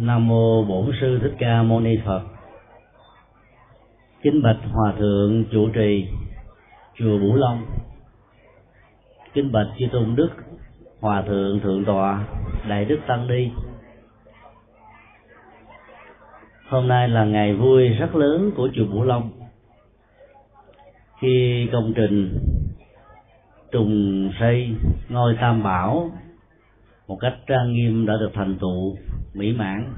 Nam 0.00 0.28
mô 0.28 0.64
Bổn 0.64 0.90
sư 1.00 1.18
Thích 1.22 1.34
Ca 1.38 1.62
Mâu 1.62 1.80
Ni 1.80 1.98
Phật. 2.04 2.22
Kính 4.22 4.42
bạch 4.42 4.56
hòa 4.72 4.92
thượng 4.98 5.44
chủ 5.52 5.68
trì, 5.74 6.08
chùa 6.98 7.18
Bửu 7.18 7.34
Long. 7.34 7.66
Kính 9.34 9.52
bạch 9.52 9.66
chư 9.78 9.86
tôn 9.92 10.16
đức, 10.16 10.28
hòa 11.00 11.22
thượng 11.22 11.60
thượng 11.60 11.84
tọa, 11.84 12.24
đại 12.68 12.84
đức 12.84 12.98
tăng 13.06 13.28
đi 13.28 13.50
Hôm 16.68 16.88
nay 16.88 17.08
là 17.08 17.24
ngày 17.24 17.54
vui 17.54 17.88
rất 17.88 18.14
lớn 18.14 18.50
của 18.56 18.68
chùa 18.74 18.86
Bửu 18.92 19.02
Long. 19.02 19.30
Khi 21.20 21.68
công 21.72 21.92
trình 21.96 22.38
trùng 23.72 24.30
xây 24.40 24.74
ngôi 25.08 25.36
tam 25.40 25.62
bảo 25.62 26.10
một 27.08 27.16
cách 27.20 27.34
trang 27.46 27.72
nghiêm 27.72 28.06
đã 28.06 28.14
được 28.20 28.30
thành 28.34 28.58
tựu 28.60 28.96
mỹ 29.34 29.52
mãn. 29.52 29.92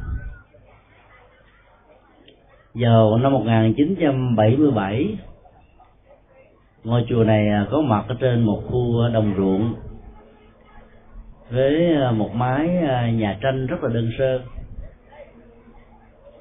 Vào 2.74 3.18
năm 3.18 3.32
1977 3.32 5.16
ngôi 6.84 7.04
chùa 7.08 7.24
này 7.24 7.66
có 7.70 7.80
mặt 7.80 8.04
ở 8.08 8.16
trên 8.20 8.42
một 8.42 8.62
khu 8.66 9.08
đồng 9.12 9.34
ruộng 9.36 9.74
với 11.50 11.94
một 12.12 12.34
mái 12.34 12.68
nhà 13.12 13.38
tranh 13.42 13.66
rất 13.66 13.76
là 13.82 13.90
đơn 13.94 14.10
sơ. 14.18 14.40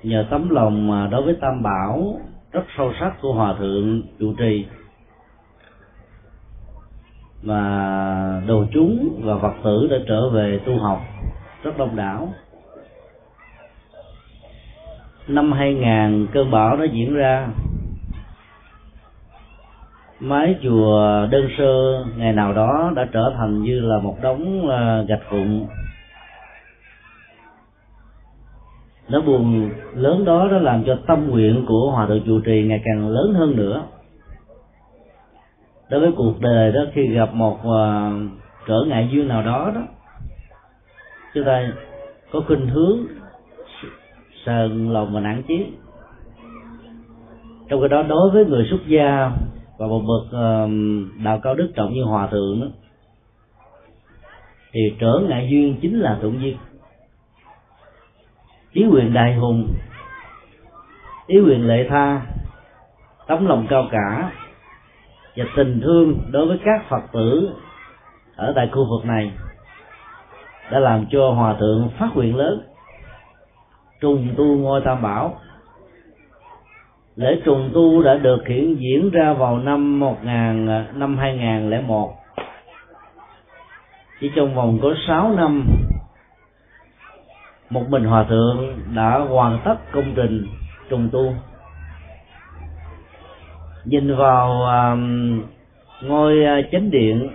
Nhờ 0.04 0.26
tấm 0.30 0.50
lòng 0.50 1.10
đối 1.12 1.22
với 1.22 1.36
tam 1.42 1.64
bảo, 1.64 2.20
rất 2.52 2.64
sâu 2.78 2.94
sắc 3.00 3.22
của 3.22 3.34
hòa 3.34 3.56
thượng 3.60 4.02
trụ 4.20 4.34
trì 4.38 4.66
và 7.44 8.42
đồ 8.48 8.66
chúng 8.74 9.22
và 9.24 9.38
phật 9.38 9.54
tử 9.64 9.88
đã 9.92 9.98
trở 10.08 10.30
về 10.30 10.60
tu 10.66 10.78
học. 10.78 11.02
Rất 11.64 11.78
đông 11.78 11.96
đảo. 11.96 12.34
Năm 15.28 15.52
2000 15.52 16.28
cơn 16.34 16.52
bão 16.52 16.78
đã 16.78 16.86
diễn 16.86 17.14
ra. 17.14 17.48
Mái 20.20 20.56
chùa 20.64 21.28
đơn 21.32 21.50
sơ 21.58 22.06
ngày 22.18 22.34
nào 22.34 22.54
đó 22.54 22.92
đã 22.96 23.08
trở 23.12 23.34
thành 23.38 23.64
như 23.64 23.80
là 23.80 24.00
một 24.00 24.18
đống 24.22 24.70
à, 24.70 25.02
gạch 25.08 25.32
vụn. 25.32 25.66
Nó 29.10 29.22
buồn 29.22 29.70
lớn 29.96 30.26
đó 30.26 30.48
nó 30.52 30.58
làm 30.58 30.84
cho 30.84 30.98
tâm 31.08 31.30
nguyện 31.30 31.66
của 31.68 31.92
hòa 31.92 32.06
thượng 32.08 32.24
trụ 32.26 32.40
trì 32.40 32.64
ngày 32.64 32.82
càng 32.86 33.10
lớn 33.10 33.34
hơn 33.34 33.56
nữa 33.56 33.84
đối 35.90 36.00
với 36.00 36.12
cuộc 36.18 36.42
đời 36.42 36.72
đó 36.72 36.82
khi 36.94 37.08
gặp 37.08 37.34
một 37.34 37.60
ờ, 37.64 37.70
uh, 38.08 38.32
trở 38.68 38.84
ngại 38.88 39.10
duyên 39.12 39.28
nào 39.28 39.44
đó 39.44 39.72
đó 39.76 39.82
chúng 41.34 41.46
ta 41.46 41.72
có 42.32 42.42
khuynh 42.48 42.68
hướng 42.68 42.98
sờn 44.46 44.94
lòng 44.94 45.14
và 45.14 45.20
nản 45.20 45.44
chí. 45.48 45.66
Trong 47.70 47.80
cái 47.80 47.90
đó 47.90 48.04
đối 48.04 48.30
với 48.32 48.46
người 48.46 48.68
xuất 48.70 48.88
gia 48.88 49.32
và 49.78 49.88
một 49.88 50.02
bậc 50.08 50.26
uh, 50.28 50.70
đạo 51.24 51.40
cao 51.44 51.56
đức 51.56 51.72
trọng 51.76 51.94
như 51.94 52.04
hòa 52.04 52.28
thượng 52.28 52.62
đó 52.62 52.68
thì 54.72 54.96
trở 55.00 55.20
ngại 55.28 55.48
duyên 55.52 55.76
chính 55.82 56.00
là 56.00 56.18
thuận 56.22 56.42
duyên. 56.42 56.58
Ý 58.72 58.86
quyền 58.92 59.14
đại 59.14 59.36
hùng 59.36 59.68
ý 61.28 61.40
quyền 61.40 61.68
lệ 61.68 61.88
tha 61.90 62.22
tấm 63.28 63.46
lòng 63.46 63.68
cao 63.70 63.88
cả 63.92 64.32
và 65.40 65.46
tình 65.56 65.82
thương 65.84 66.20
đối 66.32 66.46
với 66.46 66.60
các 66.66 66.90
phật 66.90 67.02
tử 67.14 67.50
ở 68.36 68.54
tại 68.56 68.70
khu 68.72 68.86
vực 68.90 69.06
này 69.06 69.32
đã 70.72 70.80
làm 70.80 71.06
cho 71.12 71.30
hòa 71.30 71.56
thượng 71.60 71.90
phát 71.98 72.10
nguyện 72.16 72.36
lớn. 72.36 72.62
Trùng 74.02 74.28
tu 74.38 74.46
ngôi 74.46 74.82
tam 74.82 75.02
bảo. 75.02 75.40
Lễ 77.16 77.42
trùng 77.46 77.72
tu 77.74 78.04
đã 78.04 78.16
được 78.16 78.48
hiện 78.48 78.78
diễn 78.80 79.10
ra 79.10 79.34
vào 79.34 79.60
năm 79.60 80.00
1000 80.00 80.66
năm 80.94 81.18
2001 81.18 82.12
chỉ 84.22 84.32
trong 84.36 84.56
vòng 84.56 84.80
có 84.82 84.94
6 85.08 85.34
năm, 85.36 85.66
một 87.70 87.84
mình 87.90 88.04
hòa 88.04 88.26
thượng 88.30 88.80
đã 88.96 89.20
hoàn 89.20 89.60
tất 89.66 89.76
công 89.92 90.14
trình 90.16 90.48
trùng 90.90 91.10
tu 91.12 91.34
nhìn 93.90 94.16
vào 94.16 94.62
um, 94.62 95.42
ngôi 96.02 96.60
uh, 96.60 96.66
chánh 96.72 96.92
điện 96.92 97.30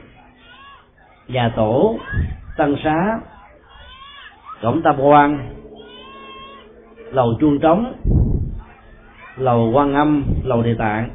nhà 1.29 1.53
tổ 1.57 1.99
tăng 2.57 2.77
xá 2.85 3.21
cổng 4.63 4.83
tam 4.83 5.01
quan 5.01 5.55
lầu 7.13 7.35
chuông 7.41 7.59
trống 7.59 7.95
lầu 9.37 9.71
quan 9.75 9.95
âm 9.95 10.25
lầu 10.45 10.63
địa 10.63 10.75
tạng. 10.75 11.11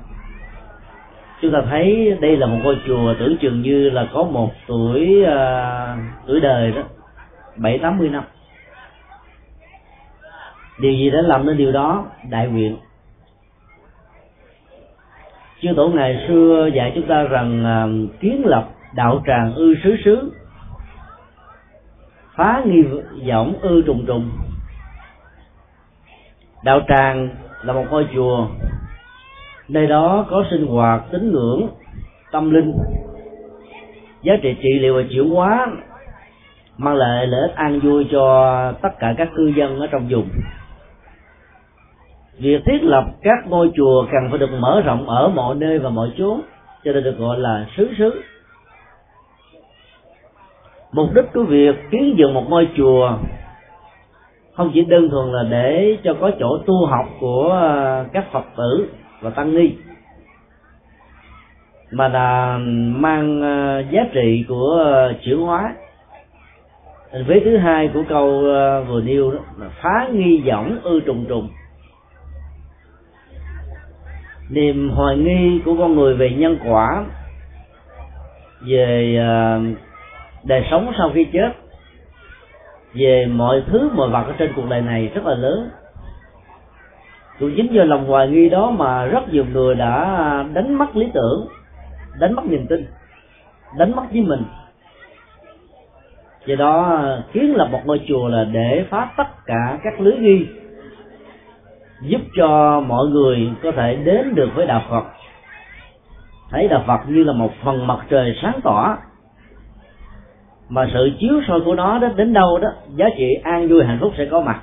Chúng 1.42 1.52
ta 1.52 1.60
thấy 1.70 2.18
đây 2.22 2.38
là 2.38 2.48
một 2.48 2.58
ngôi 2.64 2.78
chùa 2.88 3.14
tưởng 3.20 3.38
chừng 3.42 3.62
như 3.62 3.90
là 3.90 4.08
có 4.14 4.24
một 4.24 4.52
tuổi 4.68 5.24
uh, 5.24 6.00
tuổi 6.28 6.40
đời 6.40 6.72
đó 6.72 6.82
bảy 7.56 7.78
tám 7.78 7.98
mươi 7.98 8.10
năm. 8.10 8.24
Điều 10.80 10.92
gì 10.92 11.10
đã 11.10 11.22
làm 11.22 11.46
nên 11.46 11.58
điều 11.58 11.72
đó? 11.72 12.06
Đại 12.30 12.48
nguyện 12.48 12.78
chư 15.62 15.70
tổ 15.76 15.88
ngày 15.88 16.26
xưa 16.28 16.70
dạy 16.74 16.92
chúng 16.96 17.08
ta 17.08 17.24
rằng 17.24 17.64
uh, 17.64 18.20
kiến 18.20 18.42
lập 18.46 18.70
đạo 18.96 19.22
tràng 19.28 19.54
ư 19.54 19.76
xứ 19.84 19.96
xứ 20.06 20.32
phá 22.36 22.62
nghi 22.66 22.84
vọng 23.28 23.54
ư 23.62 23.82
trùng 23.82 24.06
trùng. 24.06 24.30
Đạo 26.64 26.82
tràng 26.88 27.30
là 27.64 27.74
một 27.74 27.86
ngôi 27.90 28.08
chùa 28.16 28.48
nơi 29.68 29.88
đó 29.88 30.26
có 30.30 30.46
sinh 30.52 30.68
hoạt 30.68 31.02
tín 31.12 31.32
ngưỡng 31.32 31.68
tâm 32.32 32.52
linh. 32.52 32.74
Giá 34.22 34.34
trị 34.42 34.56
trị 34.62 34.80
liệu 34.80 34.96
và 34.96 35.02
chuyển 35.10 35.30
hóa 35.30 35.68
mang 36.78 36.96
lại 36.96 37.28
lợi 37.28 37.42
ích 37.42 37.56
an 37.56 37.80
vui 37.80 38.08
cho 38.12 38.74
tất 38.82 39.00
cả 39.00 39.14
các 39.18 39.30
cư 39.36 39.54
dân 39.58 39.80
ở 39.80 39.88
trong 39.88 40.08
vùng 40.10 40.30
việc 42.40 42.62
thiết 42.66 42.80
lập 42.82 43.04
các 43.22 43.48
ngôi 43.48 43.72
chùa 43.76 44.06
cần 44.12 44.30
phải 44.30 44.40
được 44.40 44.50
mở 44.60 44.82
rộng 44.86 45.10
ở 45.10 45.30
mọi 45.30 45.56
nơi 45.56 45.80
và 45.80 45.90
mọi 45.90 46.12
chốn, 46.18 46.42
cho 46.84 46.92
nên 46.92 47.04
được 47.04 47.18
gọi 47.18 47.40
là 47.40 47.66
xứ 47.78 47.90
xứ. 47.98 48.22
Mục 50.92 51.14
đích 51.16 51.26
của 51.34 51.44
việc 51.44 51.76
kiến 51.92 52.16
dựng 52.18 52.34
một 52.34 52.44
ngôi 52.50 52.68
chùa 52.78 53.18
không 54.54 54.72
chỉ 54.74 54.82
đơn 54.82 55.10
thuần 55.10 55.32
là 55.32 55.44
để 55.50 55.98
cho 56.04 56.14
có 56.22 56.32
chỗ 56.40 56.58
tu 56.66 56.86
học 56.86 57.06
của 57.20 57.60
à, 57.62 58.06
các 58.14 58.32
phật 58.32 58.46
tử 58.58 58.90
và 59.22 59.30
tăng 59.30 59.56
ni, 59.56 59.72
mà 61.92 62.08
là 62.08 62.58
mang 62.96 63.42
à, 63.42 63.80
giá 63.92 64.02
trị 64.14 64.46
của 64.48 64.84
à, 64.86 65.18
chuyển 65.24 65.38
hóa. 65.38 65.76
Vế 67.28 67.42
thứ 67.46 67.58
hai 67.58 67.90
của 67.94 68.04
câu 68.10 68.42
vừa 68.88 69.02
nêu 69.06 69.32
đó 69.32 69.40
là 69.60 69.70
phá 69.82 70.08
nghi 70.14 70.44
võng 70.46 70.80
ư 70.84 71.00
trùng 71.00 71.26
trùng 71.30 71.50
niềm 74.50 74.90
hoài 74.90 75.18
nghi 75.18 75.62
của 75.66 75.76
con 75.80 75.96
người 75.96 76.16
về 76.16 76.30
nhân 76.30 76.58
quả, 76.66 77.04
về 78.68 79.18
à, 79.20 79.60
đời 80.44 80.66
sống 80.72 80.92
sau 80.98 81.12
khi 81.14 81.26
chết, 81.34 81.50
về 82.94 83.26
mọi 83.26 83.64
thứ, 83.68 83.90
mọi 83.94 84.10
vật 84.10 84.24
ở 84.28 84.34
trên 84.38 84.54
cuộc 84.56 84.70
đời 84.70 84.82
này 84.82 85.12
rất 85.14 85.26
là 85.26 85.36
lớn. 85.36 85.70
Cũng 87.40 87.54
chính 87.56 87.74
do 87.74 87.84
lòng 87.84 88.06
hoài 88.06 88.28
nghi 88.28 88.50
đó 88.50 88.72
mà 88.72 89.06
rất 89.06 89.34
nhiều 89.34 89.46
người 89.54 89.76
đã 89.76 90.46
đánh 90.54 90.78
mất 90.78 90.96
lý 90.96 91.08
tưởng, 91.14 91.48
đánh 92.20 92.36
mất 92.36 92.46
niềm 92.46 92.66
tin, 92.70 92.86
đánh 93.78 93.96
mất 93.96 94.04
với 94.12 94.22
mình. 94.22 94.44
Do 96.46 96.56
đó, 96.56 97.02
kiến 97.34 97.56
lập 97.56 97.68
một 97.72 97.82
ngôi 97.86 98.02
chùa 98.08 98.28
là 98.28 98.44
để 98.44 98.86
phá 98.90 99.12
tất 99.18 99.46
cả 99.46 99.80
các 99.84 100.00
lưới 100.00 100.18
nghi 100.18 100.46
giúp 102.02 102.22
cho 102.38 102.80
mọi 102.88 103.08
người 103.08 103.52
có 103.64 103.72
thể 103.72 103.96
đến 103.96 104.36
được 104.36 104.50
với 104.56 104.68
đạo 104.68 104.82
phật. 104.90 105.04
Thấy 106.50 106.68
đạo 106.68 106.84
phật 106.88 107.00
như 107.08 107.24
là 107.24 107.34
một 107.34 107.52
phần 107.64 107.88
mặt 107.88 108.00
trời 108.10 108.36
sáng 108.42 108.60
tỏ. 108.64 108.98
Mà 110.70 110.88
sự 110.94 111.12
chiếu 111.20 111.42
soi 111.48 111.60
của 111.66 111.76
nó 111.76 112.00
đó, 112.00 112.08
đến 112.16 112.34
đâu 112.34 112.60
đó, 112.62 112.70
giá 112.96 113.06
trị 113.18 113.34
an 113.44 113.68
vui 113.68 113.84
hạnh 113.86 113.98
phúc 114.02 114.14
sẽ 114.18 114.26
có 114.32 114.42
mặt 114.42 114.62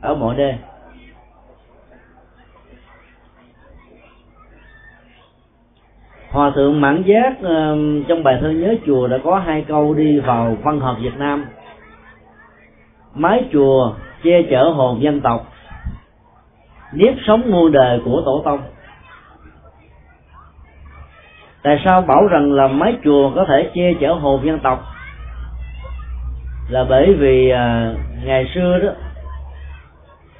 ở 0.00 0.14
mọi 0.14 0.36
nơi. 0.36 0.54
Hòa 6.30 6.52
thượng 6.54 6.80
mãn 6.80 7.02
giác 7.02 7.36
ờ, 7.42 7.76
trong 8.08 8.22
bài 8.22 8.38
thơ 8.40 8.50
nhớ 8.50 8.74
chùa 8.86 9.08
đã 9.08 9.18
có 9.24 9.38
hai 9.38 9.64
câu 9.68 9.94
đi 9.94 10.18
vào 10.18 10.56
văn 10.62 10.80
học 10.80 10.96
việt 11.00 11.16
nam. 11.16 11.46
Mái 13.14 13.44
chùa 13.52 13.94
che 14.22 14.42
chở 14.50 14.68
hồn 14.68 15.02
dân 15.02 15.20
tộc 15.20 15.53
nếp 16.94 17.14
sống 17.26 17.42
muôn 17.50 17.72
đời 17.72 18.00
của 18.04 18.22
tổ 18.24 18.42
tông. 18.44 18.60
Tại 21.62 21.82
sao 21.84 22.02
bảo 22.02 22.26
rằng 22.26 22.52
là 22.52 22.68
mái 22.68 22.96
chùa 23.04 23.30
có 23.34 23.44
thể 23.48 23.70
che 23.74 23.92
chở 24.00 24.12
hồn 24.12 24.46
dân 24.46 24.58
tộc? 24.58 24.84
Là 26.68 26.84
bởi 26.88 27.14
vì 27.14 27.50
à, 27.50 27.94
ngày 28.24 28.50
xưa 28.54 28.78
đó 28.78 28.90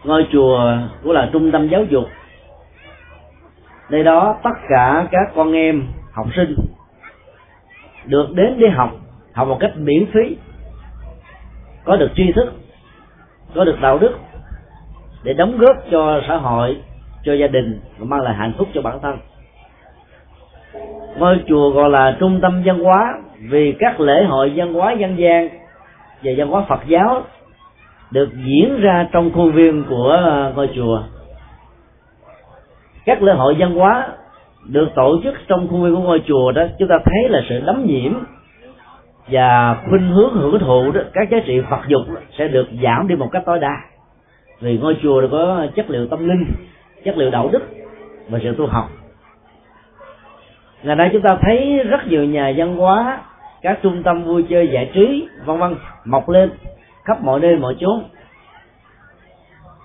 ngôi 0.04 0.26
chùa 0.32 0.76
cũng 1.02 1.12
là 1.12 1.28
trung 1.32 1.52
tâm 1.52 1.68
giáo 1.68 1.84
dục. 1.84 2.04
Nơi 3.90 4.04
đó 4.04 4.36
tất 4.42 4.54
cả 4.68 5.06
các 5.10 5.32
con 5.34 5.52
em 5.52 5.86
học 6.12 6.26
sinh 6.36 6.56
được 8.04 8.32
đến 8.34 8.58
đi 8.58 8.66
học 8.68 8.90
học 9.32 9.48
một 9.48 9.56
cách 9.60 9.72
miễn 9.76 10.06
phí. 10.12 10.36
Có 11.84 11.96
được 11.96 12.10
tri 12.16 12.32
thức 12.32 12.52
có 13.54 13.64
được 13.64 13.80
đạo 13.80 13.98
đức 13.98 14.12
để 15.24 15.32
đóng 15.32 15.58
góp 15.58 15.76
cho 15.90 16.20
xã 16.28 16.36
hội, 16.36 16.76
cho 17.24 17.32
gia 17.32 17.46
đình 17.46 17.80
và 17.98 18.06
mang 18.08 18.20
lại 18.20 18.34
hạnh 18.34 18.52
phúc 18.58 18.68
cho 18.74 18.82
bản 18.82 18.98
thân. 19.02 19.18
Ngôi 21.18 21.40
chùa 21.48 21.70
gọi 21.70 21.90
là 21.90 22.16
trung 22.20 22.40
tâm 22.42 22.62
văn 22.64 22.78
hóa 22.78 23.14
vì 23.48 23.74
các 23.78 24.00
lễ 24.00 24.24
hội 24.24 24.52
văn 24.56 24.74
hóa 24.74 24.92
dân 24.92 25.16
gian 25.18 25.48
và 26.22 26.32
văn 26.36 26.48
hóa 26.48 26.64
Phật 26.68 26.80
giáo 26.86 27.22
được 28.10 28.28
diễn 28.44 28.80
ra 28.80 29.08
trong 29.12 29.30
khuôn 29.32 29.52
viên 29.52 29.84
của 29.88 30.18
ngôi 30.56 30.68
chùa. 30.74 31.02
Các 33.04 33.22
lễ 33.22 33.32
hội 33.32 33.56
văn 33.58 33.74
hóa 33.74 34.08
được 34.68 34.88
tổ 34.94 35.20
chức 35.24 35.34
trong 35.48 35.68
khuôn 35.68 35.82
viên 35.82 35.94
của 35.94 36.02
ngôi 36.02 36.22
chùa 36.26 36.52
đó, 36.52 36.62
chúng 36.78 36.88
ta 36.88 36.98
thấy 37.04 37.28
là 37.28 37.40
sự 37.48 37.60
đắm 37.66 37.86
nhiễm 37.86 38.12
và 39.28 39.76
khuynh 39.88 40.10
hướng 40.10 40.34
hưởng 40.34 40.58
thụ 40.58 40.92
đó, 40.92 41.00
các 41.12 41.30
giá 41.30 41.38
trị 41.46 41.60
Phật 41.70 41.80
dục 41.88 42.02
sẽ 42.38 42.48
được 42.48 42.66
giảm 42.82 43.08
đi 43.08 43.16
một 43.16 43.28
cách 43.32 43.42
tối 43.46 43.58
đa 43.58 43.76
vì 44.60 44.78
ngôi 44.78 44.96
chùa 45.02 45.28
có 45.30 45.66
chất 45.76 45.90
liệu 45.90 46.06
tâm 46.06 46.28
linh, 46.28 46.44
chất 47.04 47.16
liệu 47.16 47.30
đạo 47.30 47.48
đức 47.52 47.62
và 48.28 48.38
sự 48.42 48.54
tu 48.58 48.66
học. 48.66 48.90
Ngày 50.82 50.96
nay 50.96 51.10
chúng 51.12 51.22
ta 51.22 51.38
thấy 51.40 51.80
rất 51.88 52.06
nhiều 52.06 52.24
nhà 52.24 52.52
văn 52.56 52.76
hóa, 52.76 53.20
các 53.62 53.78
trung 53.82 54.02
tâm 54.02 54.24
vui 54.24 54.44
chơi 54.48 54.68
giải 54.72 54.90
trí, 54.94 55.28
vân 55.44 55.58
vân, 55.58 55.74
mọc 56.04 56.28
lên 56.28 56.50
khắp 57.04 57.24
mọi 57.24 57.40
nơi, 57.40 57.56
mọi 57.56 57.76
chốn. 57.80 58.04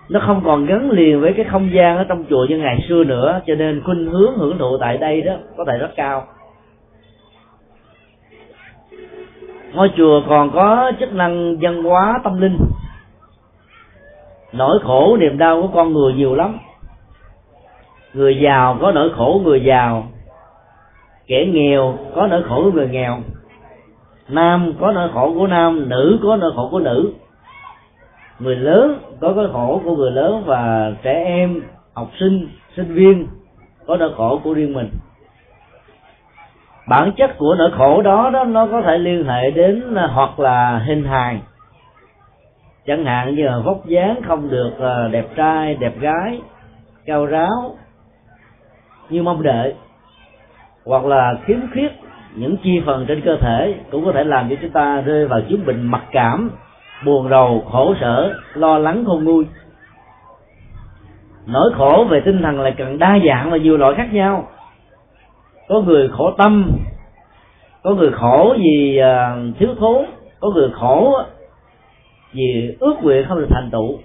Nó 0.09 0.19
không 0.25 0.41
còn 0.45 0.65
gắn 0.65 0.91
liền 0.91 1.21
với 1.21 1.33
cái 1.33 1.45
không 1.45 1.69
gian 1.73 1.97
ở 1.97 2.03
trong 2.03 2.25
chùa 2.29 2.45
như 2.49 2.57
ngày 2.57 2.85
xưa 2.89 3.03
nữa, 3.03 3.41
cho 3.47 3.55
nên 3.55 3.81
khuynh 3.85 4.05
hướng 4.05 4.37
hưởng 4.37 4.57
thụ 4.57 4.77
tại 4.79 4.97
đây 4.97 5.21
đó 5.21 5.33
có 5.57 5.65
thể 5.67 5.77
rất 5.77 5.89
cao. 5.95 6.27
Ngôi 9.73 9.91
chùa 9.97 10.21
còn 10.29 10.51
có 10.51 10.91
chức 10.99 11.13
năng 11.13 11.57
văn 11.61 11.83
hóa 11.83 12.19
tâm 12.23 12.41
linh 12.41 12.57
nỗi 14.53 14.79
khổ, 14.83 15.17
niềm 15.17 15.37
đau 15.37 15.61
của 15.61 15.67
con 15.73 15.93
người 15.93 16.13
nhiều 16.13 16.35
lắm. 16.35 16.59
Người 18.13 18.39
giàu 18.41 18.77
có 18.81 18.91
nỗi 18.91 19.09
khổ 19.09 19.41
người 19.43 19.63
giàu. 19.63 20.07
Kẻ 21.27 21.45
nghèo 21.45 21.97
có 22.15 22.27
nỗi 22.27 22.43
khổ 22.43 22.63
của 22.63 22.71
người 22.71 22.87
nghèo. 22.87 23.17
Nam 24.29 24.73
có 24.79 24.91
nỗi 24.91 25.09
khổ 25.13 25.33
của 25.33 25.47
nam, 25.47 25.89
nữ 25.89 26.19
có 26.23 26.35
nỗi 26.35 26.51
khổ 26.55 26.67
của 26.71 26.79
nữ. 26.79 27.13
Người 28.39 28.55
lớn 28.55 28.99
có 29.21 29.31
nỗi 29.35 29.49
khổ 29.53 29.81
của 29.83 29.95
người 29.95 30.11
lớn 30.11 30.43
và 30.45 30.91
trẻ 31.03 31.23
em, 31.25 31.61
học 31.93 32.09
sinh 32.19 32.47
sinh 32.75 32.93
viên 32.93 33.27
có 33.87 33.97
nỗi 33.97 34.13
khổ 34.17 34.39
của 34.43 34.53
riêng 34.53 34.73
mình. 34.73 34.89
Bản 36.89 37.11
chất 37.17 37.37
của 37.37 37.55
nỗi 37.57 37.71
khổ 37.77 38.01
đó 38.01 38.29
đó 38.29 38.43
nó 38.43 38.67
có 38.71 38.81
thể 38.81 38.97
liên 38.97 39.25
hệ 39.25 39.51
đến 39.51 39.95
à, 39.95 40.07
hoặc 40.13 40.39
là 40.39 40.83
hình 40.87 41.03
hài 41.03 41.39
chẳng 42.89 43.05
hạn 43.05 43.35
như 43.35 43.45
là 43.45 43.59
vóc 43.59 43.85
dáng 43.85 44.21
không 44.27 44.49
được 44.49 44.71
ờ, 44.79 45.07
đẹp 45.07 45.25
trai, 45.35 45.75
đẹp 45.75 45.99
gái, 45.99 46.41
cao 47.05 47.25
ráo, 47.25 47.75
như 49.09 49.23
mong 49.23 49.43
đợi, 49.43 49.73
hoặc 50.85 51.05
là 51.05 51.33
khiếm 51.45 51.57
khuyết, 51.73 51.89
những 52.35 52.57
chi 52.63 52.81
phần 52.85 53.05
trên 53.07 53.21
cơ 53.21 53.37
thể 53.41 53.75
cũng 53.91 54.05
có 54.05 54.11
thể 54.11 54.23
làm 54.23 54.49
cho 54.49 54.55
chúng 54.61 54.71
ta 54.71 55.01
rơi 55.01 55.27
vào 55.27 55.41
chứng 55.49 55.65
bệnh 55.65 55.81
mặc 55.81 56.03
cảm, 56.11 56.51
buồn 57.05 57.29
rầu, 57.29 57.63
khổ 57.71 57.95
sở, 58.01 58.33
lo 58.53 58.77
lắng 58.77 59.03
khôn 59.05 59.23
nguôi 59.23 59.45
nỗi 61.47 61.71
khổ 61.77 62.07
về 62.09 62.21
tinh 62.25 62.41
thần 62.41 62.61
lại 62.61 62.73
càng 62.77 62.99
đa 62.99 63.19
dạng 63.27 63.51
và 63.51 63.57
nhiều 63.57 63.77
loại 63.77 63.93
khác 63.95 64.13
nhau. 64.13 64.47
Có 65.67 65.81
người 65.81 66.09
khổ 66.09 66.31
tâm, 66.37 66.71
có 67.83 67.91
người 67.91 68.11
khổ 68.11 68.55
vì 68.57 68.97
ờ, 68.97 69.37
thiếu 69.59 69.69
thốn, 69.79 70.05
có 70.39 70.49
người 70.49 70.69
khổ 70.73 71.23
vì 72.33 72.75
ước 72.79 72.95
nguyện 73.01 73.25
không 73.27 73.39
được 73.39 73.47
thành 73.49 73.69
tựu. 73.71 73.99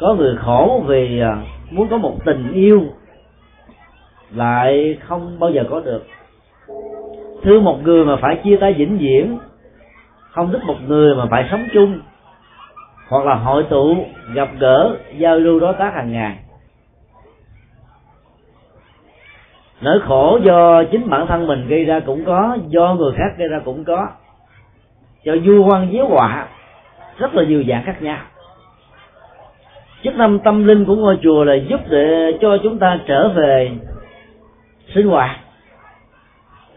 Có 0.00 0.14
người 0.14 0.36
khổ 0.36 0.84
vì 0.86 1.20
à, 1.20 1.42
muốn 1.70 1.88
có 1.88 1.98
một 1.98 2.16
tình 2.24 2.52
yêu 2.52 2.82
lại 4.30 4.98
không 5.00 5.38
bao 5.38 5.50
giờ 5.50 5.64
có 5.70 5.80
được. 5.80 6.06
Thương 7.42 7.64
một 7.64 7.82
người 7.82 8.04
mà 8.04 8.16
phải 8.16 8.40
chia 8.44 8.56
tay 8.56 8.72
vĩnh 8.72 8.98
viễn, 8.98 9.38
không 10.30 10.52
thích 10.52 10.64
một 10.64 10.76
người 10.86 11.14
mà 11.14 11.26
phải 11.30 11.48
sống 11.50 11.66
chung, 11.72 12.00
hoặc 13.08 13.26
là 13.26 13.34
hội 13.34 13.64
tụ, 13.70 13.96
gặp 14.34 14.48
gỡ, 14.58 14.96
giao 15.16 15.36
lưu 15.36 15.60
đối 15.60 15.74
tác 15.74 15.94
hàng 15.94 16.12
ngày. 16.12 16.36
Nỗi 19.80 20.00
khổ 20.00 20.38
do 20.44 20.84
chính 20.84 21.10
bản 21.10 21.26
thân 21.26 21.46
mình 21.46 21.68
gây 21.68 21.84
ra 21.84 22.00
cũng 22.00 22.24
có, 22.24 22.56
do 22.68 22.94
người 22.94 23.12
khác 23.16 23.38
gây 23.38 23.48
ra 23.48 23.60
cũng 23.64 23.84
có. 23.84 24.08
Cho 25.24 25.32
vua 25.44 25.70
quan 25.70 25.88
giếu 25.92 26.06
họa 26.06 26.48
rất 27.18 27.34
là 27.34 27.44
nhiều 27.44 27.64
dạng 27.68 27.82
khác 27.84 28.02
nhau. 28.02 28.18
Chức 30.04 30.14
năng 30.14 30.38
tâm 30.38 30.64
linh 30.64 30.84
của 30.84 30.96
ngôi 30.96 31.18
chùa 31.22 31.44
là 31.44 31.54
giúp 31.54 31.80
để 31.88 32.38
cho 32.40 32.58
chúng 32.62 32.78
ta 32.78 33.00
trở 33.06 33.28
về 33.28 33.70
sinh 34.94 35.06
hoạt 35.06 35.36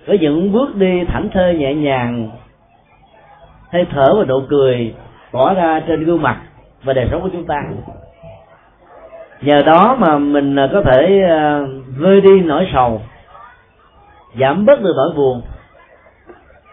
với 0.05 0.19
những 0.19 0.51
bước 0.51 0.75
đi 0.75 1.03
thảnh 1.07 1.29
thơi 1.33 1.55
nhẹ 1.55 1.73
nhàng, 1.73 2.29
hơi 3.71 3.85
thở 3.91 4.15
và 4.17 4.25
nụ 4.25 4.41
cười 4.49 4.93
tỏ 5.31 5.53
ra 5.53 5.79
trên 5.87 6.03
gương 6.03 6.21
mặt 6.21 6.41
và 6.83 6.93
đời 6.93 7.07
sống 7.11 7.21
của 7.21 7.29
chúng 7.33 7.45
ta. 7.45 7.61
Nhờ 9.41 9.61
đó 9.65 9.97
mà 9.99 10.17
mình 10.17 10.55
à, 10.55 10.69
có 10.73 10.81
thể 10.81 11.21
à, 11.29 11.61
vơi 11.97 12.21
đi 12.21 12.39
nỗi 12.39 12.67
sầu, 12.73 13.01
giảm 14.39 14.65
bớt 14.65 14.81
được 14.81 14.93
nỗi 14.95 15.09
buồn 15.15 15.41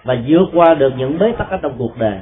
và 0.04 0.16
vượt 0.26 0.46
qua 0.54 0.74
được 0.74 0.92
những 0.96 1.18
bế 1.18 1.32
tắc 1.32 1.50
ở 1.50 1.58
trong 1.62 1.74
cuộc 1.78 1.98
đời 1.98 2.18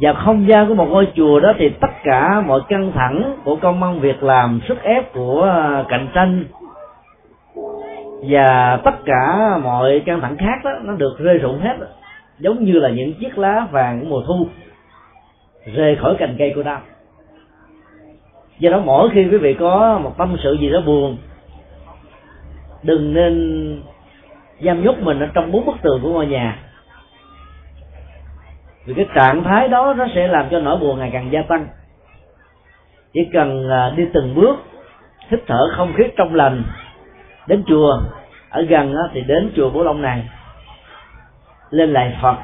và 0.00 0.12
không 0.12 0.48
gian 0.48 0.68
của 0.68 0.74
một 0.74 0.86
ngôi 0.90 1.08
chùa 1.16 1.40
đó 1.40 1.52
thì 1.58 1.68
tất 1.68 1.90
cả 2.04 2.40
mọi 2.46 2.60
căng 2.68 2.92
thẳng 2.92 3.36
của 3.44 3.56
công 3.56 3.82
ăn 3.82 4.00
việc 4.00 4.22
làm, 4.22 4.60
sức 4.68 4.82
ép 4.82 5.12
của 5.12 5.42
à, 5.42 5.84
cạnh 5.88 6.08
tranh 6.14 6.44
và 8.28 8.80
tất 8.84 8.94
cả 9.04 9.58
mọi 9.62 10.02
căng 10.06 10.20
thẳng 10.20 10.36
khác 10.36 10.64
đó, 10.64 10.70
nó 10.82 10.92
được 10.92 11.18
rơi 11.18 11.38
rụng 11.38 11.60
hết. 11.60 11.76
Giống 12.38 12.64
như 12.64 12.72
là 12.72 12.88
những 12.88 13.14
chiếc 13.14 13.38
lá 13.38 13.66
vàng 13.70 14.00
của 14.00 14.06
mùa 14.06 14.22
thu 14.26 14.46
rơi 15.74 15.96
khỏi 15.96 16.16
cành 16.18 16.34
cây 16.38 16.52
của 16.54 16.62
năm 16.62 16.80
do 18.58 18.70
đó 18.70 18.82
mỗi 18.84 19.10
khi 19.10 19.24
quý 19.30 19.38
vị 19.38 19.54
có 19.54 20.00
một 20.02 20.18
tâm 20.18 20.36
sự 20.42 20.56
gì 20.60 20.70
đó 20.70 20.80
buồn, 20.86 21.16
đừng 22.82 23.14
nên 23.14 23.82
giam 24.60 24.84
nhốt 24.84 24.98
mình 24.98 25.20
ở 25.20 25.28
trong 25.34 25.52
bốn 25.52 25.66
bức 25.66 25.76
tường 25.82 26.00
của 26.02 26.08
ngôi 26.08 26.26
nhà 26.26 26.58
vì 28.86 28.94
cái 28.94 29.06
trạng 29.14 29.44
thái 29.44 29.68
đó 29.68 29.94
nó 29.96 30.06
sẽ 30.14 30.28
làm 30.28 30.46
cho 30.50 30.60
nỗi 30.60 30.76
buồn 30.76 30.98
ngày 30.98 31.10
càng 31.12 31.32
gia 31.32 31.42
tăng. 31.42 31.66
Chỉ 33.12 33.20
cần 33.32 33.70
à, 33.70 33.92
đi 33.96 34.06
từng 34.12 34.34
bước, 34.34 34.56
hít 35.28 35.40
thở 35.46 35.68
không 35.76 35.92
khí 35.96 36.04
trong 36.16 36.34
lành, 36.34 36.62
đến 37.46 37.64
chùa, 37.66 38.00
ở 38.50 38.62
gần 38.62 38.94
thì 39.12 39.20
đến 39.20 39.52
chùa 39.56 39.70
Bố 39.70 39.82
Long 39.82 40.02
này, 40.02 40.28
lên 41.70 41.92
lại 41.92 42.16
Phật, 42.22 42.36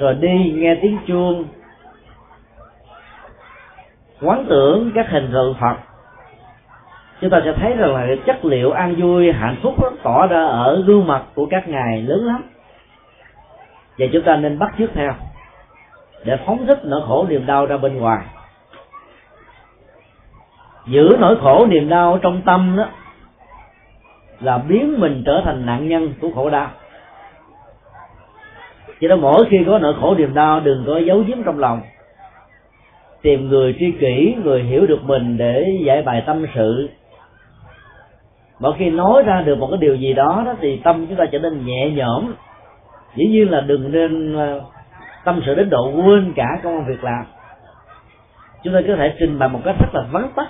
rồi 0.00 0.14
đi 0.14 0.52
nghe 0.56 0.74
tiếng 0.82 0.98
chuông, 1.06 1.44
quán 4.22 4.46
tưởng 4.48 4.90
các 4.94 5.10
hình 5.10 5.30
tượng 5.32 5.54
Phật. 5.60 5.76
Chúng 7.20 7.30
ta 7.30 7.40
sẽ 7.44 7.52
thấy 7.52 7.76
rằng 7.76 7.94
là 7.94 8.06
chất 8.26 8.44
liệu 8.44 8.70
an 8.70 8.94
vui, 8.98 9.32
hạnh 9.32 9.56
phúc 9.62 9.74
đó 9.82 9.90
tỏ 10.02 10.26
ra 10.26 10.46
ở 10.46 10.82
gương 10.86 11.06
mặt 11.06 11.22
của 11.34 11.46
các 11.50 11.68
ngài 11.68 12.02
lớn 12.02 12.26
lắm 12.26 12.42
và 13.98 14.06
chúng 14.12 14.22
ta 14.22 14.36
nên 14.36 14.58
bắt 14.58 14.74
chước 14.78 14.90
theo 14.94 15.14
để 16.24 16.36
phóng 16.46 16.66
thích 16.66 16.80
nỗi 16.84 17.02
khổ 17.06 17.26
niềm 17.28 17.46
đau 17.46 17.66
ra 17.66 17.76
bên 17.76 17.98
ngoài. 17.98 18.24
Giữ 20.86 21.16
nỗi 21.20 21.36
khổ 21.42 21.66
niềm 21.66 21.88
đau 21.88 22.18
trong 22.22 22.42
tâm 22.42 22.76
đó 22.76 22.88
là 24.40 24.58
biến 24.58 25.00
mình 25.00 25.22
trở 25.26 25.42
thành 25.44 25.66
nạn 25.66 25.88
nhân 25.88 26.12
của 26.20 26.30
khổ 26.34 26.50
đau. 26.50 26.70
Cho 29.00 29.08
nên 29.08 29.20
mỗi 29.20 29.44
khi 29.50 29.64
có 29.66 29.78
nỗi 29.78 29.94
khổ 30.00 30.14
niềm 30.14 30.34
đau, 30.34 30.60
đừng 30.60 30.84
có 30.86 30.98
giấu 30.98 31.24
giếm 31.26 31.42
trong 31.42 31.58
lòng. 31.58 31.80
Tìm 33.22 33.48
người 33.48 33.76
tri 33.78 33.92
kỷ, 33.92 34.36
người 34.44 34.62
hiểu 34.62 34.86
được 34.86 35.02
mình 35.02 35.36
để 35.36 35.78
giải 35.84 36.02
bài 36.02 36.22
tâm 36.26 36.46
sự. 36.54 36.88
Mỗi 38.60 38.72
khi 38.78 38.90
nói 38.90 39.22
ra 39.22 39.40
được 39.40 39.58
một 39.58 39.68
cái 39.70 39.78
điều 39.80 39.94
gì 39.94 40.12
đó 40.12 40.42
đó, 40.46 40.54
thì 40.60 40.80
tâm 40.84 41.06
chúng 41.06 41.16
ta 41.16 41.24
trở 41.32 41.38
nên 41.38 41.66
nhẹ 41.66 41.90
nhõm 41.90 42.34
dĩ 43.14 43.26
nhiên 43.26 43.50
là 43.50 43.60
đừng 43.60 43.92
nên 43.92 44.34
ờ, 44.36 44.60
tâm 45.24 45.40
sự 45.46 45.54
đến 45.54 45.70
độ 45.70 45.92
quên 46.04 46.32
cả 46.36 46.60
công 46.62 46.86
việc 46.86 47.04
làm. 47.04 47.24
Chúng 48.64 48.74
ta 48.74 48.80
có 48.88 48.96
thể 48.96 49.14
trình 49.18 49.38
bày 49.38 49.48
một 49.48 49.60
cách 49.64 49.76
rất 49.80 49.88
là 49.92 50.06
vắn 50.12 50.28
tắt. 50.36 50.48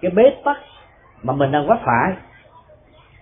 Cái 0.00 0.10
bế 0.10 0.34
tắc 0.44 0.56
mà 1.22 1.32
mình 1.32 1.52
đang 1.52 1.66
vấp 1.66 1.78
phải. 1.84 2.12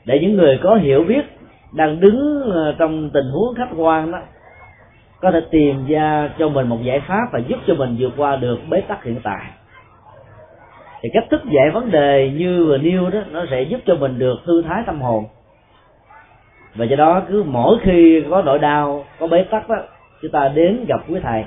Để 0.05 0.19
những 0.23 0.37
người 0.37 0.61
có 0.63 0.75
hiểu 0.75 1.05
biết, 1.05 1.25
đang 1.73 2.01
đứng 2.01 2.51
ờ, 2.53 2.75
trong 2.79 3.11
tình 3.11 3.31
huống 3.33 3.55
khách 3.55 3.69
quan 3.77 4.13
đó, 4.13 4.19
có 5.21 5.31
thể 5.31 5.41
tìm 5.51 5.87
ra 5.87 6.31
cho 6.39 6.49
mình 6.49 6.69
một 6.69 6.79
giải 6.83 7.01
pháp 7.01 7.27
và 7.33 7.39
giúp 7.39 7.57
cho 7.67 7.75
mình 7.75 7.97
vượt 7.99 8.13
qua 8.17 8.37
được 8.37 8.59
bế 8.69 8.81
tắc 8.81 9.05
hiện 9.05 9.21
tại. 9.23 9.45
Thì 11.03 11.11
cách 11.15 11.25
thức 11.31 11.43
giải 11.45 11.71
vấn 11.71 11.91
đề 11.91 12.33
như 12.37 12.65
vừa 12.67 12.79
nêu 12.79 13.11
đó, 13.11 13.19
nó 13.31 13.45
sẽ 13.51 13.63
giúp 13.63 13.81
cho 13.87 13.95
mình 13.95 14.19
được 14.19 14.37
thư 14.47 14.63
thái 14.63 14.83
tâm 14.87 15.01
hồn 15.01 15.25
và 16.75 16.85
do 16.85 16.97
đó 16.97 17.23
cứ 17.29 17.43
mỗi 17.43 17.79
khi 17.83 18.25
có 18.31 18.43
nỗi 18.43 18.59
đau, 18.59 19.05
có 19.19 19.27
bế 19.27 19.43
tắc 19.43 19.69
đó, 19.69 19.77
chúng 20.23 20.31
ta 20.31 20.49
đến 20.49 20.85
gặp 20.89 21.01
quý 21.09 21.21
thầy. 21.23 21.45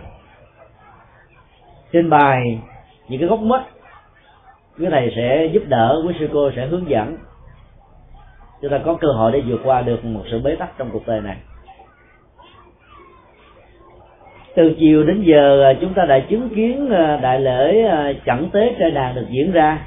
Trên 1.91 2.09
bài, 2.09 2.59
những 3.07 3.19
cái 3.19 3.29
gốc 3.29 3.39
mất 3.39 3.63
quý 4.79 4.85
thầy 4.91 5.13
sẽ 5.15 5.49
giúp 5.53 5.63
đỡ, 5.67 6.03
quý 6.07 6.13
sư 6.19 6.29
cô 6.33 6.51
sẽ 6.55 6.67
hướng 6.67 6.89
dẫn. 6.89 7.17
Chúng 8.61 8.71
ta 8.71 8.77
có 8.85 8.97
cơ 9.01 9.07
hội 9.07 9.31
để 9.31 9.41
vượt 9.41 9.61
qua 9.63 9.81
được 9.81 10.05
một 10.05 10.23
sự 10.31 10.39
bế 10.39 10.55
tắc 10.55 10.77
trong 10.77 10.89
cuộc 10.93 11.07
đời 11.07 11.21
này. 11.21 11.37
Từ 14.55 14.75
chiều 14.79 15.03
đến 15.03 15.21
giờ, 15.21 15.73
chúng 15.81 15.93
ta 15.93 16.05
đã 16.05 16.19
chứng 16.19 16.49
kiến 16.49 16.89
à, 16.89 17.19
đại 17.21 17.39
lễ 17.39 17.83
à, 17.83 18.13
chẳng 18.25 18.49
tế 18.53 18.75
trai 18.79 18.91
đàn 18.91 19.15
được 19.15 19.25
diễn 19.29 19.51
ra. 19.51 19.79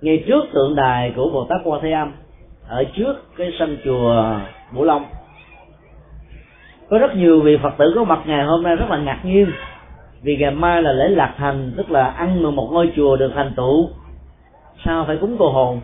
Ngay 0.00 0.24
trước 0.26 0.44
tượng 0.52 0.74
đài 0.76 1.12
của 1.16 1.30
bồ 1.32 1.44
tát 1.44 1.60
quan 1.64 1.80
thế 1.82 1.92
âm 1.92 2.12
ở 2.70 2.84
trước 2.84 3.36
cái 3.36 3.52
sân 3.58 3.76
chùa 3.84 4.34
Bửu 4.72 4.84
Long. 4.84 5.04
Có 6.90 6.98
rất 6.98 7.16
nhiều 7.16 7.40
vị 7.40 7.58
Phật 7.62 7.74
tử 7.78 7.92
có 7.94 8.04
mặt 8.04 8.20
ngày 8.26 8.44
hôm 8.44 8.62
nay 8.62 8.76
rất 8.76 8.90
là 8.90 8.98
ngạc 8.98 9.20
nhiên. 9.24 9.52
Vì 10.22 10.36
ngày 10.36 10.50
mai 10.50 10.82
là 10.82 10.92
lễ 10.92 11.08
lạc 11.08 11.34
thành, 11.36 11.72
tức 11.76 11.90
là 11.90 12.06
ăn 12.06 12.56
một 12.56 12.68
ngôi 12.72 12.92
chùa 12.96 13.16
được 13.16 13.32
thành 13.34 13.52
tựu. 13.56 13.88
Sao 14.84 15.04
phải 15.06 15.16
cúng 15.16 15.36
cô 15.38 15.50
hồn? 15.50 15.80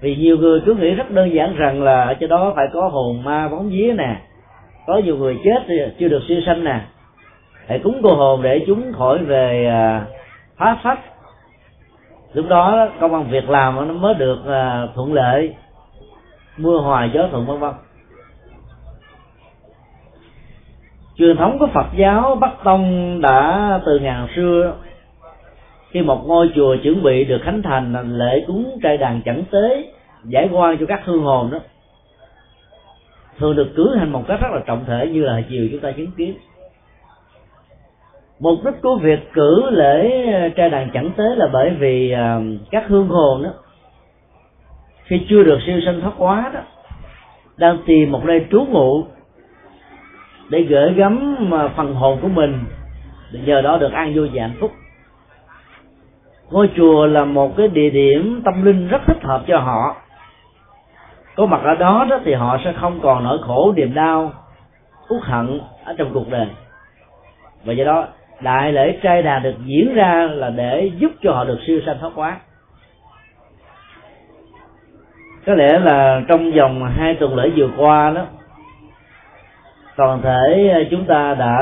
Vì 0.00 0.16
nhiều 0.16 0.36
người 0.36 0.60
cứ 0.66 0.74
nghĩ 0.74 0.90
rất 0.90 1.10
đơn 1.10 1.34
giản 1.34 1.56
rằng 1.56 1.82
là 1.82 2.02
ở 2.02 2.14
chỗ 2.20 2.26
đó 2.26 2.52
phải 2.56 2.66
có 2.72 2.88
hồn 2.88 3.24
ma 3.24 3.48
bóng 3.48 3.70
vía 3.70 3.92
nè. 3.98 4.16
Có 4.86 5.00
nhiều 5.04 5.16
người 5.16 5.38
chết 5.44 5.90
chưa 5.98 6.08
được 6.08 6.22
siêu 6.28 6.40
sanh 6.46 6.64
nè. 6.64 6.80
Hãy 7.66 7.78
cúng 7.78 8.00
cô 8.02 8.14
hồn 8.14 8.42
để 8.42 8.64
chúng 8.66 8.92
khỏi 8.92 9.18
về 9.18 9.66
à, 9.66 10.06
phá 10.56 10.76
phách 10.82 11.00
lúc 12.34 12.46
đó 12.48 12.88
công 13.00 13.14
an 13.14 13.30
việc 13.30 13.48
làm 13.48 13.88
nó 13.88 13.94
mới 13.94 14.14
được 14.14 14.38
à, 14.46 14.86
thuận 14.94 15.12
lợi 15.12 15.54
mưa 16.56 16.78
hòa 16.78 17.08
gió 17.14 17.28
thuận 17.30 17.46
vân 17.46 17.58
vân. 17.58 17.72
Truyền 21.16 21.36
thống 21.36 21.58
của 21.58 21.66
Phật 21.74 21.86
giáo 21.96 22.36
Bắc 22.40 22.64
Tông 22.64 23.20
đã 23.20 23.80
từ 23.86 23.98
ngàn 23.98 24.28
xưa, 24.36 24.74
khi 25.90 26.02
một 26.02 26.22
ngôi 26.26 26.50
chùa 26.54 26.76
chuẩn 26.82 27.02
bị 27.02 27.24
được 27.24 27.40
khánh 27.42 27.62
thành, 27.62 28.18
lễ 28.18 28.44
cúng 28.46 28.78
trai 28.82 28.96
đàn 28.96 29.22
chẳng 29.24 29.44
tế, 29.50 29.92
giải 30.24 30.48
quan 30.52 30.76
cho 30.80 30.86
các 30.86 31.00
hương 31.04 31.22
hồn 31.22 31.50
đó, 31.50 31.58
thường 33.38 33.56
được 33.56 33.68
cử 33.76 33.96
hành 33.96 34.12
một 34.12 34.24
cách 34.28 34.40
rất 34.40 34.48
là 34.52 34.60
trọng 34.66 34.84
thể 34.84 35.06
như 35.12 35.22
là 35.22 35.42
chiều 35.48 35.68
chúng 35.72 35.80
ta 35.80 35.92
chứng 35.92 36.10
kiến 36.16 36.34
mục 38.40 38.58
đích 38.64 38.74
của 38.82 38.96
việc 38.96 39.32
cử 39.32 39.70
lễ 39.70 40.26
ờ, 40.32 40.48
trai 40.48 40.70
đàn 40.70 40.90
chẳng 40.90 41.10
tế 41.16 41.24
là 41.36 41.46
bởi 41.52 41.70
vì 41.70 42.10
ờ, 42.10 42.42
các 42.70 42.84
hương 42.88 43.08
hồn 43.08 43.42
đó, 43.42 43.50
khi 45.04 45.26
chưa 45.28 45.42
được 45.42 45.58
siêu 45.66 45.80
sanh 45.86 46.00
thoát 46.00 46.12
hóa 46.16 46.50
đó, 46.54 46.60
đang 47.56 47.78
tìm 47.86 48.12
một 48.12 48.24
nơi 48.24 48.46
trú 48.50 48.64
ngụ 48.64 49.04
để 50.48 50.62
gửi 50.62 50.94
gắm 50.94 51.36
ờ, 51.50 51.70
phần 51.76 51.94
hồn 51.94 52.18
của 52.22 52.28
mình, 52.28 52.64
để 53.32 53.40
nhờ 53.44 53.60
đó 53.60 53.78
được 53.78 53.92
an 53.92 54.12
vui 54.14 54.30
và 54.32 54.42
hạnh 54.42 54.56
phúc. 54.60 54.72
Ngôi 56.50 56.70
chùa 56.76 57.06
là 57.06 57.24
một 57.24 57.56
cái 57.56 57.68
địa 57.68 57.90
điểm 57.90 58.42
tâm 58.44 58.64
linh 58.64 58.88
rất 58.88 59.02
thích 59.06 59.22
hợp 59.22 59.42
cho 59.46 59.58
họ. 59.58 59.96
Có 61.36 61.46
mặt 61.46 61.60
ở 61.64 61.74
đó 61.74 62.06
đó 62.10 62.20
thì 62.24 62.34
họ 62.34 62.58
sẽ 62.64 62.72
không 62.72 63.00
còn 63.02 63.24
nỗi 63.24 63.38
khổ, 63.42 63.72
niềm 63.76 63.94
đau, 63.94 64.32
uất 65.08 65.22
hận 65.22 65.60
ở 65.84 65.94
trong 65.98 66.10
cuộc 66.14 66.30
đời. 66.30 66.46
Và 67.64 67.72
do 67.72 67.84
đó 67.84 68.06
đại 68.42 68.72
lễ 68.72 68.98
trai 69.02 69.22
đà 69.22 69.38
được 69.38 69.54
diễn 69.64 69.94
ra 69.94 70.28
là 70.32 70.50
để 70.50 70.90
giúp 70.98 71.12
cho 71.22 71.32
họ 71.32 71.44
được 71.44 71.58
siêu 71.66 71.80
sanh 71.86 71.96
thoát 72.00 72.12
quá 72.14 72.36
có 75.46 75.54
lẽ 75.54 75.78
là 75.78 76.22
trong 76.28 76.52
vòng 76.52 76.92
hai 76.96 77.14
tuần 77.14 77.36
lễ 77.36 77.50
vừa 77.56 77.68
qua 77.76 78.10
đó 78.10 78.26
toàn 80.00 80.22
thể 80.22 80.86
chúng 80.90 81.04
ta 81.04 81.34
đã 81.34 81.56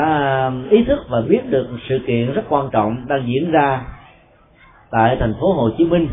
um, 0.46 0.68
ý 0.68 0.84
thức 0.84 0.98
và 1.08 1.20
biết 1.20 1.40
được 1.50 1.68
sự 1.88 2.00
kiện 2.06 2.32
rất 2.32 2.42
quan 2.48 2.68
trọng 2.72 3.04
đang 3.08 3.26
diễn 3.26 3.50
ra 3.50 3.80
tại 4.90 5.16
thành 5.20 5.34
phố 5.40 5.52
Hồ 5.52 5.70
Chí 5.78 5.84
Minh. 5.84 6.08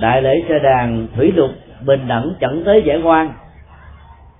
Đại 0.00 0.22
lễ 0.22 0.42
trai 0.48 0.58
đàn 0.58 1.06
thủy 1.16 1.32
lục 1.36 1.50
bình 1.84 2.08
đẳng 2.08 2.32
chẳng 2.40 2.62
tới 2.64 2.82
giải 2.86 3.00
quan 3.04 3.32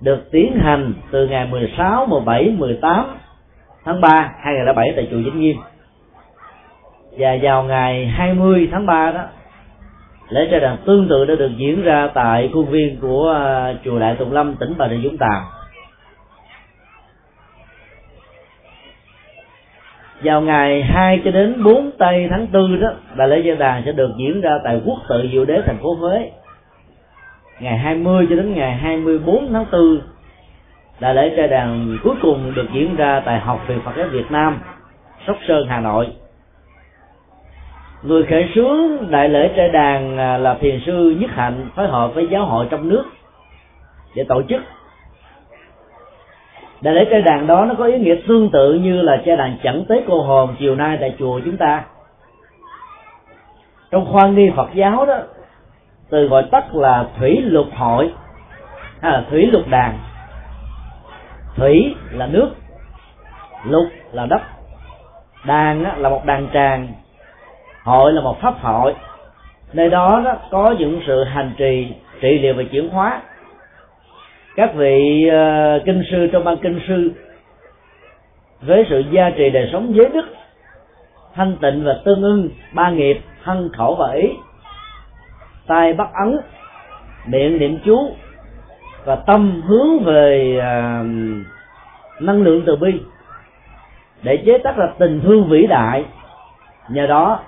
được 0.01 0.31
tiến 0.31 0.59
hành 0.59 0.93
từ 1.11 1.27
ngày 1.27 1.45
16, 1.45 2.05
17, 2.05 2.55
18 2.57 3.05
tháng 3.87 4.01
3 4.01 4.31
2007 4.39 4.93
tại 4.95 5.07
chùa 5.11 5.17
Vĩnh 5.17 5.39
Nghiêm. 5.39 5.57
Và 7.17 7.37
vào 7.41 7.63
ngày 7.63 8.07
20 8.07 8.69
tháng 8.71 8.85
3 8.85 9.11
đó, 9.11 9.23
lễ 10.29 10.47
trai 10.51 10.59
đàn 10.59 10.77
tương 10.85 11.07
tự 11.09 11.25
đã 11.25 11.35
được 11.35 11.51
diễn 11.57 11.83
ra 11.83 12.09
tại 12.13 12.49
khuôn 12.53 12.65
viên 12.65 12.99
của 13.01 13.31
à, 13.31 13.73
chùa 13.85 13.99
Đại 13.99 14.15
Tùng 14.15 14.33
Lâm, 14.33 14.55
tỉnh 14.55 14.73
Bà 14.77 14.87
Rịa 14.89 14.97
Vũng 15.03 15.17
Tàu. 15.17 15.41
Vào 20.23 20.41
ngày 20.41 20.83
2 20.83 21.21
cho 21.25 21.31
đến 21.31 21.63
4 21.63 21.91
tây 21.97 22.27
tháng 22.29 22.47
4 22.53 22.79
đó 22.81 22.87
là 23.15 23.25
lễ 23.25 23.39
gia 23.39 23.55
đàn 23.55 23.83
sẽ 23.85 23.91
được 23.91 24.11
diễn 24.17 24.41
ra 24.41 24.59
tại 24.63 24.81
quốc 24.85 24.97
tự 25.09 25.29
diệu 25.31 25.45
đế 25.45 25.61
thành 25.65 25.77
phố 25.81 25.93
Huế. 25.93 26.31
Ngày 27.59 27.77
20 27.77 28.27
cho 28.29 28.35
đến 28.35 28.53
ngày 28.53 28.75
24 28.75 29.53
tháng 29.53 29.65
4 29.71 29.99
đại 30.99 31.15
lễ 31.15 31.33
trai 31.37 31.47
đàn 31.47 31.97
cuối 32.03 32.15
cùng 32.21 32.53
được 32.55 32.67
diễn 32.73 32.95
ra 32.95 33.21
tại 33.25 33.39
học 33.39 33.61
viện 33.67 33.79
Phật 33.85 33.91
giáo 33.97 34.07
Việt 34.11 34.31
Nam, 34.31 34.59
Sóc 35.27 35.37
Sơn, 35.47 35.67
Hà 35.69 35.79
Nội. 35.79 36.07
Người 38.03 38.23
khởi 38.23 38.49
xướng 38.55 39.11
đại 39.11 39.29
lễ 39.29 39.53
trai 39.55 39.69
đàn 39.69 40.17
à, 40.17 40.37
là 40.37 40.53
thiền 40.53 40.79
sư 40.85 41.15
nhất 41.19 41.29
hạnh 41.33 41.69
phối 41.75 41.87
hợp 41.87 42.11
với 42.15 42.27
giáo 42.31 42.45
hội 42.45 42.67
trong 42.69 42.89
nước 42.89 43.03
để 44.15 44.23
tổ 44.23 44.41
chức. 44.49 44.61
Đại 46.81 46.93
lễ 46.93 47.07
trai 47.11 47.21
đàn 47.21 47.47
đó 47.47 47.65
nó 47.65 47.73
có 47.77 47.85
ý 47.85 47.99
nghĩa 47.99 48.15
tương 48.27 48.49
tự 48.49 48.73
như 48.73 49.01
là 49.01 49.21
trai 49.25 49.37
đàn 49.37 49.57
chẳng 49.63 49.85
tế 49.89 50.03
cô 50.07 50.23
hồn 50.23 50.55
chiều 50.59 50.75
nay 50.75 50.97
tại 51.01 51.15
chùa 51.19 51.39
chúng 51.45 51.57
ta. 51.57 51.83
Trong 53.91 54.05
khoa 54.05 54.27
nghi 54.27 54.51
Phật 54.55 54.69
giáo 54.73 55.05
đó, 55.05 55.17
từ 56.09 56.27
gọi 56.27 56.43
tắt 56.51 56.75
là 56.75 57.07
thủy 57.19 57.41
lục 57.41 57.67
hội, 57.75 58.13
hay 59.01 59.11
là 59.11 59.23
thủy 59.29 59.45
lục 59.51 59.67
đàn 59.69 59.99
thủy 61.57 61.95
là 62.11 62.27
nước 62.27 62.49
lục 63.65 63.87
là 64.11 64.25
đất 64.25 64.41
đàn 65.45 66.01
là 66.01 66.09
một 66.09 66.25
đàn 66.25 66.47
tràng 66.53 66.87
hội 67.83 68.13
là 68.13 68.21
một 68.21 68.41
pháp 68.41 68.59
hội. 68.61 68.95
Nơi 69.73 69.89
đó, 69.89 70.21
đó 70.25 70.35
có 70.51 70.75
những 70.79 71.01
sự 71.07 71.23
hành 71.23 71.51
trì 71.57 71.87
trị 72.21 72.39
liệu 72.39 72.53
và 72.53 72.63
chuyển 72.71 72.89
hóa. 72.89 73.21
Các 74.55 74.73
vị 74.75 75.29
uh, 75.29 75.85
kinh 75.85 76.03
sư 76.11 76.27
trong 76.31 76.43
ban 76.43 76.57
kinh 76.57 76.79
sư 76.87 77.11
với 78.61 78.85
sự 78.89 79.03
gia 79.11 79.29
trì 79.29 79.49
đời 79.49 79.69
sống 79.71 79.95
giới 79.95 80.09
đức 80.13 80.25
thanh 81.33 81.57
tịnh 81.61 81.83
và 81.85 81.99
tương 82.05 82.23
ưng 82.23 82.49
ba 82.73 82.89
nghiệp 82.89 83.21
thân 83.43 83.69
khẩu 83.77 83.95
và 83.95 84.11
ý 84.11 84.29
tay 85.67 85.93
bắt 85.93 86.09
ấn 86.13 86.37
miệng 87.27 87.59
niệm 87.59 87.79
chú 87.85 88.11
và 89.05 89.15
tâm 89.15 89.61
hướng 89.65 90.03
về 90.03 90.57
à, 90.61 91.03
năng 92.19 92.43
lượng 92.43 92.63
từ 92.65 92.75
bi 92.75 93.01
để 94.23 94.43
chế 94.45 94.57
tác 94.57 94.77
ra 94.77 94.89
tình 94.99 95.21
thương 95.23 95.49
vĩ 95.49 95.67
đại. 95.67 96.05
Nhờ 96.89 97.07
đó 97.07 97.39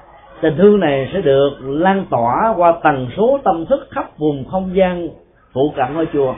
tình 0.42 0.58
thương 0.58 0.80
này 0.80 1.10
sẽ 1.14 1.22
được 1.22 1.50
lan 1.62 2.06
tỏa 2.10 2.54
qua 2.58 2.74
tần 2.84 3.08
số 3.18 3.40
tâm 3.44 3.66
thức 3.66 3.88
khắp 3.92 4.18
vùng 4.18 4.46
không 4.52 4.76
gian 4.76 5.08
phụ 5.54 5.74
cận 5.76 5.94
ngôi 5.94 6.08
chùa. 6.14 6.34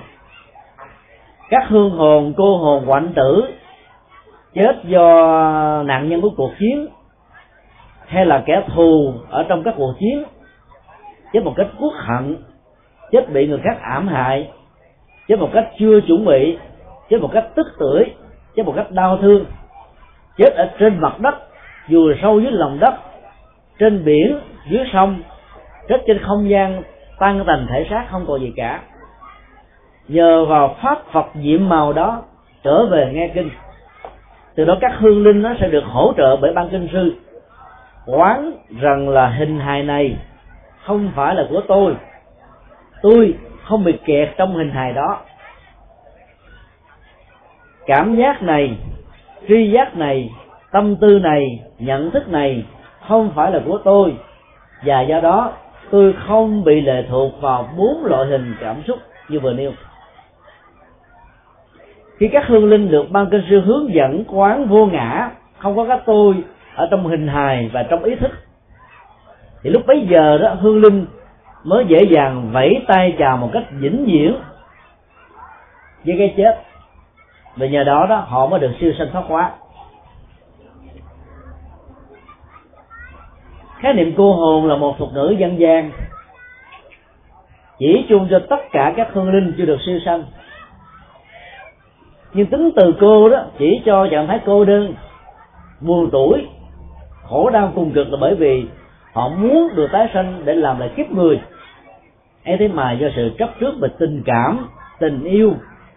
Các 1.50 1.64
hương 1.68 1.90
hồn 1.90 2.34
cô 2.38 2.58
hồn 2.58 2.84
quạnh 2.88 3.14
tử 3.16 3.44
chết 4.54 4.76
do 4.84 5.04
nạn 5.84 6.10
nhân 6.10 6.22
của 6.22 6.30
cuộc 6.38 6.52
chiến 6.60 6.88
hay 8.06 8.26
là 8.26 8.44
kẻ 8.46 8.64
thù 8.76 9.14
ở 9.30 9.46
trong 9.50 9.64
các 9.64 9.74
cuộc 9.78 9.94
chiến 10.00 10.24
chết 11.34 11.44
một 11.44 11.54
cách 11.56 11.68
quốc 11.80 11.94
hận 11.96 12.38
chết 13.12 13.30
bị 13.34 13.48
người 13.48 13.60
khác 13.64 13.78
ảm 13.82 14.08
hại 14.08 14.52
chết 15.32 15.40
một 15.40 15.50
cách 15.54 15.68
chưa 15.80 16.00
chuẩn 16.08 16.26
bị 16.26 16.58
chết 17.10 17.18
một 17.22 17.30
cách 17.34 17.46
tức 17.56 17.68
tưởi 17.80 18.06
chết 18.56 18.64
một 18.66 18.74
cách 18.76 18.92
đau 18.92 19.18
thương. 19.18 19.46
Chết 20.38 20.54
ở 20.56 20.70
trên 20.80 21.00
mặt 21.00 21.20
đất 21.20 21.36
dù 21.88 22.14
sâu 22.22 22.40
dưới 22.40 22.52
lòng 22.52 22.80
đất, 22.80 22.94
trên 23.80 24.06
biển, 24.06 24.40
dưới 24.70 24.84
sông, 24.94 25.22
chết 25.88 26.04
trên 26.08 26.20
không 26.24 26.50
gian, 26.50 26.84
tan 27.20 27.44
thành 27.48 27.68
thể 27.70 27.88
xác, 27.90 28.06
không 28.10 28.26
còn 28.28 28.42
gì 28.42 28.54
cả. 28.56 28.82
Nhờ 30.08 30.46
vào 30.46 30.76
pháp 30.82 31.12
phật 31.12 31.26
nhiệm 31.36 31.70
màu 31.70 31.94
đó, 31.94 32.24
trở 32.64 32.86
về 32.86 33.12
nghe 33.14 33.28
kinh. 33.34 33.50
Từ 34.56 34.66
đó 34.66 34.78
các 34.82 34.92
hương 34.98 35.24
linh 35.24 35.42
nó 35.42 35.54
sẽ 35.60 35.70
được 35.70 35.84
hỗ 35.84 36.14
trợ 36.18 36.38
bởi 36.42 36.54
ban 36.54 36.70
kinh 36.70 36.88
sư. 36.94 37.14
Quán 38.06 38.52
rằng 38.82 39.10
là 39.10 39.28
hình 39.28 39.60
hài 39.60 39.84
này 39.84 40.18
không 40.84 41.12
phải 41.16 41.36
là 41.36 41.46
của 41.50 41.62
tôi. 41.68 41.96
Tôi 43.02 43.34
không 43.64 43.84
bị 43.84 43.98
kẹt 44.06 44.30
trong 44.38 44.56
hình 44.56 44.72
hài 44.72 44.94
đó. 44.94 45.20
Cảm 47.86 48.16
giác 48.16 48.44
này, 48.44 48.78
tri 49.48 49.72
giác 49.72 49.98
này, 49.98 50.30
tâm 50.72 50.96
tư 50.96 51.20
này, 51.20 51.60
nhận 51.80 52.12
thức 52.12 52.30
này 52.30 52.66
không 53.08 53.32
phải 53.36 53.52
là 53.52 53.60
của 53.66 53.80
tôi. 53.84 54.16
Và 54.86 55.02
do 55.02 55.20
đó, 55.20 55.52
tôi 55.92 56.14
không 56.28 56.64
bị 56.64 56.82
lệ 56.82 57.04
thuộc 57.10 57.42
vào 57.42 57.70
bốn 57.78 58.06
loại 58.06 58.28
hình 58.28 58.56
cảm 58.62 58.84
xúc 58.88 59.00
như 59.30 59.40
vừa 59.40 59.54
nêu. 59.54 59.72
Khi 62.18 62.28
các 62.28 62.48
hương 62.48 62.70
linh 62.70 62.92
được 62.92 63.12
ban 63.12 63.30
kinh 63.32 63.44
sư 63.50 63.62
hướng 63.62 63.94
dẫn 63.94 64.24
quán 64.28 64.68
vô 64.68 64.86
ngã, 64.86 65.30
không 65.58 65.76
có 65.76 65.86
các 65.88 66.00
tôi 66.06 66.36
ở 66.76 66.88
trong 66.92 67.08
hình 67.08 67.28
hài 67.28 67.70
và 67.74 67.84
trong 67.84 68.04
ý 68.04 68.16
thức, 68.16 68.32
thì 69.64 69.70
lúc 69.70 69.82
bấy 69.88 70.08
giờ 70.10 70.38
đó, 70.38 70.54
hương 70.54 70.82
linh 70.82 71.06
mới 71.64 71.86
dễ 71.88 72.04
dàng 72.04 72.50
vẫy 72.52 72.86
tay 72.88 73.16
chào 73.20 73.38
một 73.38 73.50
cách 73.54 73.64
vĩnh 73.72 74.06
viễn 74.06 74.36
với 76.06 76.16
cái 76.18 76.34
chết. 76.38 76.62
Và 77.56 77.66
nhờ 77.66 77.84
đó 77.84 78.06
đó, 78.10 78.16
họ 78.16 78.48
mới 78.48 78.60
được 78.60 78.72
siêu 78.80 78.94
sanh 78.98 79.08
thoát 79.12 79.24
hóa. 79.28 79.52
Khái 83.80 83.94
niệm 83.94 84.14
cô 84.18 84.34
hồn 84.34 84.68
là 84.68 84.76
một 84.76 84.96
thuật 84.98 85.12
ngữ 85.14 85.36
dân 85.40 85.60
gian, 85.60 85.92
chỉ 87.80 88.06
chung 88.10 88.28
cho 88.32 88.42
tất 88.50 88.60
cả 88.72 88.94
các 88.96 89.08
hương 89.14 89.32
linh 89.32 89.54
chưa 89.58 89.66
được 89.66 89.80
siêu 89.86 90.00
sanh. 90.06 90.24
Nhưng 92.34 92.46
tính 92.46 92.72
từ 92.76 92.94
cô 93.02 93.30
đó, 93.30 93.44
chỉ 93.60 93.82
cho 93.86 94.08
trạng 94.12 94.28
thái 94.28 94.40
cô 94.46 94.66
đơn, 94.66 94.94
buồn 95.80 96.10
tuổi 96.12 96.48
khổ 97.24 97.50
đau 97.50 97.72
cùng 97.76 97.92
cực 97.92 98.12
là 98.12 98.18
bởi 98.22 98.36
vì 98.36 98.66
họ 99.14 99.30
muốn 99.30 99.76
được 99.76 99.88
tái 99.92 100.08
sanh 100.14 100.42
để 100.46 100.56
làm 100.56 100.80
lại 100.80 100.90
kiếp 100.96 101.12
người 101.12 101.40
ấy 102.46 102.58
thế 102.58 102.68
mà 102.68 102.92
do 102.92 103.08
sự 103.16 103.32
chấp 103.40 103.50
trước 103.60 103.74
về 103.82 103.90
tình 104.00 104.24
cảm, 104.26 104.68
tình 105.00 105.24
yêu, 105.24 105.54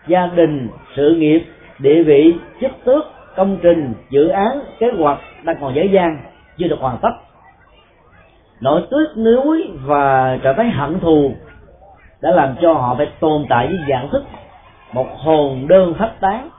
gia 0.07 0.27
đình, 0.27 0.69
sự 0.97 1.15
nghiệp, 1.15 1.45
địa 1.79 2.03
vị, 2.03 2.35
chức 2.61 2.73
tước, 2.85 3.05
công 3.37 3.59
trình, 3.63 3.95
dự 4.11 4.29
án, 4.29 4.61
kế 4.79 4.91
hoạch 4.99 5.19
đang 5.45 5.57
còn 5.61 5.75
dễ 5.75 5.85
dàng, 5.85 6.19
chưa 6.59 6.69
được 6.69 6.81
hoàn 6.81 6.99
tất. 7.03 7.13
Nỗi 8.61 8.83
tuyết 8.91 9.17
núi 9.17 9.71
và 9.85 10.39
trở 10.43 10.53
thấy 10.53 10.71
hận 10.71 11.01
thù 11.01 11.35
đã 12.21 12.31
làm 12.31 12.55
cho 12.63 12.73
họ 12.73 12.95
phải 12.95 13.09
tồn 13.21 13.47
tại 13.49 13.67
với 13.67 13.79
dạng 13.89 14.09
thức 14.13 14.25
một 14.93 15.07
hồn 15.19 15.69
đơn 15.69 15.95
thách 15.99 16.21
tán. 16.21 16.51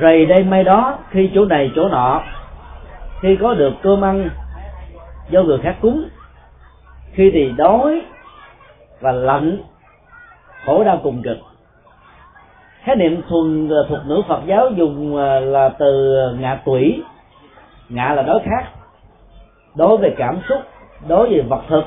Rầy 0.00 0.26
đây 0.26 0.44
may 0.44 0.64
đó, 0.64 0.98
khi 1.10 1.30
chỗ 1.34 1.44
này 1.44 1.70
chỗ 1.76 1.88
nọ, 1.88 2.22
khi 3.20 3.36
có 3.40 3.54
được 3.54 3.72
cơm 3.82 4.04
ăn 4.04 4.28
do 5.30 5.42
người 5.42 5.58
khác 5.58 5.76
cúng, 5.80 6.08
khi 7.12 7.30
thì 7.30 7.52
đói 7.56 8.02
và 9.04 9.12
lạnh, 9.12 9.58
khổ 10.66 10.84
đau 10.84 11.00
cùng 11.02 11.22
cực. 11.22 11.36
Khái 12.82 12.96
niệm 12.96 13.22
thuần 13.28 13.68
ờ, 13.68 13.86
thuật 13.88 14.06
ngữ 14.06 14.22
phật 14.28 14.40
giáo 14.46 14.70
dùng 14.70 15.16
ờ, 15.16 15.40
là 15.40 15.68
từ 15.68 16.16
ờ, 16.16 16.36
ngạ 16.40 16.60
quỷ. 16.64 17.02
Ngạ 17.88 18.12
là 18.14 18.22
đối 18.22 18.40
khác. 18.40 18.64
Đối 19.74 19.96
về 19.96 20.14
cảm 20.16 20.40
xúc, 20.48 20.58
đối 21.08 21.30
về 21.30 21.40
vật 21.40 21.62
thực, 21.68 21.84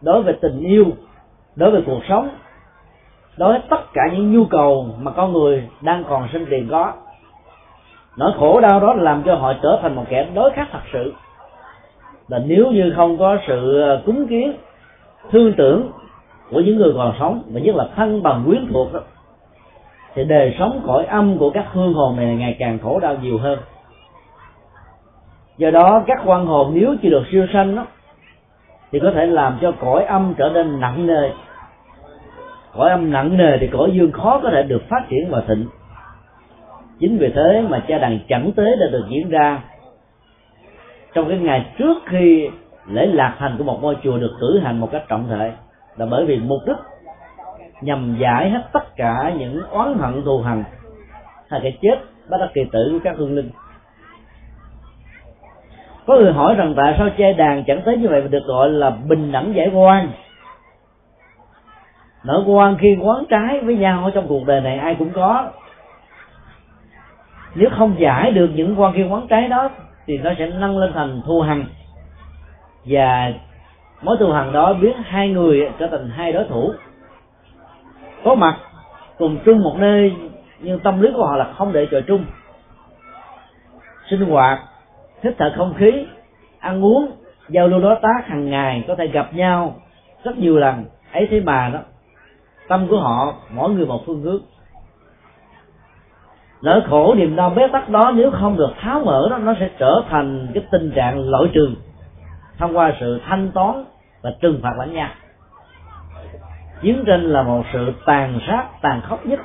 đối 0.00 0.22
về 0.22 0.32
tình 0.40 0.60
yêu, 0.60 0.86
đối 1.56 1.70
với 1.70 1.82
cuộc 1.86 2.00
sống, 2.08 2.28
đối 3.36 3.52
với 3.52 3.62
tất 3.70 3.92
cả 3.94 4.02
những 4.12 4.32
nhu 4.32 4.44
cầu 4.44 4.88
mà 4.98 5.10
con 5.10 5.32
người 5.32 5.68
đang 5.80 6.04
còn 6.08 6.28
sinh 6.32 6.46
tiền 6.50 6.68
có. 6.70 6.92
Nỗi 8.16 8.32
khổ 8.38 8.60
đau 8.60 8.80
đó 8.80 8.94
làm 8.94 9.22
cho 9.22 9.34
họ 9.34 9.52
trở 9.62 9.78
thành 9.82 9.94
một 9.94 10.04
kẻ 10.08 10.26
đối 10.34 10.50
khác 10.50 10.68
thật 10.72 10.82
sự. 10.92 11.12
Và 12.28 12.38
nếu 12.46 12.70
như 12.70 12.92
không 12.96 13.18
có 13.18 13.38
sự 13.46 13.82
cúng 14.06 14.26
kiến, 14.26 14.54
thương 15.30 15.52
tưởng 15.56 15.90
của 16.50 16.60
những 16.60 16.76
người 16.76 16.92
còn 16.96 17.14
sống 17.18 17.42
và 17.52 17.60
nhất 17.60 17.74
là 17.74 17.88
thân 17.96 18.22
bằng 18.22 18.44
quyến 18.46 18.66
thuộc 18.72 18.92
đó, 18.92 19.00
thì 20.14 20.24
đời 20.24 20.54
sống 20.58 20.80
cõi 20.86 21.04
âm 21.04 21.38
của 21.38 21.50
các 21.50 21.66
hương 21.72 21.94
hồn 21.94 22.16
này 22.16 22.36
ngày 22.36 22.56
càng 22.58 22.78
khổ 22.78 23.00
đau 23.00 23.16
nhiều 23.22 23.38
hơn. 23.38 23.58
Do 25.58 25.70
đó 25.70 26.02
các 26.06 26.18
quan 26.24 26.46
hồn 26.46 26.70
nếu 26.74 26.94
chưa 27.02 27.10
được 27.10 27.24
siêu 27.32 27.46
sanh 27.52 27.76
đó, 27.76 27.86
thì 28.92 28.98
có 29.00 29.10
thể 29.14 29.26
làm 29.26 29.58
cho 29.60 29.72
cõi 29.72 30.04
âm 30.04 30.34
trở 30.38 30.50
nên 30.54 30.80
nặng 30.80 31.06
nề. 31.06 31.30
Cõi 32.76 32.90
âm 32.90 33.10
nặng 33.10 33.36
nề 33.36 33.58
thì 33.58 33.66
cõi 33.66 33.90
dương 33.94 34.12
khó 34.12 34.40
có 34.42 34.50
thể 34.50 34.62
được 34.62 34.82
phát 34.88 35.08
triển 35.08 35.30
và 35.30 35.40
thịnh. 35.48 35.66
Chính 37.00 37.18
vì 37.18 37.32
thế 37.34 37.64
mà 37.68 37.84
cha 37.88 37.98
đàn 37.98 38.18
chẳng 38.28 38.52
tế 38.56 38.64
đã 38.80 38.86
được 38.92 39.04
diễn 39.08 39.28
ra. 39.28 39.62
Trong 41.14 41.28
cái 41.28 41.38
ngày 41.38 41.66
trước 41.78 42.02
khi 42.06 42.50
lễ 42.90 43.06
lạc 43.06 43.34
thành 43.38 43.54
của 43.58 43.64
một 43.64 43.78
ngôi 43.82 43.96
chùa 44.02 44.18
được 44.18 44.36
cử 44.40 44.60
hành 44.64 44.80
một 44.80 44.88
cách 44.92 45.04
trọng 45.08 45.26
thể 45.28 45.52
là 45.96 46.06
bởi 46.06 46.26
vì 46.26 46.38
mục 46.38 46.60
đích 46.66 46.76
nhằm 47.80 48.16
giải 48.20 48.50
hết 48.50 48.62
tất 48.72 48.96
cả 48.96 49.32
những 49.38 49.62
oán 49.70 49.98
hận 49.98 50.22
thù 50.24 50.42
hằn 50.42 50.64
hay 51.50 51.60
cái 51.62 51.78
chết 51.82 51.98
bất 52.30 52.36
đắc 52.40 52.50
kỳ 52.54 52.64
tử 52.72 52.88
của 52.92 52.98
các 53.04 53.16
hương 53.16 53.34
linh. 53.34 53.50
Có 56.06 56.16
người 56.16 56.32
hỏi 56.32 56.54
rằng 56.54 56.74
tại 56.76 56.94
sao 56.98 57.08
che 57.16 57.32
đàn 57.32 57.64
chẳng 57.66 57.82
tới 57.84 57.96
như 57.96 58.08
vậy 58.08 58.22
mà 58.22 58.28
được 58.28 58.44
gọi 58.46 58.70
là 58.70 58.90
bình 58.90 59.32
đẳng 59.32 59.54
giải 59.54 59.70
quan 59.74 60.10
nỗi 62.24 62.42
quan 62.46 62.76
khi 62.80 62.96
quán 63.02 63.24
trái 63.30 63.60
với 63.60 63.76
nhau 63.76 64.04
ở 64.04 64.10
trong 64.10 64.28
cuộc 64.28 64.46
đời 64.46 64.60
này 64.60 64.78
ai 64.78 64.94
cũng 64.98 65.10
có. 65.10 65.50
Nếu 67.54 67.70
không 67.78 67.94
giải 67.98 68.30
được 68.30 68.50
những 68.54 68.80
quan 68.80 68.92
khi 68.94 69.02
quán 69.02 69.26
trái 69.28 69.48
đó 69.48 69.70
thì 70.06 70.18
nó 70.18 70.30
sẽ 70.38 70.46
nâng 70.46 70.78
lên 70.78 70.92
thành 70.94 71.22
thù 71.26 71.40
hằn 71.40 71.64
và 72.84 73.32
mối 74.04 74.16
thù 74.20 74.32
hằn 74.32 74.52
đó 74.52 74.74
biến 74.74 74.92
hai 75.04 75.28
người 75.28 75.70
trở 75.78 75.86
thành 75.86 76.10
hai 76.10 76.32
đối 76.32 76.44
thủ. 76.44 76.72
Có 78.24 78.34
mặt, 78.34 78.56
cùng 79.18 79.38
chung 79.44 79.62
một 79.62 79.76
nơi, 79.78 80.12
nhưng 80.60 80.78
tâm 80.78 81.00
lý 81.00 81.10
của 81.16 81.26
họ 81.26 81.36
là 81.36 81.52
không 81.52 81.72
để 81.72 81.86
trời 81.90 82.02
chung. 82.02 82.24
Sinh 84.10 84.20
hoạt, 84.20 84.60
hít 85.22 85.34
thở 85.38 85.52
không 85.56 85.74
khí, 85.74 86.06
ăn 86.58 86.84
uống, 86.84 87.10
giao 87.48 87.68
lưu 87.68 87.80
đối 87.80 87.96
tác 88.02 88.26
hàng 88.26 88.50
ngày 88.50 88.84
có 88.88 88.94
thể 88.94 89.06
gặp 89.06 89.34
nhau 89.34 89.76
rất 90.24 90.38
nhiều 90.38 90.56
lần. 90.56 90.84
Ấy 91.12 91.28
thế 91.30 91.40
mà 91.40 91.70
đó, 91.74 91.78
tâm 92.68 92.86
của 92.88 93.00
họ 93.00 93.34
mỗi 93.50 93.70
người 93.70 93.86
một 93.86 94.02
phương 94.06 94.22
hướng. 94.22 94.42
Nỗi 96.62 96.80
khổ, 96.90 97.14
niềm 97.14 97.36
đau 97.36 97.50
bế 97.50 97.68
tắc 97.72 97.88
đó 97.88 98.12
nếu 98.14 98.30
không 98.30 98.56
được 98.56 98.70
tháo 98.80 99.00
mở 99.04 99.28
đó, 99.30 99.38
nó 99.38 99.54
sẽ 99.60 99.70
trở 99.78 100.02
thành 100.08 100.48
cái 100.54 100.64
tình 100.72 100.92
trạng 100.94 101.30
lỗi 101.30 101.50
trường 101.54 101.74
thông 102.58 102.76
qua 102.76 102.92
sự 103.00 103.20
thanh 103.26 103.50
toán 103.54 103.84
và 104.24 104.30
trừng 104.40 104.60
phạt 104.62 104.72
lẫn 104.78 104.92
nhau. 104.92 105.08
Chiến 106.82 107.04
tranh 107.06 107.20
là 107.20 107.42
một 107.42 107.64
sự 107.72 107.92
tàn 108.06 108.40
sát, 108.46 108.64
tàn 108.80 109.00
khốc 109.00 109.26
nhất. 109.26 109.40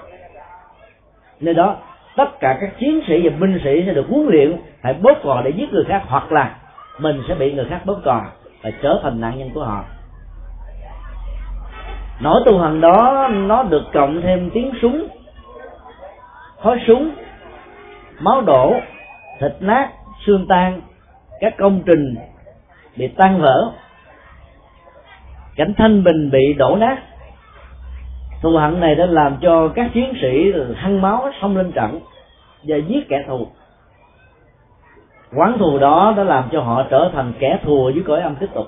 Nơi 1.40 1.54
đó, 1.54 1.76
tất 2.16 2.40
cả 2.40 2.58
các 2.62 2.70
chiến 2.80 3.02
sĩ 3.08 3.30
và 3.30 3.36
binh 3.40 3.60
sĩ 3.64 3.84
sẽ 3.86 3.94
được 3.94 4.06
huấn 4.10 4.28
luyện, 4.28 4.58
phải 4.82 4.94
bóp 4.94 5.18
cò 5.24 5.42
để 5.46 5.52
giết 5.56 5.74
người 5.74 5.86
khác, 5.88 6.04
hoặc 6.08 6.32
là 6.32 6.56
mình 7.00 7.24
sẽ 7.28 7.36
bị 7.36 7.54
người 7.54 7.66
khác 7.70 7.82
bóp 7.86 8.02
cò 8.06 8.22
và 8.62 8.72
trở 8.82 9.00
thành 9.04 9.22
nạn 9.22 9.38
nhân 9.38 9.50
của 9.54 9.64
họ. 9.64 9.84
Nỗi 12.22 12.42
tu 12.46 12.60
hành 12.60 12.82
đó, 12.82 13.30
nó 13.32 13.64
được 13.64 13.84
cộng 13.94 14.22
thêm 14.22 14.50
tiếng 14.54 14.72
súng, 14.82 15.08
khói 16.62 16.80
súng, 16.88 17.12
máu 18.20 18.42
đổ, 18.42 18.76
thịt 19.40 19.52
nát, 19.60 19.90
xương 20.26 20.46
tan, 20.50 20.82
các 21.40 21.54
công 21.58 21.82
trình 21.86 22.16
bị 22.96 23.08
tan 23.08 23.42
vỡ 23.42 23.72
cảnh 25.60 25.74
thanh 25.78 26.04
bình 26.04 26.30
bị 26.32 26.54
đổ 26.54 26.76
nát. 26.76 26.98
Thù 28.42 28.50
hận 28.58 28.80
này 28.80 28.96
đã 28.96 29.06
làm 29.06 29.38
cho 29.42 29.68
các 29.68 29.90
chiến 29.94 30.14
sĩ 30.22 30.54
hăng 30.76 31.02
máu 31.02 31.32
xông 31.42 31.58
lên 31.58 31.72
trận 31.72 32.00
và 32.64 32.78
giết 32.78 33.10
kẻ 33.10 33.24
thù. 33.28 33.48
Quán 35.36 35.58
thù 35.58 35.80
đó 35.80 36.14
đã 36.18 36.24
làm 36.24 36.44
cho 36.52 36.62
họ 36.62 36.84
trở 36.90 37.10
thành 37.14 37.34
kẻ 37.40 37.60
thù 37.64 37.84
với 37.84 38.04
cõi 38.08 38.22
âm 38.22 38.36
tiếp 38.36 38.48
tục. 38.54 38.66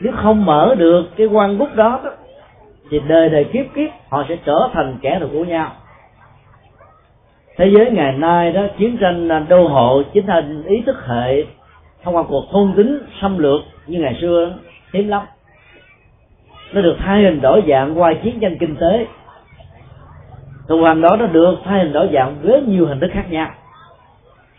Nếu 0.00 0.12
không 0.16 0.44
mở 0.44 0.74
được 0.78 1.04
cái 1.16 1.26
quan 1.26 1.58
bút 1.58 1.74
đó, 1.74 2.00
đó 2.04 2.10
thì 2.90 3.00
đời 3.08 3.28
đời 3.28 3.44
kiếp 3.44 3.66
kiếp 3.74 3.90
họ 4.08 4.24
sẽ 4.28 4.36
trở 4.44 4.68
thành 4.72 4.98
kẻ 5.02 5.18
thù 5.20 5.26
của 5.32 5.44
nhau. 5.44 5.72
Thế 7.56 7.70
giới 7.74 7.90
ngày 7.90 8.12
nay 8.12 8.52
đó 8.52 8.62
chiến 8.78 8.96
tranh 9.00 9.46
đô 9.48 9.68
hộ 9.68 10.02
chính 10.12 10.26
thành 10.26 10.62
ý 10.64 10.82
thức 10.86 10.96
hệ 11.06 11.44
thông 12.02 12.16
qua 12.16 12.22
cuộc 12.28 12.44
thôn 12.50 12.72
tính 12.76 12.98
xâm 13.20 13.38
lược 13.38 13.60
như 13.86 14.00
ngày 14.00 14.18
xưa 14.20 14.52
hiếm 14.94 15.08
lắm. 15.08 15.22
Nó 16.72 16.80
được 16.80 16.96
thay 16.98 17.22
hình 17.22 17.40
đổi 17.40 17.62
dạng 17.68 18.00
qua 18.00 18.14
chiến 18.22 18.40
tranh 18.40 18.56
kinh 18.60 18.76
tế. 18.76 19.06
Thù 20.68 20.82
hằn 20.82 21.00
đó 21.00 21.16
nó 21.16 21.26
được 21.26 21.56
thay 21.64 21.78
hình 21.78 21.92
đổi 21.92 22.08
dạng 22.12 22.36
với 22.42 22.62
nhiều 22.62 22.86
hình 22.86 23.00
thức 23.00 23.10
khác 23.12 23.30
nhau. 23.30 23.50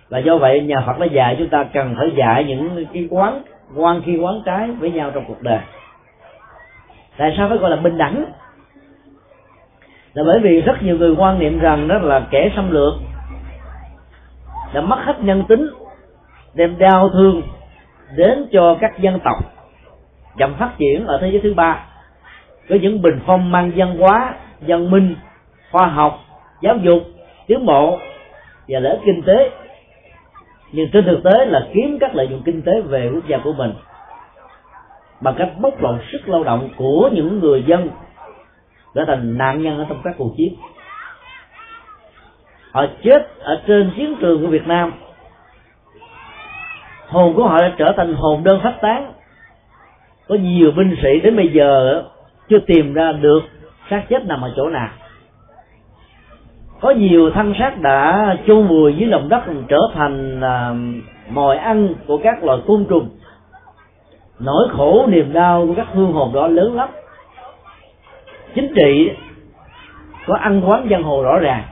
Và 0.09 0.19
do 0.19 0.37
vậy, 0.37 0.61
nhà 0.61 0.83
Phật 0.85 0.99
đã 0.99 1.05
dạy 1.05 1.35
chúng 1.39 1.49
ta 1.49 1.63
cần 1.63 1.95
phải 1.97 2.11
dạy 2.15 2.43
những 2.43 2.85
cái 2.93 3.07
quán, 3.11 3.41
quan 3.75 4.01
khi 4.05 4.17
quán 4.17 4.41
trái 4.45 4.71
với 4.71 4.91
nhau 4.91 5.11
trong 5.13 5.25
cuộc 5.27 5.41
đời. 5.41 5.59
Tại 7.17 7.33
sao 7.37 7.49
phải 7.49 7.57
gọi 7.57 7.69
là 7.69 7.75
bình 7.75 7.97
đẳng? 7.97 8.25
Là 10.13 10.23
bởi 10.23 10.39
vì 10.39 10.61
rất 10.61 10.83
nhiều 10.83 10.97
người 10.97 11.15
quan 11.17 11.39
niệm 11.39 11.59
rằng 11.59 11.87
đó 11.87 11.97
là 11.97 12.21
kẻ 12.31 12.51
xâm 12.55 12.71
lược, 12.71 12.93
đã 14.73 14.81
mất 14.81 14.99
hết 15.03 15.19
nhân 15.19 15.43
tính, 15.47 15.69
đem 16.53 16.77
đau 16.77 17.09
thương 17.09 17.41
đến 18.15 18.47
cho 18.51 18.77
các 18.81 18.99
dân 18.99 19.19
tộc 19.19 19.54
dòng 20.37 20.55
phát 20.59 20.71
triển 20.77 21.07
ở 21.07 21.17
thế 21.21 21.29
giới 21.31 21.41
thứ 21.43 21.53
ba, 21.53 21.85
với 22.67 22.79
những 22.79 23.01
bình 23.01 23.19
phong 23.25 23.51
mang 23.51 23.71
văn 23.75 23.97
hóa, 23.97 24.35
văn 24.61 24.91
minh, 24.91 25.15
khoa 25.71 25.87
học, 25.87 26.19
giáo 26.61 26.77
dục, 26.77 27.03
tiến 27.47 27.65
bộ 27.65 27.99
và 28.67 28.79
lợi 28.79 28.91
ích 28.91 29.01
kinh 29.05 29.21
tế. 29.21 29.51
Nhưng 30.71 30.89
trên 30.93 31.05
thực 31.05 31.23
tế 31.23 31.45
là 31.45 31.67
kiếm 31.73 31.97
các 31.99 32.15
lợi 32.15 32.27
nhuận 32.27 32.41
kinh 32.41 32.61
tế 32.61 32.81
về 32.81 33.09
quốc 33.13 33.27
gia 33.27 33.37
của 33.37 33.53
mình 33.53 33.73
bằng 35.21 35.35
cách 35.37 35.49
bóc 35.61 35.81
lột 35.81 35.95
sức 36.11 36.29
lao 36.29 36.43
động 36.43 36.69
của 36.77 37.09
những 37.13 37.39
người 37.39 37.63
dân 37.67 37.89
trở 38.95 39.05
thành 39.05 39.37
nạn 39.37 39.63
nhân 39.63 39.77
ở 39.77 39.85
trong 39.89 40.01
các 40.03 40.15
cuộc 40.17 40.33
chiến. 40.37 40.55
Họ 42.71 42.85
chết 43.03 43.39
ở 43.39 43.61
trên 43.67 43.91
chiến 43.97 44.15
trường 44.19 44.41
của 44.41 44.47
Việt 44.47 44.67
Nam. 44.67 44.93
Hồn 47.07 47.33
của 47.35 47.47
họ 47.47 47.57
đã 47.61 47.71
trở 47.77 47.93
thành 47.97 48.13
hồn 48.13 48.43
đơn 48.43 48.59
phát 48.63 48.73
tán 48.81 49.13
có 50.27 50.35
nhiều 50.35 50.71
binh 50.71 50.95
sĩ 51.03 51.19
đến 51.19 51.35
bây 51.35 51.47
giờ 51.47 52.03
chưa 52.49 52.59
tìm 52.59 52.93
ra 52.93 53.11
được 53.11 53.41
xác 53.89 54.03
chết 54.09 54.25
nằm 54.25 54.41
ở 54.41 54.53
chỗ 54.55 54.69
nào. 54.69 54.89
Có 56.81 56.91
nhiều 56.91 57.31
thân 57.31 57.53
xác 57.59 57.81
đã 57.81 58.35
chôn 58.47 58.67
vùi 58.67 58.95
dưới 58.95 59.09
lòng 59.09 59.29
đất 59.29 59.43
trở 59.67 59.79
thành 59.93 60.41
à, 60.41 60.73
mồi 61.29 61.57
ăn 61.57 61.93
của 62.07 62.17
các 62.17 62.43
loài 62.43 62.59
côn 62.67 62.85
trùng. 62.89 63.09
Nỗi 64.39 64.67
khổ, 64.77 65.07
niềm 65.07 65.33
đau 65.33 65.67
của 65.67 65.73
các 65.77 65.87
hương 65.93 66.13
hồn 66.13 66.33
đó 66.33 66.47
lớn 66.47 66.75
lắm. 66.75 66.89
Chính 68.55 68.73
trị 68.75 69.11
có 70.27 70.35
ăn 70.35 70.61
quán 70.69 70.89
dân 70.89 71.03
hồ 71.03 71.23
rõ 71.23 71.39
ràng. 71.39 71.63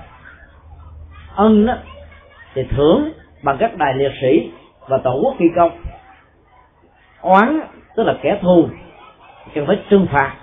Ân 1.35 1.65
đó 1.65 1.73
thì 2.53 2.63
thưởng 2.63 3.09
bằng 3.43 3.57
các 3.59 3.77
đài 3.77 3.93
liệt 3.93 4.11
sĩ 4.21 4.51
và 4.87 4.97
tổ 4.97 5.19
quốc 5.23 5.35
phi 5.39 5.45
công. 5.55 5.71
Oán 7.21 7.59
tức 7.95 8.03
là 8.03 8.15
kẻ 8.21 8.39
thù 8.41 8.67
cần 9.53 9.65
phải 9.67 9.79
trừng 9.89 10.07
phạt 10.11 10.35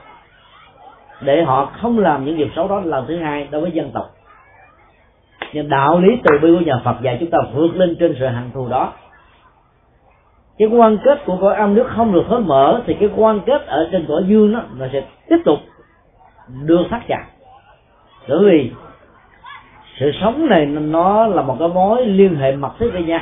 để 1.21 1.43
họ 1.43 1.71
không 1.81 1.99
làm 1.99 2.25
những 2.25 2.37
việc 2.37 2.51
xấu 2.57 2.69
đó 2.69 2.81
lần 2.85 3.05
thứ 3.09 3.17
hai 3.17 3.49
đối 3.51 3.61
với 3.61 3.71
dân 3.71 3.91
tộc. 3.95 4.11
Nhưng 5.53 5.69
đạo 5.69 6.01
lý 6.01 6.09
từ 6.25 6.39
bi 6.39 6.49
của 6.59 6.65
nhà 6.65 6.81
Phật 6.85 6.97
dạy 7.03 7.17
chúng 7.21 7.31
ta 7.31 7.39
vượt 7.55 7.77
lên 7.77 7.97
trên 8.01 8.17
sự 8.19 8.27
hận 8.27 8.51
thù 8.55 8.69
đó. 8.69 8.93
Cái 10.59 10.69
quan 10.69 10.99
kết 11.05 11.19
của 11.27 11.39
cõi 11.41 11.55
âm 11.55 11.75
nước 11.75 11.87
không 11.89 12.13
được 12.13 12.25
hớn 12.29 12.47
mở, 12.47 12.83
thì 12.87 12.95
cái 13.01 13.09
quan 13.17 13.41
kết 13.47 13.67
ở 13.67 13.89
trên 13.93 14.07
cõi 14.09 14.23
dương 14.27 14.53
đó, 14.53 14.63
nó 14.77 14.87
sẽ 14.93 15.03
tiếp 15.29 15.39
tục 15.45 15.59
đưa 16.65 16.89
thắt 16.91 17.03
chặt. 17.09 17.25
Bởi 18.29 18.39
vì 18.45 18.73
sự 20.01 20.13
sống 20.21 20.47
này 20.47 20.67
nó 20.67 21.27
là 21.27 21.43
một 21.43 21.57
cái 21.59 21.69
mối 21.69 22.07
liên 22.07 22.37
hệ 22.37 22.57
mật 22.57 22.71
thiết 22.79 22.91
với 22.93 23.03
nhau 23.03 23.21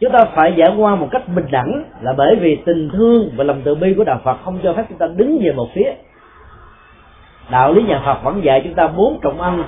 chúng 0.00 0.12
ta 0.12 0.24
phải 0.34 0.54
giải 0.56 0.70
qua 0.78 0.94
một 0.94 1.08
cách 1.10 1.28
bình 1.28 1.46
đẳng 1.50 1.84
là 2.00 2.12
bởi 2.16 2.36
vì 2.36 2.56
tình 2.66 2.90
thương 2.92 3.30
và 3.36 3.44
lòng 3.44 3.60
từ 3.64 3.74
bi 3.74 3.94
của 3.96 4.04
đạo 4.04 4.20
Phật 4.24 4.36
không 4.44 4.58
cho 4.62 4.72
phép 4.72 4.84
chúng 4.88 4.98
ta 4.98 5.06
đứng 5.16 5.38
về 5.44 5.52
một 5.52 5.68
phía. 5.74 5.92
Đạo 7.50 7.72
lý 7.72 7.82
nhà 7.82 8.02
Phật 8.04 8.22
vẫn 8.24 8.44
dạy 8.44 8.60
chúng 8.64 8.74
ta 8.74 8.88
bốn 8.88 9.18
trọng 9.22 9.40
ân 9.40 9.64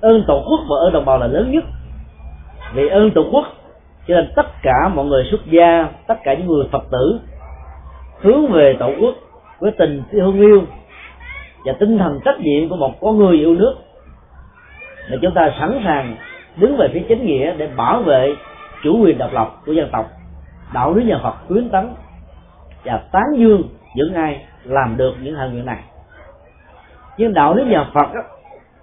ơn 0.00 0.24
tổ 0.26 0.42
quốc 0.48 0.60
và 0.68 0.76
ơn 0.86 0.92
đồng 0.92 1.04
bào 1.04 1.18
là 1.18 1.26
lớn 1.26 1.50
nhất. 1.50 1.64
Vì 2.74 2.88
ơn 2.88 3.10
tổ 3.10 3.24
quốc 3.32 3.44
cho 4.08 4.14
nên 4.14 4.32
tất 4.36 4.46
cả 4.62 4.88
mọi 4.94 5.06
người 5.06 5.24
xuất 5.30 5.40
gia, 5.46 5.88
tất 6.06 6.14
cả 6.24 6.34
những 6.34 6.46
người 6.46 6.68
phật 6.72 6.84
tử 6.90 7.20
hướng 8.20 8.46
về 8.52 8.76
tổ 8.78 8.92
quốc 9.00 9.14
với 9.60 9.70
tình 9.70 10.02
thương 10.12 10.40
yêu 10.40 10.62
và 11.64 11.72
tinh 11.72 11.98
thần 11.98 12.20
trách 12.24 12.40
nhiệm 12.40 12.68
của 12.68 12.76
một 12.76 13.00
con 13.00 13.16
người 13.16 13.36
yêu 13.36 13.54
nước. 13.54 13.74
Để 15.10 15.18
chúng 15.22 15.34
ta 15.34 15.50
sẵn 15.60 15.80
sàng 15.84 16.16
đứng 16.56 16.76
về 16.76 16.88
phía 16.92 17.02
chính 17.08 17.26
nghĩa 17.26 17.54
để 17.56 17.68
bảo 17.76 18.00
vệ 18.00 18.34
chủ 18.86 18.98
quyền 19.02 19.18
độc 19.18 19.32
lập 19.32 19.48
của 19.66 19.72
dân 19.72 19.88
tộc. 19.92 20.10
Đạo 20.74 20.94
lý 20.94 21.04
nhà 21.04 21.18
Phật 21.22 21.34
khuyến 21.48 21.68
tấn 21.68 21.88
và 22.84 23.02
tán 23.12 23.24
dương 23.36 23.62
những 23.94 24.14
ai 24.14 24.44
làm 24.64 24.96
được 24.96 25.14
những 25.22 25.36
hành 25.36 25.52
nguyện 25.52 25.66
này. 25.66 25.78
Nhưng 27.18 27.34
đạo 27.34 27.54
lý 27.54 27.64
nhà 27.64 27.84
Phật 27.94 28.14
đó, 28.14 28.20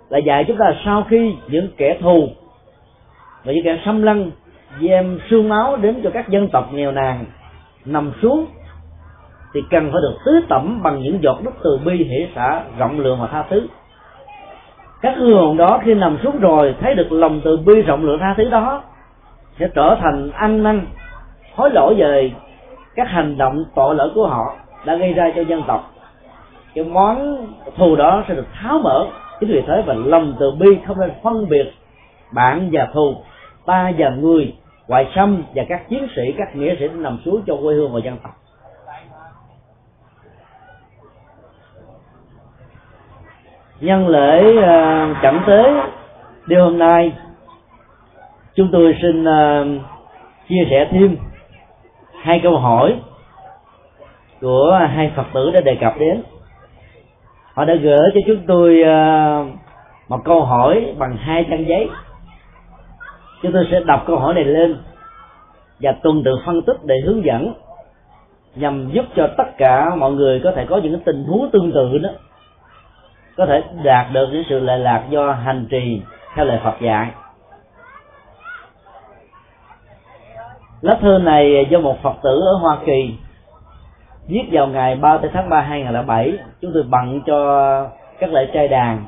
là 0.10 0.18
dạy 0.18 0.46
chúng 0.48 0.58
ta 0.58 0.74
sau 0.86 1.04
khi 1.10 1.36
những 1.48 1.70
kẻ 1.78 1.98
thù 2.02 2.28
và 3.44 3.54
những 3.54 3.64
kẻ 3.64 3.80
xâm 3.86 4.02
lăng 4.02 4.32
đem 4.80 5.20
xương 5.30 5.50
máu 5.50 5.78
đến 5.78 6.02
cho 6.04 6.10
các 6.14 6.30
dân 6.30 6.48
tộc 6.48 6.74
nghèo 6.74 6.92
nàn 6.92 7.26
nằm 7.86 8.12
xuống 8.22 8.46
thì 9.54 9.62
cần 9.70 9.92
phải 9.92 10.02
được 10.02 10.18
tứ 10.26 10.32
tẩm 10.50 10.80
bằng 10.84 11.02
những 11.02 11.24
giọt 11.24 11.40
nước 11.44 11.52
từ 11.64 11.80
bi 11.86 11.96
hỷ 11.96 12.28
xã 12.36 12.64
rộng 12.78 13.00
lượng 13.00 13.20
và 13.22 13.28
tha 13.28 13.44
thứ. 13.50 13.68
Các 15.02 15.14
hương 15.18 15.38
hồn 15.38 15.58
đó 15.58 15.80
khi 15.84 15.94
nằm 15.94 16.18
xuống 16.24 16.40
rồi 16.40 16.76
thấy 16.82 16.96
được 16.96 17.12
lòng 17.12 17.42
từ 17.44 17.58
bi 17.58 17.82
rộng 17.82 18.06
lượng 18.06 18.20
tha 18.20 18.34
thứ 18.38 18.50
đó 18.50 18.84
sẽ 19.60 19.68
trở 19.76 19.98
thành 20.02 20.32
ăn 20.32 20.64
năn 20.64 20.86
hối 21.56 21.70
lỗi 21.70 21.96
về 21.98 22.32
các 22.96 23.08
hành 23.10 23.38
động 23.38 23.66
tội 23.76 23.96
lỗi 23.96 24.12
của 24.16 24.28
họ 24.28 24.56
đã 24.86 24.96
gây 24.96 25.14
ra 25.14 25.32
cho 25.36 25.42
dân 25.42 25.64
tộc. 25.68 25.92
Cái 26.76 26.84
món 26.84 27.48
thù 27.78 27.96
đó 27.96 28.24
sẽ 28.28 28.36
được 28.36 28.48
tháo 28.54 28.80
mở. 28.80 29.06
Chính 29.40 29.50
vì 29.50 29.64
thế 29.68 29.84
và 29.86 29.94
lòng 29.94 30.36
từ 30.40 30.52
bi 30.52 30.68
không 30.88 31.00
nên 31.00 31.12
phân 31.24 31.50
biệt 31.50 31.74
bạn 32.34 32.70
và 32.72 32.88
thù 32.94 33.16
ta 33.66 33.92
và 33.98 34.10
người 34.10 34.56
ngoại 34.88 35.12
xâm 35.16 35.44
và 35.56 35.64
các 35.70 35.90
chiến 35.90 36.08
sĩ 36.16 36.22
các 36.38 36.56
nghĩa 36.56 36.76
sĩ 36.80 36.88
nằm 36.88 37.20
xuống 37.26 37.42
cho 37.48 37.56
quê 37.64 37.76
hương 37.76 37.94
và 37.94 38.00
dân 38.04 38.18
tộc. 38.24 38.32
Nhân 43.80 44.08
lễ 44.08 44.44
uh, 44.58 45.18
cận 45.22 45.40
tế 45.48 45.64
đêm 46.48 46.60
hôm 46.60 46.78
nay 46.78 47.12
chúng 48.56 48.70
tôi 48.72 48.96
xin 49.02 49.24
uh, 49.24 49.82
chia 50.50 50.68
sẻ 50.70 50.88
thêm 50.92 51.18
hai 52.22 52.40
câu 52.44 52.58
hỏi 52.58 52.96
của 54.42 54.88
hai 54.96 55.12
phật 55.16 55.26
tử 55.34 55.52
đã 55.52 55.62
đề 55.62 55.76
cập 55.82 55.94
đến. 56.00 56.24
Họ 57.54 57.66
đã 57.66 57.76
gửi 57.76 58.10
cho 58.14 58.20
chúng 58.28 58.40
tôi 58.48 58.82
uh, 58.82 59.48
một 60.10 60.20
câu 60.26 60.46
hỏi 60.46 60.94
bằng 60.98 61.18
hai 61.18 61.46
trang 61.50 61.68
giấy. 61.68 61.90
Chúng 63.42 63.52
tôi 63.52 63.68
sẽ 63.72 63.80
đọc 63.80 64.04
câu 64.08 64.20
hỏi 64.20 64.34
này 64.34 64.46
lên 64.46 64.78
và 65.80 65.92
tuần 66.04 66.24
tự 66.26 66.32
phân 66.46 66.62
tích 66.62 66.78
để 66.84 66.96
hướng 67.06 67.26
dẫn 67.26 67.54
nhằm 68.56 68.90
giúp 68.92 69.06
cho 69.16 69.28
tất 69.38 69.58
cả 69.58 69.96
mọi 69.96 70.12
người 70.12 70.42
có 70.44 70.52
thể 70.52 70.66
có 70.70 70.78
những 70.84 71.00
tình 71.00 71.24
huống 71.24 71.50
tương 71.52 71.72
tự 71.72 71.98
đó 71.98 72.10
có 73.38 73.46
thể 73.46 73.64
đạt 73.84 74.08
được 74.14 74.30
những 74.32 74.44
sự 74.50 74.60
lệ 74.60 74.78
lạc 74.78 75.04
do 75.10 75.32
hành 75.32 75.66
trì 75.70 76.02
theo 76.36 76.46
lời 76.46 76.60
Phật 76.64 76.76
dạy. 76.82 77.12
Lá 80.84 80.98
thư 81.02 81.18
này 81.18 81.68
do 81.70 81.80
một 81.80 82.02
Phật 82.02 82.14
tử 82.24 82.42
ở 82.54 82.58
Hoa 82.62 82.78
Kỳ 82.86 83.16
viết 84.28 84.44
vào 84.52 84.68
ngày 84.68 84.96
30 84.96 85.30
tháng 85.34 85.50
3 85.50 85.62
2007 85.62 86.34
chúng 86.62 86.72
tôi 86.74 86.84
bận 86.84 87.22
cho 87.26 87.90
các 88.20 88.30
lễ 88.34 88.50
trai 88.54 88.68
đàn 88.68 89.04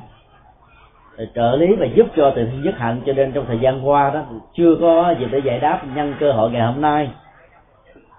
trợ 1.36 1.56
lý 1.56 1.76
và 1.76 1.86
giúp 1.86 2.08
cho 2.16 2.34
từ 2.36 2.46
thiên 2.46 2.64
nhất 2.64 2.76
hạnh 2.78 3.02
cho 3.06 3.14
nên 3.14 3.32
trong 3.32 3.46
thời 3.48 3.60
gian 3.60 3.88
qua 3.88 4.10
đó, 4.10 4.24
chưa 4.54 4.76
có 4.82 5.16
dịp 5.20 5.28
để 5.32 5.40
giải 5.46 5.60
đáp 5.60 5.82
nhân 5.96 6.14
cơ 6.20 6.32
hội 6.32 6.52
ngày 6.52 6.62
hôm 6.62 6.82
nay. 6.82 7.10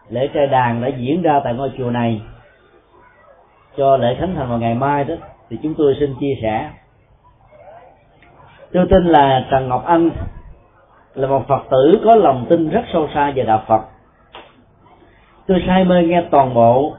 Lễ 0.08 0.28
trai 0.34 0.46
đàn 0.46 0.80
đã 0.80 0.88
diễn 0.88 1.22
ra 1.22 1.40
tại 1.44 1.54
ngôi 1.54 1.70
chùa 1.78 1.90
này. 1.90 2.20
Cho 3.76 3.96
lễ 3.96 4.16
khánh 4.18 4.34
thành 4.34 4.48
vào 4.48 4.58
ngày 4.58 4.74
mai 4.74 5.04
đó, 5.04 5.14
thì 5.50 5.58
chúng 5.62 5.74
tôi 5.78 5.96
xin 6.00 6.14
chia 6.20 6.34
sẻ. 6.42 6.70
Tôi 8.72 8.86
tin 8.90 9.04
là 9.04 9.46
trần 9.50 9.68
ngọc 9.68 9.84
anh 9.86 10.10
là 11.16 11.28
một 11.28 11.48
phật 11.48 11.62
tử 11.70 12.00
có 12.04 12.14
lòng 12.14 12.46
tin 12.48 12.68
rất 12.68 12.82
sâu 12.92 13.08
xa 13.14 13.32
về 13.34 13.42
đạo 13.42 13.62
phật. 13.66 13.80
Tôi 15.46 15.62
say 15.66 15.84
mê, 15.84 16.02
nghe 16.02 16.22
toàn 16.30 16.54
bộ 16.54 16.94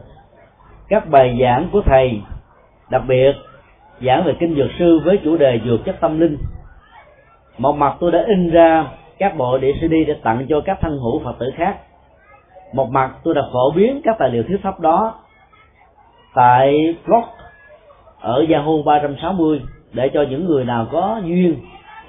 các 0.90 1.10
bài 1.10 1.38
giảng 1.42 1.70
của 1.72 1.82
thầy, 1.82 2.22
đặc 2.90 3.02
biệt 3.08 3.34
giảng 4.02 4.24
về 4.24 4.34
kinh 4.40 4.56
dược 4.56 4.70
sư 4.80 5.00
với 5.06 5.20
chủ 5.24 5.38
đề 5.38 5.60
dược 5.66 5.86
chất 5.86 5.96
tâm 6.00 6.20
linh, 6.20 6.38
một 7.58 7.74
mặt 7.74 7.96
tôi 8.00 8.12
đã 8.12 8.24
in 8.28 8.50
ra 8.50 8.86
các 9.18 9.38
bộ 9.38 9.58
đĩa 9.58 9.74
cd 9.74 9.92
để 10.08 10.16
tặng 10.24 10.46
cho 10.50 10.62
các 10.66 10.78
thân 10.82 11.00
hữu 11.00 11.20
phật 11.24 11.40
tử 11.40 11.52
khác. 11.56 11.78
Một 12.74 12.90
mặt 12.92 13.12
tôi 13.24 13.34
đã 13.36 13.42
phổ 13.54 13.72
biến 13.72 14.02
các 14.04 14.16
tài 14.20 14.30
liệu 14.30 14.44
thuyết 14.44 14.64
pháp 14.64 14.80
đó 14.80 15.14
tại 16.36 16.96
blog 17.06 17.24
ở 18.20 18.46
Yahoo 18.50 18.74
360 18.86 19.62
để 19.94 20.10
cho 20.14 20.26
những 20.30 20.46
người 20.46 20.66
nào 20.66 20.88
có 20.92 21.22
duyên 21.24 21.56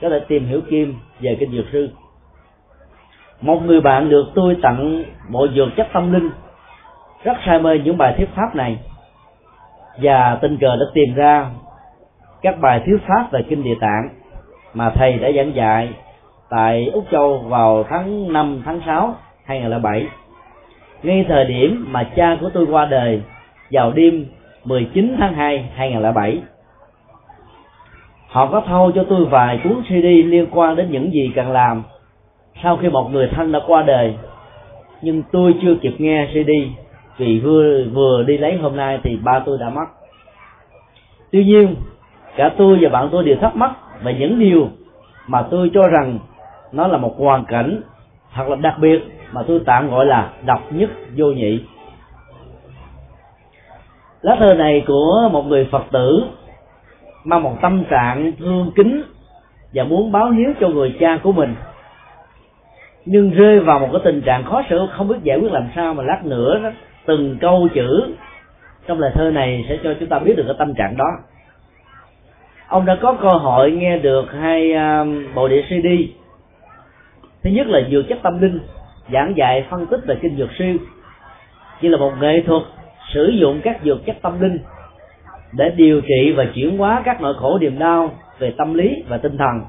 có 0.02 0.08
thể 0.10 0.20
tìm 0.28 0.46
hiểu 0.46 0.60
kim 0.70 0.94
về 1.20 1.36
kinh 1.40 1.52
dược 1.52 1.64
sư. 1.72 1.90
Một 3.40 3.62
người 3.62 3.80
bạn 3.80 4.08
được 4.08 4.24
tôi 4.34 4.56
tặng 4.62 5.04
bộ 5.28 5.48
dược 5.48 5.68
chất 5.76 5.88
tâm 5.92 6.12
linh, 6.12 6.30
rất 7.24 7.36
say 7.46 7.58
mê 7.58 7.78
những 7.78 7.98
bài 7.98 8.14
thuyết 8.16 8.28
pháp 8.34 8.56
này, 8.56 8.78
và 10.02 10.38
tình 10.42 10.56
cờ 10.56 10.76
đã 10.76 10.86
tìm 10.94 11.14
ra 11.14 11.46
các 12.42 12.60
bài 12.60 12.82
thuyết 12.86 12.98
pháp 13.08 13.32
về 13.32 13.42
kinh 13.48 13.62
địa 13.62 13.74
tạng 13.80 14.08
mà 14.74 14.90
thầy 14.90 15.18
đã 15.18 15.30
giảng 15.36 15.54
dạy 15.54 15.88
tại 16.50 16.90
Úc 16.92 17.04
Châu 17.10 17.38
vào 17.38 17.84
tháng 17.88 18.32
5 18.32 18.62
tháng 18.64 18.80
6 18.86 19.14
2007 19.44 20.06
ngay 21.02 21.24
thời 21.28 21.44
điểm 21.44 21.86
mà 21.88 22.10
cha 22.16 22.36
của 22.40 22.50
tôi 22.54 22.66
qua 22.70 22.84
đời 22.84 23.22
vào 23.70 23.92
đêm 23.92 24.26
19 24.64 25.16
tháng 25.18 25.34
2 25.34 25.70
2007 25.74 26.42
họ 28.28 28.46
có 28.46 28.62
thâu 28.66 28.92
cho 28.94 29.04
tôi 29.08 29.24
vài 29.24 29.60
cuốn 29.64 29.82
CD 29.82 30.04
liên 30.04 30.46
quan 30.50 30.76
đến 30.76 30.90
những 30.90 31.12
gì 31.12 31.32
cần 31.34 31.50
làm. 31.50 31.82
Sau 32.62 32.76
khi 32.76 32.88
một 32.88 33.08
người 33.12 33.28
thân 33.32 33.52
đã 33.52 33.60
qua 33.66 33.82
đời, 33.82 34.14
nhưng 35.02 35.22
tôi 35.32 35.54
chưa 35.62 35.74
kịp 35.82 35.94
nghe 35.98 36.28
CD, 36.32 36.50
vì 37.16 37.40
vừa 37.40 37.84
vừa 37.92 38.22
đi 38.22 38.38
lấy 38.38 38.56
hôm 38.56 38.76
nay 38.76 38.98
thì 39.02 39.16
ba 39.16 39.42
tôi 39.46 39.58
đã 39.60 39.70
mất. 39.70 39.86
Tuy 41.32 41.44
nhiên, 41.44 41.76
cả 42.36 42.50
tôi 42.58 42.78
và 42.80 42.88
bạn 42.88 43.08
tôi 43.12 43.24
đều 43.24 43.36
thắc 43.36 43.56
mắc 43.56 43.72
về 44.02 44.16
những 44.18 44.38
điều 44.38 44.68
mà 45.26 45.42
tôi 45.50 45.70
cho 45.74 45.88
rằng 45.88 46.18
nó 46.72 46.86
là 46.86 46.98
một 46.98 47.14
hoàn 47.18 47.44
cảnh 47.44 47.80
thật 48.34 48.48
là 48.48 48.56
đặc 48.56 48.74
biệt 48.80 49.02
mà 49.32 49.42
tôi 49.42 49.60
tạm 49.66 49.90
gọi 49.90 50.06
là 50.06 50.30
độc 50.46 50.72
nhất 50.72 50.90
vô 51.16 51.26
nhị. 51.26 51.60
Lá 54.22 54.36
thơ 54.40 54.54
này 54.54 54.84
của 54.86 55.28
một 55.32 55.42
người 55.42 55.68
phật 55.70 55.84
tử 55.92 56.22
mang 57.24 57.42
một 57.42 57.56
tâm 57.62 57.84
trạng 57.90 58.32
thương 58.38 58.72
kính 58.76 59.02
và 59.74 59.84
muốn 59.84 60.12
báo 60.12 60.30
hiếu 60.30 60.52
cho 60.60 60.68
người 60.68 60.96
cha 61.00 61.18
của 61.22 61.32
mình. 61.32 61.54
Nhưng 63.04 63.30
rơi 63.30 63.60
vào 63.60 63.78
một 63.78 63.88
cái 63.92 64.00
tình 64.04 64.20
trạng 64.20 64.44
khó 64.44 64.62
xử 64.70 64.86
không 64.90 65.08
biết 65.08 65.16
giải 65.22 65.38
quyết 65.38 65.52
làm 65.52 65.68
sao 65.76 65.94
mà 65.94 66.02
lát 66.02 66.24
nữa 66.24 66.60
đó, 66.62 66.70
từng 67.06 67.38
câu 67.40 67.68
chữ 67.74 68.14
trong 68.86 68.98
lời 68.98 69.10
thơ 69.14 69.30
này 69.30 69.64
sẽ 69.68 69.78
cho 69.84 69.94
chúng 70.00 70.08
ta 70.08 70.18
biết 70.18 70.34
được 70.36 70.44
cái 70.46 70.56
tâm 70.58 70.74
trạng 70.74 70.96
đó. 70.96 71.10
Ông 72.68 72.86
đã 72.86 72.96
có 73.02 73.16
cơ 73.22 73.28
hội 73.28 73.70
nghe 73.70 73.98
được 73.98 74.26
hai 74.32 74.72
à, 74.72 75.04
bộ 75.34 75.48
đĩa 75.48 75.62
cd 75.62 75.86
thứ 77.42 77.50
nhất 77.50 77.66
là 77.66 77.80
dược 77.90 78.08
chất 78.08 78.18
tâm 78.22 78.40
linh 78.40 78.60
giảng 79.12 79.36
dạy 79.36 79.64
phân 79.70 79.86
tích 79.86 80.00
về 80.06 80.16
kinh 80.22 80.36
dược 80.36 80.48
sư. 80.58 80.64
Chỉ 81.80 81.88
là 81.88 81.98
một 81.98 82.12
nghệ 82.20 82.42
thuật 82.46 82.62
sử 83.14 83.26
dụng 83.40 83.60
các 83.64 83.80
dược 83.84 84.06
chất 84.06 84.16
tâm 84.22 84.40
linh 84.40 84.58
để 85.52 85.70
điều 85.76 86.00
trị 86.00 86.32
và 86.36 86.44
chuyển 86.54 86.78
hóa 86.78 87.02
các 87.04 87.20
nỗi 87.20 87.34
khổ 87.34 87.58
niềm 87.58 87.78
đau 87.78 88.10
về 88.38 88.54
tâm 88.56 88.74
lý 88.74 88.90
và 89.08 89.18
tinh 89.18 89.36
thần, 89.38 89.60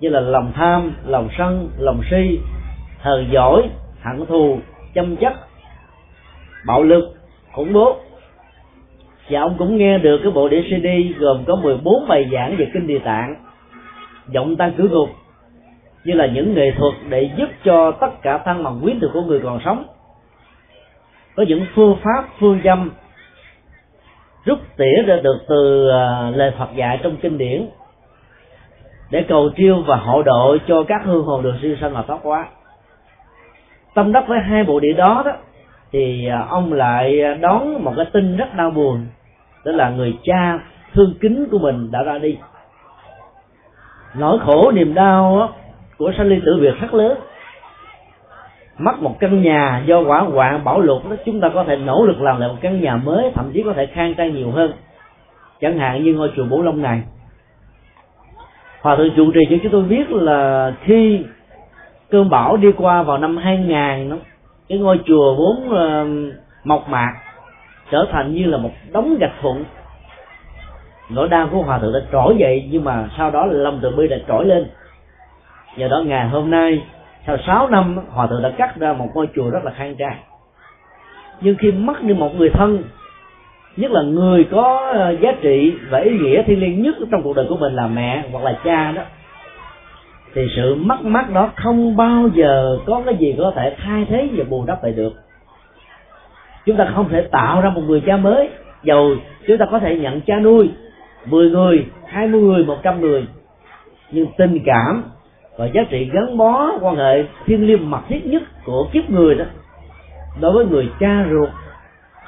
như 0.00 0.08
là 0.08 0.20
lòng 0.20 0.52
tham, 0.54 0.92
lòng 1.06 1.28
sân, 1.38 1.70
lòng 1.78 2.00
si 2.10 2.38
hờn 2.98 3.28
giỏi 3.32 3.62
hận 4.02 4.26
thù 4.26 4.58
châm 4.94 5.16
chất 5.16 5.32
bạo 6.66 6.82
lực, 6.82 7.14
khủng 7.52 7.72
bố. 7.72 7.96
Và 9.30 9.40
ông 9.40 9.54
cũng 9.58 9.76
nghe 9.76 9.98
được 9.98 10.20
cái 10.22 10.32
bộ 10.32 10.48
đĩa 10.48 10.62
CD 10.62 10.86
gồm 11.18 11.44
có 11.46 11.56
14 11.56 12.08
bài 12.08 12.28
giảng 12.32 12.56
về 12.56 12.66
kinh 12.74 12.86
địa 12.86 12.98
tạng, 12.98 13.34
giọng 14.28 14.56
tăng 14.56 14.72
cử 14.72 14.88
ngục 14.88 15.08
như 16.04 16.14
là 16.14 16.26
những 16.26 16.54
nghệ 16.54 16.70
thuật 16.78 16.94
để 17.08 17.30
giúp 17.36 17.48
cho 17.64 17.90
tất 17.90 18.22
cả 18.22 18.38
thân 18.38 18.64
bằng 18.64 18.80
quyến 18.82 19.00
thuộc 19.00 19.10
của 19.12 19.22
người 19.22 19.40
còn 19.40 19.60
sống. 19.64 19.84
Có 21.36 21.44
những 21.48 21.66
phương 21.74 21.96
pháp, 22.02 22.28
phương 22.40 22.60
châm 22.64 22.90
rút 24.44 24.58
tỉa 24.76 25.02
ra 25.06 25.16
được 25.22 25.38
từ 25.48 25.88
à, 25.90 26.30
lời 26.34 26.52
Phật 26.58 26.68
dạy 26.76 27.00
trong 27.02 27.16
kinh 27.16 27.38
điển 27.38 27.66
để 29.10 29.24
cầu 29.28 29.50
triêu 29.56 29.82
và 29.86 29.96
hộ 29.96 30.22
độ 30.22 30.56
cho 30.68 30.82
các 30.88 31.02
hương 31.04 31.24
hồn 31.24 31.42
được 31.42 31.54
siêu 31.62 31.76
sanh 31.80 31.92
và 31.94 32.02
thoát 32.02 32.18
quá. 32.22 32.46
Tâm 33.94 34.12
đắc 34.12 34.24
với 34.28 34.38
hai 34.38 34.64
bộ 34.64 34.80
địa 34.80 34.92
đó 34.92 35.22
đó, 35.26 35.32
thì 35.92 36.26
à, 36.26 36.46
ông 36.48 36.72
lại 36.72 37.22
đón 37.40 37.84
một 37.84 37.92
cái 37.96 38.06
tin 38.12 38.36
rất 38.36 38.54
đau 38.54 38.70
buồn, 38.70 39.06
đó 39.64 39.72
là 39.72 39.90
người 39.90 40.14
cha 40.24 40.58
thương 40.94 41.14
kính 41.20 41.48
của 41.50 41.58
mình 41.58 41.90
đã 41.90 42.02
ra 42.02 42.18
đi. 42.18 42.38
Nỗi 44.14 44.38
khổ 44.38 44.72
niềm 44.72 44.94
đau 44.94 45.52
của 45.98 46.12
sanh 46.18 46.28
ly 46.28 46.40
tử 46.46 46.58
việt 46.60 46.80
rất 46.80 46.94
lớn 46.94 47.18
mất 48.78 49.02
một 49.02 49.20
căn 49.20 49.42
nhà 49.42 49.82
do 49.86 50.00
quả 50.00 50.20
hoạn 50.20 50.64
bão 50.64 50.80
lụt 50.80 51.04
đó 51.10 51.16
chúng 51.24 51.40
ta 51.40 51.48
có 51.54 51.64
thể 51.64 51.76
nỗ 51.76 52.04
lực 52.04 52.20
làm 52.20 52.40
lại 52.40 52.48
một 52.48 52.58
căn 52.60 52.80
nhà 52.80 52.96
mới 52.96 53.30
thậm 53.34 53.50
chí 53.52 53.62
có 53.62 53.72
thể 53.72 53.86
khang 53.86 54.14
trang 54.14 54.34
nhiều 54.34 54.50
hơn. 54.50 54.72
Chẳng 55.60 55.78
hạn 55.78 56.04
như 56.04 56.14
ngôi 56.14 56.32
chùa 56.36 56.44
Bửu 56.44 56.62
Long 56.62 56.82
này. 56.82 57.02
Hòa 58.80 58.96
thượng 58.96 59.14
trụ 59.16 59.32
trì 59.32 59.40
cho 59.50 59.56
chúng 59.62 59.72
tôi 59.72 59.82
biết 59.82 60.10
là 60.10 60.72
khi 60.84 61.24
cơn 62.10 62.30
bão 62.30 62.56
đi 62.56 62.72
qua 62.76 63.02
vào 63.02 63.18
năm 63.18 63.36
2000 63.36 64.10
đó, 64.10 64.16
cái 64.68 64.78
ngôi 64.78 65.00
chùa 65.06 65.34
vốn 65.34 65.68
uh, 65.68 66.34
mộc 66.64 66.88
mạc 66.88 67.12
trở 67.90 68.06
thành 68.12 68.34
như 68.34 68.44
là 68.44 68.58
một 68.58 68.70
đống 68.92 69.16
gạch 69.20 69.42
vụn. 69.42 69.64
Nỗi 71.10 71.28
đau 71.28 71.48
của 71.50 71.62
hòa 71.62 71.78
thượng 71.78 71.92
đã 71.92 72.00
trỗi 72.12 72.36
dậy 72.38 72.68
nhưng 72.70 72.84
mà 72.84 73.08
sau 73.18 73.30
đó 73.30 73.46
là 73.46 73.52
lòng 73.52 73.78
từ 73.82 73.90
bi 73.96 74.08
đã 74.08 74.16
trỗi 74.28 74.44
lên. 74.44 74.66
Do 75.76 75.88
đó 75.88 76.02
ngày 76.06 76.28
hôm 76.28 76.50
nay 76.50 76.82
sau 77.26 77.36
6 77.46 77.68
năm, 77.68 77.98
hòa 78.10 78.26
thượng 78.26 78.42
đã 78.42 78.50
cắt 78.56 78.76
ra 78.76 78.92
một 78.92 79.08
ngôi 79.14 79.28
chùa 79.34 79.50
rất 79.50 79.64
là 79.64 79.70
khang 79.70 79.94
trang. 79.98 80.16
Nhưng 81.40 81.56
khi 81.58 81.72
mất 81.72 82.02
đi 82.02 82.14
một 82.14 82.34
người 82.36 82.50
thân, 82.50 82.82
nhất 83.76 83.90
là 83.90 84.02
người 84.02 84.44
có 84.44 84.90
ờ, 84.94 85.16
giá 85.20 85.32
trị 85.42 85.74
và 85.90 85.98
ý 85.98 86.18
nghĩa 86.18 86.42
thiêng 86.42 86.60
liêng 86.60 86.82
nhất 86.82 86.94
trong 87.10 87.22
cuộc 87.22 87.36
đời 87.36 87.46
của 87.48 87.56
mình 87.56 87.74
là 87.74 87.86
mẹ 87.86 88.24
hoặc 88.32 88.44
là 88.44 88.58
cha 88.64 88.92
đó, 88.92 89.02
thì 90.34 90.42
sự 90.56 90.74
mất 90.74 91.04
mát 91.04 91.30
đó 91.30 91.50
không 91.56 91.96
bao 91.96 92.28
giờ 92.34 92.78
có 92.86 93.02
cái 93.06 93.16
gì 93.16 93.34
có 93.38 93.52
thể 93.56 93.76
thay 93.84 94.06
thế 94.08 94.28
và 94.36 94.44
bù 94.48 94.64
đắp 94.66 94.84
lại 94.84 94.92
được. 94.92 95.12
Chúng 96.66 96.76
ta 96.76 96.90
không 96.94 97.08
thể 97.08 97.22
tạo 97.30 97.60
ra 97.60 97.70
một 97.70 97.82
người 97.86 98.02
cha 98.06 98.16
mới, 98.16 98.48
dầu 98.82 99.14
chúng 99.46 99.58
ta 99.58 99.66
có 99.70 99.78
thể 99.78 99.96
nhận 99.96 100.20
cha 100.20 100.38
nuôi 100.38 100.70
10 101.26 101.50
người 101.50 101.86
20 102.06 102.40
người 102.40 102.64
100 102.64 103.00
người. 103.00 103.26
Nhưng 104.10 104.26
tình 104.38 104.58
cảm 104.64 105.04
và 105.56 105.66
giá 105.66 105.82
trị 105.90 106.10
gắn 106.12 106.36
bó 106.36 106.72
quan 106.80 106.96
hệ 106.96 107.24
thiên 107.46 107.66
liêng 107.66 107.90
mật 107.90 108.00
thiết 108.08 108.26
nhất 108.26 108.42
của 108.64 108.88
kiếp 108.92 109.10
người 109.10 109.34
đó, 109.34 109.44
đối 110.40 110.52
với 110.52 110.66
người 110.66 110.88
cha 111.00 111.26
ruột, 111.30 111.48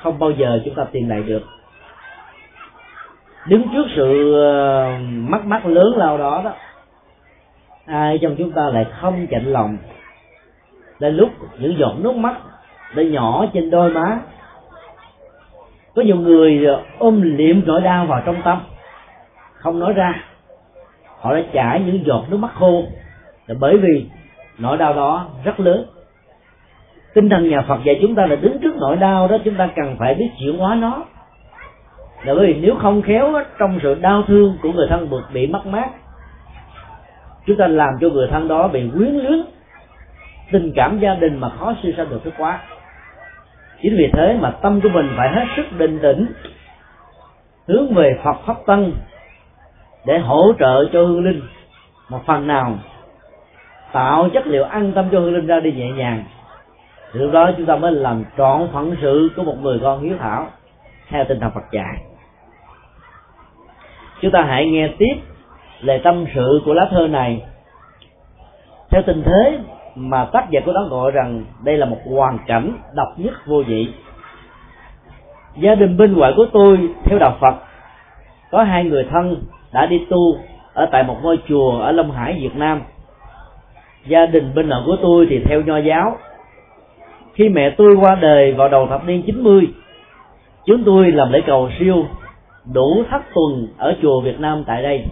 không 0.03 0.19
bao 0.19 0.31
giờ 0.31 0.61
chúng 0.65 0.75
ta 0.75 0.85
tìm 0.93 1.09
lại 1.09 1.23
được. 1.23 1.43
Đứng 3.47 3.69
trước 3.73 3.87
sự 3.97 4.35
ờ, 4.35 4.91
mất 5.11 5.45
mát 5.45 5.67
lớn 5.67 5.93
lao 5.97 6.19
đó 6.19 6.43
đó, 6.45 6.53
ai 7.87 8.19
trong 8.23 8.35
chúng 8.39 8.51
ta 8.51 8.63
lại 8.73 8.87
không 9.01 9.27
chạnh 9.31 9.45
lòng? 9.45 9.77
Đến 11.01 11.17
lúc 11.17 11.31
những 11.59 11.79
giọt 11.79 11.95
nước 11.99 12.15
mắt 12.17 12.37
đã 12.95 13.03
nhỏ 13.03 13.47
trên 13.53 13.71
đôi 13.71 13.91
má. 13.91 14.19
Có 15.95 16.03
nhiều 16.03 16.17
người 16.17 16.67
ôm 16.99 17.23
liệm 17.23 17.61
nỗi 17.67 17.81
đau 17.81 18.07
vào 18.07 18.23
trong 18.27 18.43
tâm, 18.45 18.61
không 19.55 19.79
nói 19.79 19.93
ra. 19.93 20.25
Họ 21.21 21.35
đã 21.35 21.43
chảy 21.53 21.81
những 21.81 22.07
giọt 22.07 22.25
nước 22.31 22.37
mắt 22.37 22.51
khô 22.55 22.83
là 23.47 23.55
bởi 23.61 23.77
vì 23.77 24.07
nỗi 24.59 24.77
đau 24.77 24.95
đó 24.95 25.29
rất 25.45 25.61
lớn. 25.61 25.87
Tinh 27.15 27.29
thần 27.29 27.49
nhà 27.49 27.63
Phật 27.69 27.79
dạy 27.85 27.99
chúng 28.03 28.15
ta 28.15 28.27
là 28.27 28.37
đứng 28.37 28.59
trước 28.59 28.77
nỗi 28.77 28.97
đau 28.97 29.29
đó, 29.29 29.37
chúng 29.45 29.55
ta 29.55 29.69
cần 29.77 29.97
phải 29.99 30.15
biết 30.15 30.29
chuyển 30.41 30.59
hóa 30.59 30.75
nó. 30.75 31.05
Là 32.25 32.35
bởi 32.35 32.47
vì 32.47 32.55
nếu 32.61 32.75
không 32.83 33.03
khéo 33.03 33.33
trong 33.59 33.79
sự 33.83 33.95
đau 33.95 34.23
thương 34.27 34.59
của 34.63 34.73
người 34.73 34.87
thân 34.91 35.11
bị 35.33 35.47
mất 35.47 35.67
mát, 35.67 35.89
chúng 37.47 37.57
ta 37.57 37.67
làm 37.67 37.95
cho 38.01 38.09
người 38.09 38.29
thân 38.31 38.49
đó 38.49 38.69
bị 38.69 38.91
quyến 38.97 39.15
luyến, 39.15 39.45
tình 40.53 40.73
cảm 40.77 40.99
gia 40.99 41.15
đình 41.15 41.39
mà 41.39 41.49
khó 41.49 41.75
suy 41.83 41.93
ra 41.93 42.05
được 42.05 42.25
thức 42.25 42.35
quá. 42.39 42.61
Chính 43.83 43.97
vì 43.97 44.11
thế 44.13 44.39
mà 44.41 44.51
tâm 44.51 44.81
của 44.81 44.89
mình 44.89 45.11
phải 45.17 45.29
hết 45.35 45.45
sức 45.57 45.79
định 45.79 45.99
tĩnh, 46.03 46.27
hướng 47.69 47.95
về 47.95 48.19
Phật 48.25 48.37
pháp 48.47 48.57
tăng 48.67 48.93
để 50.07 50.19
hỗ 50.19 50.53
trợ 50.59 50.85
cho 50.93 51.03
hương 51.03 51.25
linh. 51.25 51.43
Một 52.09 52.21
phần 52.27 52.47
nào 52.47 52.79
tạo 53.95 54.29
chất 54.33 54.47
liệu 54.47 54.65
an 54.65 54.93
tâm 54.93 55.09
cho 55.13 55.21
hương 55.21 55.35
linh 55.35 55.47
ra 55.47 55.61
đi 55.61 55.73
nhẹ 55.73 55.91
nhàng. 55.91 56.25
Lúc 57.13 57.33
đó 57.33 57.51
chúng 57.57 57.67
ta 57.67 57.77
mới 57.77 57.93
làm 57.93 58.25
trọn 58.39 58.69
phận 58.73 58.97
sự 59.03 59.31
của 59.37 59.43
một 59.43 59.57
người 59.63 59.79
con 59.83 60.03
hiếu 60.03 60.17
thảo, 60.21 60.47
theo 61.09 61.25
tinh 61.25 61.41
thần 61.41 61.51
Phật 61.55 61.65
dạy. 61.73 61.97
Chúng 64.21 64.31
ta 64.31 64.43
hãy 64.43 64.67
nghe 64.67 64.89
tiếp 64.99 65.15
lời 65.81 66.01
tâm 66.05 66.25
sự 66.35 66.63
của 66.65 66.75
lá 66.75 66.89
thơ 66.91 67.09
này. 67.09 67.43
Theo 68.91 69.03
tình 69.07 69.23
thế 69.23 69.59
mà 69.95 70.25
tác 70.25 70.51
giả 70.51 70.61
của 70.67 70.73
nó 70.73 70.85
gọi 70.85 71.11
rằng 71.11 71.45
đây 71.65 71.77
là 71.77 71.87
một 71.87 71.99
hoàn 72.11 72.39
cảnh 72.47 72.79
độc 72.95 73.09
nhất 73.17 73.35
vô 73.47 73.63
nhị. 73.63 73.93
Gia 75.57 75.75
đình 75.75 75.97
bên 75.97 76.13
ngoại 76.13 76.33
của 76.37 76.47
tôi, 76.53 76.89
theo 77.05 77.19
đạo 77.19 77.37
Phật, 77.41 77.55
có 78.51 78.63
hai 78.63 78.85
người 78.85 79.05
thân 79.11 79.43
đã 79.73 79.87
đi 79.87 80.07
tu 80.11 80.39
ở 80.75 80.87
tại 80.93 81.03
một 81.03 81.17
ngôi 81.23 81.39
chùa 81.49 81.81
ở 81.81 81.93
Long 81.93 82.11
Hải, 82.11 82.39
Việt 82.41 82.57
Nam 82.57 82.83
gia 84.07 84.27
đình 84.27 84.55
bên 84.55 84.69
nội 84.69 84.83
của 84.87 84.97
tôi 85.03 85.27
thì 85.31 85.41
theo 85.45 85.61
nho 85.61 85.79
giáo. 85.79 86.17
Khi 87.35 87.49
mẹ 87.49 87.71
tôi 87.71 87.97
qua 88.01 88.15
đời 88.21 88.53
vào 88.53 88.69
đầu 88.69 88.87
thập 88.87 89.07
niên 89.07 89.23
90 89.23 89.69
chúng 90.67 90.85
tôi 90.85 91.13
làm 91.13 91.33
lễ 91.33 91.41
cầu 91.47 91.71
siêu 91.79 92.07
đủ 92.73 93.05
thất 93.11 93.23
tuần 93.35 93.69
ở 93.79 93.97
chùa 94.03 94.21
Việt 94.21 94.41
Nam 94.41 94.65
tại 94.67 94.83
đây. 94.83 95.05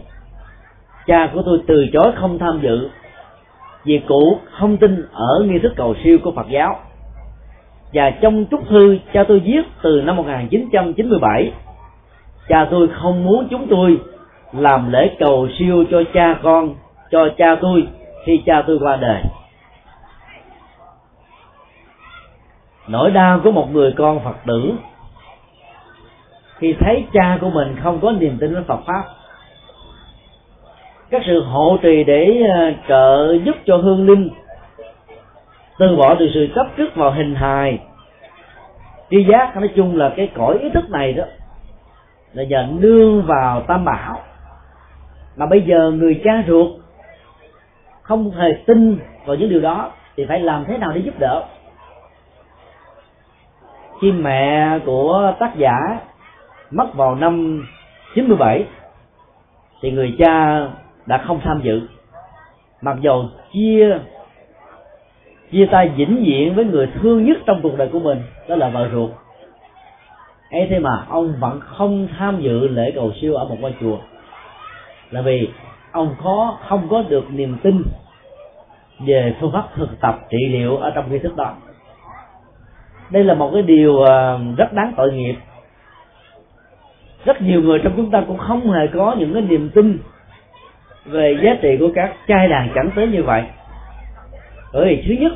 Cha 1.07 1.31
của 1.35 1.43
tôi 1.47 1.61
từ 1.67 1.87
chối 1.93 2.13
không 2.17 2.39
tham 2.39 2.61
dự 2.63 2.89
vì 3.85 4.01
cụ 4.09 4.39
không 4.51 4.77
tin 4.77 5.07
ở 5.13 5.45
nghi 5.47 5.59
thức 5.59 5.73
cầu 5.77 5.95
siêu 6.05 6.19
của 6.25 6.33
Phật 6.33 6.47
giáo. 6.49 6.77
Và 7.93 8.11
trong 8.11 8.45
chúc 8.45 8.69
thư 8.69 8.97
cha 9.13 9.25
tôi 9.29 9.39
viết 9.39 9.63
từ 9.83 10.03
năm 10.05 10.17
1997 10.17 11.53
cha 12.49 12.69
tôi 12.71 12.89
không 12.89 13.25
muốn 13.25 13.49
chúng 13.51 13.67
tôi 13.71 13.99
làm 14.53 14.93
lễ 14.93 15.11
cầu 15.19 15.49
siêu 15.59 15.85
cho 15.91 16.03
cha 16.15 16.39
con, 16.43 16.75
cho 17.11 17.29
cha 17.39 17.57
tôi 17.61 17.87
khi 18.25 18.43
cha 18.47 18.63
tôi 18.67 18.79
qua 18.81 18.97
đời. 18.97 19.23
Nỗi 22.89 23.11
đau 23.11 23.41
của 23.45 23.51
một 23.53 23.73
người 23.73 23.95
con 23.99 24.25
phật 24.25 24.37
tử, 24.47 24.73
khi 26.59 26.75
thấy 26.81 27.07
cha 27.13 27.39
của 27.41 27.51
mình 27.51 27.77
không 27.83 28.01
có 28.01 28.13
niềm 28.13 28.39
tin 28.41 28.55
với 28.55 28.63
phật 28.63 28.81
pháp, 28.87 29.05
các 31.11 31.23
sự 31.27 31.45
hộ 31.45 31.79
trì 31.83 32.05
để 32.05 32.43
ờ, 32.55 32.73
trợ 32.89 33.39
giúp 33.45 33.57
cho 33.67 33.77
hương 33.77 34.07
linh 34.07 34.31
từ 35.79 35.97
bỏ 35.97 36.15
từ 36.19 36.31
sự 36.35 36.49
chấp 36.55 36.67
trước 36.77 36.95
vào 36.95 37.11
hình 37.11 37.35
hài, 37.35 37.79
tri 39.11 39.25
giác, 39.25 39.57
nói 39.57 39.71
chung 39.77 39.97
là 39.97 40.13
cái 40.17 40.31
cõi 40.35 40.59
ý 40.63 40.71
thức 40.71 40.91
này 40.91 41.13
đó, 41.13 41.25
là 42.33 42.43
giờ 42.43 42.67
nương 42.71 43.23
vào 43.23 43.61
tam 43.61 43.85
bảo. 43.85 44.19
Mà 45.37 45.47
bây 45.47 45.63
giờ 45.63 45.91
người 45.91 46.21
cha 46.25 46.45
ruột 46.47 46.82
không 48.13 48.31
hề 48.31 48.53
tin 48.67 48.99
vào 49.25 49.37
những 49.37 49.51
điều 49.51 49.61
đó, 49.61 49.91
thì 50.17 50.25
phải 50.29 50.41
làm 50.41 50.65
thế 50.65 50.79
nào 50.79 50.93
để 50.93 51.01
giúp 51.01 51.15
đỡ? 51.19 51.45
Khi 54.01 54.13
mẹ 54.13 54.79
của 54.87 55.35
tác 55.39 55.57
giả 55.57 56.01
mất 56.71 56.95
vào 56.95 57.15
năm 57.15 57.67
97 58.15 58.65
thì 59.83 59.91
người 59.91 60.17
cha 60.19 60.67
đã 61.07 61.19
không 61.27 61.41
tham 61.45 61.61
dự. 61.65 61.81
Mặc 62.83 62.97
dầu 63.01 63.25
chia 63.53 63.99
chia 65.53 65.67
tay 65.67 65.89
vĩnh 65.89 66.25
viễn 66.27 66.55
với 66.55 66.65
người 66.65 66.89
thương 66.95 67.25
nhất 67.25 67.39
trong 67.47 67.61
cuộc 67.63 67.77
đời 67.77 67.89
của 67.93 68.01
mình, 68.01 68.23
đó 68.49 68.57
là 68.57 68.69
vợ 68.69 68.89
ruột. 68.93 69.11
Ấy 70.51 70.67
thế 70.71 70.79
mà 70.79 71.05
ông 71.09 71.35
vẫn 71.41 71.61
không 71.61 72.09
tham 72.19 72.41
dự 72.43 72.69
lễ 72.69 72.93
cầu 72.95 73.13
siêu 73.21 73.35
ở 73.35 73.45
một 73.45 73.57
ngôi 73.61 73.75
chùa. 73.81 73.99
Là 75.11 75.23
vì 75.23 75.49
ông 75.93 76.15
có 76.25 76.57
không 76.69 76.89
có 76.89 77.03
được 77.09 77.25
niềm 77.31 77.57
tin 77.63 77.83
về 79.07 79.37
phương 79.41 79.53
pháp 79.53 79.65
thực 79.75 80.01
tập 80.01 80.21
trị 80.31 80.39
liệu 80.49 80.77
ở 80.77 80.91
trong 80.95 81.13
nghi 81.13 81.19
thức 81.19 81.37
đó. 81.37 81.55
Đây 83.11 83.25
là 83.25 83.35
một 83.35 83.51
cái 83.55 83.63
điều 83.63 83.99
ờ, 83.99 84.41
rất 84.57 84.73
đáng 84.73 84.93
tội 84.97 85.13
nghiệp. 85.13 85.37
Rất 87.25 87.43
nhiều 87.43 87.63
người 87.63 87.79
trong 87.79 87.93
chúng 87.97 88.11
ta 88.11 88.23
cũng 88.27 88.39
không 88.39 88.71
hề 88.71 88.87
có 88.87 89.15
những 89.19 89.35
cái 89.35 89.43
niềm 89.43 89.71
tin 89.75 89.99
về 91.05 91.39
giá 91.43 91.51
trị 91.63 91.77
của 91.81 91.89
các 91.95 92.15
trai 92.27 92.49
đàn 92.49 92.69
chẳng 92.75 92.91
tới 92.97 93.07
như 93.07 93.23
vậy. 93.23 93.43
Bởi 94.73 94.89
vì 94.89 95.05
thứ 95.09 95.15
nhất, 95.23 95.33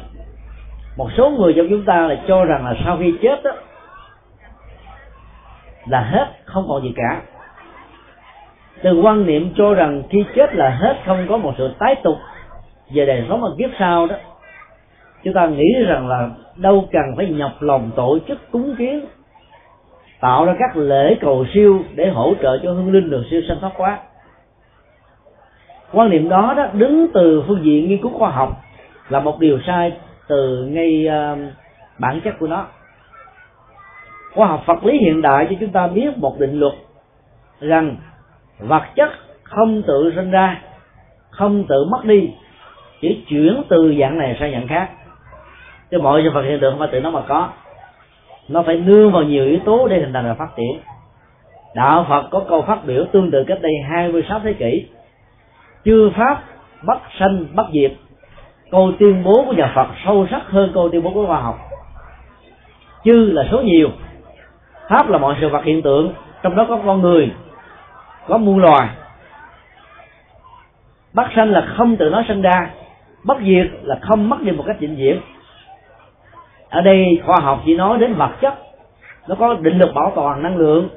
một 0.96 1.08
số 1.16 1.30
người 1.30 1.54
trong 1.56 1.66
chúng 1.70 1.84
ta 1.84 2.06
là 2.06 2.22
cho 2.28 2.44
rằng 2.44 2.64
là 2.64 2.74
sau 2.84 2.96
khi 2.96 3.14
chết 3.22 3.42
đó 3.44 3.50
là 5.86 6.00
hết, 6.00 6.26
không 6.44 6.66
còn 6.68 6.82
gì 6.82 6.92
cả. 6.96 7.22
Từ 8.82 9.00
quan 9.00 9.26
niệm 9.26 9.52
cho 9.56 9.74
rằng 9.74 10.02
khi 10.10 10.24
chết 10.34 10.54
là 10.54 10.70
hết, 10.70 10.96
không 11.06 11.26
có 11.28 11.36
một 11.36 11.54
sự 11.58 11.74
tái 11.78 11.94
tục 12.02 12.18
về 12.90 13.06
đời 13.06 13.24
sống 13.28 13.44
ở 13.44 13.54
kiếp 13.58 13.70
sau 13.78 14.06
đó 14.06 14.16
chúng 15.24 15.34
ta 15.34 15.46
nghĩ 15.46 15.74
rằng 15.86 16.08
là 16.08 16.30
đâu 16.56 16.88
cần 16.92 17.02
phải 17.16 17.26
nhọc 17.26 17.62
lòng 17.62 17.90
tổ 17.96 18.18
chức 18.28 18.50
cúng 18.50 18.74
kiến 18.78 19.06
tạo 20.20 20.44
ra 20.44 20.54
các 20.58 20.76
lễ 20.76 21.16
cầu 21.20 21.46
siêu 21.54 21.82
để 21.94 22.10
hỗ 22.10 22.34
trợ 22.42 22.58
cho 22.62 22.72
hương 22.72 22.92
linh 22.92 23.10
được 23.10 23.24
siêu 23.30 23.40
sanh 23.48 23.60
thoát 23.60 23.72
quá. 23.76 23.98
Quan 25.92 26.10
niệm 26.10 26.28
đó 26.28 26.54
đó 26.56 26.66
đứng 26.72 27.06
từ 27.14 27.44
phương 27.46 27.64
diện 27.64 27.88
nghiên 27.88 28.02
cứu 28.02 28.12
khoa 28.18 28.30
học 28.30 28.60
là 29.08 29.20
một 29.20 29.40
điều 29.40 29.58
sai 29.66 29.92
từ 30.28 30.66
ngay 30.66 31.08
uh, 31.08 31.38
bản 31.98 32.20
chất 32.24 32.34
của 32.38 32.46
nó. 32.46 32.66
Khoa 34.34 34.46
học 34.46 34.62
vật 34.66 34.84
lý 34.84 34.98
hiện 34.98 35.22
đại 35.22 35.46
cho 35.50 35.56
chúng 35.60 35.70
ta 35.72 35.86
biết 35.86 36.18
một 36.18 36.38
định 36.38 36.60
luật 36.60 36.74
rằng 37.60 37.96
vật 38.58 38.82
chất 38.96 39.10
không 39.42 39.82
tự 39.82 40.12
sinh 40.16 40.30
ra 40.30 40.62
không 41.30 41.64
tự 41.68 41.84
mất 41.84 42.04
đi 42.04 42.30
chỉ 43.00 43.24
chuyển 43.28 43.62
từ 43.68 43.94
dạng 44.00 44.18
này 44.18 44.36
sang 44.40 44.52
dạng 44.52 44.68
khác. 44.68 44.88
Chứ 45.90 45.98
mọi 45.98 46.20
sự 46.24 46.30
vật 46.30 46.42
hiện 46.42 46.60
tượng 46.60 46.72
không 46.72 46.78
phải 46.78 46.88
tự 46.92 47.00
nó 47.00 47.10
mà 47.10 47.20
có. 47.28 47.48
Nó 48.48 48.62
phải 48.62 48.76
nương 48.76 49.12
vào 49.12 49.22
nhiều 49.22 49.44
yếu 49.44 49.58
tố 49.64 49.88
để 49.88 50.00
hình 50.00 50.12
thành 50.12 50.24
và 50.24 50.34
phát 50.34 50.48
triển. 50.56 50.80
Đạo 51.74 52.06
phật 52.08 52.28
có 52.30 52.44
câu 52.48 52.62
phát 52.62 52.86
biểu 52.86 53.04
tương 53.12 53.30
tự 53.30 53.44
cách 53.44 53.58
đây 53.62 53.72
26 53.90 54.40
thế 54.40 54.52
kỷ. 54.52 54.86
Chư 55.84 56.10
pháp 56.16 56.42
bất 56.82 56.98
sanh 57.18 57.44
bất 57.54 57.66
diệt 57.72 57.92
câu 58.70 58.92
tuyên 58.98 59.24
bố 59.24 59.44
của 59.46 59.52
nhà 59.52 59.72
phật 59.74 59.86
sâu 60.04 60.26
sắc 60.30 60.42
hơn 60.48 60.70
câu 60.74 60.88
tuyên 60.92 61.02
bố 61.02 61.10
của 61.14 61.26
khoa 61.26 61.40
học. 61.40 61.58
Chư 63.04 63.30
là 63.32 63.44
số 63.50 63.62
nhiều, 63.62 63.90
pháp 64.88 65.08
là 65.08 65.18
mọi 65.18 65.36
sự 65.40 65.48
vật 65.48 65.64
hiện 65.64 65.82
tượng, 65.82 66.12
trong 66.42 66.56
đó 66.56 66.66
có 66.68 66.80
con 66.86 67.02
người, 67.02 67.30
có 68.28 68.38
muôn 68.38 68.58
loài. 68.58 68.88
Bất 71.12 71.26
sanh 71.36 71.50
là 71.50 71.66
không 71.76 71.96
tự 71.96 72.10
nó 72.10 72.22
sinh 72.28 72.42
ra 72.42 72.70
bất 73.26 73.36
diệt 73.40 73.66
là 73.82 73.98
không 74.02 74.28
mất 74.28 74.42
đi 74.42 74.52
một 74.52 74.64
cách 74.66 74.76
vĩnh 74.80 74.96
viễn 74.96 75.20
ở 76.68 76.80
đây 76.80 77.22
khoa 77.26 77.36
học 77.42 77.62
chỉ 77.66 77.74
nói 77.74 77.98
đến 77.98 78.14
vật 78.14 78.30
chất. 78.40 78.54
Nó 79.28 79.34
có 79.34 79.54
định 79.54 79.78
lực 79.78 79.94
bảo 79.94 80.12
toàn 80.14 80.42
năng 80.42 80.56
lượng. 80.56 80.88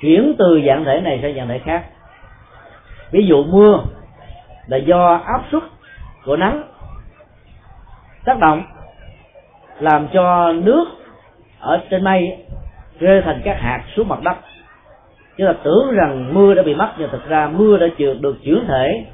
Chuyển 0.00 0.34
từ 0.38 0.60
dạng 0.66 0.84
thể 0.84 1.00
này 1.00 1.18
sang 1.22 1.34
dạng 1.36 1.48
thể 1.48 1.58
khác. 1.58 1.84
Ví 3.10 3.26
dụ 3.26 3.44
mưa 3.44 3.78
là 4.66 4.76
do 4.76 5.20
áp 5.24 5.42
suất 5.52 5.62
của 6.24 6.36
nắng 6.36 6.62
tác 8.24 8.38
động, 8.38 8.62
làm 9.78 10.08
cho 10.12 10.52
nước 10.52 10.84
ở 11.60 11.80
trên 11.90 12.04
mây 12.04 12.46
rơi 13.00 13.22
thành 13.22 13.40
các 13.44 13.56
hạt 13.60 13.82
xuống 13.96 14.08
mặt 14.08 14.18
đất. 14.22 14.36
Chúng 15.36 15.46
ta 15.46 15.52
tưởng 15.62 15.94
rằng 15.94 16.34
mưa 16.34 16.54
đã 16.54 16.62
bị 16.62 16.74
mất, 16.74 16.92
nhưng 16.98 17.10
thực 17.10 17.28
ra 17.28 17.48
mưa 17.48 17.78
đã 17.78 17.86
được 18.20 18.36
chuyển 18.44 18.64
thể. 18.68 19.04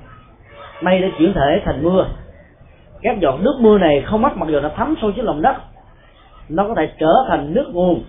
Mây 0.82 1.00
đã 1.00 1.08
chuyển 1.18 1.34
thể 1.34 1.62
thành 1.64 1.82
mưa 1.82 2.06
các 3.06 3.20
giọt 3.20 3.38
nước 3.40 3.56
mưa 3.60 3.78
này 3.78 4.02
không 4.06 4.22
mất 4.22 4.36
mặc 4.36 4.48
dù 4.48 4.60
nó 4.60 4.68
thấm 4.76 4.94
sâu 5.00 5.10
dưới 5.16 5.24
lòng 5.24 5.42
đất, 5.42 5.56
nó 6.48 6.68
có 6.68 6.74
thể 6.74 6.88
trở 6.98 7.12
thành 7.28 7.54
nước 7.54 7.70
nguồn. 7.72 8.04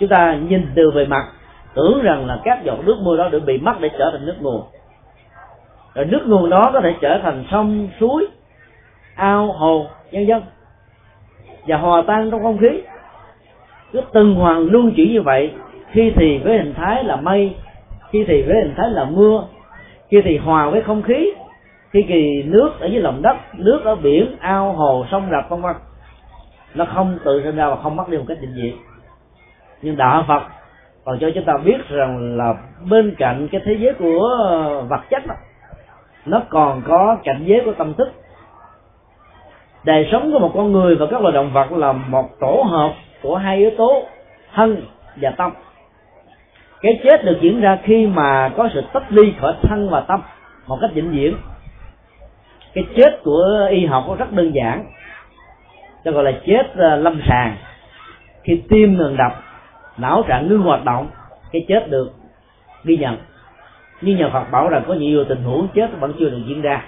Chúng 0.00 0.08
ta 0.08 0.38
nhìn 0.48 0.66
từ 0.74 0.90
về 0.90 1.06
mặt, 1.06 1.24
tưởng 1.74 2.02
rằng 2.02 2.26
là 2.26 2.40
các 2.44 2.64
giọt 2.64 2.78
nước 2.84 2.96
mưa 3.02 3.16
đó 3.16 3.28
được 3.28 3.40
bị 3.46 3.58
mất 3.58 3.72
để 3.80 3.90
trở 3.98 4.10
thành 4.12 4.26
nước 4.26 4.36
nguồn. 4.40 4.62
Rồi 5.94 6.04
nước 6.04 6.20
nguồn 6.26 6.50
đó 6.50 6.70
có 6.72 6.80
thể 6.80 6.94
trở 7.00 7.20
thành 7.22 7.44
sông, 7.50 7.88
suối, 8.00 8.26
ao, 9.14 9.52
hồ 9.52 9.86
nhân 10.10 10.26
dân 10.26 10.42
và 11.66 11.76
hòa 11.76 12.02
tan 12.06 12.30
trong 12.30 12.42
không 12.42 12.58
khí. 12.58 12.82
Cứ 13.92 14.00
từng 14.12 14.34
hoàng 14.34 14.68
luân 14.70 14.92
chuyển 14.96 15.12
như 15.12 15.22
vậy, 15.22 15.52
khi 15.90 16.12
thì 16.16 16.38
với 16.38 16.58
hình 16.58 16.74
thái 16.74 17.04
là 17.04 17.16
mây, 17.16 17.54
khi 18.10 18.24
thì 18.28 18.42
với 18.42 18.56
hình 18.62 18.74
thái 18.76 18.90
là 18.90 19.04
mưa, 19.04 19.44
khi 20.08 20.20
thì 20.24 20.36
hòa 20.36 20.70
với 20.70 20.82
không 20.82 21.02
khí 21.02 21.32
khi 21.90 22.02
kỳ 22.08 22.42
nước 22.42 22.70
ở 22.80 22.86
dưới 22.86 23.00
lòng 23.00 23.22
đất 23.22 23.36
nước 23.54 23.80
ở 23.84 23.94
biển 23.96 24.36
ao 24.40 24.72
hồ 24.72 25.06
sông 25.10 25.28
rạch 25.30 25.50
vân 25.50 25.62
vân. 25.62 25.76
Nó 26.74 26.84
không 26.94 27.18
tự 27.24 27.42
sinh 27.44 27.56
ra 27.56 27.68
và 27.68 27.76
không 27.82 27.96
mất 27.96 28.08
đi 28.08 28.18
một 28.18 28.24
cách 28.28 28.38
định 28.40 28.54
diện 28.54 28.76
nhưng 29.82 29.96
đạo 29.96 30.24
phật 30.28 30.42
còn 31.04 31.18
cho 31.20 31.30
chúng 31.34 31.44
ta 31.44 31.52
biết 31.64 31.88
rằng 31.88 32.36
là 32.36 32.54
bên 32.90 33.14
cạnh 33.18 33.48
cái 33.52 33.60
thế 33.64 33.76
giới 33.80 33.94
của 33.94 34.28
vật 34.88 35.00
chất 35.10 35.26
đó, 35.26 35.34
nó 36.26 36.42
còn 36.48 36.82
có 36.88 37.16
cảnh 37.24 37.42
giới 37.44 37.62
của 37.64 37.72
tâm 37.72 37.94
thức. 37.94 38.08
Đời 39.84 40.08
sống 40.12 40.32
của 40.32 40.38
một 40.38 40.50
con 40.54 40.72
người 40.72 40.96
và 40.96 41.06
các 41.10 41.22
loài 41.22 41.34
động 41.34 41.52
vật 41.52 41.72
là 41.72 41.92
một 41.92 42.28
tổ 42.40 42.64
hợp 42.68 42.92
của 43.22 43.36
hai 43.36 43.56
yếu 43.56 43.70
tố 43.78 44.02
thân 44.54 44.82
và 45.16 45.30
tâm. 45.30 45.52
Cái 46.80 47.00
chết 47.04 47.24
được 47.24 47.38
diễn 47.40 47.60
ra 47.60 47.78
khi 47.82 48.06
mà 48.06 48.50
có 48.56 48.68
sự 48.74 48.82
tách 48.92 49.12
ly 49.12 49.34
khỏi 49.40 49.54
thân 49.62 49.88
và 49.90 50.00
tâm 50.00 50.22
một 50.66 50.78
cách 50.80 50.90
vĩnh 50.94 51.10
viễn 51.10 51.36
cái 52.74 52.84
chết 52.96 53.20
của 53.24 53.68
y 53.70 53.86
học 53.86 54.04
nó 54.08 54.14
rất 54.14 54.32
đơn 54.32 54.54
giản. 54.54 54.84
Cho 56.04 56.12
gọi 56.12 56.24
là 56.24 56.32
chết 56.46 56.76
ờ, 56.76 56.96
lâm 56.96 57.20
sàng. 57.28 57.56
Khi 58.42 58.62
tim 58.68 58.96
ngừng 58.96 59.16
đập, 59.16 59.32
não 59.98 60.24
trạng 60.28 60.48
ngưng 60.48 60.62
hoạt 60.62 60.84
động, 60.84 61.06
cái 61.52 61.64
chết 61.68 61.90
được 61.90 62.12
ghi 62.84 62.96
nhận. 62.96 63.16
Nhưng 64.00 64.16
nhà 64.16 64.28
Phật 64.32 64.50
bảo 64.50 64.68
rằng 64.68 64.84
có 64.86 64.94
nhiều 64.94 65.24
tình 65.24 65.42
huống 65.42 65.68
chết 65.74 65.90
vẫn 66.00 66.12
chưa 66.18 66.30
được 66.30 66.42
diễn 66.46 66.62
ra. 66.62 66.84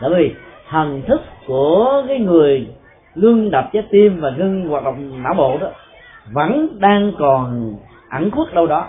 Bởi 0.00 0.14
vì 0.14 0.34
thần 0.68 1.02
thức 1.06 1.20
của 1.46 2.04
cái 2.08 2.18
người 2.18 2.66
ngưng 3.14 3.50
đập 3.50 3.70
trái 3.72 3.82
tim 3.90 4.20
và 4.20 4.30
ngưng 4.30 4.68
hoạt 4.68 4.84
động 4.84 5.22
não 5.22 5.34
bộ 5.34 5.58
đó 5.60 5.68
vẫn 6.32 6.68
đang 6.78 7.12
còn 7.18 7.74
ẩn 8.10 8.30
khuất 8.30 8.54
đâu 8.54 8.66
đó. 8.66 8.86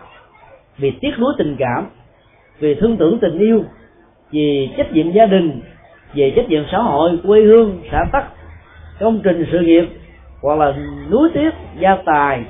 Vì 0.77 0.91
tiếc 1.01 1.11
nuối 1.19 1.33
tình 1.37 1.55
cảm, 1.59 1.85
vì 2.59 2.75
thương 2.75 2.97
tưởng 2.97 3.19
tình 3.19 3.39
yêu, 3.39 3.63
vì 4.31 4.69
trách 4.77 4.91
nhiệm 4.91 5.11
gia 5.11 5.25
đình 5.25 5.61
về 6.13 6.33
trách 6.35 6.49
nhiệm 6.49 6.63
xã 6.71 6.77
hội, 6.77 7.19
quê 7.27 7.41
hương, 7.41 7.81
xã 7.91 8.05
tắc, 8.11 8.25
công 8.99 9.21
trình 9.23 9.45
sự 9.51 9.59
nghiệp, 9.59 9.85
hoặc 10.41 10.59
là 10.59 10.73
núi 11.09 11.29
tiếc, 11.33 11.51
gia 11.79 11.95
tài, 11.95 12.43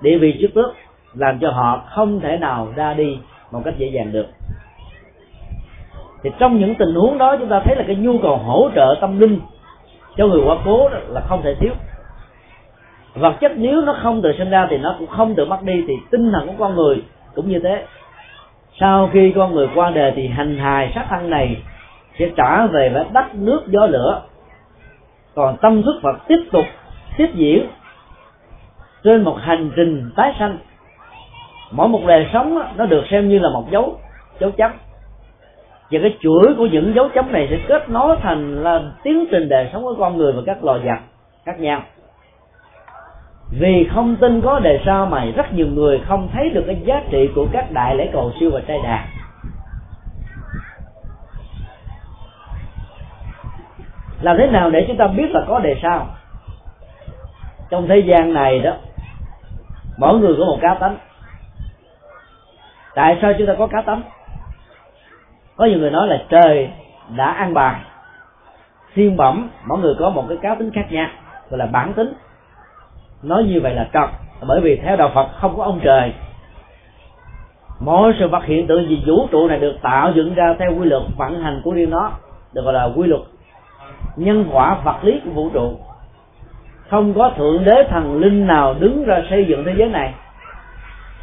địa 0.00 0.18
vị 0.18 0.38
trước 0.40 0.54
tước, 0.54 0.74
làm 1.14 1.38
cho 1.38 1.50
họ 1.50 1.84
không 1.90 2.20
thể 2.20 2.36
nào 2.36 2.68
ra 2.76 2.94
đi 2.94 3.18
một 3.52 3.62
cách 3.64 3.74
dễ 3.78 3.86
dàng 3.86 4.12
được. 4.12 4.26
Thì 6.22 6.30
trong 6.38 6.58
những 6.58 6.74
tình 6.74 6.94
huống 6.94 7.18
đó, 7.18 7.36
chúng 7.36 7.48
ta 7.48 7.60
thấy 7.64 7.76
là 7.76 7.84
cái 7.86 7.96
nhu 7.96 8.18
cầu 8.18 8.36
hỗ 8.36 8.70
trợ 8.74 8.94
tâm 9.00 9.20
linh 9.20 9.40
cho 10.16 10.26
người 10.26 10.40
quá 10.46 10.56
cố 10.64 10.88
đó 10.88 10.98
là 11.08 11.20
không 11.20 11.42
thể 11.42 11.54
thiếu. 11.60 11.72
Vật 13.14 13.34
chất 13.40 13.52
nếu 13.56 13.80
nó 13.80 13.96
không 14.02 14.22
tự 14.22 14.32
sinh 14.38 14.50
ra 14.50 14.66
thì 14.70 14.78
nó 14.78 14.96
cũng 14.98 15.08
không 15.08 15.34
tự 15.34 15.44
mất 15.44 15.62
đi, 15.62 15.84
thì 15.88 15.94
tinh 16.10 16.32
thần 16.32 16.46
của 16.46 16.54
con 16.58 16.76
người 16.76 17.02
cũng 17.34 17.48
như 17.48 17.58
thế. 17.58 17.84
Sau 18.80 19.10
khi 19.12 19.32
con 19.36 19.54
người 19.54 19.68
qua 19.74 19.90
đời 19.90 20.12
thì 20.16 20.28
hành 20.28 20.58
hài 20.58 20.92
sát 20.94 21.06
thân 21.10 21.30
này 21.30 21.56
sẽ 22.18 22.30
trả 22.36 22.66
về 22.66 22.90
với 22.94 23.04
đất, 23.12 23.34
nước, 23.34 23.62
gió, 23.66 23.86
lửa. 23.86 24.22
Còn 25.34 25.56
tâm 25.56 25.82
thức 25.82 26.00
phật 26.02 26.16
tiếp 26.28 26.38
tục, 26.52 26.64
tiếp 27.16 27.30
diễn 27.34 27.66
trên 29.04 29.22
một 29.22 29.36
hành 29.40 29.70
trình 29.76 30.10
tái 30.16 30.34
sanh. 30.38 30.58
Mỗi 31.70 31.88
một 31.88 32.00
đời 32.06 32.26
sống 32.32 32.58
nó 32.76 32.86
được 32.86 33.04
xem 33.10 33.28
như 33.28 33.38
là 33.38 33.48
một 33.48 33.70
dấu 33.70 33.98
dấu 34.40 34.50
chấm. 34.50 34.70
Và 35.90 35.98
cái 36.02 36.16
chuỗi 36.20 36.54
của 36.58 36.66
những 36.66 36.94
dấu 36.94 37.08
chấm 37.08 37.32
này 37.32 37.46
sẽ 37.50 37.58
kết 37.68 37.88
nối 37.88 38.16
thành 38.22 38.62
là 38.62 38.82
tiến 39.02 39.26
trình 39.30 39.48
đời 39.48 39.68
sống 39.72 39.82
của 39.82 39.94
con 39.98 40.16
người 40.16 40.32
và 40.32 40.42
các 40.46 40.64
loài 40.64 40.80
vật 40.84 40.98
khác 41.44 41.60
nhau. 41.60 41.82
Vì 43.50 43.88
không 43.94 44.16
tin 44.16 44.40
có 44.40 44.60
đề 44.60 44.80
sao 44.86 45.06
mà 45.06 45.24
rất 45.36 45.54
nhiều 45.54 45.66
người 45.66 46.00
không 46.08 46.28
thấy 46.32 46.50
được 46.50 46.64
cái 46.66 46.76
giá 46.84 47.02
trị 47.10 47.28
của 47.34 47.46
các 47.52 47.72
đại 47.72 47.96
lễ 47.96 48.08
cầu 48.12 48.32
siêu 48.40 48.50
và 48.52 48.60
trai 48.60 48.78
đàn. 48.84 49.06
Làm 54.20 54.36
thế 54.38 54.46
nào 54.46 54.70
để 54.70 54.84
chúng 54.88 54.96
ta 54.96 55.06
biết 55.06 55.30
là 55.30 55.40
có 55.48 55.58
đề 55.58 55.76
sao? 55.82 56.06
Trong 57.70 57.88
thế 57.88 57.98
gian 57.98 58.34
này 58.34 58.58
đó, 58.58 58.72
mỗi 59.98 60.18
người 60.18 60.34
có 60.38 60.44
một 60.44 60.58
cá 60.60 60.74
tánh. 60.74 60.96
Tại 62.94 63.18
sao 63.22 63.32
chúng 63.38 63.46
ta 63.46 63.54
có 63.58 63.66
cá 63.66 63.82
tánh? 63.82 64.02
Có 65.56 65.64
nhiều 65.64 65.78
người 65.78 65.90
nói 65.90 66.08
là 66.08 66.22
trời 66.28 66.70
đã 67.16 67.26
ăn 67.26 67.54
bài. 67.54 67.80
Thiên 68.94 69.16
bẩm, 69.16 69.50
mỗi 69.66 69.78
người 69.78 69.94
có 69.98 70.10
một 70.10 70.24
cái 70.28 70.38
cá 70.42 70.54
tính 70.54 70.70
khác 70.74 70.86
nhau, 70.90 71.08
gọi 71.50 71.58
là 71.58 71.66
bản 71.66 71.92
tính. 71.92 72.12
Nói 73.22 73.44
như 73.44 73.60
vậy 73.60 73.74
là 73.74 73.88
trật, 73.92 74.10
bởi 74.46 74.60
vì 74.60 74.76
theo 74.76 74.96
đạo 74.96 75.10
phật 75.14 75.28
không 75.40 75.56
có 75.56 75.64
ông 75.64 75.80
trời. 75.82 76.12
Mỗi 77.80 78.14
sự 78.18 78.28
vật 78.28 78.44
hiện 78.44 78.66
tượng 78.66 78.88
gì 78.88 79.02
vũ 79.06 79.28
trụ 79.30 79.48
này 79.48 79.58
được 79.58 79.76
tạo 79.82 80.12
dựng 80.14 80.34
ra 80.34 80.54
theo 80.58 80.72
quy 80.78 80.84
luật 80.84 81.02
vận 81.16 81.42
hành 81.42 81.60
của 81.64 81.70
riêng 81.70 81.90
nó, 81.90 82.10
được 82.52 82.62
gọi 82.62 82.74
là 82.74 82.84
quy 82.84 83.06
luật 83.06 83.22
nhân 84.16 84.44
quả 84.52 84.80
vật 84.84 84.96
lý 85.02 85.20
của 85.24 85.30
vũ 85.30 85.50
trụ. 85.54 85.72
Không 86.88 87.14
có 87.14 87.30
thượng 87.36 87.64
đế 87.64 87.84
thần 87.90 88.20
linh 88.20 88.46
nào 88.46 88.74
đứng 88.78 89.04
ra 89.04 89.22
xây 89.30 89.44
dựng 89.44 89.64
thế 89.64 89.74
giới 89.76 89.88
này. 89.88 90.14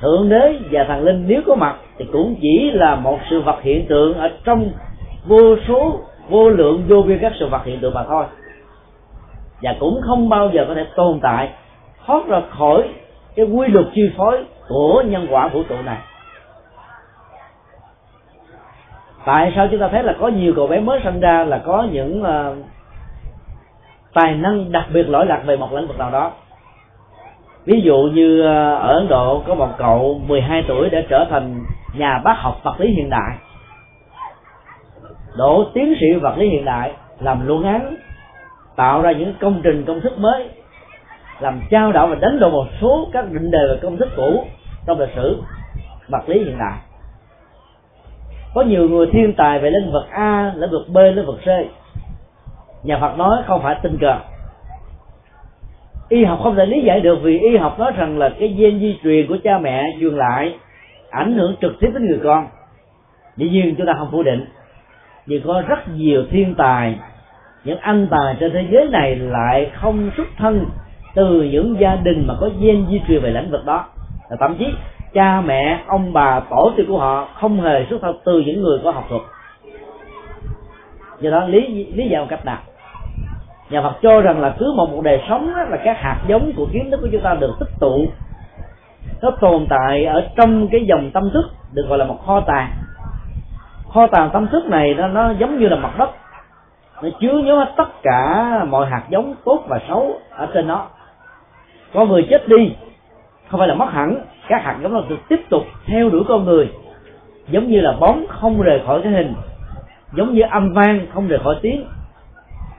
Thượng 0.02 0.30
đế 0.30 0.60
và 0.72 0.84
thần 0.84 1.04
linh 1.04 1.26
nếu 1.28 1.42
có 1.46 1.56
mặt 1.56 1.76
thì 1.98 2.06
cũng 2.12 2.36
chỉ 2.42 2.72
là 2.74 2.96
một 2.96 3.20
sự 3.30 3.42
vật 3.42 3.62
hiện 3.62 3.86
tượng 3.88 4.18
ở 4.18 4.32
trong 4.44 4.72
vô 5.26 5.56
số 5.68 6.00
vô 6.30 6.50
lượng 6.50 6.84
vô 6.88 7.02
biên 7.02 7.20
các 7.20 7.34
sự 7.40 7.48
vật 7.48 7.66
hiện 7.66 7.80
tượng 7.80 7.94
mà 7.94 8.04
thôi. 8.04 8.26
Và 9.62 9.76
cũng 9.80 10.02
không 10.04 10.30
bao 10.30 10.50
giờ 10.54 10.66
có 10.68 10.76
thể 10.76 10.86
tồn 10.96 11.20
tại 11.22 11.50
thoát 12.06 12.28
ra 12.28 12.42
khỏi 12.50 12.84
cái 13.36 13.46
quy 13.46 13.68
luật 13.68 13.86
chi 13.94 14.12
phối 14.18 14.46
của 14.68 15.04
nhân 15.08 15.28
quả 15.30 15.48
vũ 15.48 15.64
trụ 15.70 15.76
này. 15.86 15.98
Tại 19.26 19.54
sao 19.56 19.68
chúng 19.72 19.80
ta 19.80 19.88
thấy 19.88 20.04
là 20.04 20.16
có 20.20 20.28
nhiều 20.28 20.54
cậu 20.56 20.68
bé 20.68 20.80
mới 20.80 21.00
sinh 21.04 21.20
ra 21.20 21.44
là 21.44 21.58
có 21.58 21.88
những 21.92 22.24
uh, 22.24 22.58
tài 24.14 24.36
năng, 24.36 24.72
đặc 24.72 24.86
biệt 24.94 25.10
lỗi 25.10 25.26
lạc 25.26 25.42
về 25.46 25.58
một 25.58 25.74
lĩnh 25.74 25.88
vực 25.88 25.98
nào 25.98 26.12
đó. 26.12 26.32
Ví 27.66 27.82
dụ 27.82 27.98
như 28.14 28.42
ờ, 28.42 28.76
ở 28.76 28.94
Ấn 28.94 29.08
Độ 29.08 29.44
có 29.48 29.56
một 29.56 29.70
cậu 29.78 30.22
12 30.28 30.64
tuổi 30.68 30.90
đã 30.90 31.02
trở 31.10 31.26
thành 31.30 31.64
nhà 31.98 32.22
bác 32.24 32.34
học 32.38 32.60
vật 32.64 32.76
lý 32.80 32.90
hiện 32.90 33.10
đại. 33.10 33.38
Đổ 35.38 35.66
tiến 35.74 35.94
sĩ 36.00 36.14
vật 36.22 36.38
lý 36.38 36.50
hiện 36.50 36.66
đại, 36.66 36.92
làm 37.20 37.48
luận 37.48 37.64
án, 37.64 37.96
tạo 38.76 39.02
ra 39.02 39.12
những 39.12 39.34
công 39.40 39.62
trình 39.64 39.86
công 39.88 40.02
thức 40.02 40.20
mới, 40.20 40.50
làm 41.40 41.62
trao 41.70 41.92
đảo 41.92 42.08
và 42.08 42.16
đánh 42.16 42.40
đổ 42.40 42.50
một 42.50 42.68
số 42.82 43.08
các 43.14 43.32
định 43.32 43.52
đề 43.52 43.60
và 43.70 43.76
công 43.82 43.98
thức 43.98 44.10
cũ 44.16 44.46
trong 44.86 45.00
lịch 45.00 45.16
sử 45.16 45.42
vật 46.10 46.30
lý 46.30 46.44
hiện 46.44 46.58
đại. 46.58 46.78
Có 48.54 48.62
nhiều 48.62 48.90
người 48.90 49.08
thiên 49.12 49.34
tài 49.34 49.60
về 49.60 49.70
lĩnh 49.70 49.92
vực 49.92 50.04
a, 50.10 50.54
lĩnh 50.56 50.72
vực 50.72 50.90
b, 50.90 50.98
lĩnh 50.98 51.26
vực 51.26 51.40
c 51.42 51.48
nhà 52.84 52.98
phật 53.02 53.18
nói 53.18 53.38
không 53.46 53.62
phải 53.64 53.76
tình 53.84 53.98
cờ. 54.02 54.16
Y 56.10 56.24
học 56.24 56.40
không 56.44 56.56
thể 56.56 56.66
lý 56.66 56.82
giải 56.82 57.00
được 57.00 57.20
vì 57.22 57.40
y 57.40 57.58
học 57.58 57.80
nói 57.80 57.92
rằng 57.96 58.18
là 58.18 58.30
cái 58.40 58.48
gen 58.48 58.80
di 58.80 59.00
truyền 59.04 59.28
của 59.28 59.38
cha 59.44 59.60
mẹ 59.60 59.84
truyền 60.00 60.14
lại, 60.14 60.56
ảnh 61.10 61.34
hưởng 61.34 61.56
trực 61.62 61.80
tiếp 61.80 61.90
đến 61.94 62.06
người 62.06 62.20
con. 62.24 62.48
Dĩ 63.38 63.50
nhiên 63.50 63.76
chúng 63.78 63.88
ta 63.88 63.94
không 63.98 64.12
phủ 64.12 64.24
định. 64.24 64.46
Vì 65.26 65.42
có 65.46 65.64
rất 65.68 65.90
nhiều 65.90 66.24
thiên 66.32 66.56
tài, 66.56 66.96
những 67.64 67.80
anh 67.80 68.08
tài 68.12 68.36
trên 68.40 68.52
thế 68.54 68.68
giới 68.72 68.90
này 68.92 69.16
lại 69.16 69.72
không 69.74 70.12
xuất 70.18 70.28
thân 70.38 70.66
từ 71.16 71.44
những 71.44 71.80
gia 71.80 71.96
đình 71.96 72.26
mà 72.28 72.34
có 72.40 72.50
gen 72.60 72.86
di 72.90 73.02
truyền 73.08 73.22
về 73.22 73.30
lĩnh 73.30 73.52
vực 73.52 73.66
đó. 73.66 73.86
Và 74.30 74.38
thậm 74.40 74.56
chí 74.60 74.66
cha 75.14 75.42
mẹ, 75.42 75.80
ông 75.88 76.14
bà, 76.14 76.40
tổ 76.40 76.74
tiên 76.78 76.86
của 76.88 76.98
họ 76.98 77.28
không 77.34 77.62
hề 77.62 77.86
xuất 77.90 78.02
thân 78.02 78.18
từ 78.26 78.40
những 78.40 78.62
người 78.62 78.80
có 78.84 78.92
học 78.92 79.06
thuật. 79.10 79.22
Do 81.20 81.32
đó 81.32 81.46
lý 81.48 81.86
lý 81.94 82.10
giải 82.10 82.22
một 82.22 82.28
cách 82.30 82.46
nào? 82.46 82.60
Nhà 83.74 83.82
Phật 83.82 83.94
cho 84.02 84.22
rằng 84.22 84.42
là 84.42 84.56
cứ 84.60 84.74
một 84.76 84.90
một 84.90 85.02
đời 85.04 85.22
sống 85.30 85.54
đó, 85.56 85.64
là 85.64 85.78
các 85.78 85.98
hạt 86.00 86.18
giống 86.28 86.52
của 86.56 86.68
kiến 86.74 86.92
thức 86.92 87.00
của 87.02 87.08
chúng 87.12 87.22
ta 87.22 87.34
được 87.34 87.56
tích 87.60 87.70
tụ 87.80 88.06
nó 89.22 89.32
tồn 89.32 89.66
tại 89.70 90.06
ở 90.06 90.28
trong 90.38 90.68
cái 90.72 90.86
dòng 90.86 91.12
tâm 91.14 91.30
thức 91.34 91.46
được 91.74 91.86
gọi 91.90 91.98
là 91.98 92.06
một 92.06 92.26
kho 92.26 92.40
tàng. 92.40 92.72
Kho 93.94 94.08
tàng 94.08 94.30
tâm 94.34 94.48
thức 94.48 94.66
này 94.66 94.94
nó, 94.94 95.08
nó 95.08 95.32
giống 95.32 95.60
như 95.60 95.68
là 95.68 95.76
mặt 95.76 95.98
đất 95.98 96.10
nó 97.02 97.10
chứa 97.22 97.38
nhớ 97.38 97.66
tất 97.78 98.02
cả 98.04 98.50
mọi 98.70 98.90
hạt 98.90 99.04
giống 99.10 99.36
tốt 99.46 99.64
và 99.68 99.80
xấu 99.88 100.20
ở 100.30 100.48
trên 100.54 100.68
nó. 100.68 100.86
Con 101.94 102.10
người 102.10 102.28
chết 102.30 102.48
đi 102.48 102.76
không 103.48 103.60
phải 103.60 103.68
là 103.68 103.76
mất 103.76 103.90
hẳn 103.92 104.16
các 104.48 104.64
hạt 104.64 104.78
giống 104.84 104.94
nó 104.94 105.02
được 105.10 105.20
tiếp 105.30 105.40
tục 105.50 105.64
theo 105.86 106.10
đuổi 106.10 106.24
con 106.28 106.46
người 106.46 106.72
giống 107.48 107.68
như 107.68 107.82
là 107.82 107.92
bóng 108.00 108.26
không 108.30 108.62
rời 108.62 108.82
khỏi 108.86 109.02
cái 109.04 109.12
hình 109.12 109.34
giống 110.14 110.34
như 110.34 110.42
âm 110.52 110.74
vang 110.74 111.08
không 111.14 111.28
rời 111.28 111.40
khỏi 111.44 111.56
tiếng 111.62 111.86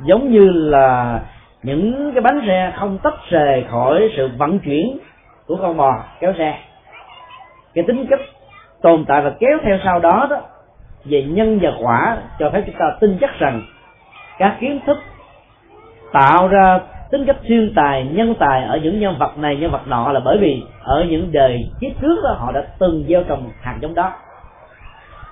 giống 0.05 0.30
như 0.30 0.50
là 0.52 1.20
những 1.62 2.12
cái 2.14 2.20
bánh 2.20 2.42
xe 2.46 2.72
không 2.76 2.98
tách 2.98 3.30
rời 3.30 3.64
khỏi 3.70 4.11
sự 4.16 4.30
vận 4.36 4.59
chuyển 4.59 4.98
của 5.46 5.57
con 5.57 5.76
bò 5.76 6.05
kéo 6.20 6.32
xe. 6.38 6.59
Cái 7.74 7.84
tính 7.86 8.07
cách 8.11 8.20
tồn 8.82 9.05
tại 9.05 9.22
và 9.22 9.32
kéo 9.38 9.59
theo 9.62 9.78
sau 9.84 10.00
đó 10.00 10.26
đó 10.30 10.40
về 11.05 11.22
nhân 11.22 11.59
và 11.62 11.72
quả 11.80 12.16
cho 12.38 12.50
phép 12.50 12.62
chúng 12.66 12.74
ta 12.78 12.86
tin 13.00 13.18
chắc 13.20 13.38
rằng 13.38 13.62
các 14.38 14.57
kiến 14.61 14.80
thức 14.86 14.98
tạo 16.12 16.48
ra 16.48 16.80
tính 17.11 17.26
cách 17.26 17.36
siêu 17.48 17.68
tài 17.76 18.05
nhân 18.12 18.34
tài 18.38 18.64
ở 18.64 18.76
những 18.82 19.00
nhân 19.00 19.14
vật 19.18 19.38
này 19.38 19.57
nhân 19.57 19.70
vật 19.70 19.86
nọ 19.86 20.12
là 20.12 20.20
bởi 20.24 20.38
vì 20.38 20.62
ở 20.82 21.05
những 21.09 21.32
đời 21.32 21.70
kiếp 21.80 21.92
trước 22.00 22.20
đó, 22.24 22.36
họ 22.38 22.52
đã 22.52 22.64
từng 22.78 23.05
gieo 23.09 23.22
trồng 23.22 23.50
hạt 23.61 23.76
giống 23.80 23.94
đó. 23.94 24.12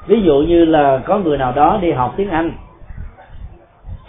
Ví 0.06 0.22
dụ 0.22 0.34
như 0.34 0.64
là 0.64 1.00
có 1.04 1.18
người 1.18 1.38
nào 1.38 1.52
đó 1.52 1.78
đi 1.82 1.92
học 1.92 2.14
tiếng 2.16 2.30
anh 2.30 2.52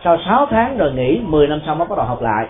sau 0.04 0.18
6 0.26 0.46
tháng 0.50 0.78
rồi 0.78 0.94
nghỉ 0.94 1.22
10 1.24 1.48
năm 1.48 1.62
sau 1.66 1.76
mới 1.76 1.88
bắt 1.88 1.98
đầu 1.98 2.06
học 2.06 2.22
lại. 2.22 2.48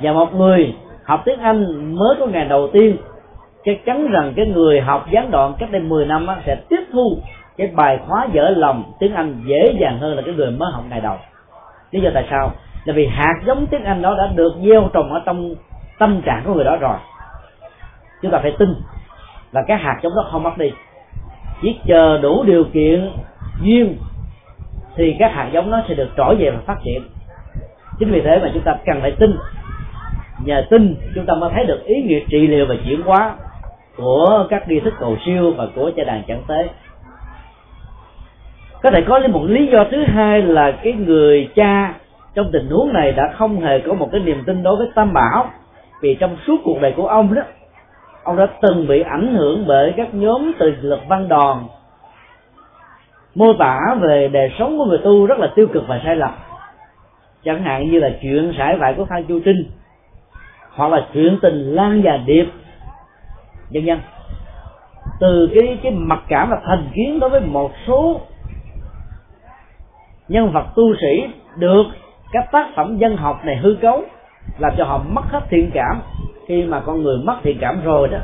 Và 0.00 0.12
một 0.12 0.34
người 0.34 0.74
học 1.04 1.22
tiếng 1.24 1.40
anh 1.40 1.94
mới 1.94 2.16
có 2.18 2.26
ngày 2.26 2.44
đầu 2.44 2.68
tiên 2.72 2.96
chắc 3.64 3.84
chắn 3.84 4.10
rằng 4.10 4.32
cái 4.36 4.46
người 4.46 4.80
học 4.80 5.06
gián 5.10 5.30
đoạn 5.30 5.54
cách 5.58 5.70
đây 5.70 5.82
10 5.82 6.06
năm 6.06 6.26
á, 6.26 6.36
sẽ 6.46 6.56
tiếp 6.68 6.80
thu 6.92 7.18
cái 7.56 7.66
bài 7.66 7.98
khóa 8.06 8.26
dở 8.32 8.50
lòng 8.56 8.92
tiếng 8.98 9.14
anh 9.14 9.42
dễ 9.46 9.76
dàng 9.80 9.98
hơn 9.98 10.16
là 10.16 10.22
cái 10.22 10.34
người 10.34 10.50
mới 10.50 10.72
học 10.72 10.84
ngày 10.90 11.00
đầu. 11.00 11.16
Lý 11.90 12.00
do 12.00 12.10
tại 12.14 12.26
sao? 12.30 12.50
Là 12.84 12.94
vì 12.96 13.06
hạt 13.06 13.34
giống 13.46 13.66
tiếng 13.66 13.84
anh 13.84 14.02
đó 14.02 14.14
đã 14.18 14.26
được 14.34 14.52
gieo 14.66 14.88
trồng 14.92 15.12
ở 15.12 15.22
trong 15.26 15.54
tâm 15.98 16.22
trạng 16.22 16.42
của 16.44 16.54
người 16.54 16.64
đó 16.64 16.76
rồi. 16.76 16.96
Chúng 18.22 18.30
ta 18.30 18.38
phải 18.42 18.54
tin 18.58 18.74
là 19.52 19.62
cái 19.68 19.76
hạt 19.76 19.98
giống 20.02 20.12
đó 20.16 20.28
không 20.32 20.42
mất 20.42 20.58
đi. 20.58 20.72
Chỉ 21.62 21.78
chờ 21.86 22.18
đủ 22.22 22.42
điều 22.42 22.64
kiện 22.64 23.12
duyên 23.62 23.96
thì 24.96 25.16
các 25.18 25.32
hạt 25.34 25.50
giống 25.52 25.70
nó 25.70 25.82
sẽ 25.88 25.94
được 25.94 26.08
trỗi 26.16 26.36
về 26.36 26.50
và 26.50 26.58
phát 26.66 26.76
triển. 26.84 27.02
Chính 27.98 28.10
vì 28.10 28.20
thế 28.20 28.38
mà 28.42 28.50
chúng 28.54 28.62
ta 28.62 28.76
cần 28.86 29.00
phải 29.00 29.10
tin. 29.10 29.36
Nhờ 30.44 30.62
tin, 30.70 30.96
chúng 31.14 31.26
ta 31.26 31.34
mới 31.34 31.50
thấy 31.54 31.64
được 31.64 31.84
ý 31.84 32.02
nghĩa 32.02 32.20
trị 32.30 32.46
liệu 32.46 32.66
và 32.66 32.74
chuyển 32.86 33.02
hóa 33.02 33.34
của 33.96 34.46
các 34.50 34.68
nghi 34.68 34.80
thức 34.80 34.94
cầu 34.98 35.16
siêu 35.26 35.52
và 35.56 35.66
của 35.74 35.90
cha 35.96 36.04
đàn 36.04 36.22
chẳng 36.28 36.42
tế. 36.48 36.68
Có 38.82 38.90
thể 38.90 39.02
có 39.08 39.20
một 39.32 39.44
lý 39.46 39.66
do 39.66 39.84
thứ 39.90 40.04
hai 40.04 40.42
là 40.42 40.70
cái 40.70 40.92
người 40.92 41.48
cha 41.54 41.94
trong 42.34 42.50
tình 42.52 42.68
huống 42.70 42.92
này 42.92 43.12
đã 43.12 43.32
không 43.36 43.60
hề 43.60 43.80
có 43.80 43.94
một 43.94 44.08
cái 44.12 44.20
niềm 44.20 44.42
tin 44.46 44.62
đối 44.62 44.76
với 44.76 44.88
tam 44.94 45.12
bảo. 45.12 45.50
Vì 46.00 46.14
trong 46.14 46.36
suốt 46.46 46.56
cuộc 46.64 46.80
đời 46.80 46.92
của 46.96 47.06
ông 47.06 47.34
đó, 47.34 47.42
ông 48.22 48.36
đã 48.36 48.46
từng 48.62 48.86
bị 48.86 49.00
ảnh 49.00 49.34
hưởng 49.34 49.64
bởi 49.66 49.94
các 49.96 50.14
nhóm 50.14 50.52
từ 50.58 50.74
lực 50.80 51.00
văn 51.08 51.28
đòn 51.28 51.58
mô 53.36 53.52
tả 53.52 53.78
về 54.00 54.28
đời 54.28 54.52
sống 54.58 54.78
của 54.78 54.84
người 54.84 54.98
tu 55.04 55.26
rất 55.26 55.38
là 55.38 55.52
tiêu 55.54 55.66
cực 55.72 55.84
và 55.88 56.00
sai 56.04 56.16
lầm. 56.16 56.30
Chẳng 57.44 57.62
hạn 57.62 57.90
như 57.90 58.00
là 58.00 58.10
chuyện 58.22 58.52
sải 58.58 58.76
vải 58.76 58.94
của 58.94 59.04
phan 59.04 59.24
chu 59.24 59.40
trinh, 59.44 59.70
hoặc 60.70 60.92
là 60.92 61.06
chuyện 61.14 61.38
tình 61.42 61.74
lan 61.74 62.02
và 62.04 62.16
điệp 62.16 62.46
nhân 63.70 63.84
dân 63.84 64.00
từ 65.20 65.50
cái 65.54 65.78
cái 65.82 65.92
mặc 65.92 66.20
cảm 66.28 66.50
và 66.50 66.60
thành 66.64 66.88
kiến 66.94 67.20
đối 67.20 67.30
với 67.30 67.40
một 67.40 67.72
số 67.86 68.20
nhân 70.28 70.52
vật 70.52 70.64
tu 70.76 70.94
sĩ 70.94 71.28
được 71.56 71.84
các 72.32 72.52
tác 72.52 72.66
phẩm 72.76 72.98
dân 72.98 73.16
học 73.16 73.40
này 73.44 73.56
hư 73.56 73.76
cấu, 73.82 74.02
làm 74.58 74.72
cho 74.78 74.84
họ 74.84 74.98
mất 75.08 75.22
hết 75.28 75.40
thiện 75.50 75.70
cảm. 75.74 76.00
Khi 76.46 76.64
mà 76.64 76.80
con 76.80 77.02
người 77.02 77.18
mất 77.24 77.36
thiện 77.42 77.58
cảm 77.60 77.80
rồi 77.84 78.08
đó, 78.08 78.18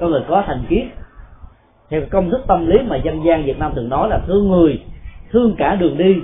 con 0.00 0.10
người 0.10 0.22
có 0.28 0.42
thành 0.46 0.64
kiến 0.68 0.90
theo 1.90 2.00
công 2.10 2.30
thức 2.30 2.44
tâm 2.46 2.66
lý 2.66 2.78
mà 2.86 2.96
dân 2.96 3.24
gian 3.24 3.44
Việt 3.44 3.58
Nam 3.58 3.72
thường 3.74 3.88
nói 3.88 4.08
là 4.08 4.18
thương 4.26 4.48
người, 4.48 4.82
thương 5.32 5.54
cả 5.58 5.74
đường 5.74 5.98
đi, 5.98 6.16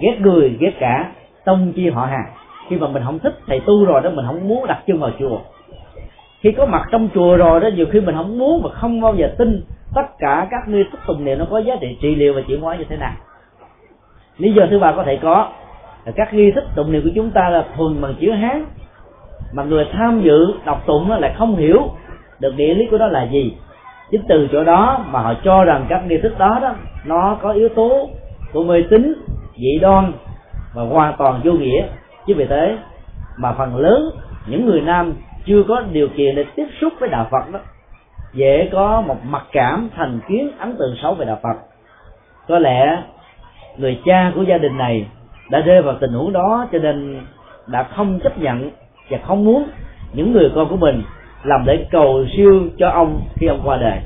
ghét 0.00 0.20
người, 0.20 0.56
ghét 0.60 0.72
cả, 0.80 1.12
tông 1.44 1.72
chi 1.72 1.90
họ 1.90 2.06
hàng. 2.06 2.32
Khi 2.68 2.76
mà 2.76 2.88
mình 2.88 3.02
không 3.04 3.18
thích 3.18 3.38
thầy 3.46 3.60
tu 3.60 3.84
rồi 3.84 4.00
đó, 4.00 4.10
mình 4.10 4.26
không 4.26 4.48
muốn 4.48 4.66
đặt 4.66 4.82
chân 4.86 4.98
vào 4.98 5.10
chùa. 5.18 5.38
Khi 6.40 6.52
có 6.52 6.66
mặt 6.66 6.82
trong 6.90 7.08
chùa 7.14 7.36
rồi 7.36 7.60
đó, 7.60 7.68
nhiều 7.76 7.86
khi 7.90 8.00
mình 8.00 8.14
không 8.14 8.38
muốn 8.38 8.62
và 8.62 8.70
không 8.70 9.00
bao 9.00 9.14
giờ 9.14 9.34
tin 9.38 9.62
tất 9.94 10.18
cả 10.18 10.46
các 10.50 10.68
nghi 10.68 10.84
thức 10.92 11.00
tùng 11.06 11.24
niệm 11.24 11.38
nó 11.38 11.44
có 11.50 11.58
giá 11.58 11.74
trị 11.80 11.98
trị 12.00 12.14
liệu 12.14 12.34
và 12.34 12.40
chuyển 12.48 12.60
hóa 12.60 12.76
như 12.76 12.84
thế 12.88 12.96
nào. 12.96 13.12
Lý 14.38 14.52
do 14.52 14.66
thứ 14.70 14.78
ba 14.78 14.92
có 14.92 15.04
thể 15.04 15.18
có 15.22 15.48
là 16.04 16.12
các 16.16 16.34
nghi 16.34 16.50
thức 16.50 16.64
tụng 16.74 16.92
niệm 16.92 17.02
của 17.02 17.10
chúng 17.14 17.30
ta 17.30 17.48
là 17.48 17.64
thuần 17.76 18.00
bằng 18.00 18.14
chữ 18.20 18.30
hán, 18.30 18.64
mà 19.52 19.64
người 19.64 19.86
tham 19.92 20.20
dự 20.22 20.54
đọc 20.64 20.82
tụng 20.86 21.10
lại 21.10 21.34
không 21.38 21.56
hiểu 21.56 21.90
được 22.40 22.54
nghĩa 22.56 22.74
lý 22.74 22.86
của 22.90 22.98
nó 22.98 23.06
là 23.06 23.28
gì 23.32 23.54
chính 24.12 24.22
từ 24.28 24.48
chỗ 24.52 24.64
đó 24.64 25.04
mà 25.10 25.20
họ 25.20 25.34
cho 25.44 25.64
rằng 25.64 25.86
các 25.88 26.02
nghi 26.06 26.18
thức 26.18 26.38
đó 26.38 26.58
đó, 26.62 26.74
nó 27.04 27.38
có 27.42 27.52
yếu 27.52 27.68
tố 27.68 28.08
của 28.52 28.64
mê 28.64 28.84
tín, 28.90 29.14
dị 29.56 29.78
đoan 29.80 30.12
và 30.74 30.82
hoàn 30.82 31.14
toàn 31.18 31.40
vô 31.44 31.52
nghĩa. 31.52 31.82
Chứ 32.26 32.34
vì 32.36 32.46
thế 32.46 32.76
mà 33.38 33.52
phần 33.58 33.76
lớn 33.76 34.10
những 34.46 34.66
người 34.66 34.80
nam 34.80 35.12
chưa 35.46 35.62
có 35.68 35.82
điều 35.92 36.08
kiện 36.08 36.34
để 36.34 36.44
tiếp 36.56 36.66
xúc 36.80 36.92
với 37.00 37.08
đạo 37.08 37.26
phật 37.30 37.52
đó, 37.52 37.58
dễ 38.32 38.68
có 38.72 39.00
một 39.06 39.16
mặc 39.24 39.42
cảm 39.52 39.88
thành 39.96 40.20
kiến 40.28 40.50
ấn 40.58 40.76
tượng 40.78 40.96
xấu 41.02 41.14
về 41.14 41.24
đạo 41.24 41.38
phật. 41.42 41.56
Có 42.48 42.58
lẽ 42.58 43.02
người 43.76 44.00
cha 44.04 44.32
của 44.34 44.42
gia 44.42 44.58
đình 44.58 44.78
này 44.78 45.06
đã 45.50 45.60
rơi 45.60 45.82
vào 45.82 45.94
tình 46.00 46.12
huống 46.12 46.32
đó 46.32 46.66
cho 46.72 46.78
nên 46.78 47.20
đã 47.66 47.82
không 47.82 48.20
chấp 48.20 48.38
nhận 48.38 48.70
và 49.10 49.18
không 49.26 49.44
muốn 49.44 49.68
những 50.12 50.32
người 50.32 50.50
con 50.54 50.68
của 50.68 50.76
mình 50.76 51.02
làm 51.44 51.64
để 51.66 51.86
cầu 51.90 52.24
siêu 52.36 52.62
cho 52.78 52.88
ông 52.88 53.22
khi 53.34 53.46
ông 53.46 53.60
qua 53.64 53.76
đời. 53.76 53.98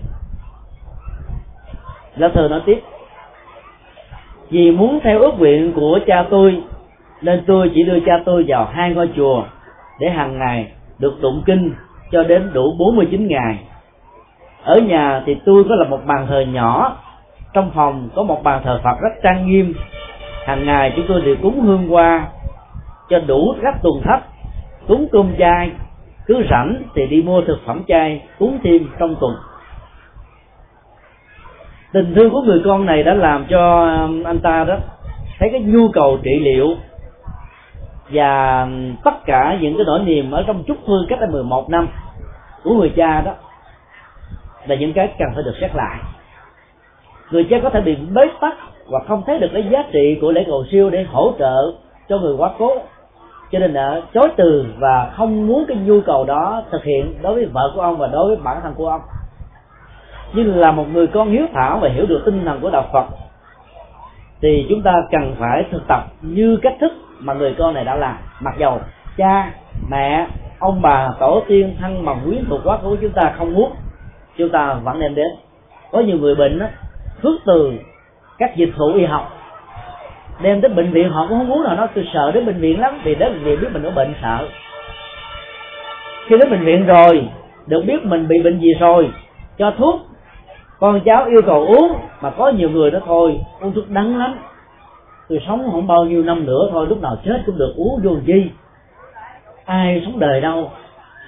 Lá 2.17 2.29
thư 2.29 2.49
nói 2.49 2.61
tiếp, 2.67 2.81
vì 4.51 4.71
muốn 4.71 5.01
theo 5.03 5.21
ước 5.21 5.39
nguyện 5.39 5.73
của 5.73 5.99
cha 6.07 6.25
tôi, 6.31 6.63
nên 7.23 7.45
tôi 7.47 7.71
chỉ 7.75 7.83
đưa 7.83 8.01
cha 8.01 8.23
tôi 8.25 8.45
vào 8.49 8.65
hai 8.65 8.91
ngôi 8.91 9.11
chùa 9.17 9.45
để 10.01 10.11
hàng 10.11 10.39
ngày 10.39 10.73
được 10.99 11.19
tụng 11.23 11.43
kinh 11.47 11.75
cho 12.13 12.23
đến 12.23 12.51
đủ 12.53 12.75
49 12.79 13.27
ngày. 13.29 13.59
Ở 14.63 14.81
nhà 14.81 15.23
thì 15.27 15.37
tôi 15.45 15.65
có 15.69 15.75
là 15.75 15.85
một 15.89 16.01
bàn 16.07 16.27
thờ 16.29 16.41
nhỏ, 16.41 16.97
trong 17.53 17.71
phòng 17.75 18.09
có 18.15 18.23
một 18.23 18.43
bàn 18.43 18.63
thờ 18.65 18.81
Phật 18.85 19.01
rất 19.01 19.13
trang 19.23 19.47
nghiêm. 19.47 19.75
Hàng 20.47 20.67
ngày 20.67 20.93
chúng 20.97 21.05
tôi 21.09 21.21
đều 21.21 21.37
cúng 21.43 21.61
hương 21.61 21.95
qua 21.95 22.27
cho 23.09 23.19
đủ 23.19 23.55
các 23.63 23.75
tuần 23.83 24.03
thấp 24.05 24.21
cúng 24.89 25.09
cơm 25.13 25.33
chay 25.39 25.71
cứ 26.27 26.45
rảnh 26.51 26.83
thì 26.95 27.07
đi 27.07 27.23
mua 27.23 27.41
thực 27.41 27.59
phẩm 27.67 27.83
chay, 27.89 28.23
uống 28.39 28.59
thêm 28.65 28.89
trong 28.99 29.17
tuần. 29.21 29.37
Tình 31.93 32.15
thương 32.15 32.31
của 32.31 32.43
người 32.43 32.63
con 32.65 32.87
này 32.87 33.03
đã 33.03 33.15
làm 33.15 33.47
cho 33.49 33.85
um, 33.85 34.23
anh 34.23 34.39
ta 34.39 34.65
đó 34.65 34.77
thấy 35.39 35.49
cái 35.53 35.61
nhu 35.61 35.89
cầu 35.89 36.19
trị 36.23 36.41
liệu 36.41 36.75
và 38.09 38.63
um, 38.63 38.97
tất 39.05 39.25
cả 39.27 39.59
những 39.61 39.77
cái 39.77 39.85
nỗi 39.87 40.01
niềm 40.01 40.31
ở 40.31 40.45
trong 40.47 40.65
chúc 40.65 40.77
phương 40.87 41.07
cách 41.09 41.21
đây 41.21 41.29
11 41.31 41.71
năm 41.71 41.89
của 42.63 42.75
người 42.75 42.93
cha 42.97 43.21
đó 43.21 43.33
là 44.67 44.77
những 44.77 44.93
cái 44.93 45.13
cần 45.19 45.29
phải 45.35 45.43
được 45.43 45.55
xét 45.61 45.71
lại. 45.75 45.99
Người 47.31 47.47
cha 47.51 47.57
có 47.63 47.71
thể 47.71 47.81
bị 47.81 47.97
bế 48.15 48.23
tắc 48.41 48.55
và 48.87 49.01
không 49.09 49.23
thấy 49.27 49.39
được 49.39 49.51
cái 49.53 49.65
giá 49.71 49.85
trị 49.93 50.19
của 50.21 50.33
lễ 50.33 50.45
cầu 50.47 50.65
siêu 50.71 50.91
để 50.91 51.03
hỗ 51.03 51.33
trợ 51.39 51.73
cho 52.09 52.19
người 52.19 52.35
quá 52.39 52.51
cố 52.59 52.71
cho 53.53 53.59
nên 53.59 53.73
là 53.73 54.01
chối 54.15 54.29
từ 54.37 54.67
và 54.79 55.11
không 55.17 55.47
muốn 55.47 55.65
cái 55.69 55.77
nhu 55.77 56.01
cầu 56.01 56.25
đó 56.25 56.63
thực 56.71 56.85
hiện 56.85 57.15
đối 57.23 57.35
với 57.35 57.47
vợ 57.47 57.73
của 57.75 57.81
ông 57.81 57.97
và 57.99 58.07
đối 58.07 58.27
với 58.27 58.37
bản 58.45 58.61
thân 58.63 58.75
của 58.75 58.89
ông. 58.89 59.01
Nhưng 60.33 60.57
là 60.57 60.73
một 60.73 60.85
người 60.93 61.07
con 61.07 61.31
hiếu 61.31 61.47
thảo 61.53 61.79
và 61.83 61.89
hiểu 61.89 62.07
được 62.07 62.23
tinh 62.25 62.45
thần 62.45 62.61
của 62.61 62.71
đạo 62.71 62.85
Phật, 62.93 63.05
thì 64.43 64.67
chúng 64.69 64.83
ta 64.83 64.95
cần 65.11 65.35
phải 65.39 65.65
thực 65.71 65.83
tập 65.89 66.05
như 66.21 66.59
cách 66.63 66.77
thức 66.81 66.93
mà 67.19 67.35
người 67.35 67.55
con 67.59 67.75
này 67.75 67.85
đã 67.85 67.95
làm. 67.95 68.17
Mặc 68.41 68.55
dầu 68.59 68.81
cha, 69.17 69.53
mẹ, 69.91 70.27
ông 70.59 70.83
bà, 70.83 71.11
tổ 71.21 71.43
tiên, 71.49 71.77
thân 71.81 72.05
bằng 72.05 72.21
quyến 72.25 72.45
thuộc 72.49 72.61
quá 72.65 72.77
khứ 72.77 72.89
của 72.89 72.97
chúng 73.01 73.13
ta 73.13 73.35
không 73.39 73.55
muốn, 73.55 73.73
chúng 74.37 74.49
ta 74.49 74.75
vẫn 74.75 74.99
nên 74.99 75.15
đến. 75.15 75.29
Có 75.93 76.01
nhiều 76.01 76.19
người 76.19 76.35
bệnh 76.35 76.59
đó 76.59 76.67
khước 77.23 77.41
từ 77.47 77.73
các 78.39 78.57
dịch 78.57 78.73
vụ 78.79 78.93
y 78.95 79.05
học 79.05 79.33
đem 80.41 80.61
tới 80.61 80.69
bệnh 80.69 80.91
viện, 80.91 81.11
họ 81.11 81.27
cũng 81.29 81.39
không 81.39 81.49
muốn 81.49 81.65
nào 81.65 81.77
nó 81.77 81.87
tôi 81.95 82.07
sợ 82.15 82.33
đến 82.33 82.47
bệnh 82.47 82.61
viện 82.61 82.81
lắm, 82.81 83.01
vì 83.05 83.15
đến 83.15 83.33
bệnh 83.33 83.45
viện 83.45 83.61
biết 83.61 83.69
mình 83.73 83.83
có 83.83 83.91
bệnh 83.91 84.15
sợ. 84.23 84.49
Khi 86.27 86.37
đến 86.39 86.51
bệnh 86.51 86.65
viện 86.65 86.87
rồi, 86.87 87.29
được 87.67 87.83
biết 87.87 88.05
mình 88.05 88.29
bị 88.29 88.43
bệnh 88.43 88.59
gì 88.59 88.75
rồi, 88.81 89.11
cho 89.59 89.73
thuốc. 89.79 90.01
Con 90.79 91.01
cháu 91.05 91.25
yêu 91.25 91.43
cầu 91.47 91.67
uống, 91.67 91.93
mà 92.21 92.31
có 92.31 92.49
nhiều 92.49 92.71
người 92.71 92.91
đó 92.91 92.99
thôi, 93.07 93.41
uống 93.61 93.73
thuốc 93.73 93.91
đắng 93.91 94.19
lắm. 94.19 94.35
Tôi 95.29 95.43
sống 95.47 95.69
không 95.71 95.87
bao 95.87 96.05
nhiêu 96.05 96.23
năm 96.23 96.47
nữa 96.47 96.69
thôi, 96.73 96.87
lúc 96.89 97.03
nào 97.03 97.17
chết 97.25 97.43
cũng 97.47 97.59
được 97.59 97.73
uống 97.77 98.01
vô 98.03 98.11
gì. 98.27 98.51
Ai 99.65 100.03
sống 100.05 100.19
đời 100.19 100.41
đâu, 100.41 100.71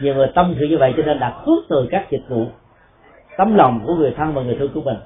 nhiều 0.00 0.14
người 0.14 0.26
tâm 0.34 0.54
sự 0.58 0.66
như 0.66 0.78
vậy 0.78 0.94
cho 0.96 1.02
nên 1.02 1.18
đặt 1.20 1.34
khước 1.46 1.64
từ 1.68 1.88
các 1.90 2.10
dịch 2.10 2.22
vụ. 2.28 2.46
Tấm 3.38 3.54
lòng 3.54 3.80
của 3.86 3.94
người 3.94 4.14
thân 4.16 4.34
và 4.34 4.42
người 4.42 4.56
thương 4.58 4.70
của 4.74 4.80
mình 4.80 4.96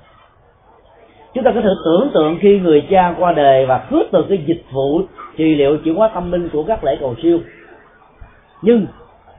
chúng 1.34 1.44
ta 1.44 1.52
có 1.54 1.60
thể 1.60 1.70
tưởng 1.84 2.10
tượng 2.14 2.38
khi 2.40 2.60
người 2.60 2.86
cha 2.90 3.14
qua 3.18 3.32
đời 3.32 3.66
và 3.66 3.78
cướp 3.90 4.06
từ 4.12 4.24
cái 4.28 4.38
dịch 4.46 4.64
vụ 4.72 5.00
trị 5.36 5.54
liệu 5.54 5.76
chuyển 5.76 5.94
hóa 5.94 6.08
tâm 6.08 6.32
linh 6.32 6.48
của 6.48 6.62
các 6.62 6.84
lễ 6.84 6.96
cầu 7.00 7.14
siêu. 7.22 7.38
Nhưng 8.62 8.86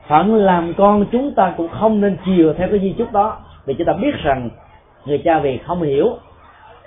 phận 0.08 0.34
làm 0.34 0.74
con 0.76 1.06
chúng 1.12 1.34
ta 1.34 1.54
cũng 1.56 1.68
không 1.68 2.00
nên 2.00 2.16
chiều 2.26 2.54
theo 2.54 2.68
cái 2.68 2.78
di 2.78 2.94
chúc 2.98 3.12
đó, 3.12 3.36
vì 3.66 3.74
chúng 3.74 3.86
ta 3.86 3.92
biết 3.92 4.14
rằng 4.24 4.50
người 5.04 5.18
cha 5.24 5.38
vì 5.38 5.58
không 5.58 5.82
hiểu, 5.82 6.10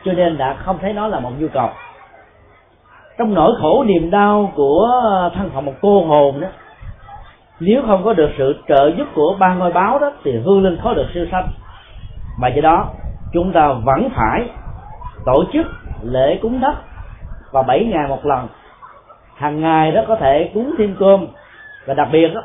cho 0.06 0.14
nên 0.14 0.38
đã 0.38 0.54
không 0.54 0.78
thấy 0.82 0.94
nó 0.94 1.08
là 1.08 1.20
một 1.20 1.32
nhu 1.40 1.48
cầu. 1.54 1.70
Trong 3.18 3.34
nỗi 3.34 3.52
khổ 3.62 3.84
niềm 3.84 4.12
đau 4.12 4.52
của 4.56 4.90
thân 5.36 5.50
phận 5.50 5.66
một 5.66 5.74
cô 5.82 6.06
hồn 6.06 6.40
đó, 6.42 6.48
nếu 7.60 7.82
không 7.88 8.04
có 8.04 8.14
được 8.14 8.30
sự 8.38 8.56
trợ 8.68 8.92
giúp 8.98 9.08
của 9.16 9.36
ba 9.40 9.54
ngôi 9.54 9.72
báo 9.72 10.00
đó, 10.00 10.12
thì 10.24 10.32
hương 10.46 10.64
linh 10.64 10.78
khó 10.84 10.94
được 10.94 11.06
siêu 11.14 11.26
sanh. 11.32 11.48
Và 12.42 12.48
do 12.48 12.62
đó, 12.62 12.90
chúng 13.34 13.52
ta 13.52 13.74
vẫn 13.74 14.10
phải 14.16 14.50
tổ 15.26 15.44
chức 15.54 15.66
lễ 16.04 16.40
cúng 16.42 16.60
đất 16.60 16.76
vào 17.52 17.64
bảy 17.64 17.86
ngày 17.86 18.08
một 18.08 18.26
lần. 18.26 18.48
Hàng 19.36 19.62
ngày 19.62 19.92
đó 19.92 20.02
có 20.08 20.16
thể 20.16 20.52
cúng 20.54 20.76
thêm 20.78 20.96
cơm. 21.00 21.28
Và 21.86 21.94
đặc 21.94 22.08
biệt 22.12 22.28
đó, 22.28 22.42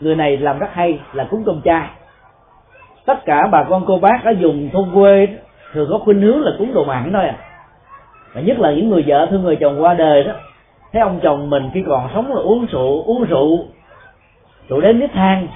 người 0.00 0.16
này 0.16 0.36
làm 0.36 0.58
rất 0.58 0.68
hay 0.72 1.00
là 1.12 1.24
cúng 1.30 1.42
cơm 1.46 1.60
chay. 1.64 1.88
Tất 3.06 3.24
cả 3.24 3.46
bà 3.50 3.62
con 3.62 3.84
cô 3.86 3.98
bác 3.98 4.24
ở 4.24 4.30
dùng 4.30 4.70
thôn 4.72 4.90
quê 4.94 5.28
thường 5.72 5.88
có 5.92 5.98
khuynh 5.98 6.22
hướng 6.22 6.40
là 6.40 6.50
cúng 6.58 6.74
đồ 6.74 6.84
mặn 6.84 7.10
thôi 7.12 7.28
à. 7.28 7.36
Và 8.34 8.40
nhất 8.40 8.58
là 8.58 8.72
những 8.72 8.88
người 8.88 9.04
vợ 9.06 9.26
thương 9.30 9.42
người 9.42 9.56
chồng 9.56 9.82
qua 9.82 9.94
đời 9.94 10.24
đó, 10.24 10.32
thấy 10.92 11.02
ông 11.02 11.20
chồng 11.22 11.50
mình 11.50 11.70
khi 11.74 11.84
còn 11.88 12.08
sống 12.14 12.34
là 12.34 12.40
uống 12.40 12.66
rượu 12.66 13.02
uống 13.02 13.24
rượu 13.24 13.58
rượu 14.68 14.80
đến 14.80 15.00
nếp 15.00 15.12
than. 15.12 15.48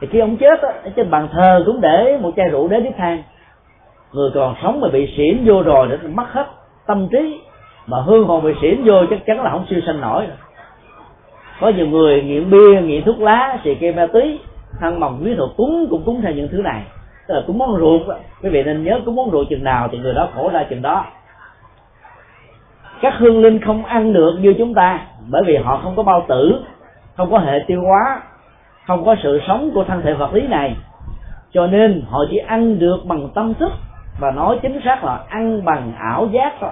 Thì 0.00 0.06
khi 0.10 0.18
ông 0.18 0.36
chết 0.36 0.62
á 0.62 0.68
trên 0.96 1.10
bàn 1.10 1.28
thờ 1.32 1.62
cũng 1.66 1.80
để 1.80 2.18
một 2.20 2.30
chai 2.36 2.48
rượu 2.48 2.68
đến 2.68 2.84
nếp 2.84 2.96
than 2.96 3.22
người 4.12 4.30
còn 4.34 4.54
sống 4.62 4.80
mà 4.80 4.88
bị 4.88 5.14
xỉn 5.16 5.44
vô 5.44 5.62
rồi 5.62 5.88
để 5.90 6.08
mất 6.08 6.32
hết 6.32 6.46
tâm 6.86 7.08
trí. 7.08 7.40
Mà 7.86 8.00
hương 8.00 8.24
hồn 8.24 8.44
bị 8.44 8.52
xỉn 8.62 8.82
vô, 8.84 9.06
chắc 9.10 9.26
chắn 9.26 9.42
là 9.42 9.50
không 9.50 9.66
siêu 9.70 9.80
sanh 9.86 10.00
nổi 10.00 10.26
có 11.62 11.68
nhiều 11.68 11.86
người 11.86 12.22
nghiện 12.22 12.50
bia, 12.50 12.80
nghiện 12.82 13.04
thuốc 13.04 13.20
lá, 13.20 13.58
xì 13.64 13.74
ke 13.74 13.92
ma 13.92 14.06
túy 14.06 14.38
thân 14.80 15.00
mồng 15.00 15.20
quý 15.24 15.34
thuộc 15.36 15.50
cúng, 15.56 15.86
cũng 15.90 16.02
cúng 16.04 16.20
theo 16.22 16.32
những 16.32 16.48
thứ 16.48 16.62
này. 16.62 16.82
Tức 17.26 17.34
là 17.34 17.42
cúng 17.46 17.58
món 17.58 17.78
ruột 17.78 18.02
quý 18.42 18.50
vị 18.50 18.62
nên 18.62 18.84
nhớ 18.84 19.00
cúng 19.04 19.16
món 19.16 19.30
ruột 19.30 19.46
chừng 19.50 19.64
nào 19.64 19.88
thì 19.92 19.98
người 19.98 20.14
đó 20.14 20.28
khổ 20.34 20.50
ra 20.52 20.64
chừng 20.70 20.82
đó. 20.82 21.04
Các 23.00 23.14
hương 23.18 23.40
linh 23.40 23.60
không 23.60 23.84
ăn 23.84 24.12
được 24.12 24.38
như 24.40 24.54
chúng 24.58 24.74
ta, 24.74 25.00
bởi 25.28 25.42
vì 25.46 25.56
họ 25.56 25.80
không 25.82 25.96
có 25.96 26.02
bao 26.02 26.24
tử, 26.28 26.62
không 27.16 27.30
có 27.30 27.38
hệ 27.38 27.64
tiêu 27.66 27.82
hóa, 27.82 28.22
không 28.86 29.04
có 29.04 29.16
sự 29.22 29.40
sống 29.48 29.70
của 29.74 29.84
thân 29.84 30.02
thể 30.02 30.12
vật 30.14 30.34
lý 30.34 30.46
này. 30.46 30.76
Cho 31.52 31.66
nên 31.66 32.02
họ 32.10 32.24
chỉ 32.30 32.36
ăn 32.36 32.78
được 32.78 32.96
bằng 33.04 33.28
tâm 33.34 33.54
thức 33.54 33.72
và 34.18 34.30
nói 34.30 34.58
chính 34.62 34.80
xác 34.84 35.04
là 35.04 35.20
ăn 35.28 35.64
bằng 35.64 35.92
ảo 35.98 36.28
giác 36.32 36.52
thôi. 36.60 36.70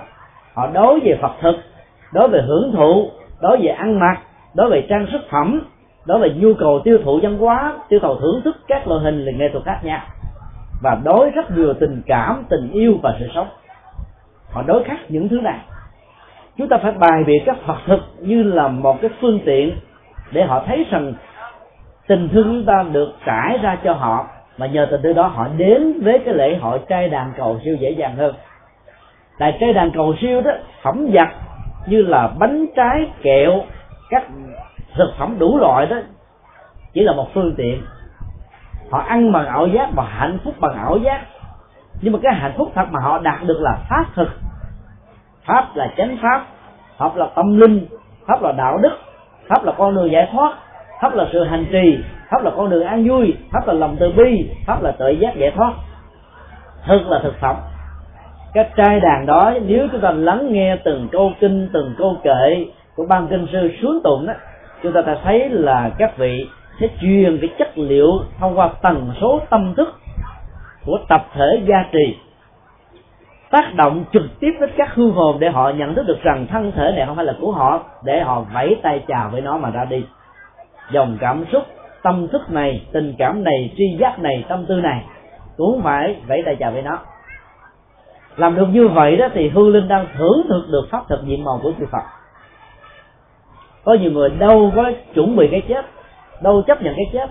Họ 0.55 0.67
đối 0.67 1.01
về 1.01 1.19
phật 1.23 1.33
thực, 1.41 1.57
đối 2.13 2.29
về 2.29 2.41
hưởng 2.47 2.73
thụ, 2.77 3.11
đối 3.41 3.57
về 3.63 3.69
ăn 3.69 3.99
mặc, 3.99 4.19
đối 4.55 4.71
về 4.71 4.87
trang 4.89 5.07
sức 5.13 5.21
phẩm, 5.31 5.61
đối 6.07 6.19
về 6.19 6.35
nhu 6.37 6.55
cầu 6.55 6.81
tiêu 6.85 6.99
thụ 7.05 7.21
văn 7.23 7.39
hóa, 7.39 7.73
tiêu 7.89 8.01
thụ 8.03 8.15
thưởng 8.21 8.41
thức 8.45 8.57
các 8.69 8.89
loại 8.89 9.01
hình 9.01 9.25
là 9.25 9.33
nghệ 9.33 9.49
thuật 9.53 9.65
khác 9.65 9.81
nhau. 9.83 10.01
Và 10.83 10.99
đối 11.05 11.31
rất 11.31 11.51
nhiều 11.51 11.75
tình 11.81 12.03
cảm, 12.07 12.45
tình 12.49 12.71
yêu 12.73 12.99
và 13.03 13.17
sự 13.21 13.27
sống. 13.35 13.49
Họ 14.51 14.63
đối 14.63 14.85
khác 14.85 14.99
những 15.09 15.29
thứ 15.29 15.41
này. 15.41 15.59
Chúng 16.59 16.69
ta 16.69 16.79
phải 16.83 16.93
bài 16.93 17.25
biện 17.27 17.43
các 17.47 17.57
phật 17.67 17.77
thực 17.87 18.01
như 18.19 18.43
là 18.43 18.69
một 18.69 19.01
cái 19.03 19.11
phương 19.21 19.41
tiện 19.45 19.77
để 20.33 20.45
họ 20.45 20.63
thấy 20.67 20.87
rằng 20.91 21.15
tình 22.07 22.29
thương 22.29 22.45
chúng 22.45 22.65
ta 22.65 22.85
được 22.93 23.13
trải 23.27 23.59
ra 23.63 23.77
cho 23.85 23.93
họ 23.93 24.27
mà 24.61 24.67
nhờ 24.67 24.87
tình 24.91 25.03
thương 25.03 25.15
đó, 25.15 25.27
họ 25.27 25.49
đến 25.57 26.01
với 26.03 26.19
cái 26.25 26.35
lễ 26.35 26.57
hội 26.61 26.81
trai 26.89 27.09
đàn 27.09 27.33
cầu 27.37 27.61
siêu 27.65 27.77
dễ 27.81 27.91
dàng 27.91 28.17
hơn. 28.17 28.35
Tại 29.39 29.57
trai 29.61 29.73
đàn 29.73 29.91
cầu 29.91 30.15
siêu 30.21 30.41
đó, 30.41 30.51
phẩm 30.83 31.07
vật 31.13 31.29
như 31.87 32.03
là 32.03 32.29
bánh 32.39 32.67
trái, 32.77 33.11
kẹo, 33.23 33.61
các 34.11 34.27
thực 34.95 35.11
phẩm 35.19 35.37
đủ 35.39 35.59
loại 35.59 35.87
đó, 35.87 35.97
chỉ 36.93 37.01
là 37.01 37.13
một 37.13 37.29
phương 37.35 37.55
tiện. 37.57 37.83
Họ 38.91 38.99
ăn 38.99 39.33
bằng 39.33 39.47
ảo 39.47 39.67
giác 39.67 39.89
và 39.97 40.05
hạnh 40.05 40.39
phúc 40.45 40.55
bằng 40.61 40.77
ảo 40.77 40.99
giác. 40.99 41.21
Nhưng 42.01 42.13
mà 42.13 42.19
cái 42.23 42.35
hạnh 42.35 42.55
phúc 42.57 42.73
thật 42.75 42.85
mà 42.91 43.01
họ 43.03 43.19
đạt 43.19 43.43
được 43.43 43.61
là 43.61 43.79
pháp 43.89 44.05
thực. 44.15 44.29
Pháp 45.47 45.69
là 45.75 45.93
chánh 45.97 46.17
pháp 46.23 46.47
pháp 47.01 47.17
là 47.17 47.27
tâm 47.35 47.61
linh, 47.61 47.87
pháp 48.27 48.43
là 48.43 48.53
đạo 48.53 48.79
đức, 48.79 48.99
pháp 49.49 49.65
là 49.65 49.73
con 49.79 49.95
đường 49.95 50.11
giải 50.13 50.29
thoát, 50.33 50.55
pháp 51.03 51.15
là 51.15 51.27
sự 51.33 51.45
hành 51.45 51.67
trì 51.73 51.99
pháp 52.31 52.43
là 52.43 52.51
con 52.57 52.71
đường 52.71 52.85
an 52.85 53.09
vui, 53.09 53.35
pháp 53.53 53.67
là 53.67 53.73
lòng 53.73 53.97
từ 54.01 54.13
bi, 54.13 54.51
pháp 54.67 54.83
là 54.83 54.93
tự 54.93 55.11
giác 55.11 55.37
giải 55.37 55.53
thoát. 55.57 55.73
Thực 56.87 57.09
là 57.09 57.21
thực 57.23 57.41
phẩm. 57.41 57.57
Cái 58.55 58.71
trai 58.77 59.01
đàn 59.01 59.27
đó, 59.27 59.53
nếu 59.67 59.89
chúng 59.93 60.01
ta 60.01 60.11
lắng 60.11 60.53
nghe 60.53 60.77
từng 60.85 61.09
câu 61.13 61.33
kinh, 61.41 61.69
từng 61.73 61.95
câu 61.99 62.17
kệ 62.23 62.67
của 62.97 63.07
ban 63.09 63.27
kinh 63.29 63.47
sư 63.53 63.71
xuống 63.83 64.01
tụng 64.05 64.27
đó 64.27 64.33
chúng 64.83 64.93
ta 64.93 65.03
ta 65.03 65.17
thấy 65.25 65.49
là 65.49 65.91
các 65.99 66.17
vị 66.17 66.49
sẽ 66.81 66.89
truyền 67.01 67.39
cái 67.41 67.51
chất 67.59 67.79
liệu 67.79 68.11
thông 68.39 68.59
qua 68.59 68.71
tần 68.83 69.13
số 69.21 69.41
tâm 69.51 69.75
thức 69.77 69.95
của 70.87 70.99
tập 71.09 71.27
thể 71.35 71.63
gia 71.67 71.85
trì. 71.93 72.19
Tác 73.51 73.75
động 73.75 74.05
trực 74.13 74.41
tiếp 74.41 74.53
đến 74.61 74.71
các 74.77 74.95
hương 74.95 75.13
hồn 75.13 75.37
để 75.39 75.51
họ 75.51 75.71
nhận 75.71 75.95
thức 75.95 76.07
được 76.07 76.23
rằng 76.23 76.47
thân 76.47 76.73
thể 76.73 76.93
này 76.97 77.07
không 77.07 77.17
phải 77.17 77.25
là 77.25 77.35
của 77.41 77.53
họ, 77.53 77.81
để 78.05 78.21
họ 78.21 78.45
vẫy 78.55 78.77
tay 78.83 79.05
chào 79.09 79.29
với 79.33 79.41
nó 79.41 79.59
mà 79.59 79.71
ra 79.71 79.85
đi. 79.85 80.05
Dòng 80.91 81.17
cảm 81.21 81.45
xúc 81.53 81.63
tâm 82.03 82.29
thức 82.29 82.51
này, 82.51 82.87
tình 82.93 83.15
cảm 83.19 83.45
này, 83.45 83.73
tri 83.77 83.97
giác 83.99 84.19
này, 84.19 84.45
tâm 84.49 84.67
tư 84.67 84.75
này. 84.75 85.05
Cũng 85.57 85.81
phải 85.83 86.17
vẫy 86.27 86.43
tay 86.45 86.57
chào 86.57 86.73
với 86.73 86.83
nó. 86.83 86.99
Làm 88.37 88.57
được 88.57 88.67
như 88.67 88.89
vậy 88.89 89.17
đó 89.17 89.29
thì 89.35 89.49
hương 89.49 89.73
linh 89.73 89.89
đang 89.89 90.07
thưởng 90.19 90.43
thức 90.49 90.63
được 90.71 90.89
pháp 90.91 91.03
thực 91.09 91.25
diện 91.25 91.45
màu 91.45 91.61
của 91.63 91.73
chư 91.79 91.87
phật. 91.87 92.03
Có 93.85 93.95
nhiều 93.95 94.11
người 94.11 94.31
đâu 94.31 94.73
có 94.77 94.91
chuẩn 95.15 95.37
bị 95.37 95.49
cái 95.51 95.63
chết, 95.69 95.87
đâu 96.43 96.63
chấp 96.67 96.83
nhận 96.83 96.95
cái 96.97 97.07
chết. 97.13 97.31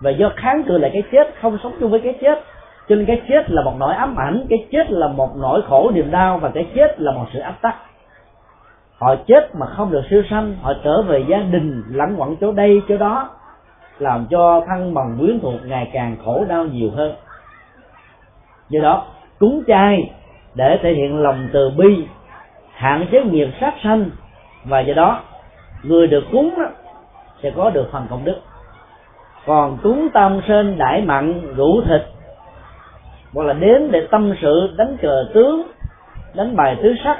Và 0.00 0.10
do 0.10 0.30
kháng 0.36 0.62
cự 0.62 0.78
lại 0.78 0.90
cái 0.92 1.02
chết, 1.12 1.34
không 1.40 1.58
sống 1.62 1.72
chung 1.80 1.90
với 1.90 2.00
cái 2.00 2.14
chết. 2.20 2.44
Cho 2.88 2.96
nên 2.96 3.06
cái 3.06 3.22
chết 3.28 3.50
là 3.50 3.62
một 3.62 3.74
nỗi 3.78 3.94
ám 3.94 4.16
ảnh, 4.16 4.46
cái 4.50 4.66
chết 4.72 4.90
là 4.90 5.08
một 5.08 5.30
nỗi 5.36 5.62
khổ, 5.68 5.90
niềm 5.94 6.10
đau, 6.10 6.38
và 6.38 6.50
cái 6.54 6.66
chết 6.74 7.00
là 7.00 7.12
một 7.12 7.26
sự 7.32 7.38
áp 7.38 7.54
tắc. 7.62 7.76
Họ 8.98 9.14
chết 9.26 9.54
mà 9.54 9.66
không 9.66 9.90
được 9.90 10.02
siêu 10.10 10.22
sanh, 10.30 10.56
họ 10.62 10.72
trở 10.84 11.02
về 11.02 11.24
gia 11.28 11.38
đình, 11.38 11.82
lẳng 11.88 12.14
quẩn 12.18 12.36
chỗ 12.36 12.52
đây, 12.52 12.82
chỗ 12.88 12.96
đó 12.96 13.30
làm 13.98 14.26
cho 14.30 14.64
thân 14.66 14.94
bằng 14.94 15.16
quyến 15.18 15.40
thuộc 15.40 15.54
ngày 15.64 15.90
càng 15.92 16.16
khổ 16.24 16.44
đau 16.48 16.64
nhiều 16.64 16.90
hơn. 16.90 17.14
Do 18.68 18.80
đó, 18.80 19.06
cúng 19.38 19.62
chay 19.66 20.10
để 20.54 20.78
thể 20.82 20.92
hiện 20.92 21.22
lòng 21.22 21.48
từ 21.52 21.70
bi, 21.70 22.06
hạn 22.72 23.06
chế 23.12 23.24
nghiệp 23.24 23.48
sát 23.60 23.74
sanh, 23.84 24.10
và 24.64 24.80
do 24.80 24.94
đó, 24.94 25.20
người 25.82 26.06
được 26.06 26.24
cúng 26.32 26.54
sẽ 27.42 27.50
có 27.50 27.70
được 27.70 27.88
phần 27.92 28.06
công 28.10 28.24
đức. 28.24 28.36
Còn 29.46 29.78
cúng 29.82 30.08
tam 30.12 30.40
sơn 30.48 30.78
đại 30.78 31.02
mặn, 31.02 31.54
rượu 31.56 31.82
thịt, 31.88 32.02
hoặc 33.34 33.46
là 33.46 33.52
đến 33.52 33.90
để 33.90 34.06
tâm 34.10 34.34
sự, 34.42 34.74
đánh 34.76 34.96
cờ 35.02 35.24
tướng, 35.34 35.62
đánh 36.34 36.56
bài 36.56 36.76
tứ 36.82 36.94
sắc, 37.04 37.18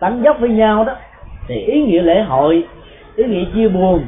tán 0.00 0.22
dốc 0.24 0.36
với 0.40 0.48
nhau 0.48 0.84
đó, 0.84 0.94
thì 1.48 1.54
ý 1.54 1.82
nghĩa 1.82 2.02
lễ 2.02 2.22
hội, 2.22 2.66
ý 3.16 3.24
nghĩa 3.24 3.44
chia 3.54 3.68
buồn 3.68 4.04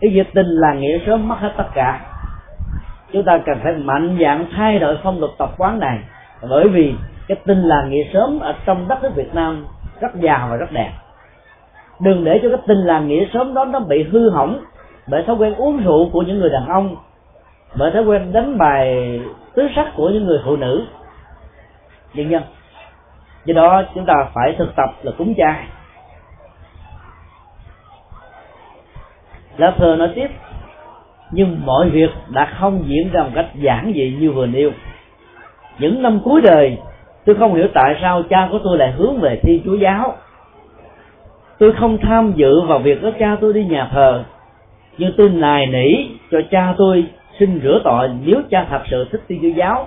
ý 0.00 0.10
nghĩa 0.10 0.24
tình 0.34 0.46
là 0.46 0.74
nghĩa 0.74 0.98
sớm 1.06 1.28
mất 1.28 1.36
hết 1.38 1.52
tất 1.56 1.66
cả. 1.74 2.00
Chúng 3.12 3.24
ta 3.24 3.38
cần 3.38 3.58
phải 3.62 3.72
mạnh 3.72 4.18
dạng 4.20 4.46
thay 4.56 4.78
đổi 4.78 4.98
phong 5.02 5.20
tục 5.20 5.30
tập 5.38 5.50
quán 5.58 5.78
này, 5.78 5.98
bởi 6.48 6.68
vì 6.68 6.94
cái 7.28 7.36
tin 7.46 7.62
là 7.62 7.84
nghĩa 7.88 8.04
sớm 8.12 8.40
ở 8.40 8.54
trong 8.66 8.88
đất 8.88 9.02
nước 9.02 9.10
Việt 9.14 9.34
Nam 9.34 9.66
rất 10.00 10.14
giàu 10.14 10.48
và 10.50 10.56
rất 10.56 10.72
đẹp. 10.72 10.92
Đừng 12.00 12.24
để 12.24 12.40
cho 12.42 12.48
cái 12.48 12.58
tin 12.66 12.78
là 12.78 13.00
nghĩa 13.00 13.24
sớm 13.32 13.54
đó 13.54 13.64
nó 13.64 13.80
bị 13.80 14.02
hư 14.12 14.30
hỏng 14.30 14.64
bởi 15.06 15.22
thói 15.22 15.36
quen 15.36 15.54
uống 15.54 15.84
rượu 15.84 16.10
của 16.12 16.22
những 16.22 16.38
người 16.38 16.50
đàn 16.50 16.66
ông, 16.68 16.96
bởi 17.78 17.90
thói 17.90 18.02
quen 18.02 18.32
đánh 18.32 18.58
bài 18.58 19.20
tứ 19.54 19.68
sắc 19.76 19.92
của 19.96 20.08
những 20.08 20.26
người 20.26 20.38
phụ 20.44 20.56
nữ. 20.56 20.86
Nhân 22.14 22.28
nhân 22.28 22.42
do 23.44 23.54
đó 23.54 23.82
chúng 23.94 24.06
ta 24.06 24.14
phải 24.34 24.54
thực 24.58 24.76
tập 24.76 24.90
là 25.02 25.12
cúng 25.18 25.34
chay 25.36 25.66
lá 29.56 29.74
thơ 29.76 29.96
nói 29.98 30.08
tiếp, 30.14 30.28
nhưng 31.30 31.60
mọi 31.66 31.90
việc 31.90 32.10
đã 32.28 32.54
không 32.58 32.84
diễn 32.86 33.10
ra 33.12 33.22
một 33.22 33.30
cách 33.34 33.46
giản 33.54 33.92
dị 33.94 34.16
như 34.20 34.32
vừa 34.32 34.46
nêu. 34.46 34.70
Những 35.78 36.02
năm 36.02 36.20
cuối 36.24 36.40
đời, 36.40 36.78
tôi 37.24 37.36
không 37.36 37.54
hiểu 37.54 37.66
tại 37.74 37.98
sao 38.02 38.22
cha 38.22 38.48
của 38.50 38.58
tôi 38.64 38.78
lại 38.78 38.92
hướng 38.92 39.20
về 39.20 39.40
thiên 39.42 39.62
chúa 39.64 39.74
giáo. 39.74 40.14
Tôi 41.58 41.72
không 41.72 41.98
tham 41.98 42.32
dự 42.36 42.60
vào 42.60 42.78
việc 42.78 42.98
có 43.02 43.10
cha 43.18 43.36
tôi 43.40 43.52
đi 43.52 43.64
nhà 43.64 43.88
thờ, 43.92 44.24
nhưng 44.98 45.12
tôi 45.16 45.28
nài 45.28 45.66
nỉ 45.66 46.06
cho 46.30 46.40
cha 46.50 46.74
tôi 46.78 47.06
xin 47.38 47.60
rửa 47.62 47.80
tội 47.84 48.10
nếu 48.24 48.42
cha 48.50 48.66
thật 48.70 48.82
sự 48.90 49.08
thích 49.12 49.22
thiên 49.28 49.42
chúa 49.42 49.48
giáo 49.48 49.86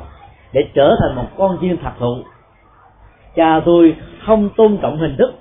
để 0.53 0.61
trở 0.73 0.95
thành 0.99 1.15
một 1.15 1.27
con 1.37 1.57
chiên 1.61 1.77
thật 1.77 1.91
thụ. 1.99 2.15
Cha 3.35 3.59
tôi 3.65 3.95
không 4.25 4.49
tôn 4.57 4.77
trọng 4.81 4.97
hình 4.97 5.15
thức 5.17 5.33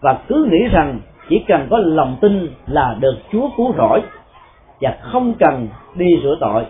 và 0.00 0.18
cứ 0.28 0.48
nghĩ 0.50 0.68
rằng 0.72 1.00
chỉ 1.28 1.44
cần 1.48 1.66
có 1.70 1.78
lòng 1.78 2.16
tin 2.20 2.50
là 2.66 2.96
được 3.00 3.16
chúa 3.32 3.48
cứu 3.56 3.74
rỗi 3.76 4.02
và 4.80 4.96
không 5.00 5.34
cần 5.34 5.68
đi 5.94 6.06
rửa 6.22 6.36
tội. 6.40 6.64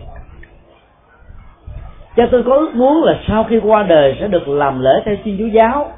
Cha 2.16 2.28
tôi 2.30 2.42
có 2.42 2.54
ước 2.54 2.74
muốn 2.74 3.04
là 3.04 3.20
sau 3.28 3.44
khi 3.44 3.60
qua 3.62 3.82
đời 3.82 4.16
sẽ 4.20 4.28
được 4.28 4.48
làm 4.48 4.80
lễ 4.80 5.02
theo 5.04 5.16
thiên 5.24 5.36
chúa 5.38 5.46
giáo. 5.46 5.92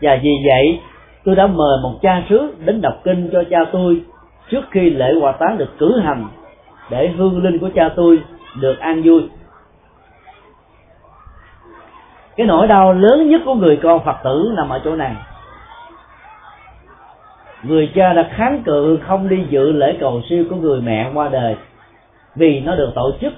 Và 0.00 0.18
vì 0.22 0.32
vậy, 0.44 0.80
tôi 1.24 1.36
đã 1.36 1.46
mời 1.46 1.78
một 1.82 1.98
cha 2.02 2.22
xứ 2.28 2.54
đến 2.64 2.80
đọc 2.80 2.94
kinh 3.04 3.28
cho 3.32 3.44
cha 3.50 3.58
tôi 3.72 4.02
trước 4.50 4.64
khi 4.70 4.90
lễ 4.90 5.12
hòa 5.20 5.32
táng 5.32 5.58
được 5.58 5.78
cử 5.78 5.98
hành 5.98 6.26
để 6.90 7.08
hương 7.08 7.42
linh 7.42 7.58
của 7.58 7.70
cha 7.74 7.88
tôi 7.96 8.22
được 8.60 8.78
an 8.78 9.02
vui. 9.04 9.22
Cái 12.36 12.46
nỗi 12.46 12.66
đau 12.66 12.92
lớn 12.92 13.28
nhất 13.28 13.42
của 13.44 13.54
người 13.54 13.76
con 13.82 14.04
phật 14.04 14.16
tử 14.24 14.52
nằm 14.56 14.68
ở 14.68 14.80
chỗ 14.84 14.96
này 14.96 15.14
người 17.62 17.92
cha 17.94 18.12
đã 18.12 18.28
kháng 18.30 18.62
cự 18.62 18.98
không 19.06 19.28
đi 19.28 19.46
dự 19.50 19.72
lễ 19.72 19.96
cầu 20.00 20.22
siêu 20.28 20.44
của 20.50 20.56
người 20.56 20.80
mẹ 20.80 21.10
qua 21.14 21.28
đời. 21.28 21.56
Vì 22.36 22.60
nó 22.60 22.76
được 22.76 22.90
tổ 22.94 23.12
chức 23.20 23.32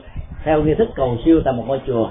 theo 0.45 0.63
nghi 0.63 0.75
thức 0.75 0.89
cầu 0.95 1.17
siêu 1.25 1.41
tại 1.45 1.55
một 1.55 1.65
ngôi 1.67 1.81
chùa. 1.87 2.09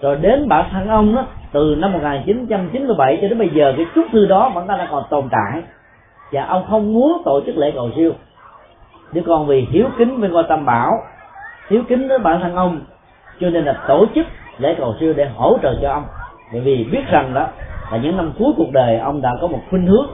Rồi 0.00 0.16
đến 0.16 0.48
bản 0.48 0.68
thân 0.70 0.88
ông 0.88 1.14
đó, 1.14 1.26
từ 1.52 1.76
năm 1.78 1.92
1997 1.92 3.18
cho 3.22 3.28
đến 3.28 3.38
bây 3.38 3.48
giờ, 3.48 3.74
cái 3.76 3.86
chút 3.94 4.06
thư 4.12 4.26
đó 4.26 4.50
vẫn 4.54 4.66
đang 4.66 4.88
còn 4.90 5.04
tồn 5.10 5.28
tại. 5.30 5.62
Và 6.32 6.44
ông 6.44 6.64
không 6.70 6.94
muốn 6.94 7.22
tổ 7.24 7.40
chức 7.46 7.56
lễ 7.56 7.72
cầu 7.74 7.90
siêu. 7.96 8.12
Nếu 9.12 9.24
còn 9.26 9.46
vì 9.46 9.66
hiếu 9.70 9.86
kính 9.98 10.20
với 10.20 10.30
ngôi 10.30 10.44
tam 10.48 10.64
bảo, 10.64 10.92
hiếu 11.70 11.82
kính 11.88 12.08
với 12.08 12.18
bản 12.18 12.40
thân 12.40 12.54
ông, 12.54 12.80
cho 13.40 13.50
nên 13.50 13.64
là 13.64 13.84
tổ 13.88 14.06
chức 14.14 14.26
lễ 14.58 14.74
cầu 14.78 14.94
siêu 15.00 15.14
để 15.16 15.28
hỗ 15.36 15.58
trợ 15.62 15.74
cho 15.82 15.90
ông. 15.90 16.04
Bởi 16.52 16.60
vì 16.60 16.84
biết 16.84 17.02
rằng 17.10 17.34
đó, 17.34 17.46
là 17.92 17.98
những 17.98 18.16
năm 18.16 18.32
cuối 18.38 18.52
cuộc 18.56 18.72
đời 18.72 18.98
ông 18.98 19.22
đã 19.22 19.36
có 19.40 19.46
một 19.46 19.60
khuynh 19.70 19.86
hướng 19.86 20.06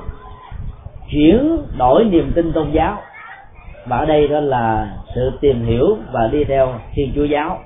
chuyển 1.10 1.58
đổi 1.78 2.04
niềm 2.04 2.32
tin 2.34 2.52
tôn 2.52 2.70
giáo. 2.70 3.02
Và 3.86 3.96
ở 3.96 4.04
đây 4.04 4.28
đó 4.28 4.40
là 4.40 4.88
sự 5.14 5.32
tìm 5.40 5.64
hiểu 5.64 5.98
và 6.12 6.28
đi 6.32 6.44
theo 6.44 6.72
thiên 6.94 7.12
chúa 7.14 7.24
giáo. 7.24 7.58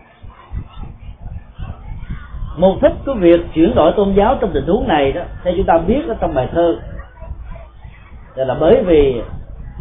Mục 2.58 2.82
đích 2.82 2.92
của 3.06 3.14
việc 3.14 3.40
chuyển 3.54 3.74
đổi 3.74 3.92
tôn 3.96 4.14
giáo 4.14 4.36
trong 4.40 4.50
tình 4.54 4.66
huống 4.66 4.88
này 4.88 5.12
đó 5.12 5.22
theo 5.44 5.54
chúng 5.56 5.66
ta 5.66 5.78
biết 5.78 6.08
ở 6.08 6.14
trong 6.20 6.34
bài 6.34 6.48
thơ 6.52 6.78
là 8.44 8.54
bởi 8.60 8.82
vì 8.84 9.22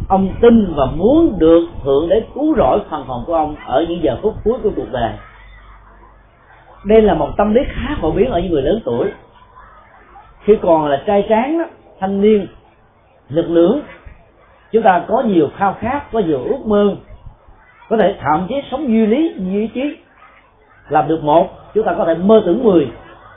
ông 0.08 0.28
tin 0.40 0.74
và 0.74 0.86
muốn 0.86 1.38
được 1.38 1.68
thượng 1.84 2.08
đế 2.08 2.22
cứu 2.34 2.54
rỗi 2.56 2.80
phần 2.90 3.04
hồn 3.04 3.24
của 3.26 3.34
ông 3.34 3.56
ở 3.66 3.84
những 3.88 4.02
giờ 4.02 4.16
phút 4.22 4.34
cuối 4.44 4.58
của 4.62 4.70
cuộc 4.76 4.92
đời. 4.92 5.12
Đây 6.84 7.02
là 7.02 7.14
một 7.14 7.28
tâm 7.36 7.54
lý 7.54 7.60
khá 7.66 7.96
phổ 8.00 8.10
biến 8.10 8.30
ở 8.30 8.40
những 8.40 8.52
người 8.52 8.62
lớn 8.62 8.80
tuổi. 8.84 9.10
Khi 10.44 10.58
còn 10.62 10.86
là 10.86 11.02
trai 11.06 11.26
tráng 11.28 11.58
đó, 11.58 11.64
thanh 12.00 12.20
niên 12.20 12.46
lực 13.28 13.50
lượng. 13.50 13.80
Chúng 14.72 14.82
ta 14.82 15.04
có 15.08 15.22
nhiều 15.22 15.48
khao 15.56 15.74
khát 15.80 16.12
có 16.12 16.18
nhiều 16.18 16.38
ước 16.44 16.66
mơ. 16.66 16.94
Có 17.88 17.96
thể 17.96 18.14
thậm 18.20 18.46
chí 18.48 18.54
sống 18.70 18.88
duy 18.88 19.06
lý 19.06 19.34
duy 19.38 19.66
trí, 19.66 19.96
làm 20.88 21.08
được 21.08 21.24
một 21.24 21.48
chúng 21.74 21.84
ta 21.84 21.94
có 21.98 22.04
thể 22.04 22.14
mơ 22.14 22.42
tưởng 22.46 22.64
mười. 22.64 22.90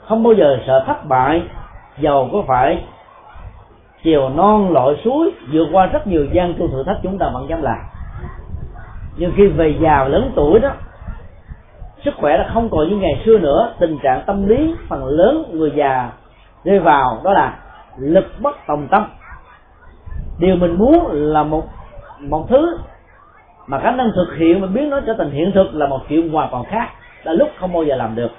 Không 0.08 0.22
bao 0.22 0.32
giờ 0.32 0.58
sợ 0.66 0.84
thất 0.86 1.08
bại. 1.08 1.42
Giàu 1.98 2.28
có 2.32 2.42
phải. 2.46 2.84
Chiều 4.02 4.28
non 4.28 4.72
lội 4.72 5.00
suối 5.04 5.30
vượt 5.52 5.68
qua 5.72 5.86
rất 5.86 6.06
nhiều 6.06 6.26
gian 6.32 6.54
tu 6.58 6.68
thử 6.68 6.82
thách 6.84 6.98
chúng 7.02 7.18
ta 7.18 7.30
vẫn 7.34 7.48
dám 7.48 7.62
làm. 7.62 7.78
Nhưng 9.16 9.32
khi 9.36 9.46
về 9.46 9.74
già 9.80 10.04
lớn 10.04 10.32
tuổi 10.34 10.60
đó 10.60 10.70
sức 12.04 12.14
khỏe 12.16 12.36
đã 12.38 12.50
không 12.54 12.68
còn 12.70 12.88
như 12.88 12.96
ngày 12.96 13.22
xưa 13.24 13.38
nữa. 13.38 13.74
Tình 13.78 13.98
trạng 14.02 14.22
tâm 14.26 14.48
lý 14.48 14.74
phần 14.88 15.06
lớn 15.06 15.44
người 15.52 15.72
già 15.76 16.10
rơi 16.64 16.78
vào 16.78 17.20
đó 17.24 17.32
là 17.32 17.58
lực 17.98 18.24
bất 18.40 18.56
tòng 18.66 18.88
tâm 18.90 19.04
điều 20.38 20.56
mình 20.56 20.78
muốn 20.78 21.08
là 21.12 21.42
một 21.42 21.64
một 22.20 22.46
thứ 22.48 22.78
mà 23.66 23.78
khả 23.78 23.90
năng 23.90 24.10
thực 24.14 24.36
hiện 24.38 24.60
mà 24.60 24.66
biến 24.66 24.90
nó 24.90 25.00
trở 25.00 25.14
thành 25.18 25.30
hiện 25.30 25.52
thực 25.54 25.74
là 25.74 25.86
một 25.86 26.00
chuyện 26.08 26.32
hoàn 26.32 26.48
toàn 26.50 26.64
khác 26.64 26.88
là 27.24 27.32
lúc 27.32 27.48
không 27.60 27.72
bao 27.72 27.82
giờ 27.84 27.96
làm 27.96 28.14
được. 28.14 28.30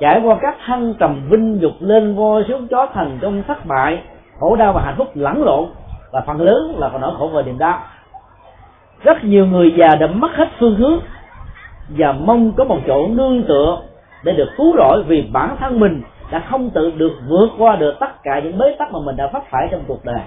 Trải 0.00 0.20
qua 0.24 0.36
các 0.42 0.56
thăng 0.66 0.94
trầm 0.94 1.28
vinh 1.30 1.60
dục 1.60 1.72
lên 1.80 2.14
voi 2.14 2.44
xuống 2.48 2.68
chó 2.68 2.86
thành 2.94 3.18
trong 3.20 3.42
thất 3.48 3.66
bại, 3.66 4.02
khổ 4.38 4.56
đau 4.56 4.72
và 4.72 4.82
hạnh 4.82 4.94
phúc 4.98 5.08
lẫn 5.14 5.42
lộn, 5.44 5.66
và 6.12 6.20
phần 6.20 6.40
lớn 6.40 6.74
là 6.78 6.88
còn 6.88 7.00
nỗi 7.00 7.14
khổ 7.18 7.30
và 7.32 7.42
niềm 7.42 7.58
đau. 7.58 7.80
Rất 9.02 9.24
nhiều 9.24 9.46
người 9.46 9.74
già 9.76 9.88
đã 10.00 10.06
mất 10.06 10.30
hết 10.34 10.48
phương 10.60 10.74
hướng 10.74 10.98
và 11.88 12.12
mong 12.12 12.52
có 12.52 12.64
một 12.64 12.78
chỗ 12.86 13.08
nương 13.08 13.42
tựa 13.42 13.78
để 14.24 14.32
được 14.32 14.48
cứu 14.56 14.76
rỗi 14.76 15.04
vì 15.06 15.28
bản 15.32 15.56
thân 15.60 15.80
mình 15.80 16.02
đã 16.30 16.42
không 16.50 16.70
tự 16.70 16.90
được 16.90 17.12
vượt 17.28 17.48
qua 17.58 17.76
được 17.76 17.94
tất 18.00 18.22
cả 18.22 18.40
những 18.44 18.58
bế 18.58 18.76
tắc 18.78 18.92
mà 18.92 18.98
mình 19.04 19.16
đã 19.16 19.28
phát 19.28 19.42
phải 19.50 19.68
trong 19.70 19.80
cuộc 19.86 20.04
đời 20.04 20.20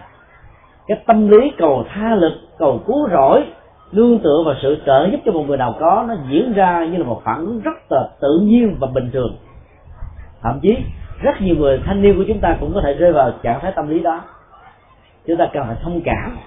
cái 0.87 0.97
tâm 1.05 1.27
lý 1.27 1.51
cầu 1.57 1.83
tha 1.89 2.15
lực, 2.15 2.33
cầu 2.57 2.81
cứu 2.87 3.09
rỗi, 3.09 3.43
nương 3.91 4.19
tựa 4.19 4.43
vào 4.45 4.55
sự 4.61 4.77
trợ 4.85 5.07
giúp 5.11 5.17
cho 5.25 5.31
một 5.31 5.43
người 5.47 5.57
nào 5.57 5.75
có, 5.79 6.05
nó 6.07 6.15
diễn 6.29 6.53
ra 6.53 6.85
như 6.85 6.97
là 6.97 7.05
một 7.05 7.21
phản 7.23 7.39
ứng 7.39 7.61
rất 7.61 7.91
là 7.91 8.09
tự 8.21 8.39
nhiên 8.43 8.75
và 8.79 8.87
bình 8.93 9.09
thường. 9.13 9.35
Thậm 10.41 10.59
chí, 10.61 10.77
rất 11.21 11.41
nhiều 11.41 11.55
người 11.55 11.81
thanh 11.85 12.01
niên 12.01 12.17
của 12.17 12.23
chúng 12.27 12.39
ta 12.39 12.57
cũng 12.59 12.73
có 12.73 12.81
thể 12.81 12.93
rơi 12.93 13.13
vào 13.13 13.31
trạng 13.43 13.59
thái 13.59 13.71
tâm 13.71 13.89
lý 13.89 13.99
đó. 13.99 14.21
Chúng 15.27 15.37
ta 15.37 15.47
cần 15.53 15.63
phải 15.67 15.75
thông 15.83 16.01
cảm. 16.01 16.37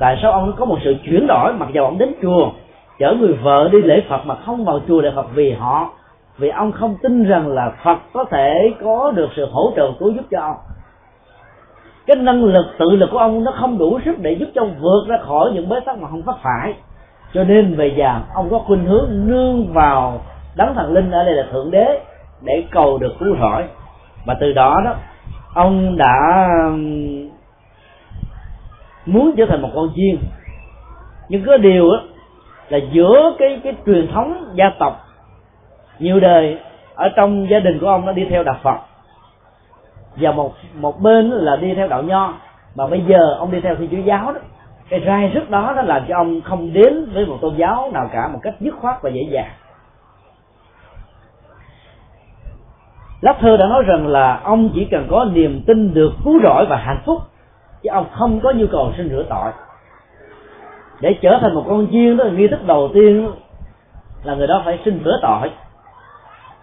Tại 0.00 0.18
sao 0.22 0.32
ông 0.32 0.52
có 0.56 0.64
một 0.64 0.78
sự 0.84 0.94
chuyển 1.04 1.26
đổi 1.26 1.52
mặc 1.52 1.68
dù 1.72 1.82
ông 1.82 1.98
đến 1.98 2.14
chùa, 2.22 2.50
chở 2.98 3.14
người 3.20 3.32
vợ 3.32 3.68
đi 3.72 3.82
lễ 3.82 4.02
phật 4.08 4.26
mà 4.26 4.34
không 4.34 4.64
vào 4.64 4.80
chùa 4.88 5.00
để 5.00 5.12
phật 5.16 5.26
vì 5.34 5.52
họ, 5.52 5.90
vì 6.38 6.48
ông 6.48 6.72
không 6.72 6.96
tin 7.02 7.24
rằng 7.24 7.48
là 7.48 7.72
phật 7.84 7.98
có 8.12 8.24
thể 8.24 8.72
có 8.82 9.12
được 9.16 9.28
sự 9.36 9.46
hỗ 9.52 9.72
trợ 9.76 9.92
cứu 9.98 10.10
giúp 10.10 10.24
cho 10.30 10.40
ông? 10.40 10.56
Cái 12.08 12.16
năng 12.16 12.44
lực 12.44 12.66
tự 12.78 12.90
lực 12.90 13.08
của 13.12 13.18
ông 13.18 13.44
nó 13.44 13.52
không 13.60 13.78
đủ 13.78 14.00
sức 14.04 14.18
để 14.18 14.32
giúp 14.32 14.46
cho 14.54 14.62
ông 14.62 14.74
vượt 14.80 15.04
ra 15.08 15.18
khỏi 15.26 15.50
những 15.54 15.68
bế 15.68 15.80
tắc 15.80 15.98
mà 15.98 16.08
không 16.08 16.22
phát 16.22 16.36
phải. 16.42 16.74
Cho 17.34 17.44
nên 17.44 17.74
về 17.74 17.94
già 17.96 18.20
ông 18.34 18.48
có 18.50 18.58
khuynh 18.58 18.84
hướng 18.84 19.10
nương 19.26 19.72
vào 19.72 20.20
đấng 20.56 20.74
thần 20.74 20.92
linh 20.92 21.10
ở 21.10 21.24
đây 21.24 21.34
là 21.34 21.46
thượng 21.52 21.70
đế 21.70 22.00
để 22.42 22.64
cầu 22.70 22.98
được 22.98 23.14
cứu 23.20 23.36
rỗi. 23.40 23.64
Và 24.26 24.36
từ 24.40 24.52
đó 24.52 24.82
đó 24.84 24.94
ông 25.54 25.96
đã 25.96 26.48
muốn 29.06 29.34
trở 29.36 29.46
thành 29.48 29.62
một 29.62 29.70
con 29.74 29.88
chiên. 29.96 30.18
Nhưng 31.28 31.44
có 31.46 31.56
điều 31.56 31.90
đó, 31.90 32.02
là 32.68 32.78
giữa 32.92 33.32
cái 33.38 33.60
cái 33.64 33.74
truyền 33.86 34.08
thống 34.12 34.44
gia 34.54 34.70
tộc 34.78 35.06
nhiều 35.98 36.20
đời 36.20 36.58
ở 36.94 37.08
trong 37.16 37.50
gia 37.50 37.60
đình 37.60 37.78
của 37.80 37.88
ông 37.88 38.06
nó 38.06 38.12
đi 38.12 38.26
theo 38.30 38.44
đạo 38.44 38.56
Phật 38.62 38.87
và 40.16 40.32
một 40.32 40.54
một 40.74 41.00
bên 41.00 41.30
là 41.30 41.56
đi 41.56 41.74
theo 41.74 41.88
đạo 41.88 42.02
nho. 42.02 42.34
Mà 42.74 42.86
bây 42.86 43.04
giờ 43.08 43.36
ông 43.38 43.50
đi 43.50 43.60
theo 43.60 43.76
thiên 43.76 43.90
chúa 43.90 44.02
giáo 44.02 44.32
đó, 44.32 44.40
cái 44.88 45.00
rai 45.06 45.30
rứt 45.34 45.50
đó 45.50 45.72
nó 45.76 45.82
làm 45.82 46.02
cho 46.08 46.16
ông 46.16 46.40
không 46.40 46.72
đến 46.72 47.10
với 47.14 47.26
một 47.26 47.38
tôn 47.40 47.56
giáo 47.56 47.90
nào 47.92 48.10
cả 48.12 48.28
một 48.28 48.38
cách 48.42 48.54
dứt 48.60 48.74
khoát 48.80 49.02
và 49.02 49.10
dễ 49.10 49.22
dàng. 49.30 49.50
Lát 53.20 53.34
thơ 53.40 53.56
đã 53.56 53.66
nói 53.66 53.82
rằng 53.82 54.06
là 54.06 54.40
ông 54.44 54.70
chỉ 54.74 54.84
cần 54.90 55.06
có 55.10 55.24
niềm 55.24 55.62
tin 55.66 55.94
được 55.94 56.12
cứu 56.24 56.40
rỗi 56.42 56.66
và 56.68 56.76
hạnh 56.76 57.02
phúc, 57.06 57.22
chứ 57.82 57.90
ông 57.90 58.06
không 58.12 58.40
có 58.40 58.52
nhu 58.52 58.66
cầu 58.72 58.92
xin 58.96 59.08
rửa 59.08 59.24
tội. 59.30 59.52
Để 61.00 61.18
trở 61.22 61.38
thành 61.40 61.54
một 61.54 61.64
con 61.68 61.86
chiên 61.92 62.16
đó, 62.16 62.24
nghi 62.24 62.48
thức 62.48 62.66
đầu 62.66 62.90
tiên 62.94 63.32
là 64.22 64.34
người 64.34 64.46
đó 64.46 64.62
phải 64.64 64.78
xin 64.84 65.00
rửa 65.04 65.18
tội. 65.22 65.50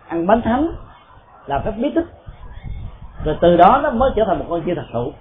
Ăn 0.08 0.28
bánh 0.28 0.42
thánh 0.42 0.72
làm 1.46 1.62
các 1.66 1.74
bí 1.78 1.92
tích 1.96 2.06
rồi 3.26 3.36
từ 3.42 3.58
đó 3.58 3.80
nó 3.84 3.92
mới 3.92 4.12
trở 4.16 4.24
thành 4.28 4.40
một 4.40 4.46
con 4.50 4.62
chim 4.62 4.76
thật 4.76 4.86
thụ 4.94 5.12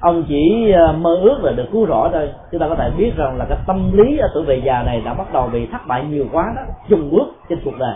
ông 0.00 0.24
chỉ 0.28 0.70
ờ, 0.70 0.92
mơ 0.92 1.16
ước 1.22 1.44
là 1.44 1.52
được 1.52 1.66
cứu 1.72 1.86
rỗi 1.86 2.08
thôi. 2.12 2.30
Chúng 2.52 2.60
ta 2.60 2.68
có 2.68 2.74
thể 2.74 2.90
biết 2.96 3.12
rằng 3.16 3.36
là 3.38 3.44
cái 3.48 3.58
tâm 3.66 3.92
lý 3.92 4.18
ở 4.18 4.28
tuổi 4.34 4.44
về 4.44 4.62
già 4.64 4.82
này 4.82 5.02
đã 5.04 5.14
bắt 5.14 5.32
đầu 5.32 5.48
bị 5.52 5.66
thất 5.66 5.86
bại 5.86 6.04
nhiều 6.04 6.26
quá 6.32 6.52
đó 6.56 6.62
chung 6.88 7.10
bước 7.10 7.26
trên 7.48 7.58
cuộc 7.64 7.78
đời. 7.78 7.94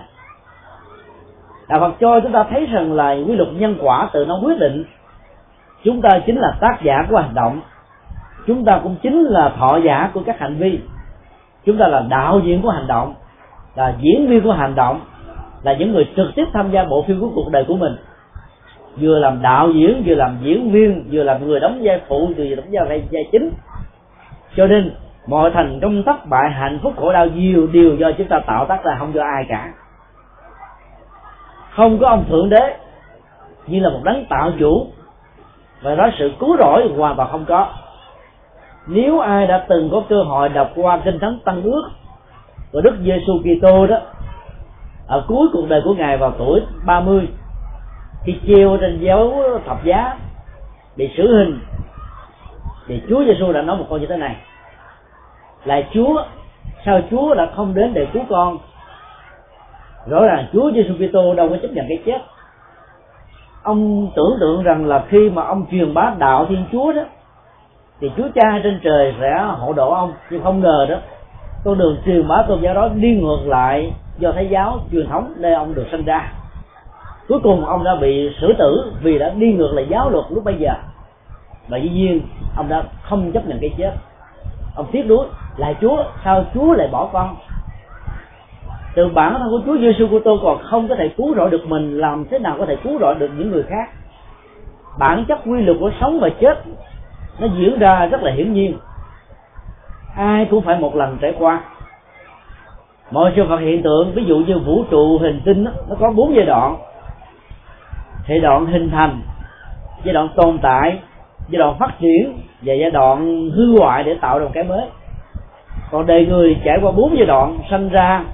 Đạo 1.69 1.81
phật 1.81 1.93
cho 2.01 2.21
chúng 2.21 2.33
ta 2.33 2.45
thấy 2.51 2.67
rằng 2.67 2.93
là 2.93 3.13
quy 3.13 3.37
luật 3.37 3.49
nhân 3.53 3.77
quả 3.81 4.09
tự 4.13 4.25
nó 4.25 4.41
quyết 4.45 4.59
định. 4.59 4.85
Chúng 5.85 6.03
ta 6.03 6.09
chính 6.27 6.37
là 6.37 6.53
tác 6.61 6.79
giả 6.83 7.07
của 7.11 7.17
hành 7.17 7.35
động. 7.35 7.61
Chúng 8.47 8.65
ta 8.65 8.81
cũng 8.83 8.97
chính 9.03 9.23
là 9.23 9.53
thọ 9.59 9.77
giả 9.77 10.11
của 10.15 10.23
các 10.27 10.39
hành 10.39 10.57
vi. 10.57 10.81
Chúng 11.65 11.79
ta 11.79 11.89
là 11.89 12.05
đạo 12.09 12.41
diễn 12.45 12.63
của 12.63 12.71
hành 12.71 12.87
động, 12.87 13.15
là 13.75 13.95
diễn 14.01 14.27
viên 14.29 14.43
của 14.43 14.53
hành 14.53 14.75
động, 14.75 15.01
là 15.63 15.75
những 15.79 15.93
người 15.93 16.09
trực 16.17 16.27
tiếp 16.35 16.45
tham 16.53 16.71
gia 16.71 16.85
bộ 16.85 17.03
phim 17.03 17.21
của 17.21 17.31
cuộc 17.35 17.51
đời 17.51 17.65
của 17.69 17.77
mình 17.77 17.97
vừa 19.01 19.19
làm 19.19 19.43
đạo 19.43 19.71
diễn, 19.71 20.03
vừa 20.07 20.15
làm 20.15 20.39
diễn 20.43 20.71
viên, 20.71 21.09
vừa 21.11 21.23
làm 21.23 21.47
người 21.47 21.61
đóng 21.61 21.81
vai 21.83 22.01
phụ, 22.09 22.31
vừa 22.37 22.55
đóng 22.55 22.67
vai 22.71 23.03
vai 23.11 23.25
chính. 23.33 23.51
Cho 24.57 24.67
nên, 24.67 24.95
mọi 25.27 25.51
thành 25.51 25.79
công 25.83 26.03
thất 26.03 26.27
bại, 26.27 26.51
hạnh 26.51 26.79
phúc, 26.83 26.93
khổ 26.97 27.13
đau, 27.13 27.27
nhiều 27.27 27.67
điều 27.73 27.97
do 27.97 28.11
chúng 28.19 28.29
ta 28.29 28.41
tạo 28.47 28.67
tác 28.67 28.85
ra 28.85 28.97
không 28.99 29.15
do 29.15 29.23
ai 29.23 29.47
cả. 29.49 29.73
Không 31.71 31.99
có 31.99 32.09
ông 32.09 32.25
thượng 32.29 32.49
đế, 32.49 32.77
như 33.67 33.81
là 33.81 33.91
một 33.91 34.01
đấng 34.05 34.25
tạo 34.29 34.51
chủ, 34.59 34.87
và 35.83 35.95
đó 35.95 36.09
sự 36.19 36.33
cứu 36.41 36.57
rỗi 36.59 36.93
hoàn 36.97 37.17
toàn 37.17 37.29
không 37.31 37.45
có. 37.45 37.69
Nếu 38.87 39.21
ai 39.21 39.47
đã 39.47 39.65
từng 39.69 39.89
có 39.93 40.03
cơ 40.09 40.23
hội 40.23 40.49
đọc 40.49 40.71
qua 40.77 41.01
kinh 41.05 41.19
thánh 41.19 41.39
tăng 41.45 41.63
ước 41.63 41.83
của 42.73 42.81
đức 42.81 42.97
giêsu 43.01 43.33
kitô 43.39 43.87
đó, 43.87 43.99
ở 45.07 45.25
cuối 45.29 45.49
cuộc 45.53 45.69
đời 45.69 45.81
của 45.85 45.95
ngài 45.95 46.17
vào 46.17 46.33
tuổi 46.39 46.61
30 46.87 47.29
khi 48.25 48.39
treo 48.47 48.77
trên 48.81 49.01
dấu 49.01 49.43
thập 49.67 49.85
giá 49.85 50.17
bị 50.97 51.11
xử 51.17 51.37
hình, 51.37 51.59
thì 52.87 53.03
Chúa 53.09 53.25
Giêsu 53.25 53.53
đã 53.53 53.63
nói 53.63 53.77
một 53.77 53.87
câu 53.89 53.99
như 53.99 54.07
thế 54.07 54.17
này. 54.17 54.37
Là 55.65 55.83
Chúa, 55.95 56.25
sao 56.85 57.01
Chúa 57.11 57.35
đã 57.35 57.51
không 57.57 57.75
đến 57.75 57.95
để 57.95 58.07
cứu 58.13 58.23
con? 58.29 58.59
Rõ 60.07 60.27
ràng 60.27 60.47
Chúa 60.53 60.73
Giêsu 60.73 60.95
Kitô 60.95 61.35
đâu 61.35 61.49
có 61.49 61.57
chấp 61.63 61.69
nhận 61.69 61.87
cái 61.89 62.03
chết. 62.07 62.19
Ông 63.63 64.11
tưởng 64.17 64.37
tượng 64.41 64.63
rằng 64.63 64.87
là 64.87 65.05
khi 65.09 65.31
mà 65.31 65.43
ông 65.43 65.67
truyền 65.71 65.95
bá 65.95 66.15
đạo 66.19 66.47
Thiên 66.49 66.65
Chúa 66.73 66.93
đó, 66.93 67.03
thì 68.01 68.11
Chúa 68.17 68.29
Cha 68.35 68.61
trên 68.63 68.81
trời 68.83 69.15
sẽ 69.21 69.45
hộ 69.59 69.73
độ 69.73 69.91
ông, 69.91 70.13
nhưng 70.31 70.43
không 70.43 70.61
ngờ 70.61 70.87
đó, 70.91 70.97
con 71.65 71.79
đường 71.79 71.97
truyền 72.07 72.29
bá 72.29 72.45
tôn 72.49 72.61
giáo 72.61 72.75
đó 72.75 72.89
đi 72.89 73.21
ngược 73.21 73.41
lại 73.47 73.93
do 74.19 74.33
thái 74.33 74.49
giáo 74.51 74.79
truyền 74.93 75.09
thống 75.09 75.35
nơi 75.37 75.55
ông 75.55 75.75
được 75.75 75.87
sinh 75.91 76.05
ra 76.05 76.33
cuối 77.29 77.41
cùng 77.43 77.65
ông 77.65 77.85
đã 77.85 77.97
bị 78.01 78.31
xử 78.41 78.53
tử 78.59 78.93
vì 79.03 79.19
đã 79.19 79.31
đi 79.31 79.53
ngược 79.53 79.73
lại 79.73 79.87
giáo 79.91 80.11
luật 80.11 80.25
lúc 80.31 80.45
bây 80.45 80.57
giờ. 80.57 80.73
Và 81.69 81.79
dĩ 81.79 81.89
nhiên, 81.89 82.21
ông 82.57 82.69
đã 82.69 82.83
không 83.03 83.33
chấp 83.33 83.47
nhận 83.47 83.59
cái 83.61 83.71
chết. 83.79 83.93
Ông 84.77 84.87
tiếc 84.93 85.07
nuối, 85.07 85.27
là 85.57 85.75
chúa, 85.81 86.05
sao 86.25 86.45
chúa 86.55 86.73
lại 86.73 86.89
bỏ 86.93 87.09
con? 87.13 87.37
Từ 88.95 89.09
bản 89.09 89.35
thân 89.39 89.51
của 89.51 89.61
chúa 89.67 89.79
giêsu 89.79 90.07
của 90.11 90.21
tôi 90.25 90.39
còn 90.43 90.59
không 90.63 90.89
có 90.89 90.95
thể 90.95 91.09
cứu 91.09 91.35
rỗi 91.35 91.51
được 91.51 91.67
mình, 91.67 91.99
làm 91.99 92.25
thế 92.31 92.39
nào 92.39 92.57
có 92.59 92.67
thể 92.67 92.77
cứu 92.77 92.99
rỗi 93.01 93.15
được 93.15 93.31
những 93.37 93.51
người 93.51 93.63
khác? 93.63 93.89
Bản 94.99 95.25
chất 95.29 95.39
quy 95.47 95.63
luật 95.63 95.77
của 95.81 95.91
sống 96.01 96.21
và 96.21 96.29
chết, 96.41 96.63
nó 97.39 97.47
diễn 97.59 97.79
ra 97.79 98.07
rất 98.07 98.23
là 98.23 98.33
hiển 98.33 98.53
nhiên. 98.53 98.79
Ai 100.17 100.47
cũng 100.51 100.65
phải 100.65 100.79
một 100.79 100.97
lần 100.97 101.19
trải 101.21 101.35
qua. 101.39 101.61
Mọi 103.11 103.33
sự 103.37 103.45
vật 103.45 103.57
hiện 103.57 103.83
tượng, 103.83 104.13
ví 104.15 104.25
dụ 104.25 104.37
như 104.37 104.59
vũ 104.59 104.85
trụ, 104.91 105.19
hình 105.19 105.41
tinh, 105.45 105.65
nó 105.65 105.97
có 106.01 106.11
bốn 106.11 106.35
giai 106.37 106.47
đoạn 106.47 106.77
giai 108.29 108.39
đoạn 108.39 108.67
hình 108.67 108.91
thành, 108.91 109.21
giai 110.05 110.15
đoạn 110.15 110.29
tồn 110.37 110.59
tại, 110.63 110.99
giai 111.49 111.59
đoạn 111.59 111.79
phát 111.79 111.99
triển 112.01 112.39
và 112.63 112.75
giai 112.75 112.91
đoạn 112.91 113.51
hư 113.51 113.79
hoại 113.79 114.05
để 114.05 114.17
tạo 114.21 114.39
ra 114.39 114.45
một 114.45 114.51
cái 114.55 114.65
mới. 114.65 114.83
Còn 115.91 116.07
đời 116.07 116.27
người 116.27 116.57
trải 116.65 116.79
qua 116.83 116.93
bốn 116.93 117.17
giai 117.17 117.27
đoạn 117.27 117.59
sinh 117.71 117.89
ra, 117.89 118.25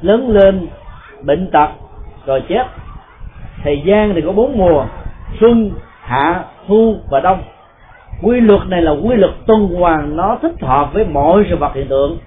lớn 0.00 0.30
lên, 0.30 0.66
bệnh 1.22 1.50
tật, 1.50 1.68
rồi 2.26 2.42
chết. 2.48 2.66
Thời 3.62 3.82
gian 3.84 4.12
thì 4.14 4.20
có 4.20 4.32
bốn 4.32 4.58
mùa, 4.58 4.84
xuân, 5.40 5.70
hạ, 6.00 6.44
thu 6.68 6.96
và 7.10 7.20
đông. 7.20 7.42
Quy 8.22 8.40
luật 8.40 8.66
này 8.66 8.82
là 8.82 8.92
quy 8.92 9.16
luật 9.16 9.32
tuần 9.46 9.68
hoàn, 9.68 10.16
nó 10.16 10.38
thích 10.42 10.54
hợp 10.60 10.90
với 10.92 11.04
mọi 11.04 11.46
sự 11.50 11.56
vật 11.56 11.74
hiện 11.74 11.88
tượng. 11.88 12.18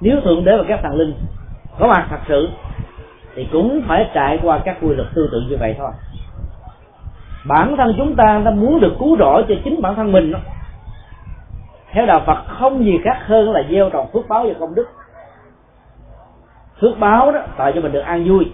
Nếu 0.00 0.20
thượng 0.20 0.44
đế 0.44 0.56
và 0.56 0.64
các 0.68 0.80
thần 0.82 0.94
linh 0.94 1.14
có 1.78 1.86
mặt 1.86 2.06
thật 2.10 2.20
sự 2.28 2.48
thì 3.36 3.48
cũng 3.52 3.82
phải 3.88 4.10
trải 4.14 4.38
qua 4.42 4.58
các 4.58 4.76
quy 4.82 4.94
luật 4.94 5.08
tương 5.14 5.28
tự 5.32 5.40
như 5.48 5.56
vậy 5.60 5.74
thôi. 5.78 5.90
Bản 7.48 7.76
thân 7.76 7.94
chúng 7.96 8.16
ta 8.16 8.42
ta 8.44 8.50
muốn 8.50 8.80
được 8.80 8.92
cứu 8.98 9.16
rỗi 9.18 9.44
cho 9.48 9.54
chính 9.64 9.82
bản 9.82 9.94
thân 9.94 10.12
mình 10.12 10.32
đó. 10.32 10.38
theo 11.92 12.06
đạo 12.06 12.22
phật, 12.26 12.44
không 12.46 12.84
gì 12.84 12.98
khác 13.04 13.18
hơn 13.26 13.50
là 13.50 13.62
gieo 13.70 13.90
trồng 13.90 14.06
phước 14.12 14.28
báo 14.28 14.44
và 14.44 14.54
công 14.60 14.74
đức. 14.74 14.88
Phước 16.80 16.98
báo 16.98 17.32
đó 17.32 17.40
tạo 17.56 17.72
cho 17.72 17.80
mình 17.80 17.92
được 17.92 18.00
an 18.00 18.24
vui. 18.28 18.52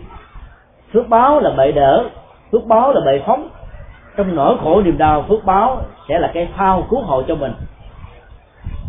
Phước 0.92 1.08
báo 1.08 1.40
là 1.40 1.50
bệ 1.50 1.72
đỡ, 1.72 2.04
phước 2.52 2.66
báo 2.66 2.92
là 2.92 3.00
bệ 3.06 3.22
phóng. 3.26 3.48
Trong 4.16 4.34
nỗi 4.34 4.56
khổ 4.62 4.82
niềm 4.82 4.98
đau, 4.98 5.24
phước 5.28 5.44
báo 5.44 5.82
sẽ 6.08 6.18
là 6.18 6.30
cái 6.34 6.48
phao 6.56 6.86
cứu 6.90 7.00
hộ 7.00 7.22
cho 7.22 7.34
mình. 7.34 7.52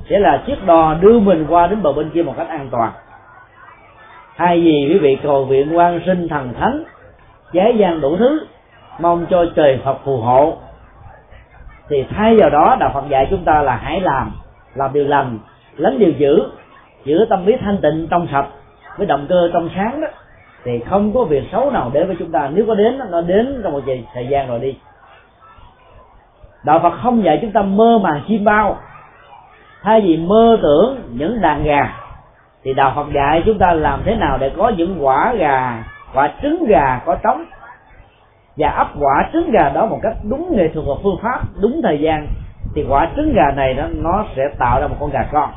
Sẽ 0.09 0.19
là 0.19 0.43
chiếc 0.47 0.65
đò 0.65 0.93
đưa 0.93 1.19
mình 1.19 1.45
qua 1.49 1.67
đến 1.67 1.81
bờ 1.81 1.93
bên 1.93 2.09
kia 2.09 2.23
một 2.23 2.33
cách 2.37 2.47
an 2.49 2.69
toàn 2.71 2.91
thay 4.37 4.59
vì 4.59 4.87
quý 4.89 4.97
vị 4.97 5.17
cầu 5.23 5.45
viện 5.45 5.77
quan 5.77 6.01
sinh 6.05 6.27
thần 6.27 6.53
thánh 6.59 6.83
giấy 7.51 7.75
gian 7.77 8.01
đủ 8.01 8.17
thứ, 8.17 8.45
mong 8.99 9.25
cho 9.29 9.45
trời 9.55 9.79
phật 9.83 9.97
phù 10.05 10.17
hộ. 10.17 10.57
Thì 11.89 12.05
thay 12.15 12.37
vào 12.37 12.49
đó 12.49 12.77
đạo 12.79 12.91
phật 12.93 13.03
dạy 13.09 13.27
chúng 13.29 13.43
ta 13.45 13.61
là 13.61 13.75
hãy 13.75 14.01
làm 14.01 14.31
làm 14.75 14.93
điều 14.93 15.07
lành, 15.07 15.39
lánh 15.77 15.99
điều 15.99 16.11
dữ 16.11 16.41
giữ 17.03 17.25
tâm 17.29 17.45
lý 17.45 17.53
thanh 17.61 17.77
tịnh 17.81 18.07
trong 18.09 18.27
sạch 18.31 18.47
với 18.97 19.07
động 19.07 19.25
cơ 19.29 19.49
trong 19.53 19.69
sáng 19.75 20.01
đó. 20.01 20.07
Thì 20.63 20.79
không 20.89 21.13
có 21.13 21.23
việc 21.23 21.43
xấu 21.51 21.71
nào 21.71 21.91
đến 21.93 22.07
với 22.07 22.15
chúng 22.19 22.31
ta. 22.31 22.49
Nếu 22.53 22.65
có 22.67 22.75
đến, 22.75 22.99
nó 23.11 23.21
đến 23.21 23.61
trong 23.63 23.73
một 23.73 23.81
thời 24.13 24.27
gian 24.27 24.47
rồi 24.47 24.59
đi. 24.59 24.77
Đạo 26.65 26.79
phật 26.83 26.93
không 27.03 27.23
dạy 27.23 27.39
chúng 27.41 27.51
ta 27.51 27.61
mơ 27.61 27.99
màng 28.03 28.21
chim 28.27 28.43
bao. 28.43 28.77
Thay 29.81 30.01
vì 30.01 30.17
mơ 30.17 30.57
tưởng 30.61 30.97
những 31.13 31.41
đàn 31.41 31.63
gà 31.63 32.02
thì 32.63 32.73
đạo 32.73 32.91
phật 32.95 33.05
dạy 33.13 33.43
chúng 33.45 33.57
ta 33.57 33.73
làm 33.73 34.01
thế 34.05 34.15
nào 34.15 34.37
để 34.37 34.51
có 34.57 34.69
những 34.69 35.05
quả 35.05 35.33
gà, 35.33 35.83
quả 36.13 36.33
trứng 36.41 36.65
gà 36.65 37.01
có 37.05 37.15
trống. 37.23 37.45
Và 38.57 38.69
ấp 38.69 38.87
quả 38.99 39.29
trứng 39.33 39.51
gà 39.51 39.69
đó 39.69 39.85
một 39.85 39.99
cách 40.03 40.13
đúng 40.29 40.57
nghệ 40.57 40.69
thuật 40.73 40.85
và 40.87 40.93
phương 41.03 41.19
pháp, 41.21 41.39
đúng 41.61 41.81
thời 41.83 41.99
gian. 41.99 42.27
Thì 42.75 42.85
quả 42.89 43.09
trứng 43.15 43.33
gà 43.33 43.51
này 43.55 43.73
đó, 43.73 43.83
nó 43.93 44.25
sẽ 44.35 44.41
tạo 44.59 44.81
ra 44.81 44.87
một 44.87 44.95
con 44.99 45.09
gà 45.09 45.23
con. 45.31 45.49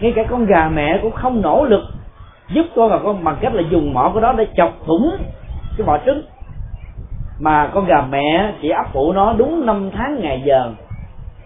Ngay 0.00 0.12
cả 0.16 0.22
con 0.30 0.46
gà 0.46 0.68
mẹ 0.68 0.98
cũng 1.02 1.12
không 1.12 1.42
nỗ 1.42 1.64
lực 1.64 1.82
giúp 2.48 2.66
con 2.76 2.90
gà 2.90 2.98
con 3.04 3.24
bằng 3.24 3.36
cách 3.40 3.54
là 3.54 3.62
dùng 3.70 3.94
mỏ 3.94 4.10
của 4.14 4.20
nó 4.20 4.32
để 4.32 4.46
chọc 4.56 4.72
thủng 4.86 5.16
cái 5.76 5.86
vỏ 5.86 5.98
trứng. 6.06 6.22
Mà 7.40 7.70
con 7.74 7.86
gà 7.86 8.02
mẹ 8.10 8.52
chỉ 8.62 8.70
ấp 8.70 8.92
ủ 8.92 9.12
nó 9.12 9.32
đúng 9.32 9.66
năm 9.66 9.90
tháng 9.96 10.20
ngày 10.20 10.42
giờ 10.44 10.70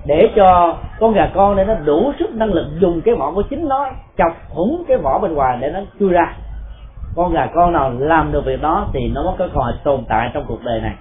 để 0.06 0.30
cho 0.36 0.76
con 1.00 1.12
gà 1.12 1.30
con 1.34 1.56
để 1.56 1.64
nó 1.64 1.74
đủ 1.74 2.12
sức 2.18 2.34
năng 2.34 2.52
lực 2.52 2.66
dùng 2.78 3.00
cái 3.00 3.14
vỏ 3.14 3.32
của 3.34 3.42
chính 3.42 3.68
nó, 3.68 3.88
chọc 4.18 4.32
thủng 4.54 4.84
cái 4.88 4.96
vỏ 4.96 5.18
bên 5.18 5.34
ngoài 5.34 5.58
để 5.60 5.70
nó 5.70 5.80
chui 6.00 6.10
ra. 6.10 6.34
Con 7.16 7.32
gà 7.32 7.46
con 7.54 7.72
nào 7.72 7.92
làm 7.98 8.32
được 8.32 8.44
việc 8.44 8.62
đó 8.62 8.86
thì 8.92 9.00
nó 9.14 9.22
mới 9.22 9.32
có 9.38 9.46
cơ 9.46 9.60
hội 9.60 9.72
tồn 9.84 10.04
tại 10.08 10.30
trong 10.34 10.44
cuộc 10.48 10.64
đời 10.64 10.80
này. 10.80 10.94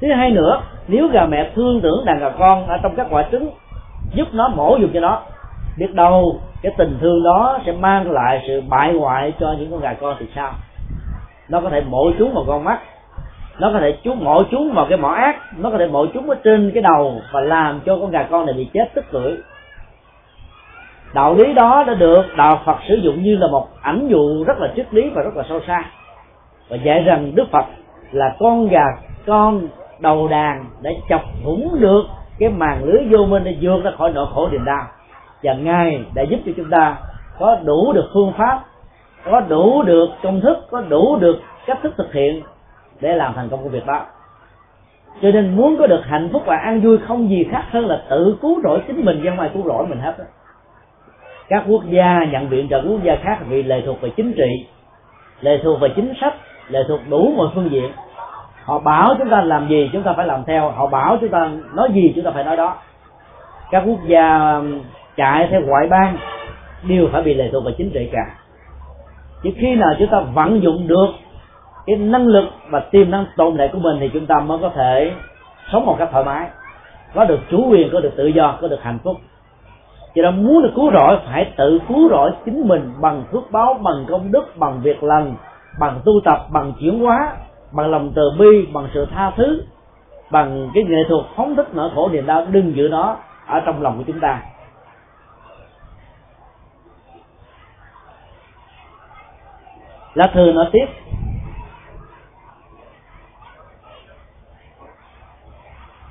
Thứ 0.00 0.08
hai 0.16 0.30
nữa, 0.30 0.60
nếu 0.88 1.08
gà 1.08 1.26
mẹ 1.26 1.50
thương 1.54 1.80
tưởng 1.80 2.04
đàn 2.04 2.18
gà 2.18 2.30
con 2.38 2.66
ở 2.66 2.78
trong 2.82 2.94
các 2.96 3.06
quả 3.10 3.24
trứng, 3.32 3.50
giúp 4.14 4.28
nó 4.32 4.48
mổ 4.48 4.76
dùng 4.76 4.90
cho 4.94 5.00
nó, 5.00 5.22
biết 5.78 5.94
đâu 5.94 6.40
cái 6.62 6.72
tình 6.78 6.98
thương 7.00 7.22
đó 7.24 7.58
sẽ 7.66 7.72
mang 7.72 8.10
lại 8.10 8.44
sự 8.46 8.62
bại 8.68 8.92
hoại 8.92 9.32
cho 9.40 9.54
những 9.58 9.70
con 9.70 9.80
gà 9.80 9.94
con 9.94 10.16
thì 10.18 10.26
sao? 10.34 10.52
Nó 11.48 11.60
có 11.60 11.70
thể 11.70 11.80
mổ 11.80 12.10
chúng 12.18 12.34
vào 12.34 12.44
con 12.46 12.64
mắt 12.64 12.78
nó 13.58 13.70
có 13.72 13.80
thể 13.80 13.98
chú, 14.04 14.14
mổ 14.14 14.42
chúng 14.50 14.72
vào 14.72 14.86
cái 14.88 14.98
mỏ 14.98 15.08
ác. 15.08 15.36
Nó 15.56 15.70
có 15.70 15.78
thể 15.78 15.86
mổ 15.86 16.06
chúng 16.06 16.30
ở 16.30 16.36
trên 16.44 16.70
cái 16.74 16.82
đầu 16.82 17.20
và 17.32 17.40
làm 17.40 17.80
cho 17.86 17.96
con 18.00 18.10
gà 18.10 18.22
con 18.22 18.46
này 18.46 18.54
bị 18.54 18.68
chết 18.72 18.94
tức 18.94 19.04
tưởi. 19.12 19.36
Đạo 21.14 21.34
lý 21.34 21.52
đó 21.52 21.84
đã 21.86 21.94
được 21.94 22.22
đạo 22.36 22.60
phật 22.64 22.76
sử 22.88 22.94
dụng 22.94 23.22
như 23.22 23.36
là 23.36 23.46
một 23.48 23.68
ảnh 23.82 24.08
dụ 24.08 24.44
rất 24.44 24.58
là 24.58 24.72
triết 24.76 24.94
lý 24.94 25.10
và 25.14 25.22
rất 25.22 25.36
là 25.36 25.44
sâu 25.48 25.60
xa. 25.66 25.84
Và 26.68 26.76
dạy 26.76 27.02
rằng 27.02 27.34
đức 27.34 27.44
phật 27.52 27.64
là 28.12 28.36
con 28.38 28.68
gà, 28.68 28.84
con 29.26 29.68
đầu 29.98 30.28
đàn 30.28 30.64
để 30.82 30.96
chọc 31.08 31.22
thủng 31.44 31.76
được 31.80 32.02
cái 32.38 32.48
màn 32.48 32.84
lưới 32.84 33.02
vô 33.10 33.26
minh 33.26 33.44
để 33.44 33.56
vượt 33.60 33.84
ra 33.84 33.90
khỏi 33.98 34.12
nỗi 34.14 34.26
khổ 34.34 34.48
niềm 34.52 34.64
đau. 34.64 34.86
Và 35.42 35.54
ngài 35.54 36.00
đã 36.14 36.22
giúp 36.22 36.38
cho 36.46 36.52
chúng 36.56 36.70
ta 36.70 36.96
có 37.38 37.56
đủ 37.64 37.92
được 37.92 38.10
phương 38.14 38.32
pháp, 38.36 38.60
có 39.24 39.40
đủ 39.40 39.82
được 39.82 40.08
công 40.22 40.40
thức, 40.40 40.58
có 40.70 40.80
đủ 40.80 41.16
được 41.16 41.40
cách 41.66 41.78
thức 41.82 41.94
thực 41.96 42.12
hiện 42.12 42.42
để 43.00 43.16
làm 43.16 43.34
thành 43.34 43.48
công 43.48 43.62
công 43.62 43.72
việc 43.72 43.86
đó. 43.86 44.06
Cho 45.22 45.30
nên 45.30 45.56
muốn 45.56 45.76
có 45.78 45.86
được 45.86 46.00
hạnh 46.04 46.28
phúc 46.32 46.42
và 46.46 46.56
an 46.56 46.80
vui 46.80 46.98
không 46.98 47.30
gì 47.30 47.46
khác 47.50 47.64
hơn 47.70 47.86
là 47.86 48.02
tự 48.10 48.36
cứu 48.42 48.60
rỗi 48.62 48.82
chính 48.86 49.04
mình 49.04 49.22
ra 49.22 49.34
ngoài 49.34 49.50
cứu 49.54 49.62
rỗi 49.66 49.86
mình 49.86 50.00
hết 50.00 50.18
đó. 50.18 50.24
các 51.48 51.64
quốc 51.68 51.82
gia 51.90 52.24
nhận 52.24 52.48
viện 52.48 52.68
trợ 52.68 52.82
quốc 52.88 53.02
gia 53.02 53.16
khác 53.16 53.38
vì 53.48 53.62
lệ 53.62 53.82
thuộc 53.86 54.00
về 54.00 54.10
chính 54.16 54.32
trị, 54.32 54.66
lệ 55.40 55.60
thuộc 55.62 55.80
về 55.80 55.88
chính 55.96 56.12
sách, 56.20 56.34
lệ 56.68 56.80
thuộc 56.88 57.00
đủ 57.08 57.32
mọi 57.36 57.48
phương 57.54 57.70
diện. 57.70 57.92
Họ 58.64 58.78
bảo 58.78 59.14
chúng 59.18 59.30
ta 59.30 59.40
làm 59.40 59.68
gì 59.68 59.90
chúng 59.92 60.02
ta 60.02 60.12
phải 60.16 60.26
làm 60.26 60.44
theo, 60.44 60.70
họ 60.70 60.86
bảo 60.86 61.16
chúng 61.20 61.30
ta 61.30 61.50
nói 61.74 61.88
gì 61.94 62.12
chúng 62.16 62.24
ta 62.24 62.30
phải 62.30 62.44
nói 62.44 62.56
đó. 62.56 62.76
Các 63.70 63.82
quốc 63.86 63.98
gia 64.06 64.54
um, 64.54 64.80
chạy 65.16 65.48
theo 65.50 65.60
ngoại 65.60 65.86
bang 65.86 66.16
đều 66.82 67.08
phải 67.12 67.22
bị 67.22 67.34
lệ 67.34 67.48
thuộc 67.52 67.64
vào 67.64 67.74
chính 67.78 67.90
trị 67.90 68.08
cả. 68.12 68.34
Chỉ 69.42 69.54
khi 69.58 69.74
nào 69.74 69.94
chúng 69.98 70.08
ta 70.08 70.20
vận 70.20 70.62
dụng 70.62 70.88
được 70.88 71.08
cái 71.88 71.96
năng 71.96 72.26
lực 72.26 72.44
và 72.70 72.80
tiềm 72.80 73.10
năng 73.10 73.26
tồn 73.36 73.54
tại 73.58 73.68
của 73.72 73.78
mình 73.78 73.96
thì 74.00 74.10
chúng 74.12 74.26
ta 74.26 74.34
mới 74.40 74.58
có 74.58 74.70
thể 74.74 75.12
sống 75.72 75.86
một 75.86 75.96
cách 75.98 76.08
thoải 76.12 76.24
mái. 76.24 76.48
Có 77.14 77.24
được 77.24 77.38
chủ 77.50 77.66
quyền, 77.70 77.90
có 77.92 78.00
được 78.00 78.12
tự 78.16 78.26
do, 78.26 78.58
có 78.60 78.68
được 78.68 78.82
hạnh 78.82 78.98
phúc. 79.04 79.16
Cho 80.14 80.22
nên 80.22 80.46
muốn 80.46 80.62
được 80.62 80.72
cứu 80.74 80.90
rỗi, 80.92 81.18
phải 81.26 81.52
tự 81.56 81.78
cứu 81.88 82.08
rỗi 82.10 82.30
chính 82.44 82.68
mình 82.68 82.92
bằng 83.00 83.24
phước 83.32 83.50
báo, 83.50 83.74
bằng 83.74 84.04
công 84.08 84.32
đức, 84.32 84.56
bằng 84.56 84.80
việc 84.82 85.02
lành, 85.02 85.34
bằng 85.80 86.00
tu 86.04 86.12
tập, 86.24 86.46
bằng 86.50 86.72
chuyển 86.80 87.00
hóa, 87.00 87.32
bằng 87.72 87.90
lòng 87.90 88.12
từ 88.14 88.22
bi, 88.38 88.66
bằng 88.72 88.88
sự 88.94 89.06
tha 89.10 89.32
thứ, 89.36 89.62
bằng 90.30 90.70
cái 90.74 90.84
nghệ 90.84 91.04
thuật 91.08 91.24
phóng 91.36 91.56
thích 91.56 91.68
nỗi 91.72 91.90
khổ 91.94 92.08
niềm 92.12 92.26
đau 92.26 92.46
đừng 92.50 92.76
giữ 92.76 92.88
nó 92.88 93.16
ở 93.46 93.60
trong 93.60 93.82
lòng 93.82 93.98
của 93.98 94.04
chúng 94.06 94.20
ta. 94.20 94.42
Lá 100.14 100.30
thư 100.34 100.52
nói 100.52 100.68
tiếp 100.72 100.86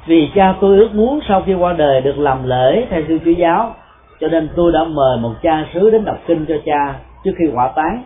vì 0.08 0.30
cha 0.36 0.56
tôi 0.62 0.78
ước 0.78 0.90
muốn 0.94 1.20
sau 1.28 1.42
khi 1.46 1.54
qua 1.54 1.74
đời 1.74 2.02
được 2.02 2.18
làm 2.18 2.48
lễ 2.48 2.86
theo 2.90 3.02
sư 3.08 3.20
chúa 3.26 3.32
giáo, 3.32 3.76
cho 4.20 4.28
nên 4.28 4.50
tôi 4.56 4.72
đã 4.72 4.84
mời 4.84 5.18
một 5.18 5.34
cha 5.42 5.66
xứ 5.74 5.90
đến 5.90 6.06
đọc 6.06 6.18
kinh 6.28 6.46
cho 6.46 6.56
cha 6.66 6.96
trước 7.24 7.32
khi 7.38 7.46
hỏa 7.54 7.68
táng 7.76 8.04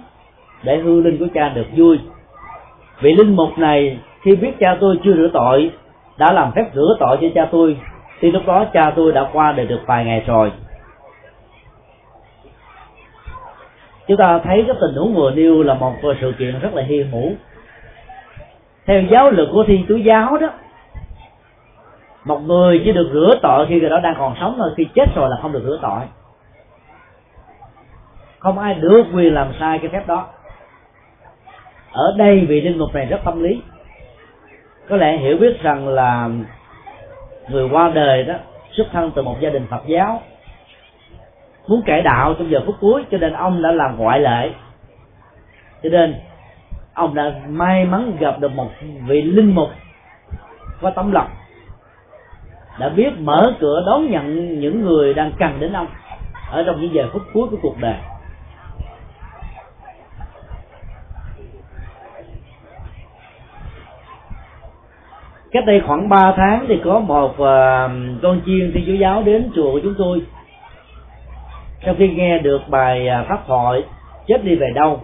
để 0.63 0.77
hư 0.77 1.01
linh 1.01 1.17
của 1.17 1.27
cha 1.33 1.49
được 1.49 1.65
vui. 1.77 1.99
Vị 3.01 3.15
linh 3.15 3.35
mục 3.35 3.57
này, 3.57 3.97
khi 4.21 4.35
biết 4.35 4.51
cha 4.59 4.77
tôi 4.79 4.99
chưa 5.03 5.13
rửa 5.13 5.29
tội, 5.33 5.71
đã 6.17 6.33
làm 6.33 6.51
phép 6.55 6.65
rửa 6.73 6.97
tội 6.99 7.17
cho 7.21 7.27
cha 7.35 7.47
tôi, 7.51 7.77
thì 8.19 8.31
lúc 8.31 8.43
đó 8.45 8.65
cha 8.73 8.93
tôi 8.95 9.11
đã 9.11 9.29
qua 9.33 9.51
đời 9.51 9.65
được 9.65 9.79
vài 9.85 10.05
ngày 10.05 10.23
rồi. 10.27 10.51
Chúng 14.07 14.17
ta 14.17 14.39
thấy 14.43 14.63
cái 14.67 14.75
tình 14.81 14.95
huống 14.95 15.13
vừa 15.13 15.31
nêu 15.31 15.63
là 15.63 15.73
một 15.73 15.93
sự 16.21 16.33
kiện 16.39 16.59
rất 16.59 16.73
là 16.73 16.83
hi 16.83 17.03
hữu. 17.03 17.31
Theo 18.85 19.01
giáo 19.01 19.31
lực 19.31 19.49
của 19.51 19.63
thiên 19.67 19.85
chúa 19.87 19.95
giáo 19.95 20.37
đó 20.37 20.49
một 22.25 22.39
người 22.39 22.81
chỉ 22.85 22.91
được 22.91 23.09
rửa 23.13 23.39
tội 23.41 23.65
khi 23.69 23.79
người 23.79 23.89
đó 23.89 23.99
đang 23.99 24.15
còn 24.17 24.35
sống 24.39 24.55
thôi, 24.57 24.73
khi 24.77 24.87
chết 24.95 25.05
rồi 25.15 25.29
là 25.29 25.37
không 25.41 25.51
được 25.51 25.63
rửa 25.63 25.79
tội. 25.81 26.01
Không 28.39 28.59
ai 28.59 28.73
được 28.73 29.03
quyền 29.13 29.33
làm 29.33 29.53
sai 29.59 29.79
cái 29.79 29.89
phép 29.93 30.07
đó. 30.07 30.27
Ở 31.91 32.15
đây 32.17 32.45
vị 32.49 32.61
linh 32.61 32.77
mục 32.77 32.95
này 32.95 33.05
rất 33.05 33.21
tâm 33.23 33.43
lý. 33.43 33.61
Có 34.89 34.97
lẽ 34.97 35.17
hiểu 35.17 35.37
biết 35.37 35.61
rằng 35.61 35.87
là 35.87 36.29
người 37.49 37.69
qua 37.71 37.91
đời 37.93 38.23
đó 38.23 38.33
xuất 38.71 38.87
thân 38.91 39.11
từ 39.15 39.21
một 39.21 39.37
gia 39.39 39.49
đình 39.49 39.67
phật 39.69 39.81
giáo, 39.85 40.21
muốn 41.67 41.81
cải 41.85 42.01
đạo 42.01 42.33
trong 42.33 42.51
giờ 42.51 42.59
phút 42.65 42.75
cuối, 42.79 43.05
cho 43.11 43.17
nên 43.17 43.33
ông 43.33 43.61
đã 43.61 43.71
làm 43.71 43.97
ngoại 43.97 44.19
lệ. 44.19 44.51
Cho 45.83 45.89
nên 45.89 46.15
ông 46.93 47.15
đã 47.15 47.31
may 47.47 47.85
mắn 47.85 48.17
gặp 48.19 48.39
được 48.39 48.51
một 48.55 48.69
vị 49.07 49.21
linh 49.21 49.55
mục 49.55 49.69
có 50.81 50.89
tấm 50.89 51.11
lòng 51.11 51.27
đã 52.79 52.89
biết 52.89 53.09
mở 53.19 53.53
cửa 53.59 53.83
đón 53.85 54.11
nhận 54.11 54.59
những 54.59 54.81
người 54.81 55.13
đang 55.13 55.31
cần 55.39 55.59
đến 55.59 55.73
ông 55.73 55.87
ở 56.51 56.63
trong 56.63 56.81
những 56.81 56.93
giờ 56.93 57.09
phút 57.13 57.21
cuối 57.33 57.47
của 57.51 57.57
cuộc 57.61 57.77
đời. 57.79 57.95
Cách 65.51 65.65
đây 65.65 65.81
khoảng 65.87 66.09
3 66.09 66.33
tháng 66.37 66.65
thì 66.67 66.81
có 66.83 66.99
một 66.99 67.31
uh, 67.31 67.37
con 68.21 68.41
chiên 68.45 68.71
thiên 68.73 68.83
chúa 68.87 68.93
giáo 68.93 69.23
đến 69.23 69.51
chùa 69.55 69.71
của 69.71 69.79
chúng 69.83 69.95
tôi. 69.97 70.21
Sau 71.85 71.93
khi 71.97 72.09
nghe 72.09 72.39
được 72.39 72.61
bài 72.69 73.07
à, 73.07 73.25
pháp 73.29 73.47
thoại 73.47 73.83
chết 74.27 74.43
đi 74.43 74.55
về 74.55 74.67
đâu 74.75 75.01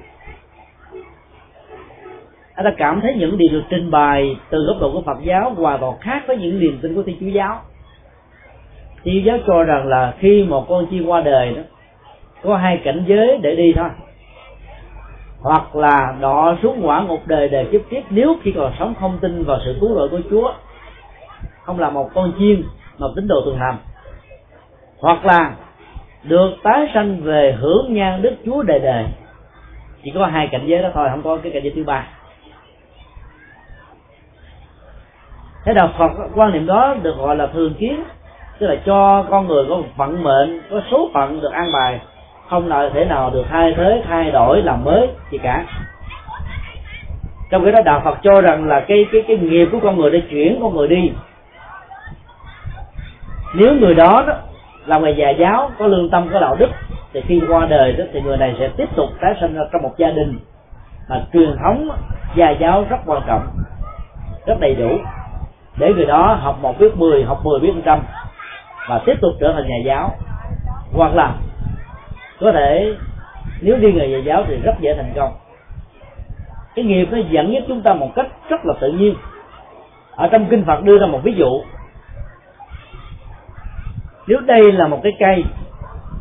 anh 2.58 2.66
ta 2.66 2.72
cảm 2.78 3.02
thấy 3.02 3.14
những 3.14 3.38
điều 3.38 3.50
được 3.52 3.64
trình 3.70 3.92
bày 3.92 4.36
từ 4.50 4.58
góc 4.68 4.78
độ 4.80 4.92
của 4.92 5.02
Phật 5.02 5.18
giáo 5.24 5.54
hoàn 5.58 5.80
toàn 5.80 5.98
khác 6.00 6.24
với 6.28 6.38
những 6.38 6.60
niềm 6.60 6.80
tin 6.82 6.96
của 6.96 7.04
Thiên 7.04 7.18
Chúa 7.20 7.26
giáo. 7.26 7.62
Thiên 9.04 9.16
Chúa 9.16 9.28
giáo 9.28 9.38
cho 9.48 9.64
rằng 9.64 9.88
là 9.88 10.14
khi 10.20 10.44
một 10.44 10.66
con 10.70 10.86
chim 10.86 11.06
qua 11.06 11.22
đời 11.22 11.54
đó, 11.56 11.62
có 12.44 12.58
hai 12.58 12.82
cảnh 12.84 13.04
giới 13.08 13.38
để 13.42 13.56
đi 13.56 13.74
thôi. 13.76 13.90
Hoặc 15.42 15.76
là 15.76 16.16
đọ 16.20 16.58
xuống 16.62 16.88
quả 16.88 17.02
một 17.02 17.20
đời 17.26 17.50
đời 17.50 17.66
kiếp 17.72 17.82
tiếp 17.90 18.02
nếu 18.10 18.36
khi 18.42 18.52
còn 18.52 18.74
sống 18.80 18.94
không 19.00 19.18
tin 19.22 19.44
vào 19.44 19.60
sự 19.66 19.78
cứu 19.82 19.96
rỗi 19.96 20.10
của 20.10 20.22
Chúa, 20.30 20.54
không 21.64 21.80
là 21.80 21.90
một 21.90 22.10
con 22.14 22.32
chiên 22.40 22.64
mà 22.98 23.08
tín 23.16 23.28
đồ 23.28 23.42
thường 23.46 23.58
hàm 23.58 23.78
hoặc 25.00 25.26
là 25.26 25.56
được 26.24 26.50
tái 26.64 26.88
sanh 26.94 27.22
về 27.22 27.56
hưởng 27.60 27.94
nhan 27.94 28.22
đức 28.22 28.34
Chúa 28.46 28.64
đời 28.64 28.80
đời. 28.80 29.06
Chỉ 30.04 30.12
có 30.16 30.26
hai 30.26 30.48
cảnh 30.52 30.64
giới 30.66 30.82
đó 30.82 30.90
thôi, 30.94 31.08
không 31.12 31.22
có 31.24 31.38
cái 31.38 31.52
cảnh 31.52 31.64
giới 31.64 31.74
thứ 31.76 31.84
ba. 31.84 32.08
Thế 35.68 35.74
đạo 35.74 35.90
Phật 35.98 36.12
quan 36.36 36.52
niệm 36.52 36.66
đó 36.66 36.96
được 37.02 37.18
gọi 37.18 37.36
là 37.36 37.48
thường 37.48 37.74
kiến. 37.74 38.04
Tức 38.60 38.68
là 38.68 38.76
cho 38.86 39.26
con 39.30 39.48
người 39.48 39.66
có 39.70 39.76
một 39.76 39.88
vận 39.96 40.24
mệnh 40.24 40.62
có 40.70 40.82
số 40.92 41.10
phận 41.14 41.42
được 41.42 41.52
an 41.52 41.72
bài. 41.72 42.00
Không 42.50 42.70
nào 42.70 42.90
thể 42.94 43.06
nào 43.06 43.30
được 43.30 43.44
thay 43.50 43.74
thế 43.78 44.04
thay 44.08 44.32
đổi 44.32 44.62
làm 44.62 44.84
mới 44.84 45.10
gì 45.32 45.38
cả. 45.38 45.66
Trong 47.50 47.64
cái 47.64 47.72
đó 47.72 47.80
đạo 47.86 48.02
Phật 48.04 48.18
cho 48.24 48.42
rằng 48.42 48.68
là 48.68 48.80
cái 48.80 49.06
cái 49.12 49.24
cái 49.28 49.38
nghiệp 49.38 49.68
của 49.72 49.80
con 49.84 49.98
người 49.98 50.12
để 50.12 50.22
chuyển 50.30 50.60
con 50.62 50.76
người 50.76 50.88
đi. 50.88 51.12
Nếu 53.56 53.76
người 53.76 53.96
đó, 53.96 54.24
đó 54.28 54.34
là 54.86 55.00
người 55.00 55.16
già 55.18 55.30
giáo 55.30 55.72
có 55.80 55.88
lương 55.88 56.10
tâm 56.10 56.30
có 56.34 56.40
đạo 56.40 56.56
đức 56.60 56.70
thì 57.14 57.22
khi 57.28 57.42
qua 57.50 57.66
đời 57.66 57.94
đó 57.94 58.04
thì 58.14 58.22
người 58.22 58.38
này 58.38 58.56
sẽ 58.60 58.70
tiếp 58.78 58.90
tục 58.96 59.10
tái 59.22 59.36
sinh 59.42 59.56
ra 59.56 59.62
trong 59.72 59.82
một 59.82 59.94
gia 59.98 60.12
đình. 60.12 60.40
Mà 61.10 61.22
truyền 61.34 61.56
thống 61.64 61.90
gia 62.36 62.50
giáo 62.50 62.86
rất 62.90 62.98
quan 63.06 63.22
trọng 63.28 63.48
rất 64.46 64.60
đầy 64.60 64.76
đủ 64.76 64.90
để 65.78 65.94
người 65.94 66.06
đó 66.06 66.38
học 66.42 66.58
một 66.62 66.80
biết 66.80 66.98
mười, 66.98 67.24
học 67.24 67.40
mười 67.44 67.60
biết 67.60 67.74
trăm 67.86 68.00
và 68.90 69.02
tiếp 69.06 69.16
tục 69.22 69.34
trở 69.40 69.54
thành 69.54 69.68
nhà 69.68 69.78
giáo. 69.86 70.12
Hoặc 70.94 71.16
là 71.16 71.36
có 72.40 72.52
thể 72.52 72.94
nếu 73.62 73.78
đi 73.78 73.94
nghề 73.94 74.08
nhà 74.08 74.18
giáo 74.18 74.44
thì 74.48 74.58
rất 74.64 74.74
dễ 74.80 74.94
thành 74.98 75.14
công. 75.16 75.34
Cái 76.76 76.86
nghiệp 76.86 77.08
nó 77.12 77.18
dẫn 77.30 77.54
dắt 77.54 77.64
chúng 77.68 77.82
ta 77.82 77.94
một 77.94 78.10
cách 78.16 78.28
rất 78.50 78.66
là 78.66 78.74
tự 78.82 78.92
nhiên. 78.92 79.16
Ở 80.16 80.28
trong 80.28 80.46
kinh 80.46 80.66
phật 80.66 80.84
đưa 80.84 80.98
ra 80.98 81.08
một 81.08 81.20
ví 81.24 81.34
dụ. 81.34 81.62
Nếu 84.28 84.40
đây 84.40 84.72
là 84.72 84.88
một 84.88 85.00
cái 85.04 85.14
cây 85.20 85.44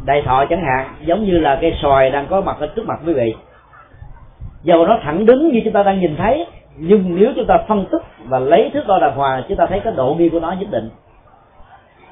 đại 0.05 0.23
thọ 0.23 0.45
chẳng 0.51 0.65
hạn, 0.65 0.95
giống 1.01 1.25
như 1.25 1.39
là 1.39 1.59
cây 1.61 1.75
xoài 1.83 2.11
đang 2.11 2.27
có 2.27 2.41
mặt 2.41 2.57
ở 2.61 2.67
trước 2.67 2.87
mặt 2.87 3.01
quý 3.07 3.13
vị, 3.13 3.35
dầu 4.63 4.87
nó 4.87 4.99
thẳng 5.03 5.27
đứng 5.27 5.49
như 5.49 5.61
chúng 5.65 5.73
ta 5.73 5.83
đang 5.83 6.01
nhìn 6.01 6.17
thấy, 6.17 6.47
nhưng 6.77 7.17
nếu 7.21 7.33
chúng 7.37 7.47
ta 7.47 7.59
phân 7.69 7.87
tích 7.93 8.03
và 8.29 8.39
lấy 8.39 8.71
thước 8.75 8.87
đo 8.87 8.99
đàng 8.99 9.17
hoàng 9.17 9.43
chúng 9.49 9.57
ta 9.57 9.67
thấy 9.67 9.81
cái 9.81 9.93
độ 9.97 10.15
nghiêng 10.19 10.31
của 10.31 10.41
nó 10.41 10.53
nhất 10.53 10.69
định. 10.71 10.91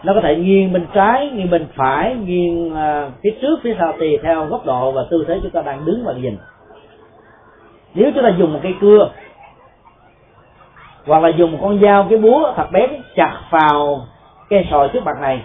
Nó 0.05 0.15
có 0.15 0.21
thể 0.21 0.37
nghiêng 0.37 0.73
bên 0.73 0.87
trái 0.95 1.31
nghiêng 1.31 1.51
bên 1.51 1.67
phải 1.77 2.15
nghiêng 2.15 2.73
uh, 2.73 3.13
phía 3.23 3.31
trước 3.43 3.61
phía 3.63 3.77
sau 3.79 3.93
tùy 3.99 4.19
theo 4.23 4.47
góc 4.47 4.67
độ 4.67 4.93
và 4.93 5.03
tư 5.11 5.25
thế 5.29 5.39
chúng 5.43 5.51
ta 5.51 5.63
đang 5.63 5.85
đứng 5.85 6.05
và 6.05 6.13
nhìn. 6.13 6.37
Nếu 7.95 8.11
chúng 8.15 8.25
ta 8.25 8.31
dùng 8.39 8.53
một 8.53 8.61
cây 8.63 8.75
cưa 8.81 9.11
hoặc 11.07 11.23
là 11.23 11.29
dùng 11.29 11.53
một 11.53 11.59
con 11.63 11.81
dao 11.83 12.07
cái 12.11 12.19
búa 12.19 12.53
thật 12.57 12.67
bén 12.73 12.91
chặt 13.17 13.39
vào 13.51 14.07
cây 14.49 14.67
sồi 14.71 14.89
trước 14.93 15.05
mặt 15.05 15.17
này 15.21 15.43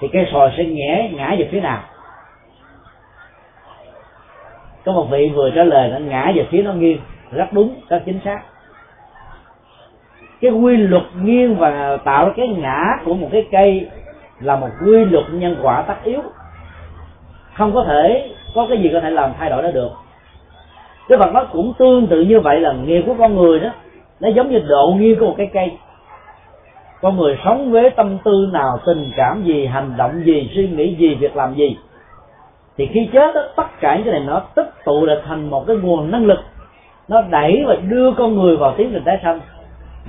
thì 0.00 0.08
cây 0.12 0.26
sồi 0.32 0.50
sẽ 0.56 0.64
nhẹ 0.64 1.10
ngã 1.14 1.34
về 1.38 1.48
phía 1.52 1.60
nào? 1.60 1.82
Có 4.84 4.92
một 4.92 5.06
vị 5.10 5.30
vừa 5.34 5.50
trả 5.50 5.64
lời 5.64 5.88
nó 5.88 5.98
ngã 5.98 6.32
về 6.34 6.46
phía 6.50 6.62
nó 6.62 6.72
nghiêng 6.72 6.98
rất 7.30 7.52
đúng 7.52 7.74
rất 7.88 8.02
chính 8.06 8.20
xác 8.24 8.40
cái 10.40 10.50
quy 10.50 10.76
luật 10.76 11.02
nghiêng 11.22 11.56
và 11.56 11.96
tạo 12.04 12.26
ra 12.26 12.32
cái 12.36 12.48
ngã 12.48 12.84
của 13.04 13.14
một 13.14 13.28
cái 13.32 13.46
cây 13.50 13.86
là 14.40 14.56
một 14.56 14.68
quy 14.84 15.04
luật 15.04 15.24
nhân 15.32 15.56
quả 15.62 15.82
tất 15.82 15.94
yếu. 16.04 16.20
Không 17.54 17.74
có 17.74 17.84
thể 17.84 18.30
có 18.54 18.66
cái 18.68 18.78
gì 18.78 18.90
có 18.92 19.00
thể 19.00 19.10
làm 19.10 19.30
thay 19.38 19.50
đổi 19.50 19.62
nó 19.62 19.70
được. 19.70 19.90
Cái 21.08 21.18
vật 21.18 21.32
đó 21.34 21.46
cũng 21.52 21.72
tương 21.78 22.06
tự 22.06 22.20
như 22.20 22.40
vậy 22.40 22.60
là 22.60 22.72
nghiệp 22.72 23.02
của 23.06 23.14
con 23.18 23.36
người 23.36 23.60
đó 23.60 23.70
nó 24.20 24.28
giống 24.28 24.50
như 24.50 24.58
độ 24.68 24.94
nghiêng 24.98 25.18
của 25.18 25.26
một 25.26 25.34
cái 25.36 25.50
cây. 25.52 25.72
Con 27.00 27.16
người 27.16 27.38
sống 27.44 27.70
với 27.70 27.90
tâm 27.90 28.18
tư 28.24 28.48
nào 28.52 28.78
tình 28.86 29.10
cảm 29.16 29.42
gì 29.44 29.66
hành 29.66 29.92
động 29.96 30.22
gì 30.24 30.50
suy 30.54 30.68
nghĩ 30.68 30.94
gì 30.94 31.14
việc 31.14 31.36
làm 31.36 31.54
gì 31.54 31.76
thì 32.78 32.86
khi 32.86 33.08
chết 33.12 33.34
đó, 33.34 33.42
tất 33.56 33.80
cả 33.80 33.96
những 33.96 34.04
cái 34.04 34.12
này 34.12 34.22
nó 34.26 34.40
tích 34.54 34.84
tụ 34.84 35.06
lại 35.06 35.16
thành 35.26 35.50
một 35.50 35.66
cái 35.66 35.76
nguồn 35.76 36.10
năng 36.10 36.26
lực. 36.26 36.38
Nó 37.08 37.22
đẩy 37.30 37.64
và 37.66 37.76
đưa 37.88 38.12
con 38.12 38.34
người 38.34 38.56
vào 38.56 38.74
tiến 38.76 38.90
trình 38.92 39.02
tái 39.04 39.18
sanh 39.22 39.40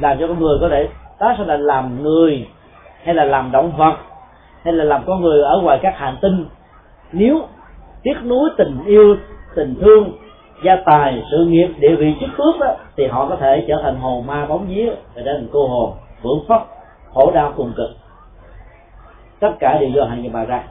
làm 0.02 0.18
cho 0.20 0.28
con 0.28 0.40
người 0.40 0.58
có 0.62 0.70
thể 0.70 0.88
tái 1.20 1.36
sẽ 1.38 1.46
là 1.46 1.58
làm 1.58 2.04
người 2.04 2.48
hay 3.04 3.16
là 3.16 3.24
làm 3.24 3.52
động 3.52 3.72
vật 3.78 3.96
hay 4.64 4.74
là 4.74 4.84
làm 4.84 5.04
con 5.08 5.22
người 5.22 5.42
ở 5.42 5.62
ngoài 5.62 5.80
các 5.82 5.98
hành 5.98 6.18
tinh. 6.22 6.46
Nếu 7.12 7.48
tiếc 8.04 8.16
nuối 8.24 8.50
tình 8.58 8.84
yêu 8.86 9.16
tình 9.56 9.76
thương 9.82 10.12
gia 10.64 10.76
tài 10.86 11.24
sự 11.32 11.46
nghiệp 11.46 11.68
địa 11.80 11.96
vị 11.96 12.16
chức 12.20 12.30
phước 12.38 12.60
đó, 12.60 12.76
thì 12.98 13.08
họ 13.08 13.26
có 13.30 13.36
thể 13.36 13.66
trở 13.68 13.80
thành 13.84 13.96
hồn 13.96 14.28
ma 14.28 14.46
bóng 14.46 14.68
vía 14.68 14.90
và 15.16 15.22
trở 15.26 15.34
thành 15.34 15.48
cô 15.52 15.68
hồn 15.68 15.94
vượng 16.22 16.46
phất 16.48 16.62
khổ 17.14 17.32
đau 17.32 17.54
cùng 17.58 17.74
cực. 17.78 17.90
Tất 19.40 19.52
cả 19.60 19.78
đều 19.80 19.90
do 19.90 20.04
hành 20.04 20.22
nghiệp 20.22 20.30
mà 20.30 20.46
ra. 20.46 20.64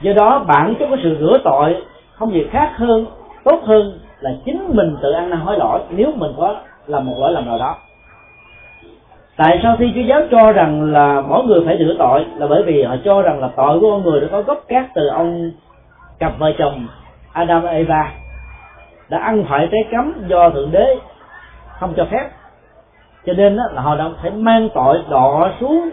Do 0.00 0.12
đó 0.12 0.44
bản 0.46 0.74
chất 0.78 0.86
của 0.90 0.96
sự 1.02 1.16
rửa 1.20 1.38
tội 1.44 1.82
không 2.14 2.32
gì 2.32 2.46
khác 2.50 2.72
hơn 2.76 3.06
tốt 3.44 3.60
hơn 3.64 3.98
là 4.20 4.30
chính 4.44 4.76
mình 4.76 4.96
tự 5.02 5.12
ăn 5.12 5.30
năn 5.30 5.40
hối 5.40 5.58
lỗi. 5.58 5.80
Nếu 5.90 6.12
mình 6.16 6.32
có 6.36 6.56
làm 6.86 7.06
một 7.06 7.14
lỗi 7.18 7.32
lầm 7.32 7.46
nào 7.46 7.58
đó. 7.58 7.76
Tại 9.36 9.60
sao 9.62 9.76
thi 9.78 9.92
chúa 9.94 10.00
giáo 10.00 10.20
cho 10.30 10.52
rằng 10.52 10.92
là 10.92 11.20
mỗi 11.28 11.44
người 11.44 11.62
phải 11.66 11.76
rửa 11.78 11.94
tội? 11.98 12.26
Là 12.36 12.46
bởi 12.46 12.62
vì 12.62 12.82
họ 12.82 12.96
cho 13.04 13.22
rằng 13.22 13.40
là 13.40 13.48
tội 13.56 13.80
của 13.80 13.90
con 13.90 14.02
người 14.02 14.20
đã 14.20 14.26
có 14.30 14.42
gốc 14.42 14.64
cát 14.68 14.86
từ 14.94 15.08
ông 15.08 15.50
cặp 16.18 16.38
vợ 16.38 16.52
chồng 16.58 16.86
Adam 17.32 17.62
và 17.62 17.70
Eva, 17.70 18.12
đã 19.08 19.18
ăn 19.18 19.44
phải 19.48 19.68
trái 19.72 19.84
cấm 19.90 20.12
do 20.26 20.50
thượng 20.50 20.72
đế 20.72 20.96
không 21.78 21.94
cho 21.96 22.06
phép. 22.10 22.30
Cho 23.26 23.32
nên 23.32 23.56
là 23.56 23.82
họ 23.82 23.96
đã 23.96 24.04
phải 24.22 24.30
mang 24.30 24.68
tội 24.74 25.02
đọ 25.08 25.50
xuống 25.60 25.90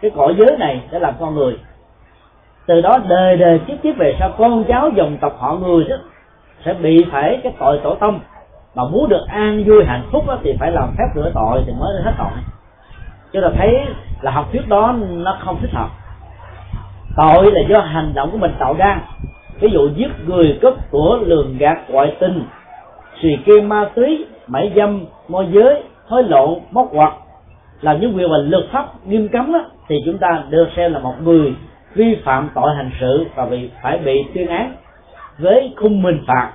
cái 0.00 0.10
cõi 0.16 0.34
giới 0.38 0.56
này 0.58 0.80
để 0.90 0.98
làm 0.98 1.14
con 1.20 1.34
người. 1.34 1.58
Từ 2.66 2.80
đó 2.80 2.98
đời 3.08 3.36
đời 3.36 3.60
tiếp 3.66 3.76
tiếp 3.82 3.92
về 3.98 4.16
sau, 4.20 4.30
con 4.38 4.64
cháu 4.68 4.90
dòng 4.94 5.16
tộc 5.20 5.36
họ 5.38 5.54
người 5.54 5.84
đó 5.84 5.96
sẽ 6.64 6.74
bị 6.74 7.06
phải 7.12 7.40
cái 7.42 7.52
tội 7.58 7.80
tổ 7.82 7.94
tông 7.94 8.20
mà 8.74 8.82
muốn 8.92 9.08
được 9.08 9.26
an 9.28 9.64
vui 9.66 9.84
hạnh 9.84 10.02
phúc 10.12 10.24
đó, 10.26 10.38
thì 10.42 10.56
phải 10.60 10.72
làm 10.72 10.94
phép 10.98 11.04
rửa 11.14 11.30
tội 11.34 11.62
thì 11.66 11.72
mới 11.80 12.02
hết 12.04 12.12
tội. 12.18 12.28
Cho 13.32 13.40
ta 13.40 13.48
thấy 13.56 13.86
là 14.20 14.30
học 14.30 14.48
thuyết 14.52 14.68
đó 14.68 14.94
nó 15.00 15.38
không 15.44 15.58
thích 15.60 15.70
hợp. 15.72 15.88
Tội 17.16 17.52
là 17.52 17.60
do 17.68 17.80
hành 17.80 18.12
động 18.14 18.30
của 18.30 18.38
mình 18.38 18.54
tạo 18.58 18.74
ra. 18.74 19.00
Ví 19.60 19.68
dụ 19.72 19.88
giết 19.88 20.08
người 20.26 20.58
cướp 20.62 20.74
của 20.90 21.18
lường 21.26 21.58
gạt 21.58 21.78
ngoại 21.88 22.16
tình 22.20 22.44
xì 23.22 23.36
kê 23.44 23.60
ma 23.60 23.90
túy 23.94 24.26
mãi 24.46 24.72
dâm 24.76 25.04
môi 25.28 25.46
giới 25.50 25.82
hối 26.06 26.22
lộ 26.22 26.60
móc 26.70 26.88
hoặc 26.92 27.12
làm 27.80 28.00
những 28.00 28.16
việc 28.16 28.26
mà 28.30 28.36
luật 28.36 28.64
pháp 28.72 29.06
nghiêm 29.06 29.28
cấm 29.28 29.52
đó, 29.52 29.64
thì 29.88 29.96
chúng 30.06 30.18
ta 30.18 30.42
được 30.50 30.68
xem 30.76 30.92
là 30.92 30.98
một 30.98 31.14
người 31.22 31.54
vi 31.94 32.16
phạm 32.24 32.50
tội 32.54 32.74
hành 32.76 32.90
sự 33.00 33.26
và 33.34 33.46
bị 33.46 33.70
phải 33.82 33.98
bị 33.98 34.24
tuyên 34.34 34.48
án 34.48 34.74
với 35.38 35.74
khung 35.76 36.04
hình 36.04 36.24
phạt 36.26 36.52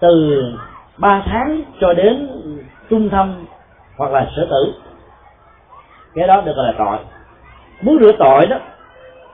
từ 0.00 0.42
3 1.00 1.22
tháng 1.26 1.62
cho 1.80 1.92
đến 1.92 2.28
trung 2.90 3.10
thân 3.10 3.44
hoặc 3.96 4.12
là 4.12 4.26
sở 4.36 4.46
tử. 4.50 4.74
Cái 6.14 6.26
đó 6.26 6.42
được 6.46 6.52
gọi 6.56 6.66
là 6.66 6.74
tội. 6.78 6.98
Muốn 7.82 7.98
rửa 8.00 8.12
tội 8.18 8.46
đó, 8.46 8.58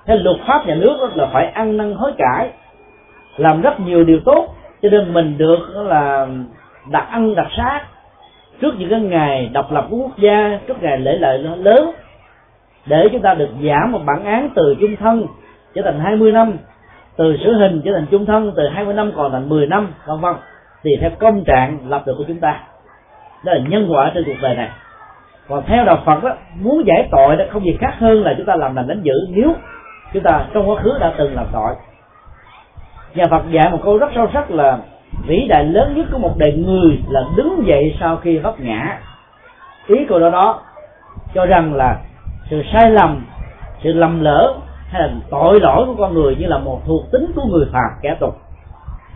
theo 0.07 0.17
luật 0.17 0.37
pháp 0.47 0.67
nhà 0.67 0.75
nước 0.75 0.97
đó 1.01 1.09
là 1.15 1.27
phải 1.33 1.47
ăn 1.47 1.77
năn 1.77 1.95
hối 1.95 2.13
cải, 2.19 2.51
làm 3.37 3.61
rất 3.61 3.81
nhiều 3.81 4.05
điều 4.05 4.21
tốt, 4.25 4.55
cho 4.83 4.89
nên 4.89 5.13
mình 5.13 5.39
được 5.39 5.59
là 5.75 6.27
đặt 6.91 7.09
ăn, 7.11 7.35
đặt 7.35 7.47
sát. 7.57 7.81
Trước 8.61 8.75
những 8.79 8.91
cái 8.91 9.01
ngày 9.01 9.51
độc 9.53 9.73
lập 9.73 9.87
của 9.91 9.97
quốc 9.97 10.19
gia, 10.19 10.59
trước 10.67 10.83
ngày 10.83 10.99
lễ 10.99 11.17
lợi 11.19 11.39
lớn, 11.39 11.91
để 12.87 13.09
chúng 13.13 13.23
ta 13.23 13.35
được 13.35 13.49
giảm 13.69 13.93
một 13.93 14.01
bản 14.07 14.25
án 14.25 14.51
từ 14.55 14.75
trung 14.81 14.97
thân 14.97 15.27
trở 15.75 15.83
thành 15.83 16.01
20 16.01 16.33
năm, 16.33 16.53
từ 17.17 17.37
xử 17.45 17.53
hình 17.55 17.83
trở 17.85 17.93
thành 17.93 18.07
trung 18.11 18.27
thân 18.27 18.53
từ 18.57 18.69
20 18.69 18.95
năm 18.95 19.13
còn 19.17 19.33
thành 19.33 19.49
10 19.49 19.67
năm, 19.67 19.89
vân 20.07 20.21
vân 20.21 20.35
thì 20.83 20.91
theo 21.01 21.11
công 21.19 21.45
trạng 21.45 21.79
lập 21.89 22.03
được 22.07 22.15
của 22.19 22.25
chúng 22.29 22.41
ta, 22.41 22.61
đó 23.45 23.53
là 23.53 23.61
nhân 23.69 23.87
quả 23.89 24.11
trên 24.15 24.25
cuộc 24.25 24.37
đời 24.43 24.57
này. 24.57 24.71
Còn 25.49 25.63
theo 25.67 25.85
đạo 25.85 25.99
Phật 26.05 26.25
đó 26.25 26.37
muốn 26.61 26.87
giải 26.87 27.09
tội 27.11 27.37
đó 27.37 27.45
không 27.51 27.65
gì 27.65 27.77
khác 27.81 27.95
hơn 27.99 28.23
là 28.23 28.35
chúng 28.37 28.47
ta 28.47 28.57
làm 28.57 28.77
lành 28.77 28.89
đánh 28.89 29.03
dữ. 29.03 29.15
Nếu 29.31 29.53
chúng 30.13 30.23
ta 30.23 30.47
trong 30.55 30.71
quá 30.71 30.83
khứ 30.83 30.99
đã 31.01 31.13
từng 31.19 31.35
làm 31.35 31.47
tội. 31.53 31.75
Nhà 33.15 33.25
Phật 33.31 33.43
dạy 33.51 33.71
một 33.71 33.79
câu 33.85 33.99
rất 33.99 34.11
sâu 34.15 34.29
sắc 34.33 34.51
là, 34.51 34.79
vĩ 35.27 35.47
đại 35.49 35.65
lớn 35.65 35.95
nhất 35.97 36.07
của 36.13 36.19
một 36.19 36.35
đời 36.37 36.53
người 36.53 36.99
là 37.09 37.21
đứng 37.37 37.67
dậy 37.67 37.97
sau 38.01 38.17
khi 38.17 38.39
vấp 38.39 38.61
ngã. 38.61 38.99
Ý 39.87 39.97
câu 40.09 40.19
đó 40.19 40.31
đó 40.31 40.63
cho 41.35 41.47
rằng 41.47 41.75
là 41.75 42.01
sự 42.51 42.63
sai 42.73 42.91
lầm, 42.91 43.27
sự 43.83 43.93
lầm 43.93 44.21
lỡ 44.21 44.55
hay 44.89 45.03
là 45.03 45.11
tội 45.31 45.61
lỗi 45.61 45.87
của 45.87 45.95
con 45.99 46.15
người 46.15 46.37
như 46.37 46.47
là 46.47 46.59
một 46.59 46.81
thuộc 46.87 47.11
tính 47.13 47.27
của 47.35 47.43
người 47.45 47.67
phàm 47.73 47.91
kẻ 48.03 48.17
tục 48.21 48.39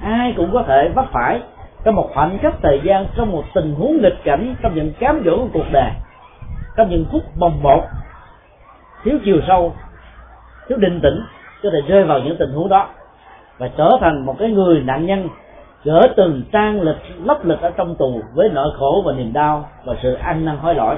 ai 0.03 0.34
cũng 0.36 0.51
có 0.53 0.62
thể 0.66 0.88
vấp 0.94 1.07
phải 1.12 1.40
trong 1.84 1.94
một 1.94 2.11
khoảnh 2.14 2.38
khắc 2.38 2.55
thời 2.62 2.80
gian, 2.84 3.07
trong 3.16 3.32
một 3.32 3.44
tình 3.55 3.74
huống 3.74 4.03
nghịch 4.03 4.24
cảnh, 4.24 4.55
trong 4.62 4.74
những 4.74 4.92
cám 5.01 5.22
dỗ 5.24 5.36
của 5.36 5.48
cuộc 5.53 5.66
đời, 5.72 5.90
trong 6.76 6.90
những 6.90 7.07
phút 7.12 7.22
bồng 7.38 7.62
bột, 7.62 7.80
thiếu 9.05 9.18
chiều 9.24 9.40
sâu, 9.48 9.72
thiếu 10.68 10.78
định 10.78 11.01
tĩnh, 11.03 11.24
có 11.62 11.70
thể 11.72 11.80
rơi 11.88 12.05
vào 12.05 12.18
những 12.18 12.36
tình 12.38 12.53
huống 12.53 12.68
đó 12.68 12.88
và 13.59 13.68
trở 13.76 13.90
thành 14.01 14.26
một 14.26 14.36
cái 14.38 14.51
người 14.51 14.82
nạn 14.82 15.07
nhân, 15.07 15.28
gỡ 15.84 16.01
từng 16.16 16.42
trang 16.53 16.80
lịch, 16.80 16.96
lấp 17.24 17.44
lịch 17.44 17.61
ở 17.61 17.70
trong 17.70 17.96
tù 17.96 18.22
với 18.34 18.51
nỗi 18.53 18.68
khổ 18.78 19.03
và 19.07 19.12
niềm 19.12 19.32
đau 19.32 19.68
và 19.84 19.94
sự 20.03 20.14
ăn 20.14 20.44
năn 20.44 20.57
hối 20.57 20.74
lỗi. 20.74 20.96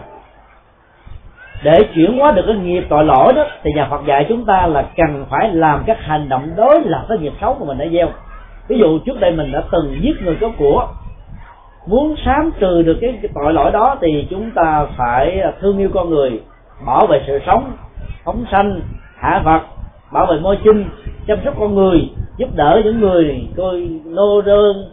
Để 1.62 1.78
chuyển 1.94 2.18
hóa 2.18 2.32
được 2.32 2.42
cái 2.46 2.56
nghiệp 2.56 2.86
tội 2.90 3.04
lỗi 3.04 3.32
đó, 3.36 3.44
thì 3.62 3.72
nhà 3.72 3.86
Phật 3.90 4.00
dạy 4.06 4.26
chúng 4.28 4.44
ta 4.44 4.66
là 4.66 4.84
cần 4.96 5.26
phải 5.30 5.48
làm 5.52 5.82
các 5.86 5.98
hành 6.00 6.28
động 6.28 6.50
đối 6.56 6.80
lập 6.84 7.04
với 7.08 7.18
nghiệp 7.18 7.32
xấu 7.40 7.54
của 7.54 7.64
mình 7.64 7.78
đã 7.78 7.86
gieo 7.92 8.08
ví 8.68 8.78
dụ 8.78 8.98
trước 8.98 9.20
đây 9.20 9.32
mình 9.32 9.52
đã 9.52 9.62
từng 9.72 9.98
giết 10.02 10.22
người 10.22 10.36
có 10.40 10.50
của 10.58 10.88
muốn 11.86 12.14
sám 12.24 12.50
trừ 12.60 12.82
được 12.82 12.98
cái, 13.00 13.18
cái 13.22 13.30
tội 13.34 13.52
lỗi 13.52 13.70
đó 13.70 13.96
thì 14.00 14.26
chúng 14.30 14.50
ta 14.50 14.86
phải 14.96 15.44
thương 15.60 15.78
yêu 15.78 15.90
con 15.94 16.10
người 16.10 16.40
bảo 16.86 17.06
vệ 17.06 17.22
sự 17.26 17.38
sống 17.46 17.72
phóng 18.24 18.44
sanh 18.50 18.80
hạ 19.16 19.42
vật 19.44 19.60
bảo 20.12 20.26
vệ 20.26 20.38
môi 20.40 20.58
sinh 20.64 20.84
chăm 21.26 21.38
sóc 21.44 21.54
con 21.58 21.74
người 21.74 22.10
giúp 22.36 22.48
đỡ 22.54 22.80
những 22.84 23.00
người 23.00 23.48
coi 23.56 23.88
nô 24.04 24.40
đơn 24.40 24.92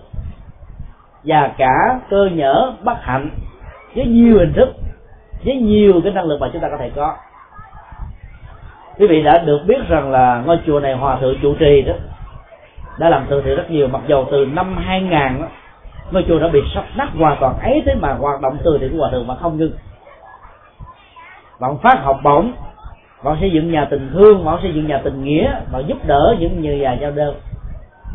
già 1.24 1.47
cả 1.57 1.99
cơ 2.09 2.30
nhở 2.34 2.74
bất 2.84 2.97
hạnh 3.01 3.30
với 3.95 4.05
nhiều 4.05 4.39
hình 4.39 4.53
thức 4.53 4.70
với 5.45 5.55
nhiều 5.55 6.01
cái 6.03 6.13
năng 6.13 6.26
lực 6.26 6.41
mà 6.41 6.49
chúng 6.53 6.61
ta 6.61 6.70
có 6.70 6.78
thể 6.78 6.91
có. 6.95 7.15
Quý 8.97 9.07
vị 9.07 9.24
đã 9.24 9.38
được 9.38 9.59
biết 9.67 9.88
rằng 9.89 10.11
là 10.11 10.43
ngôi 10.45 10.59
chùa 10.65 10.80
này 10.80 10.93
hòa 10.93 11.17
thượng 11.22 11.36
chủ 11.41 11.55
trì 11.59 11.82
đó 11.82 11.93
đã 13.00 13.10
làm 13.10 13.26
từ 13.30 13.41
thiện 13.41 13.56
rất 13.56 13.72
nhiều 13.72 13.88
mặc 13.88 14.02
dầu 14.08 14.28
từ 14.32 14.45
năm 14.45 14.78
2000 14.78 15.12
đó, 15.12 15.47
ngôi 16.12 16.26
chùa 16.28 16.39
đã 16.39 16.47
bị 16.47 16.60
sắp 16.76 16.84
nát 16.95 17.08
hoàn 17.20 17.38
toàn. 17.39 17.60
Ấy 17.60 17.84
thế 17.86 17.95
mà 17.95 18.14
hoạt 18.14 18.41
động 18.41 18.58
từ 18.64 18.78
thiện 18.82 18.91
của 18.91 18.97
hòa 18.97 19.10
thượng 19.12 19.28
mà 19.28 19.36
không 19.36 19.58
ngưng 19.58 19.72
bạn 21.60 21.78
phát 21.84 22.00
học 22.04 22.20
bổng 22.24 22.52
bạn 23.24 23.38
xây 23.39 23.52
dựng 23.52 23.72
nhà 23.72 23.88
tình 23.89 24.10
thương 24.14 24.45
bạn 24.45 24.58
xây 24.62 24.74
dựng 24.74 24.88
nhà 24.88 25.02
tình 25.04 25.24
nghĩa 25.24 25.54
bạn 25.72 25.84
giúp 25.88 25.97
đỡ 26.08 26.36
những 26.39 26.62
người 26.62 26.80
già 26.80 26.93
giao 26.93 27.12
đơn. 27.12 27.36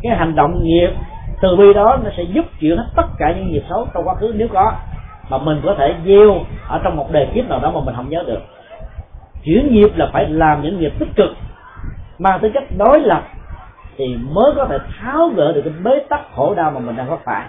Cái 0.03 0.17
hành 0.17 0.35
động 0.35 0.65
nghiệp 0.65 0.91
từ 1.41 1.57
bi 1.57 1.73
đó 1.75 1.99
nó 2.05 2.11
sẽ 2.17 2.23
giúp 2.23 2.45
chuyển 2.61 2.77
hết 2.77 2.85
tất 2.97 3.07
cả 3.19 3.33
những 3.37 3.53
nghiệp 3.53 3.63
xấu 3.69 3.87
trong 3.95 4.09
quá 4.09 4.15
khứ 4.15 4.33
nếu 4.37 4.49
có 4.49 4.73
mà 5.29 5.39
mình 5.39 5.61
có 5.65 5.75
thể 5.79 5.95
gieo 6.07 6.41
ở 6.69 6.81
trong 6.85 6.97
một 6.97 7.13
đề 7.13 7.27
kiếp 7.35 7.49
nào 7.49 7.61
đó 7.61 7.71
mà 7.71 7.81
mình 7.81 7.95
không 7.97 8.09
nhớ 8.09 8.25
được. 8.27 8.41
Chuyển 9.45 9.75
nghiệp 9.75 9.89
là 9.97 10.11
phải 10.13 10.29
làm 10.29 10.63
những 10.63 10.81
nghiệp 10.81 10.93
tích 10.99 11.09
cực 11.17 11.31
mang 12.19 12.41
tính 12.41 12.53
cách 12.53 12.65
đối 12.79 13.01
lập 13.01 13.23
thì 13.97 14.17
mới 14.31 14.53
có 14.57 14.65
thể 14.65 14.79
tháo 15.01 15.29
gỡ 15.29 15.53
được 15.53 15.61
cái 15.65 15.73
bế 15.85 15.99
tắc 16.09 16.21
khổ 16.37 16.55
đau 16.55 16.71
mà 16.71 16.81
mình 16.81 16.97
đang 16.97 17.09
có 17.09 17.19
phải. 17.25 17.47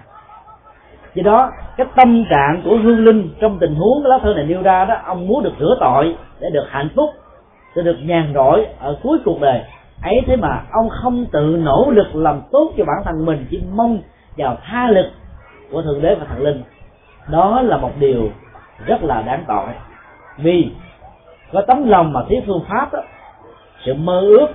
Do 1.13 1.23
đó, 1.23 1.51
cái 1.77 1.87
tâm 1.95 2.25
trạng 2.29 2.61
của 2.65 2.77
hương 2.83 3.05
linh 3.05 3.29
trong 3.41 3.59
tình 3.59 3.75
huống 3.75 4.03
cái 4.03 4.09
lá 4.09 4.17
thư 4.23 4.33
này 4.33 4.45
nêu 4.45 4.61
ra 4.61 4.85
đó, 4.85 4.95
ông 5.05 5.27
muốn 5.27 5.43
được 5.43 5.53
rửa 5.59 5.77
tội 5.79 6.15
để 6.39 6.49
được 6.49 6.65
hạnh 6.69 6.89
phúc, 6.95 7.09
để 7.75 7.83
được 7.83 7.97
nhàn 8.01 8.31
rỗi 8.35 8.67
ở 8.79 8.97
cuối 9.03 9.17
cuộc 9.25 9.41
đời. 9.41 9.61
Ấy 10.03 10.21
thế 10.27 10.35
mà 10.35 10.63
ông 10.71 10.89
không 10.89 11.25
tự 11.31 11.59
nỗ 11.63 11.91
lực 11.91 12.15
làm 12.15 12.41
tốt 12.51 12.71
cho 12.77 12.83
bản 12.85 12.97
thân 13.05 13.25
mình, 13.25 13.45
chỉ 13.49 13.61
mong 13.75 13.99
vào 14.37 14.57
tha 14.63 14.87
lực 14.87 15.05
của 15.71 15.81
thượng 15.81 16.01
đế 16.01 16.15
và 16.15 16.25
thần 16.29 16.43
linh. 16.43 16.63
Đó 17.27 17.61
là 17.61 17.77
một 17.77 17.91
điều 17.99 18.29
rất 18.85 19.03
là 19.03 19.21
đáng 19.21 19.43
tội. 19.47 19.67
Vì 20.37 20.71
có 21.53 21.61
tấm 21.67 21.89
lòng 21.89 22.13
mà 22.13 22.21
thiếu 22.29 22.41
phương 22.47 22.63
pháp 22.69 22.93
đó, 22.93 22.99
sự 23.85 23.93
mơ 23.93 24.19
ước, 24.19 24.47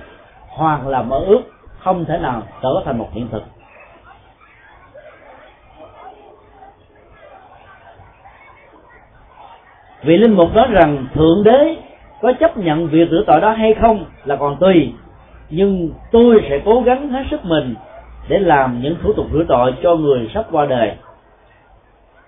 hoàn 0.49 0.87
là 0.87 1.01
mơ 1.01 1.19
ước 1.27 1.41
không 1.83 2.05
thể 2.05 2.17
nào 2.17 2.41
trở 2.61 2.81
thành 2.85 2.97
một 2.97 3.09
hiện 3.13 3.27
thực. 3.31 3.43
Vì 10.03 10.17
linh 10.17 10.33
mục 10.33 10.55
nói 10.55 10.67
rằng 10.71 11.05
thượng 11.13 11.43
đế 11.43 11.77
có 12.21 12.33
chấp 12.39 12.57
nhận 12.57 12.87
việc 12.87 13.07
rửa 13.11 13.23
tội 13.27 13.41
đó 13.41 13.51
hay 13.51 13.73
không 13.73 14.05
là 14.25 14.35
còn 14.35 14.57
tùy, 14.59 14.93
nhưng 15.49 15.91
tôi 16.11 16.45
sẽ 16.49 16.61
cố 16.65 16.81
gắng 16.81 17.09
hết 17.09 17.23
sức 17.31 17.45
mình 17.45 17.75
để 18.27 18.39
làm 18.39 18.81
những 18.81 18.95
thủ 19.03 19.13
tục 19.13 19.25
rửa 19.33 19.43
tội 19.47 19.73
cho 19.83 19.95
người 19.95 20.29
sắp 20.33 20.45
qua 20.51 20.65
đời. 20.65 20.91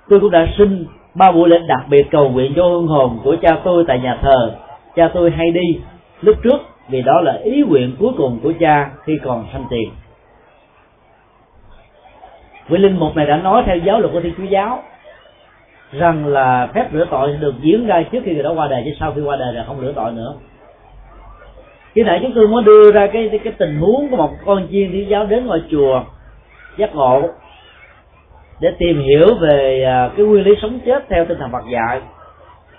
Tôi 0.10 0.20
cũng 0.20 0.32
đã 0.32 0.48
xin 0.58 0.86
ba 1.16 1.32
buổi 1.32 1.50
lễ 1.50 1.60
đặc 1.68 1.82
biệt 1.90 2.08
cầu 2.12 2.30
nguyện 2.30 2.54
cho 2.56 2.64
hương 2.64 2.88
hồn 2.88 3.20
của 3.24 3.36
cha 3.42 3.60
tôi 3.64 3.86
tại 3.88 4.00
nhà 4.00 4.18
thờ. 4.22 4.56
Cha 4.96 5.10
tôi 5.14 5.32
hay 5.32 5.52
đi. 5.52 5.82
Lúc 6.22 6.38
trước 6.44 6.73
vì 6.90 7.02
đó 7.02 7.22
là 7.22 7.40
ý 7.44 7.64
nguyện 7.64 7.96
cuối 8.00 8.12
cùng 8.18 8.40
của 8.44 8.54
cha 8.60 8.92
khi 9.04 9.20
còn 9.24 9.46
sanh 9.54 9.66
tiền. 9.70 9.90
Vị 12.68 12.78
linh 12.78 13.00
mục 13.00 13.16
này 13.16 13.26
đã 13.26 13.38
nói 13.38 13.64
theo 13.66 13.78
giáo 13.78 14.00
luật 14.00 14.14
của 14.14 14.22
thiên 14.22 14.34
chúa 14.38 14.44
giáo 14.44 14.84
rằng 15.92 16.28
là 16.28 16.68
phép 16.74 16.88
rửa 16.94 17.06
tội 17.12 17.38
được 17.40 17.54
diễn 17.62 17.88
ra 17.88 18.04
trước 18.12 18.20
khi 18.26 18.34
người 18.34 18.44
đó 18.44 18.54
qua 18.56 18.68
đời 18.68 18.82
chứ 18.86 18.92
sau 19.00 19.14
khi 19.16 19.22
qua 19.22 19.36
đời 19.36 19.54
là 19.54 19.64
không 19.68 19.82
rửa 19.82 19.92
tội 19.96 20.12
nữa. 20.12 20.34
Khi 21.94 22.04
nãy 22.04 22.20
chúng 22.22 22.32
tôi 22.36 22.48
muốn 22.48 22.66
đưa 22.66 22.92
ra 22.92 23.08
cái 23.08 23.30
cái, 23.30 23.40
cái 23.40 23.54
tình 23.58 23.80
huống 23.80 24.10
của 24.10 24.18
một 24.18 24.32
con 24.46 24.68
chiên 24.72 24.92
thiên 24.92 25.10
giáo 25.10 25.26
đến 25.26 25.46
ngôi 25.46 25.64
chùa 25.72 26.04
giác 26.78 26.96
ngộ 26.96 27.30
để 28.60 28.74
tìm 28.80 29.02
hiểu 29.02 29.28
về 29.42 29.84
à, 29.84 30.10
cái 30.18 30.26
nguyên 30.26 30.44
lý 30.44 30.52
sống 30.62 30.80
chết 30.86 31.10
theo 31.10 31.26
tinh 31.26 31.38
thần 31.40 31.52
Phật 31.52 31.64
dạy. 31.72 32.02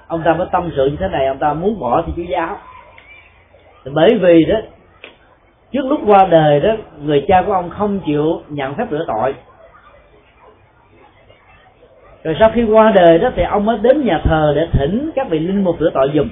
Ông 0.06 0.22
ta 0.24 0.34
mới 0.34 0.46
tâm 0.52 0.70
sự 0.76 0.86
như 0.86 0.96
thế 1.00 1.08
này 1.08 1.26
ông 1.26 1.38
ta 1.38 1.52
muốn 1.52 1.80
bỏ 1.80 2.02
thì 2.06 2.12
chúa 2.16 2.30
giáo 2.32 2.56
bởi 3.92 4.18
vì 4.22 4.44
đó, 4.44 4.56
trước 5.72 5.86
lúc 5.86 6.00
qua 6.06 6.26
đời 6.30 6.60
đó, 6.60 6.70
người 7.02 7.24
cha 7.28 7.42
của 7.46 7.52
ông 7.52 7.70
không 7.70 8.00
chịu 8.06 8.42
nhận 8.48 8.74
phép 8.74 8.86
rửa 8.90 9.04
tội. 9.06 9.34
Rồi 12.24 12.36
sau 12.40 12.50
khi 12.54 12.64
qua 12.64 12.92
đời 12.94 13.18
đó 13.18 13.30
thì 13.36 13.42
ông 13.42 13.64
mới 13.64 13.78
đến 13.78 14.04
nhà 14.04 14.20
thờ 14.24 14.52
để 14.56 14.68
thỉnh 14.72 15.10
các 15.14 15.28
vị 15.30 15.38
linh 15.38 15.64
mục 15.64 15.76
rửa 15.80 15.90
tội 15.94 16.10
dùm 16.14 16.28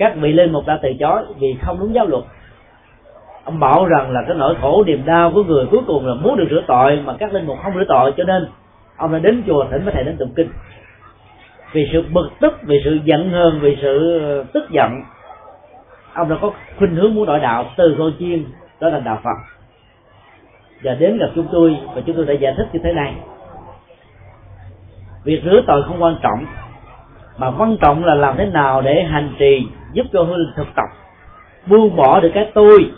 các 0.00 0.16
vị 0.16 0.32
linh 0.32 0.52
mục 0.52 0.66
đã 0.66 0.78
từ 0.82 0.88
chối 1.00 1.22
vì 1.40 1.56
không 1.62 1.80
đúng 1.80 1.94
giáo 1.94 2.06
luật. 2.06 2.24
Ông 3.44 3.60
bảo 3.60 3.86
rằng 3.86 4.10
là 4.10 4.22
cái 4.26 4.36
nỗi 4.36 4.54
khổ, 4.60 4.84
niềm 4.86 5.02
đau 5.04 5.30
của 5.34 5.44
người 5.44 5.66
cuối 5.70 5.80
cùng 5.86 6.06
là 6.06 6.14
muốn 6.14 6.36
được 6.36 6.46
rửa 6.50 6.62
tội 6.66 7.00
mà 7.04 7.14
các 7.18 7.34
linh 7.34 7.46
mục 7.46 7.58
không 7.62 7.74
rửa 7.74 7.84
tội, 7.88 8.12
cho 8.16 8.24
nên 8.24 8.46
ông 8.96 9.12
đã 9.12 9.18
đến 9.18 9.42
chùa 9.46 9.64
thỉnh 9.70 9.84
với 9.84 9.94
thầy 9.94 10.04
đến 10.04 10.16
tụng 10.16 10.32
kinh. 10.36 10.48
Vì 11.72 11.88
sự 11.92 12.04
bực 12.12 12.30
tức, 12.40 12.58
vì 12.62 12.80
sự 12.84 12.98
giận 13.04 13.30
hờn, 13.30 13.58
vì 13.60 13.76
sự 13.82 14.22
tức 14.52 14.70
giận 14.70 14.90
ông 16.14 16.28
đã 16.28 16.36
có 16.40 16.50
khuynh 16.78 16.94
hướng 16.94 17.14
muốn 17.14 17.26
đổi 17.26 17.40
đạo 17.40 17.70
từ 17.76 17.96
con 17.98 18.12
chiên, 18.18 18.44
đó 18.80 18.88
là 18.88 19.00
đạo 19.00 19.20
phật. 19.24 19.36
Và 20.82 20.94
đến 20.94 21.18
gặp 21.18 21.26
chúng 21.34 21.48
tôi, 21.52 21.76
và 21.94 22.02
chúng 22.06 22.16
tôi 22.16 22.24
đã 22.26 22.34
giải 22.34 22.54
thích 22.56 22.68
như 22.72 22.80
thế 22.84 22.92
này. 22.92 23.14
Việc 25.24 25.42
rửa 25.44 25.60
tội 25.66 25.82
không 25.82 26.02
quan 26.02 26.16
trọng, 26.22 26.46
mà 27.38 27.50
quan 27.58 27.76
trọng 27.80 28.04
là 28.04 28.14
làm 28.14 28.36
thế 28.36 28.46
nào 28.46 28.82
để 28.82 29.02
hành 29.02 29.34
trì, 29.38 29.66
giúp 29.92 30.06
cho 30.12 30.22
hương 30.22 30.36
linh 30.36 30.52
thực 30.56 30.66
tập, 30.76 30.86
buông 31.66 31.96
bỏ 31.96 32.20
được 32.20 32.30
cái 32.34 32.50
tôi 32.54 32.90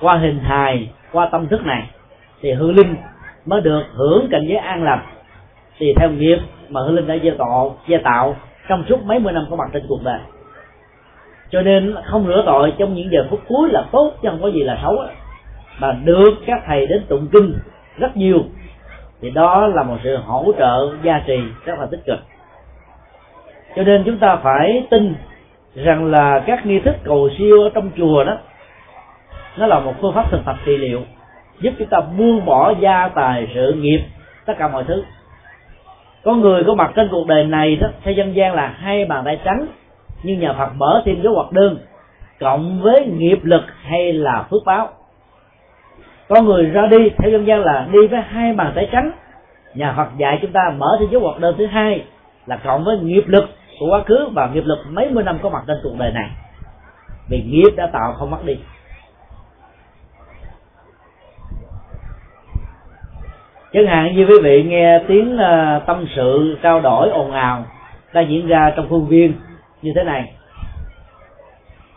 qua 0.00 0.16
hình 0.16 0.38
hài, 0.38 0.90
qua 1.12 1.28
tâm 1.32 1.48
thức 1.48 1.66
này, 1.66 1.90
thì 2.40 2.52
hương 2.52 2.74
linh 2.74 2.96
mới 3.46 3.60
được 3.60 3.82
hưởng 3.94 4.28
cảnh 4.30 4.42
giới 4.48 4.56
an 4.56 4.84
lành. 4.84 5.06
Thì 5.78 5.94
theo 5.96 6.10
nghiệp 6.10 6.38
mà 6.68 6.80
hương 6.80 6.94
linh 6.94 7.06
đã 7.06 7.16
gieo 7.22 7.34
tạo 7.38 7.76
gieo 7.88 8.00
tạo 8.04 8.36
trong 8.68 8.84
suốt 8.88 9.02
mấy 9.04 9.18
mươi 9.18 9.32
năm 9.32 9.46
có 9.50 9.56
mặt 9.56 9.68
trên 9.72 9.86
cuộc 9.88 10.00
đời 10.04 10.20
cho 11.50 11.62
nên 11.62 11.94
không 12.04 12.26
rửa 12.26 12.42
tội 12.46 12.72
trong 12.78 12.94
những 12.94 13.10
giờ 13.10 13.26
phút 13.30 13.40
cuối 13.48 13.68
là 13.70 13.84
tốt, 13.92 14.12
chứ 14.22 14.28
không 14.28 14.42
có 14.42 14.48
gì 14.48 14.62
là 14.62 14.78
xấu 14.82 14.98
mà 15.78 15.92
được 16.04 16.30
các 16.46 16.62
thầy 16.66 16.86
đến 16.86 17.04
tụng 17.08 17.28
kinh 17.32 17.58
rất 17.98 18.16
nhiều, 18.16 18.44
thì 19.20 19.30
đó 19.30 19.66
là 19.66 19.82
một 19.82 19.96
sự 20.02 20.16
hỗ 20.16 20.52
trợ 20.58 20.90
gia 21.02 21.18
trì 21.26 21.38
rất 21.64 21.78
là 21.78 21.86
tích 21.86 22.00
cực. 22.06 22.18
Cho 23.76 23.82
nên 23.82 24.02
chúng 24.04 24.18
ta 24.18 24.36
phải 24.36 24.86
tin 24.90 25.14
rằng 25.74 26.04
là 26.04 26.42
các 26.46 26.66
nghi 26.66 26.80
thức 26.80 26.96
cầu 27.04 27.30
siêu 27.38 27.62
ở 27.62 27.70
trong 27.74 27.90
chùa 27.96 28.24
đó, 28.24 28.36
nó 29.56 29.66
là 29.66 29.80
một 29.80 29.94
phương 30.00 30.14
pháp 30.14 30.30
thực 30.30 30.40
tập 30.46 30.56
trị 30.66 30.76
liệu, 30.76 31.00
giúp 31.60 31.70
chúng 31.78 31.88
ta 31.88 32.00
buông 32.00 32.44
bỏ 32.44 32.74
gia 32.80 33.08
tài, 33.08 33.48
sự 33.54 33.72
nghiệp, 33.72 34.00
tất 34.46 34.54
cả 34.58 34.68
mọi 34.68 34.84
thứ. 34.84 35.04
Có 36.24 36.34
người 36.34 36.64
có 36.64 36.74
mặt 36.74 36.92
trên 36.96 37.08
cuộc 37.10 37.26
đời 37.26 37.44
này 37.44 37.76
đó, 37.76 37.88
theo 38.02 38.14
dân 38.14 38.36
gian 38.36 38.54
là 38.54 38.66
hai 38.66 39.04
bàn 39.04 39.24
tay 39.24 39.38
trắng 39.44 39.66
nhưng 40.22 40.40
nhà 40.40 40.52
Phật 40.58 40.68
mở 40.76 41.02
thêm 41.04 41.22
dấu 41.22 41.34
hoạt 41.34 41.52
đơn, 41.52 41.78
cộng 42.40 42.82
với 42.82 43.06
nghiệp 43.06 43.38
lực 43.42 43.62
hay 43.82 44.12
là 44.12 44.46
phước 44.50 44.62
báo. 44.64 44.88
Có 46.28 46.42
người 46.42 46.64
ra 46.64 46.86
đi, 46.86 47.10
theo 47.18 47.30
dân 47.30 47.46
gian 47.46 47.60
là 47.60 47.88
đi 47.92 48.06
với 48.06 48.20
hai 48.20 48.52
bàn 48.52 48.72
tay 48.74 48.88
trắng. 48.92 49.12
Nhà 49.74 49.94
Phật 49.96 50.08
dạy 50.18 50.38
chúng 50.42 50.52
ta 50.52 50.60
mở 50.76 50.96
thêm 51.00 51.08
dấu 51.10 51.20
hoạt 51.20 51.40
đơn 51.40 51.54
thứ 51.58 51.66
hai 51.66 52.04
là 52.46 52.56
cộng 52.56 52.84
với 52.84 52.98
nghiệp 52.98 53.24
lực 53.26 53.44
của 53.80 53.86
quá 53.90 54.02
khứ 54.06 54.28
và 54.32 54.50
nghiệp 54.52 54.64
lực 54.64 54.78
mấy 54.90 55.10
mươi 55.10 55.24
năm 55.24 55.38
có 55.42 55.48
mặt 55.50 55.62
trên 55.66 55.76
cuộc 55.82 55.98
đời 55.98 56.12
này. 56.12 56.30
Vì 57.28 57.42
nghiệp 57.42 57.70
đã 57.76 57.86
tạo 57.86 58.12
không 58.12 58.30
mất 58.30 58.44
đi. 58.44 58.56
Chẳng 63.72 63.86
hạn 63.86 64.16
như 64.16 64.26
quý 64.26 64.34
vị 64.42 64.62
nghe 64.62 64.98
tiếng 65.08 65.36
ờ, 65.36 65.80
tâm 65.86 66.06
sự 66.16 66.58
trao 66.62 66.80
đổi 66.80 67.10
ồn 67.10 67.32
ào 67.32 67.64
đang 68.12 68.30
diễn 68.30 68.46
ra 68.46 68.72
trong 68.76 68.88
khuôn 68.88 69.06
viên 69.06 69.32
như 69.82 69.92
thế 69.94 70.04
này 70.04 70.32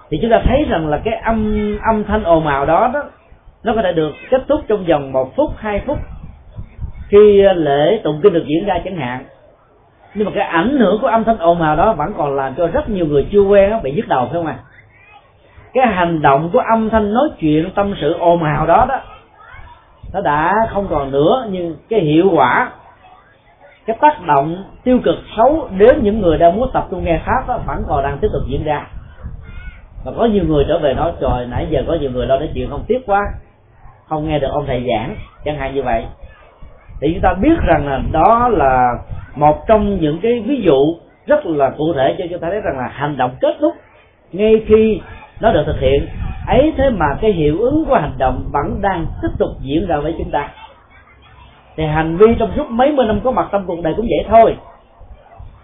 thì 0.10 0.20
chúng 0.22 0.32
ta 0.32 0.42
thấy 0.46 0.66
rằng 0.70 0.88
là 0.88 0.98
cái 1.04 1.14
âm 1.14 1.78
âm 1.82 2.04
thanh 2.04 2.24
ồn 2.24 2.48
ào 2.48 2.66
đó 2.66 2.90
đó, 2.94 3.04
nó 3.64 3.74
có 3.76 3.82
thể 3.82 3.94
được 3.94 4.12
kết 4.30 4.42
thúc 4.48 4.62
trong 4.68 4.86
vòng 4.86 5.12
một 5.12 5.36
phút, 5.36 5.52
hai 5.58 5.82
phút 5.86 5.98
khi 7.10 7.42
lễ 7.56 8.00
tụng 8.04 8.20
kinh 8.24 8.34
được 8.34 8.46
diễn 8.48 8.66
ra 8.66 8.80
chẳng 8.86 8.98
hạn 8.98 9.26
nhưng 10.14 10.26
mà 10.26 10.32
cái 10.36 10.44
ảnh 10.44 10.78
hưởng 10.78 11.02
của 11.02 11.08
âm 11.08 11.24
thanh 11.24 11.38
ồn 11.38 11.62
ào 11.62 11.76
đó 11.76 11.94
vẫn 11.94 12.14
còn 12.18 12.36
làm 12.36 12.54
cho 12.58 12.68
rất 12.68 12.90
nhiều 12.90 13.06
người 13.06 13.28
chưa 13.32 13.42
quen 13.42 13.74
bị 13.84 13.92
nhức 13.92 14.08
đầu, 14.08 14.26
phải 14.26 14.34
không 14.34 14.46
ạ 14.46 14.60
à? 14.60 14.64
cái 15.74 15.88
hành 15.88 16.22
động 16.22 16.50
của 16.54 16.60
âm 16.60 16.90
thanh 16.90 17.14
nói 17.14 17.30
chuyện, 17.40 17.70
tâm 17.76 17.94
sự 18.02 18.14
ồn 18.14 18.44
ào 18.44 18.66
đó 18.66 18.86
đó, 18.90 19.00
nó 20.14 20.22
đã 20.22 20.54
không 20.70 20.88
còn 20.90 21.12
nữa, 21.12 21.48
nhưng 21.50 21.76
cái 21.90 22.00
hiệu 22.00 22.30
quả 22.34 22.70
cái 23.92 23.98
tác 24.02 24.26
động 24.28 24.64
tiêu 24.84 25.00
cực 25.04 25.16
xấu 25.38 25.70
đến 25.78 26.04
những 26.04 26.22
người 26.22 26.38
đang 26.38 26.56
muốn 26.56 26.70
tập 26.74 26.88
trung 26.92 27.04
nghe 27.04 27.22
pháp 27.26 27.48
đó, 27.48 27.60
vẫn 27.66 27.84
còn 27.88 28.04
đang 28.04 28.18
tiếp 28.18 28.28
tục 28.34 28.42
diễn 28.48 28.64
ra. 28.64 28.88
Và 30.06 30.12
có 30.18 30.26
nhiều 30.26 30.44
người 30.48 30.66
trở 30.68 30.80
về 30.80 30.94
nói 30.94 31.12
trời 31.22 31.48
nãy 31.50 31.68
giờ 31.70 31.84
có 31.88 31.94
nhiều 31.94 32.12
người 32.12 32.26
lo 32.26 32.40
nói 32.40 32.50
chuyện 32.54 32.70
không 32.70 32.84
tiếc 32.88 33.06
quá 33.06 33.22
không 34.08 34.28
nghe 34.28 34.40
được 34.40 34.48
ông 34.52 34.66
thầy 34.68 34.86
giảng. 34.90 35.16
Chẳng 35.46 35.58
hạn 35.58 35.76
như 35.76 35.84
vậy. 35.84 36.06
Thì 37.02 37.14
chúng 37.14 37.22
ta 37.22 37.34
biết 37.34 37.60
rằng 37.68 37.88
là 37.88 38.00
đó 38.12 38.50
là 38.50 38.94
một 39.36 39.68
trong 39.68 40.00
những 40.00 40.20
cái 40.22 40.44
ví 40.48 40.62
dụ 40.62 40.96
rất 41.26 41.46
là 41.46 41.70
cụ 41.70 41.94
thể 41.94 42.16
cho 42.18 42.26
chúng 42.30 42.40
ta 42.40 42.48
thấy 42.50 42.62
rằng 42.62 42.78
là 42.78 42.88
hành 42.88 43.18
động 43.18 43.32
kết 43.42 43.56
thúc 43.62 43.74
ngay 44.32 44.64
khi 44.68 45.02
nó 45.42 45.54
được 45.54 45.64
thực 45.66 45.80
hiện. 45.80 46.08
Ấy 46.48 46.74
thế 46.78 46.90
mà 46.90 47.06
cái 47.22 47.32
hiệu 47.32 47.58
ứng 47.60 47.86
của 47.86 47.96
hành 47.96 48.14
động 48.18 48.50
vẫn 48.52 48.82
đang 48.82 49.06
tiếp 49.22 49.30
tục 49.40 49.50
diễn 49.62 49.88
ra 49.88 50.00
với 50.00 50.16
chúng 50.18 50.32
ta 50.32 50.50
thì 51.76 51.86
hành 51.86 52.18
vi 52.18 52.36
trong 52.40 52.52
suốt 52.56 52.70
mấy 52.70 52.92
mươi 52.92 53.06
năm 53.06 53.20
có 53.24 53.32
mặt 53.32 53.48
trong 53.52 53.66
cuộc 53.66 53.82
đời 53.84 53.94
cũng 53.98 54.06
vậy 54.10 54.26
thôi. 54.30 54.58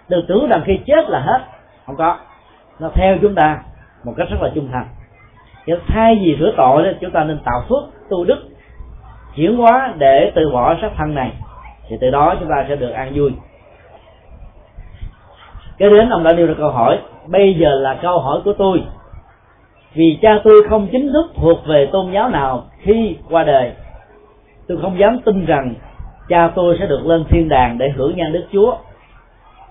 Đừng 0.08 0.26
tưởng 0.28 0.48
rằng 0.48 0.62
khi 0.66 0.80
chết 0.86 1.10
là 1.10 1.20
hết. 1.20 1.40
Không 1.86 1.96
có. 1.96 2.18
Nó 2.80 2.90
theo 2.94 3.18
chúng 3.22 3.36
ta 3.36 3.60
một 4.04 4.14
cách 4.18 4.28
rất 4.30 4.38
là 4.42 4.52
trung 4.56 4.70
thành. 4.72 4.86
Chứ 5.66 5.80
thay 5.88 6.16
vì 6.16 6.38
rửa 6.40 6.52
tội 6.58 6.84
thì 6.86 6.98
chúng 7.02 7.12
ta 7.12 7.24
nên 7.24 7.40
tạo 7.40 7.64
phước, 7.70 8.10
tu 8.10 8.24
đức, 8.24 8.44
chuyển 9.36 9.58
hóa 9.58 9.94
để 9.98 10.32
từ 10.36 10.50
bỏ 10.54 10.76
sắc 10.82 10.92
thân 10.98 11.16
này. 11.16 11.32
Thì 11.90 11.98
từ 12.02 12.10
đó 12.10 12.36
chúng 12.40 12.50
ta 12.50 12.66
sẽ 12.70 12.76
được 12.76 12.92
an 12.92 13.12
vui. 13.16 13.32
Cái 15.78 15.90
đến 15.90 16.10
ông 16.10 16.24
đã 16.24 16.34
nêu 16.34 16.48
ra 16.48 16.54
câu 16.58 16.70
hỏi, 16.70 17.00
bây 17.28 17.54
giờ 17.54 17.70
là 17.70 17.98
câu 18.02 18.20
hỏi 18.20 18.42
của 18.46 18.54
tôi. 18.54 18.84
Vì 19.94 20.20
cha 20.22 20.40
tôi 20.44 20.56
không 20.70 20.88
chính 20.92 21.14
thức 21.14 21.32
thuộc 21.36 21.58
về 21.68 21.90
tôn 21.92 22.12
giáo 22.12 22.30
nào 22.30 22.66
khi 22.80 23.18
qua 23.30 23.44
đời, 23.44 23.72
tôi 24.68 24.78
không 24.82 25.00
dám 25.00 25.20
tin 25.26 25.46
rằng 25.46 25.74
cha 26.30 26.52
tôi 26.56 26.78
sẽ 26.80 26.86
được 26.86 27.06
lên 27.06 27.24
thiên 27.30 27.50
đàng 27.50 27.78
để 27.78 27.90
hưởng 27.90 28.16
nhan 28.16 28.34
đức 28.34 28.46
chúa. 28.54 28.76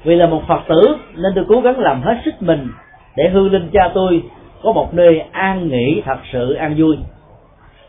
Vì 0.05 0.15
là 0.15 0.27
một 0.27 0.43
phật 0.49 0.61
tử, 0.69 0.97
nên 1.17 1.33
tôi 1.35 1.45
cố 1.49 1.61
gắng 1.61 1.79
làm 1.79 2.03
hết 2.03 2.17
sức 2.25 2.35
mình 2.41 2.69
để 3.17 3.29
hương 3.29 3.53
linh 3.53 3.71
cha 3.73 3.91
tôi 3.95 4.23
có 4.63 4.73
một 4.73 4.95
nơi 4.95 5.23
an 5.33 5.69
nghỉ 5.69 6.03
thật 6.05 6.19
sự 6.33 6.53
an 6.53 6.75
vui. 6.79 6.99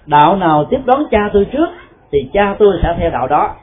Đạo 0.06 0.36
nào 0.36 0.66
tiếp 0.66 0.80
đón 0.86 1.04
cha 1.12 1.30
tôi 1.34 1.46
trước, 1.46 1.70
thì 2.12 2.30
cha 2.34 2.56
tôi 2.60 2.80
sẽ 2.84 2.96
theo 3.00 3.10
đạo 3.10 3.28
đó. 3.28 3.56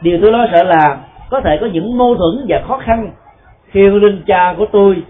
Điều 0.00 0.18
tôi 0.22 0.32
lo 0.32 0.46
sợ 0.52 0.62
là, 0.62 0.98
có 1.30 1.40
thể 1.40 1.58
có 1.60 1.66
những 1.66 1.98
mâu 1.98 2.14
thuẫn 2.14 2.46
và 2.48 2.62
khó 2.68 2.78
khăn 2.78 3.10
khi 3.70 3.88
hương 3.88 4.04
linh 4.04 4.22
cha 4.26 4.54
của 4.58 4.66
tôi 4.72 5.02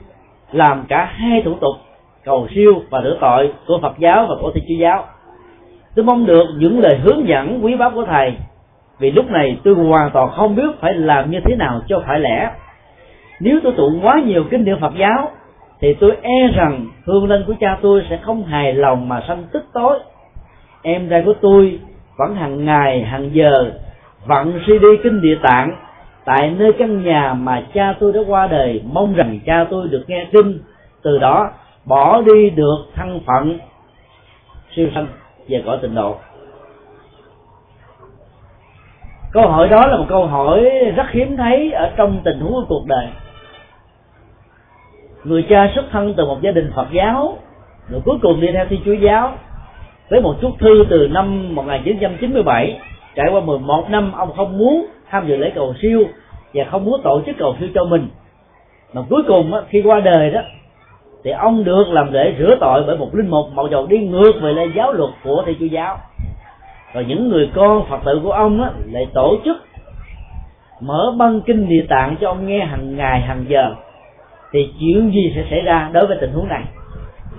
làm 0.53 0.85
cả 0.89 1.05
hai 1.05 1.43
thủ 1.43 1.55
tục, 1.61 1.75
cầu 2.25 2.49
siêu 2.55 2.83
và 2.91 3.01
rửa 3.03 3.17
tội, 3.21 3.53
của 3.67 3.79
Phật 3.83 3.99
giáo 3.99 4.27
và 4.29 4.35
của 4.41 4.51
Thiên 4.55 4.65
Chúa 4.69 4.81
giáo. 4.81 5.05
Tôi 5.95 6.05
mong 6.05 6.27
được 6.27 6.45
những 6.57 6.81
lời 6.81 6.99
hướng 7.03 7.29
dẫn 7.29 7.65
quý 7.65 7.77
báu 7.77 7.91
của 7.91 8.05
thầy 8.05 8.37
vì 9.03 9.11
lúc 9.11 9.31
này 9.31 9.59
tôi 9.65 9.75
hoàn 9.75 10.11
toàn 10.11 10.31
không 10.31 10.57
biết 10.57 10.81
phải 10.81 10.95
làm 10.95 11.31
như 11.31 11.41
thế 11.45 11.57
nào 11.57 11.81
cho 11.89 12.03
phải 12.07 12.21
lẽ. 12.21 12.51
Nếu 13.41 13.61
tôi 13.63 13.73
tụng 13.77 14.01
quá 14.03 14.21
nhiều 14.27 14.45
kinh 14.51 14.65
điển 14.65 14.81
Phật 14.81 14.93
giáo, 14.99 15.31
thì 15.81 15.95
tôi 15.95 16.17
e 16.23 16.49
rằng 16.55 16.87
hương 17.05 17.29
linh 17.29 17.45
của 17.47 17.55
cha 17.61 17.79
tôi 17.83 18.07
sẽ 18.11 18.19
không 18.23 18.45
hài 18.45 18.73
lòng 18.75 19.09
mà 19.09 19.23
sanh 19.29 19.45
tức 19.53 19.65
tối. 19.73 19.99
Em 20.83 21.09
trai 21.09 21.23
của 21.27 21.35
tôi 21.41 21.79
vẫn 22.19 22.35
hàng 22.35 22.65
ngày, 22.65 23.03
hàng 23.03 23.31
giờ 23.33 23.71
vặn 24.27 24.53
CD 24.67 24.85
kinh 25.03 25.21
địa 25.21 25.39
tạng 25.43 25.77
tại 26.25 26.51
nơi 26.59 26.73
căn 26.79 27.05
nhà 27.05 27.35
mà 27.35 27.63
cha 27.75 27.95
tôi 28.01 28.13
đã 28.13 28.21
qua 28.27 28.47
đời, 28.47 28.83
mong 28.93 29.15
rằng 29.15 29.39
cha 29.47 29.67
tôi 29.71 29.89
được 29.89 30.05
nghe 30.09 30.27
kinh 30.33 30.59
từ 31.03 31.19
đó, 31.19 31.51
bỏ 31.85 32.21
đi 32.21 32.51
được 32.51 32.79
thân 32.95 33.21
phận 33.27 33.59
siêu 34.77 34.89
sanh 34.95 35.07
về 35.49 35.63
cõi 35.67 35.79
tịnh 35.83 35.95
độ 35.95 36.17
câu 39.33 39.49
hỏi 39.49 39.69
đó 39.69 39.87
là 39.87 39.97
một 39.97 40.07
câu 40.09 40.27
hỏi 40.27 40.61
rất 40.97 41.11
hiếm 41.11 41.37
thấy 41.37 41.73
ở 41.73 41.91
trong 41.97 42.21
tình 42.25 42.41
huống 42.41 42.53
của 42.53 42.65
cuộc 42.69 42.87
đời. 42.87 43.07
Người 45.25 45.47
cha 45.49 45.71
xuất 45.75 45.85
thân 45.91 46.15
từ 46.17 46.27
một 46.27 46.43
gia 46.43 46.51
đình 46.51 46.73
Phật 46.75 46.87
giáo, 46.93 47.39
rồi 47.89 48.01
cuối 48.05 48.19
cùng 48.23 48.41
đi 48.41 48.49
theo 48.53 48.67
Thiên 48.69 48.81
Chúa 48.85 48.93
giáo, 48.93 49.33
với 50.11 50.21
một 50.21 50.35
chút 50.41 50.51
thư 50.59 50.85
từ 50.91 51.09
năm 51.13 51.55
1997 51.55 52.81
trải 53.15 53.27
qua 53.33 53.41
11 53.41 53.91
năm 53.91 54.13
ông 54.13 54.33
không 54.37 54.59
muốn 54.59 54.87
tham 55.11 55.29
dự 55.29 55.37
lễ 55.37 55.53
cầu 55.55 55.75
siêu 55.83 56.05
và 56.55 56.65
không 56.71 56.85
muốn 56.85 57.01
tổ 57.05 57.23
chức 57.27 57.37
cầu 57.39 57.57
siêu 57.61 57.69
cho 57.75 57.85
mình. 57.85 58.09
Mà 58.93 59.03
cuối 59.11 59.23
cùng 59.29 59.53
khi 59.69 59.83
qua 59.83 60.01
đời 60.01 60.31
đó, 60.31 60.41
thì 61.25 61.31
ông 61.31 61.65
được 61.65 61.85
làm 61.89 62.13
lễ 62.13 62.35
rửa 62.39 62.57
tội 62.61 62.85
bởi 62.87 62.97
một 62.97 63.15
linh 63.15 63.29
mục 63.29 63.47
mặc 63.55 63.63
dầu 63.71 63.87
đi 63.87 63.99
ngược 63.99 64.33
về 64.43 64.53
lên 64.53 64.73
giáo 64.77 64.93
luật 64.93 65.11
của 65.25 65.43
thầy 65.45 65.57
chúa 65.61 65.67
giáo 65.67 65.99
rồi 66.95 67.05
những 67.05 67.29
người 67.29 67.51
con 67.55 67.87
phật 67.89 68.01
tử 68.05 68.21
của 68.23 68.33
ông 68.33 68.63
á, 68.63 68.71
lại 68.93 69.07
tổ 69.15 69.37
chức 69.45 69.57
mở 70.81 71.15
băng 71.19 71.41
kinh 71.41 71.69
địa 71.69 71.87
tạng 71.89 72.17
cho 72.21 72.29
ông 72.29 72.47
nghe 72.47 72.65
hàng 72.65 72.97
ngày 72.97 73.21
hàng 73.21 73.45
giờ. 73.49 73.75
Thì 74.53 74.73
chuyện 74.81 75.11
gì 75.13 75.33
sẽ 75.35 75.45
xảy 75.51 75.61
ra 75.61 75.91
đối 75.93 76.07
với 76.07 76.17
tình 76.21 76.33
huống 76.33 76.49
này? 76.49 76.65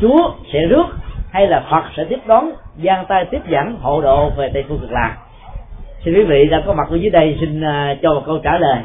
Chúa 0.01 0.31
sẽ 0.53 0.65
rước 0.65 0.85
hay 1.31 1.47
là 1.47 1.65
phật 1.71 1.83
sẽ 1.97 2.03
tiếp 2.03 2.19
đón 2.25 2.51
giang 2.83 3.05
tay 3.05 3.25
tiếp 3.25 3.41
dẫn 3.49 3.77
hộ 3.81 4.01
độ 4.01 4.29
về 4.37 4.51
tây 4.53 4.63
phương 4.67 4.79
cực 4.79 4.91
lạc? 4.91 5.17
Xin 6.05 6.13
quý 6.13 6.23
vị 6.23 6.47
đã 6.51 6.63
có 6.65 6.73
mặt 6.73 6.87
ở 6.89 6.95
dưới 6.95 7.09
đây 7.09 7.37
xin 7.39 7.61
à, 7.61 7.95
cho 8.01 8.13
một 8.13 8.21
câu 8.25 8.39
trả 8.43 8.57
lời. 8.57 8.77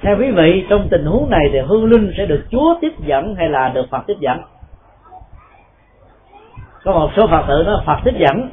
Theo 0.00 0.16
quý 0.18 0.30
vị 0.30 0.66
trong 0.68 0.88
tình 0.88 1.04
huống 1.04 1.30
này 1.30 1.48
thì 1.52 1.58
hương 1.58 1.84
linh 1.84 2.12
sẽ 2.16 2.26
được 2.26 2.44
chúa 2.50 2.74
tiếp 2.80 2.92
dẫn 3.06 3.34
hay 3.34 3.48
là 3.48 3.68
được 3.68 3.90
phật 3.90 4.02
tiếp 4.06 4.16
dẫn? 4.20 4.38
Có 6.84 6.92
một 6.92 7.10
số 7.16 7.26
phật 7.26 7.44
tử 7.48 7.62
nó 7.66 7.82
phật 7.86 7.98
tiếp 8.04 8.14
dẫn 8.18 8.48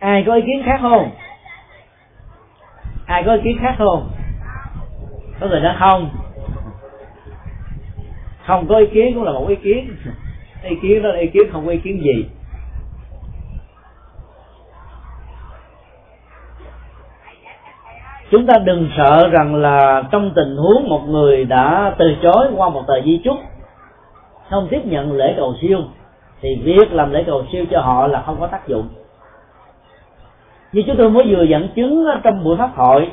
ai 0.00 0.24
có 0.26 0.34
ý 0.34 0.42
kiến 0.46 0.62
khác 0.64 0.78
không? 0.80 1.10
Ai 3.06 3.22
có 3.26 3.32
ý 3.32 3.40
kiến 3.44 3.58
khác 3.60 3.74
không? 3.78 4.10
Có 5.40 5.46
người 5.46 5.60
nói 5.60 5.74
không? 5.78 6.10
Không 8.46 8.68
có 8.68 8.78
ý 8.78 8.86
kiến 8.86 9.14
cũng 9.14 9.24
là 9.24 9.32
một 9.32 9.46
ý 9.48 9.56
kiến. 9.56 9.96
Ý 10.62 10.76
kiến 10.82 11.02
đó 11.02 11.08
là 11.08 11.18
ý 11.18 11.26
kiến 11.26 11.42
không 11.52 11.66
có 11.66 11.72
ý 11.72 11.78
kiến 11.78 12.02
gì. 12.02 12.28
Chúng 18.30 18.46
ta 18.46 18.54
đừng 18.64 18.90
sợ 18.96 19.28
rằng 19.28 19.54
là 19.54 20.02
trong 20.10 20.32
tình 20.36 20.56
huống 20.56 20.88
một 20.88 21.00
người 21.08 21.44
đã 21.44 21.94
từ 21.98 22.16
chối 22.22 22.46
qua 22.56 22.68
một 22.68 22.84
tờ 22.86 23.02
di 23.04 23.20
chúc, 23.24 23.36
không 24.50 24.68
tiếp 24.70 24.80
nhận 24.84 25.12
lễ 25.12 25.34
cầu 25.36 25.54
siêu, 25.60 25.78
thì 26.40 26.60
việc 26.64 26.92
làm 26.92 27.12
lễ 27.12 27.24
cầu 27.26 27.44
siêu 27.52 27.64
cho 27.70 27.80
họ 27.80 28.06
là 28.06 28.22
không 28.22 28.40
có 28.40 28.46
tác 28.46 28.68
dụng 28.68 28.88
như 30.72 30.82
chúng 30.86 30.96
tôi 30.96 31.10
mới 31.10 31.24
vừa 31.28 31.42
dẫn 31.42 31.68
chứng 31.76 32.06
trong 32.22 32.44
buổi 32.44 32.56
pháp 32.56 32.70
hội 32.76 33.10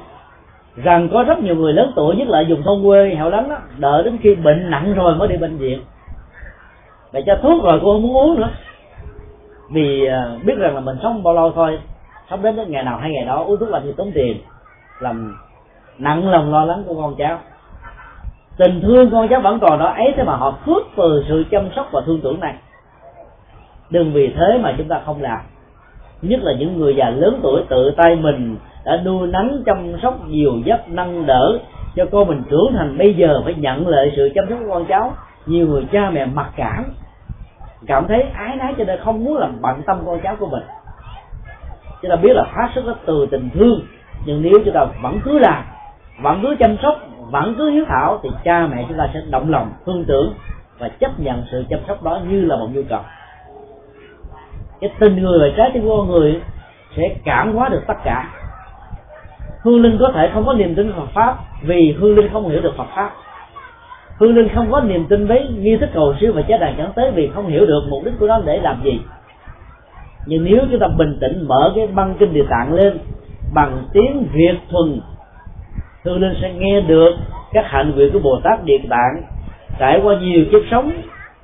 rằng 0.75 1.09
có 1.13 1.23
rất 1.23 1.39
nhiều 1.39 1.55
người 1.55 1.73
lớn 1.73 1.91
tuổi 1.95 2.15
nhất 2.15 2.27
là 2.27 2.41
dùng 2.41 2.63
thôn 2.63 2.83
quê 2.83 3.15
hẻo 3.15 3.29
lánh 3.29 3.49
đó, 3.49 3.57
đợi 3.77 4.03
đến 4.03 4.17
khi 4.21 4.35
bệnh 4.35 4.69
nặng 4.69 4.93
rồi 4.93 5.15
mới 5.15 5.27
đi 5.27 5.37
bệnh 5.37 5.57
viện. 5.57 5.81
Để 7.11 7.23
cho 7.25 7.35
thuốc 7.41 7.63
rồi 7.63 7.79
cô 7.83 7.93
không 7.93 8.01
muốn 8.01 8.15
uống 8.17 8.39
nữa. 8.39 8.49
Vì 9.71 10.05
à, 10.05 10.31
biết 10.43 10.57
rằng 10.57 10.75
là 10.75 10.81
mình 10.81 10.97
sống 11.03 11.23
bao 11.23 11.33
lâu 11.33 11.51
thôi 11.51 11.79
sống 12.29 12.41
đến 12.41 12.55
ngày 12.67 12.83
nào 12.83 12.97
hay 12.97 13.11
ngày 13.11 13.25
đó 13.25 13.43
uống 13.47 13.59
thuốc 13.59 13.69
là 13.69 13.81
thì 13.83 13.93
tốn 13.97 14.11
tiền 14.11 14.37
làm 14.99 15.37
nặng 15.97 16.29
lòng 16.29 16.51
lo 16.51 16.65
lắng 16.65 16.83
của 16.87 16.95
con 17.01 17.15
cháu. 17.17 17.39
Tình 18.57 18.81
thương 18.81 19.11
con 19.11 19.27
cháu 19.27 19.41
vẫn 19.41 19.59
còn 19.59 19.79
đó 19.79 19.85
ấy 19.85 20.13
thế 20.17 20.23
mà 20.23 20.35
họ 20.35 20.57
phước 20.65 20.83
từ 20.97 21.25
sự 21.27 21.43
chăm 21.51 21.69
sóc 21.75 21.89
và 21.91 22.01
thương 22.05 22.21
tưởng 22.23 22.39
này. 22.39 22.55
Đừng 23.89 24.13
vì 24.13 24.27
thế 24.27 24.59
mà 24.61 24.73
chúng 24.77 24.87
ta 24.87 25.01
không 25.05 25.21
làm 25.21 25.39
nhất 26.29 26.39
là 26.43 26.53
những 26.59 26.77
người 26.77 26.95
già 26.95 27.09
lớn 27.09 27.39
tuổi 27.43 27.63
tự 27.69 27.91
tay 27.97 28.15
mình 28.15 28.57
đã 28.85 29.01
nuôi 29.05 29.27
nắng 29.27 29.63
chăm 29.65 29.93
sóc 30.01 30.27
nhiều 30.27 30.51
giấc 30.65 30.89
nâng 30.89 31.25
đỡ 31.25 31.59
cho 31.95 32.05
con 32.11 32.27
mình 32.27 32.43
trưởng 32.49 32.73
thành. 32.73 32.97
Bây 32.97 33.13
giờ 33.13 33.41
phải 33.43 33.53
nhận 33.53 33.87
lại 33.87 34.11
sự 34.15 34.31
chăm 34.35 34.45
sóc 34.49 34.59
của 34.65 34.73
con 34.73 34.85
cháu. 34.85 35.13
Nhiều 35.45 35.67
người 35.67 35.85
cha 35.91 36.09
mẹ 36.09 36.25
mặc 36.25 36.51
cảm 36.55 36.85
cảm 37.87 38.07
thấy 38.07 38.21
ái 38.21 38.55
nái 38.55 38.73
cho 38.77 38.83
nên 38.83 38.99
không 38.99 39.23
muốn 39.25 39.37
làm 39.37 39.61
bận 39.61 39.81
tâm 39.85 39.97
con 40.05 40.19
cháu 40.23 40.35
của 40.39 40.47
mình. 40.47 40.63
Chúng 42.01 42.09
ta 42.09 42.15
biết 42.15 42.33
là 42.33 42.43
phát 42.43 42.69
xuất 42.75 42.95
từ 43.05 43.25
tình 43.31 43.49
thương, 43.53 43.81
nhưng 44.25 44.41
nếu 44.41 44.53
chúng 44.65 44.73
ta 44.73 44.85
vẫn 45.03 45.19
cứ 45.23 45.39
làm, 45.39 45.63
vẫn 46.21 46.39
cứ 46.41 46.55
chăm 46.59 46.77
sóc, 46.83 46.95
vẫn 47.31 47.55
cứ 47.57 47.69
hiếu 47.69 47.85
thảo 47.87 48.19
thì 48.23 48.29
cha 48.43 48.67
mẹ 48.67 48.85
chúng 48.87 48.97
ta 48.97 49.09
sẽ 49.13 49.21
động 49.29 49.49
lòng, 49.49 49.71
thương 49.85 50.05
tưởng 50.07 50.33
và 50.77 50.89
chấp 50.89 51.19
nhận 51.19 51.43
sự 51.51 51.63
chăm 51.69 51.79
sóc 51.87 52.03
đó 52.03 52.19
như 52.29 52.41
là 52.45 52.55
một 52.55 52.67
nhu 52.73 52.81
cầu 52.89 53.01
cái 54.81 54.89
tình 54.99 55.21
người 55.21 55.39
và 55.39 55.55
trái 55.57 55.71
tim 55.73 55.83
của 55.83 55.97
con 55.97 56.07
người 56.07 56.41
sẽ 56.97 57.15
cảm 57.23 57.55
hóa 57.55 57.69
được 57.69 57.81
tất 57.87 57.97
cả. 58.03 58.29
Hương 59.61 59.81
linh 59.81 59.97
có 59.99 60.11
thể 60.15 60.29
không 60.33 60.45
có 60.45 60.53
niềm 60.53 60.75
tin 60.75 60.93
Phật 60.93 61.09
pháp 61.13 61.37
vì 61.61 61.95
hương 61.99 62.15
linh 62.15 62.29
không 62.33 62.49
hiểu 62.49 62.61
được 62.61 62.73
Phật 62.77 62.87
pháp. 62.95 63.11
Hương 64.17 64.35
linh 64.35 64.49
không 64.55 64.71
có 64.71 64.81
niềm 64.81 65.05
tin 65.05 65.27
với 65.27 65.47
nghi 65.57 65.77
thức 65.77 65.89
cầu 65.93 66.15
siêu 66.19 66.31
và 66.35 66.41
chế 66.41 66.57
đàn 66.57 66.75
chẳng 66.77 66.91
tới 66.95 67.11
vì 67.11 67.29
không 67.35 67.47
hiểu 67.47 67.65
được 67.65 67.81
mục 67.89 68.05
đích 68.05 68.13
của 68.19 68.27
nó 68.27 68.41
để 68.45 68.57
làm 68.57 68.81
gì. 68.83 68.99
Nhưng 70.25 70.43
nếu 70.43 70.59
chúng 70.71 70.79
ta 70.79 70.87
bình 70.87 71.17
tĩnh 71.21 71.47
mở 71.47 71.73
cái 71.75 71.87
băng 71.87 72.15
kinh 72.19 72.33
địa 72.33 72.45
tạng 72.49 72.73
lên 72.73 72.97
bằng 73.53 73.83
tiếng 73.93 74.27
việt 74.33 74.55
thuần, 74.71 74.99
hương 76.03 76.21
linh 76.21 76.33
sẽ 76.41 76.53
nghe 76.53 76.81
được 76.81 77.11
các 77.53 77.65
hạnh 77.67 77.91
nguyện 77.95 78.13
của 78.13 78.19
bồ 78.19 78.39
tát 78.43 78.65
địa 78.65 78.77
tạng, 78.89 79.21
trải 79.79 80.01
qua 80.03 80.15
nhiều 80.19 80.45
kiếp 80.51 80.61
sống 80.71 80.91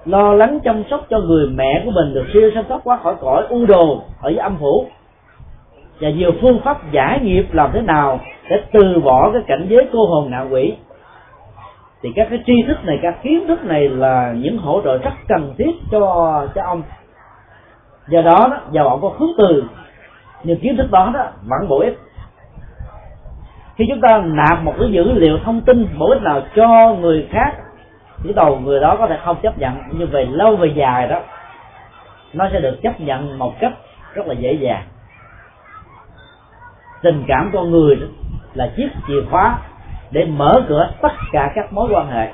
lo 0.05 0.33
lắng 0.33 0.59
chăm 0.63 0.83
sóc 0.89 1.05
cho 1.09 1.19
người 1.19 1.47
mẹ 1.47 1.81
của 1.85 1.91
mình 1.91 2.13
được 2.13 2.25
siêu 2.33 2.51
sanh 2.55 2.63
thoát 2.67 2.81
qua 2.83 2.97
khỏi 2.97 3.15
cõi 3.21 3.45
u 3.49 3.65
đồ 3.65 4.01
ở 4.21 4.29
dưới 4.29 4.37
âm 4.37 4.57
phủ. 4.57 4.85
Và 5.99 6.09
nhiều 6.09 6.31
phương 6.41 6.59
pháp 6.63 6.91
giải 6.91 7.19
nghiệp 7.19 7.45
làm 7.51 7.69
thế 7.73 7.81
nào 7.81 8.19
để 8.49 8.63
từ 8.71 8.99
bỏ 8.99 9.31
cái 9.33 9.41
cảnh 9.47 9.67
giới 9.69 9.89
cô 9.93 10.05
hồn 10.05 10.31
ngạ 10.31 10.41
quỷ. 10.41 10.75
Thì 12.01 12.09
các 12.15 12.27
cái 12.29 12.39
tri 12.45 12.53
thức 12.67 12.85
này 12.85 12.99
các 13.01 13.23
kiến 13.23 13.47
thức 13.47 13.65
này 13.65 13.89
là 13.89 14.33
những 14.37 14.57
hỗ 14.57 14.81
trợ 14.83 14.97
rất 14.97 15.13
cần 15.27 15.53
thiết 15.57 15.71
cho 15.91 16.47
cho 16.55 16.61
ông. 16.63 16.83
Do 18.09 18.21
đó, 18.21 18.47
đó 18.51 18.57
giàu 18.71 18.87
ông 18.87 19.01
có 19.01 19.11
hướng 19.17 19.31
từ 19.37 19.63
nhưng 20.43 20.59
kiến 20.59 20.77
thức 20.77 20.91
đó 20.91 21.11
đó 21.13 21.25
vẫn 21.41 21.69
bổ 21.69 21.79
ích. 21.79 21.99
Khi 23.75 23.85
chúng 23.89 24.01
ta 24.01 24.23
nạp 24.25 24.63
một 24.63 24.73
cái 24.79 24.91
dữ 24.91 25.11
liệu 25.11 25.37
thông 25.43 25.61
tin 25.61 25.87
bổ 25.99 26.09
ích 26.09 26.21
nào 26.21 26.41
cho 26.55 26.95
người 27.01 27.27
khác 27.31 27.51
chỉ 28.23 28.33
đầu 28.33 28.59
người 28.59 28.79
đó 28.79 28.95
có 28.99 29.07
thể 29.07 29.19
không 29.23 29.37
chấp 29.41 29.57
nhận, 29.57 29.77
nhưng 29.91 30.09
về 30.11 30.25
lâu 30.25 30.55
về 30.55 30.73
dài 30.75 31.07
đó, 31.07 31.19
nó 32.33 32.49
sẽ 32.51 32.59
được 32.59 32.79
chấp 32.83 33.01
nhận 33.01 33.39
một 33.39 33.53
cách 33.59 33.73
rất 34.13 34.27
là 34.27 34.33
dễ 34.33 34.53
dàng. 34.53 34.83
Tình 37.01 37.23
cảm 37.27 37.49
con 37.53 37.71
người 37.71 37.95
đó 37.95 38.07
là 38.53 38.71
chiếc 38.77 38.89
chìa 39.07 39.21
khóa 39.29 39.57
để 40.11 40.25
mở 40.25 40.65
cửa 40.67 40.91
tất 41.01 41.13
cả 41.31 41.51
các 41.55 41.73
mối 41.73 41.89
quan 41.91 42.07
hệ. 42.07 42.31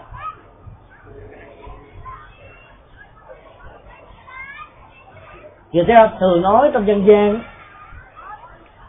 Người 5.72 5.86
ta 5.88 6.10
thường 6.20 6.42
nói 6.42 6.70
trong 6.74 6.88
dân 6.88 7.08
gian, 7.08 7.40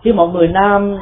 khi 0.03 0.12
một 0.12 0.27
người 0.27 0.49
nam 0.49 0.99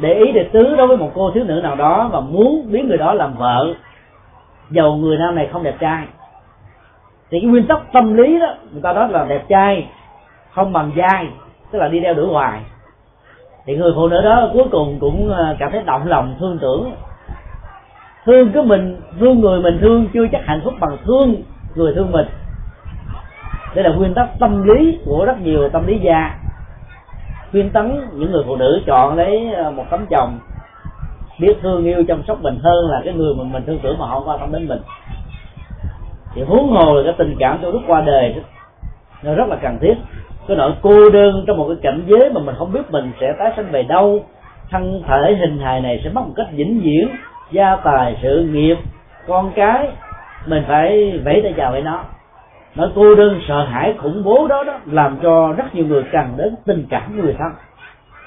để 0.00 0.14
ý 0.14 0.32
để 0.32 0.48
tứ 0.52 0.76
đối 0.76 0.86
với 0.86 0.96
một 0.96 1.10
cô 1.14 1.30
thiếu 1.34 1.44
nữ 1.44 1.60
nào 1.62 1.76
đó 1.76 2.08
và 2.12 2.20
muốn 2.20 2.72
biến 2.72 2.88
người 2.88 2.98
đó 2.98 3.14
làm 3.14 3.34
vợ 3.34 3.74
dầu 4.70 4.96
người 4.96 5.16
nam 5.18 5.34
này 5.34 5.48
không 5.52 5.62
đẹp 5.62 5.76
trai. 5.80 6.06
Thì 7.30 7.40
cái 7.40 7.50
nguyên 7.50 7.66
tắc 7.66 7.92
tâm 7.92 8.14
lý 8.14 8.38
đó, 8.40 8.54
người 8.72 8.82
ta 8.82 8.92
nói 8.92 9.08
là 9.08 9.24
đẹp 9.24 9.44
trai 9.48 9.88
không 10.54 10.72
bằng 10.72 10.92
dai, 10.96 11.28
tức 11.70 11.78
là 11.78 11.88
đi 11.88 12.00
đeo 12.00 12.14
đuổi 12.14 12.26
hoài. 12.26 12.60
Thì 13.66 13.76
người 13.76 13.92
phụ 13.96 14.08
nữ 14.08 14.22
đó 14.22 14.50
cuối 14.52 14.64
cùng 14.70 14.98
cũng 15.00 15.32
ờ, 15.32 15.56
cảm 15.58 15.70
thấy 15.72 15.82
động 15.82 16.06
lòng, 16.06 16.36
thương 16.40 16.58
tưởng. 16.58 16.92
Thương 18.24 18.52
cái 18.52 18.62
mình, 18.62 19.00
thương 19.20 19.40
người 19.40 19.60
mình 19.60 19.78
thương, 19.80 20.08
chưa 20.14 20.26
chắc 20.32 20.40
hạnh 20.44 20.60
phúc 20.64 20.74
bằng 20.80 20.96
thương 21.04 21.34
người 21.74 21.94
thương 21.94 22.12
mình. 22.12 22.26
Đây 23.74 23.84
là 23.84 23.90
nguyên 23.90 24.14
tắc 24.14 24.28
tâm 24.38 24.62
lý 24.68 24.98
của 25.04 25.24
rất 25.24 25.40
nhiều 25.40 25.68
tâm 25.68 25.86
lý 25.86 25.98
gia. 25.98 26.34
Khuyên 27.50 27.70
tấn 27.70 28.08
những 28.12 28.32
người 28.32 28.44
phụ 28.46 28.56
nữ 28.56 28.82
chọn 28.86 29.16
lấy 29.16 29.52
ờ, 29.54 29.70
một 29.70 29.84
tấm 29.90 30.06
chồng 30.10 30.38
biết 31.38 31.56
thương 31.62 31.84
yêu 31.84 32.04
chăm 32.08 32.22
sóc 32.22 32.42
mình 32.42 32.58
hơn 32.62 32.90
là 32.90 33.00
cái 33.04 33.14
người 33.14 33.34
mà 33.34 33.44
mình 33.44 33.62
thương 33.66 33.78
tưởng 33.82 33.98
mà 33.98 34.06
họ 34.06 34.22
quan 34.26 34.38
tâm 34.40 34.52
đến 34.52 34.68
mình. 34.68 34.80
Thì 36.34 36.42
huống 36.42 36.68
hồ 36.68 36.94
là 36.94 37.02
cái 37.04 37.14
tình 37.18 37.36
cảm 37.38 37.58
trong 37.62 37.72
lúc 37.72 37.82
qua 37.86 38.00
đời 38.00 38.34
nó 39.22 39.34
rất 39.34 39.48
là 39.48 39.56
cần 39.56 39.78
thiết. 39.80 39.94
Cái 40.48 40.56
nỗi 40.56 40.72
cô 40.82 41.10
đơn 41.10 41.44
trong 41.46 41.58
một 41.58 41.66
cái 41.68 41.76
cảnh 41.82 42.02
giới 42.06 42.30
mà 42.34 42.40
mình 42.40 42.54
không 42.58 42.72
biết 42.72 42.90
mình 42.90 43.12
sẽ 43.20 43.32
tái 43.38 43.52
sinh 43.56 43.70
về 43.70 43.82
đâu, 43.82 44.24
thân 44.70 45.02
thể 45.08 45.36
hình 45.40 45.58
hài 45.58 45.80
này 45.80 46.00
sẽ 46.04 46.10
mất 46.10 46.20
một 46.20 46.32
cách 46.36 46.46
vĩnh 46.52 46.80
viễn. 46.80 47.08
Gia 47.50 47.76
tài, 47.76 48.16
sự 48.22 48.48
nghiệp, 48.52 48.76
con 49.26 49.52
cái, 49.54 49.88
mình 50.46 50.64
phải 50.68 51.18
vẫy 51.24 51.40
tay 51.42 51.54
chào 51.56 51.72
với 51.72 51.82
nó. 51.82 52.04
Nỗi 52.74 52.90
cô 52.94 53.14
đơn, 53.14 53.40
sợ 53.48 53.64
hãi, 53.64 53.94
khủng 53.98 54.22
bố 54.24 54.46
đó 54.48 54.64
đó 54.64 54.78
làm 54.86 55.18
cho 55.22 55.52
rất 55.56 55.74
nhiều 55.74 55.86
người 55.86 56.02
cần 56.12 56.34
đến 56.36 56.54
tình 56.66 56.86
cảm 56.90 57.20
người 57.20 57.34
thân. 57.38 57.52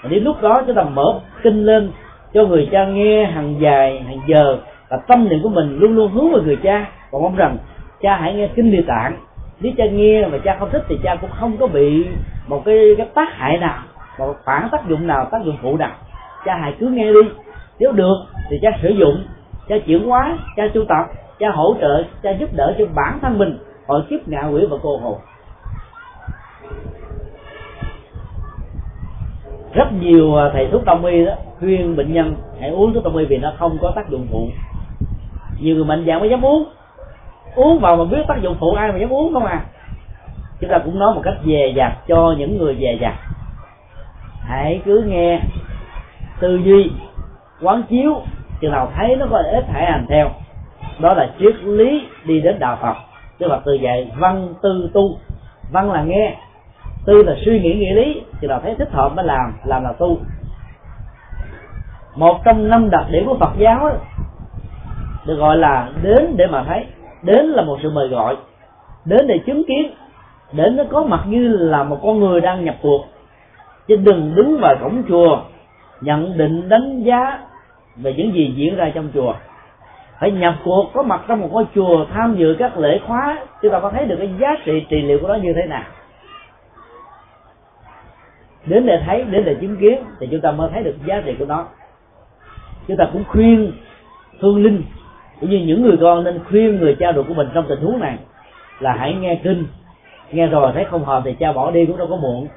Và 0.04 0.10
đến 0.10 0.24
lúc 0.24 0.42
đó 0.42 0.54
chúng 0.68 0.76
ta 0.76 0.84
mở 0.84 1.20
kinh 1.44 1.66
lên 1.66 1.92
cho 2.36 2.46
người 2.46 2.70
cha 2.72 2.86
nghe 2.86 3.26
hàng 3.26 3.56
dài 3.60 4.04
hàng 4.08 4.20
giờ 4.28 4.58
và 4.90 4.98
tâm 5.08 5.30
niệm 5.30 5.40
của 5.44 5.50
mình 5.50 5.80
luôn 5.80 5.96
luôn 5.96 6.12
hướng 6.12 6.32
về 6.32 6.42
người 6.46 6.58
cha. 6.64 6.86
Và 7.12 7.20
mong 7.20 7.36
rằng 7.36 7.58
cha 8.02 8.18
hãy 8.18 8.34
nghe 8.34 8.50
kinh 8.56 8.72
địa 8.72 8.84
tạng. 8.88 9.18
Nếu 9.60 9.72
cha 9.78 9.86
nghe 9.86 10.28
mà 10.28 10.38
cha 10.44 10.56
không 10.60 10.70
thích 10.72 10.84
thì 10.88 11.00
cha 11.04 11.16
cũng 11.16 11.30
không 11.40 11.58
có 11.58 11.68
bị 11.68 12.06
một 12.48 12.62
cái, 12.66 12.96
cái 12.98 13.08
tác 13.14 13.30
hại 13.34 13.58
nào 13.58 13.84
một 14.20 14.36
phản 14.46 14.70
tác 14.72 14.88
dụng 14.88 15.08
nào 15.08 15.28
tác 15.32 15.44
dụng 15.46 15.58
phụ 15.62 15.78
nào. 15.78 15.92
Cha 16.46 16.56
hãy 16.62 16.76
cứ 16.80 16.88
nghe 16.88 17.14
đi. 17.14 17.30
Nếu 17.80 17.92
được 17.92 18.16
thì 18.50 18.60
cha 18.62 18.70
sử 18.82 18.90
dụng 18.90 19.24
cha 19.68 19.76
chuyển 19.86 20.04
hóa 20.04 20.38
cha 20.56 20.64
tu 20.74 20.86
tập 20.86 21.06
cha 21.40 21.50
hỗ 21.50 21.76
trợ 21.82 22.04
cha 22.24 22.32
giúp 22.32 22.50
đỡ 22.54 22.76
cho 22.78 22.86
bản 22.96 23.20
thân 23.22 23.38
mình. 23.38 23.58
Khỏi 23.88 24.02
kiếp 24.10 24.28
ngạ 24.28 24.48
quỷ 24.48 24.66
và 24.70 24.78
cô 24.84 24.98
hồn 24.98 25.18
rất 29.76 29.94
nhiều 29.94 30.36
à, 30.36 30.50
thầy 30.54 30.68
thuốc 30.72 30.86
đông 30.86 31.06
y 31.06 31.26
đó 31.26 31.34
khuyên 31.60 31.96
bệnh 31.96 32.14
nhân 32.14 32.36
hãy 32.60 32.70
uống 32.70 32.94
thuốc 32.94 33.04
đông 33.04 33.18
y 33.18 33.26
vì 33.26 33.38
nó 33.38 33.54
không 33.58 33.78
có 33.82 33.92
tác 33.96 34.10
dụng 34.10 34.28
phụ. 34.32 34.48
Nhiều 35.60 35.76
người 35.76 35.86
mạnh 35.86 36.04
dạng 36.08 36.20
mới 36.20 36.30
dám 36.30 36.46
uống. 36.46 36.64
Uống 37.56 37.80
vào 37.80 37.96
mà 37.96 38.04
biết 38.04 38.24
tác 38.28 38.42
dụng 38.42 38.56
phụ 38.60 38.72
ai 38.72 38.92
mà 38.92 38.98
dám 38.98 39.14
uống 39.14 39.34
không 39.34 39.46
à. 39.46 39.66
Chúng 40.60 40.70
ta 40.70 40.80
cũng 40.86 41.00
nói 41.00 41.16
một 41.16 41.22
cách 41.24 41.34
dè 41.46 41.74
dặt 41.76 41.98
cho 42.08 42.36
những 42.38 42.58
người 42.58 42.78
dè 42.80 42.98
dặt. 43.02 43.14
Hãy 44.42 44.82
cứ 44.86 45.04
nghe 45.08 45.40
tư 46.40 46.60
duy, 46.66 46.92
quán 47.62 47.84
chiếu, 47.90 48.22
chừng 48.60 48.72
nào 48.72 48.92
thấy 48.96 49.16
nó 49.16 49.26
có 49.30 49.38
ít 49.38 49.66
hãy 49.74 49.92
hành 49.92 50.06
theo. 50.10 50.30
Đó 51.00 51.14
là 51.14 51.30
triết 51.40 51.56
lý 51.64 52.02
đi 52.26 52.42
đến 52.42 52.60
đạo 52.60 52.78
phật, 52.82 52.96
tức 53.38 53.48
là 53.48 53.60
từ 53.66 53.74
dạy 53.74 54.12
văn 54.18 54.54
tư 54.62 54.90
tu. 54.94 55.18
Văn 55.72 55.92
là 55.92 56.04
nghe 56.04 56.36
tư 57.06 57.24
là 57.24 57.36
suy 57.46 57.60
nghĩ 57.60 57.74
nghĩa 57.74 57.94
lý, 57.94 58.22
thì 58.42 58.48
là 58.48 58.60
thấy 58.60 58.76
thích 58.76 58.92
hợp 58.92 59.16
mới 59.16 59.26
làm 59.26 59.54
làm 59.66 59.84
là 59.84 59.94
tu. 59.94 60.18
Một 62.16 62.42
trong 62.46 62.70
năm 62.70 62.90
đặc 62.90 63.06
điểm 63.12 63.26
của 63.26 63.38
phật 63.40 63.52
giáo 63.58 63.92
được 65.26 65.36
gọi 65.36 65.58
là 65.58 65.90
đến 66.04 66.34
để 66.38 66.48
mà 66.48 66.64
thấy, 66.68 66.86
đến 67.24 67.46
là 67.46 67.64
một 67.64 67.78
sự 67.84 67.90
mời 67.90 68.08
gọi, 68.08 68.36
đến 69.06 69.28
để 69.28 69.40
chứng 69.46 69.64
kiến, 69.68 69.92
đến 70.52 70.76
nó 70.76 70.84
có 70.92 71.04
mặt 71.04 71.24
như 71.28 71.48
là 71.48 71.84
một 71.84 72.00
con 72.04 72.20
người 72.20 72.42
đang 72.42 72.66
nhập 72.66 72.76
cuộc. 72.82 73.06
Chứ 73.88 73.96
đừng 73.96 74.36
đứng 74.36 74.60
vào 74.62 74.76
cổng 74.82 75.04
chùa, 75.08 75.40
nhận 76.02 76.38
định 76.38 76.70
đánh 76.70 77.04
giá 77.04 77.40
về 77.96 78.14
những 78.14 78.34
gì 78.34 78.54
diễn 78.56 78.76
ra 78.76 78.92
trong 78.96 79.10
chùa. 79.14 79.34
Phải 80.20 80.32
nhập 80.32 80.56
cuộc, 80.64 80.92
có 80.94 81.04
mặt 81.04 81.22
trong 81.28 81.42
một 81.42 81.50
ngôi 81.52 81.66
chùa 81.76 82.06
tham 82.14 82.36
dự 82.36 82.56
các 82.60 82.78
lễ 82.78 83.00
khóa, 83.08 83.46
chúng 83.62 83.72
ta 83.72 83.80
có 83.80 83.90
thấy 83.90 84.06
được 84.06 84.16
cái 84.20 84.30
giá 84.40 84.56
trị 84.66 84.86
trị 84.90 85.02
liệu 85.02 85.20
của 85.22 85.28
nó 85.28 85.36
như 85.36 85.54
thế 85.54 85.66
nào 85.70 85.84
đến 88.66 88.86
để 88.86 89.02
thấy 89.06 89.24
đến 89.24 89.46
để 89.46 89.56
chứng 89.62 89.78
kiến, 89.78 90.04
thì 90.20 90.28
chúng 90.32 90.42
ta 90.42 90.52
mới 90.52 90.70
thấy 90.74 90.84
được 90.84 90.96
giá 91.06 91.22
trị 91.26 91.36
của 91.40 91.46
nó. 91.46 91.66
Chúng 92.88 92.98
ta 92.98 93.10
cũng 93.14 93.24
khuyên 93.28 93.72
phương 94.42 94.64
linh, 94.64 94.84
cũng 95.40 95.50
như 95.50 95.58
những 95.58 95.84
người 95.84 95.98
con 96.02 96.24
nên 96.24 96.40
khuyên 96.50 96.80
người 96.80 96.96
cha 97.00 97.14
ruột 97.16 97.28
của 97.28 97.34
mình 97.34 97.48
trong 97.54 97.66
tình 97.70 97.80
huống 97.80 98.00
này 98.00 98.18
là 98.80 98.96
hãy 99.00 99.14
nghe 99.14 99.40
kinh. 99.44 99.66
Nghe 100.32 100.48
rồi 100.48 100.72
thấy 100.74 100.86
không 100.86 101.06
hợp 101.06 101.22
thì 101.26 101.34
cha 101.40 101.52
bỏ 101.52 101.72
đi 101.72 101.86
cũng 101.86 101.98
đâu 101.98 102.08
có 102.08 102.16
muộn. 102.16 102.48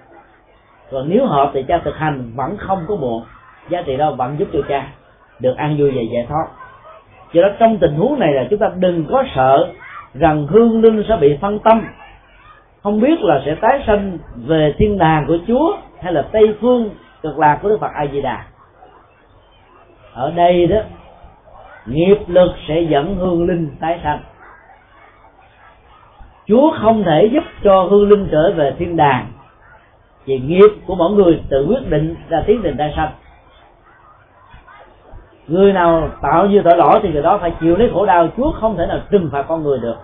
Còn 0.91 1.09
nếu 1.09 1.27
hợp 1.27 1.51
thì 1.55 1.63
cha 1.69 1.81
thực 1.85 1.97
hành, 1.97 2.33
vẫn 2.37 2.57
không 2.57 2.85
có 2.89 2.97
muộn. 2.97 3.23
Giá 3.69 3.83
trị 3.83 3.97
đó 3.97 4.11
vẫn 4.11 4.37
giúp 4.39 4.49
cho 4.53 4.61
cha 4.69 4.89
được 5.41 5.57
an 5.57 5.77
vui 5.79 5.91
và 5.91 6.03
giải 6.13 6.27
thoát. 6.29 6.47
Do 7.33 7.43
đó 7.43 7.49
trong 7.59 7.79
tình 7.79 7.95
huống 7.95 8.19
này 8.19 8.33
là 8.33 8.47
chúng 8.51 8.59
ta 8.59 8.71
đừng 8.77 9.05
có 9.11 9.25
sợ 9.35 9.73
rằng 10.15 10.47
hương 10.47 10.81
linh 10.81 11.05
sẽ 11.09 11.17
bị 11.21 11.37
phân 11.41 11.59
tâm 11.59 11.85
không 12.83 13.01
biết 13.01 13.21
là 13.21 13.43
sẽ 13.45 13.55
tái 13.55 13.83
sanh 13.87 14.19
về 14.37 14.75
thiên 14.79 14.99
đàng 14.99 15.25
của 15.27 15.39
chúa 15.47 15.77
hay 16.03 16.13
là 16.13 16.23
tây 16.33 16.55
phương 16.61 16.91
cực 17.23 17.39
lạc 17.39 17.59
của 17.63 17.69
đức 17.69 17.79
phật 17.81 17.91
a 17.95 18.07
di 18.13 18.23
đà 18.23 18.45
ở 20.19 20.31
đây 20.31 20.67
đó, 20.67 20.81
nghiệp 21.87 22.19
lực 22.27 22.53
sẽ 22.69 22.81
dẫn 22.81 23.17
hương 23.17 23.47
linh 23.47 23.77
tái 23.81 24.01
sanh. 24.05 24.21
Chúa 26.47 26.71
không 26.83 27.05
thể 27.05 27.29
giúp 27.33 27.45
cho 27.65 27.83
hương 27.83 28.09
linh 28.09 28.29
trở 28.31 28.53
về 28.57 28.75
thiên 28.79 28.97
đàng. 28.97 29.33
Vì 30.25 30.39
nghiệp 30.39 30.71
của 30.87 30.95
mỗi 30.95 31.11
người 31.11 31.43
tự 31.51 31.67
quyết 31.69 31.91
định 31.91 32.15
ra 32.29 32.43
tiến 32.47 32.61
trình 32.63 32.77
tái 32.77 32.93
sanh. 32.97 33.11
Người 35.47 35.73
nào 35.73 36.09
tạo 36.23 36.47
như 36.47 36.63
tội 36.65 36.77
lỗi 36.77 37.01
thì 37.03 37.13
người 37.13 37.23
đó 37.23 37.39
phải 37.39 37.53
chịu 37.61 37.77
lấy 37.77 37.91
khổ 37.95 38.07
đau. 38.07 38.29
Chúa 38.37 38.53
không 38.53 38.77
thể 38.77 38.87
nào 38.87 38.99
trừng 39.11 39.29
phạt 39.33 39.43
con 39.49 39.63
người 39.63 39.79
được. 39.79 39.97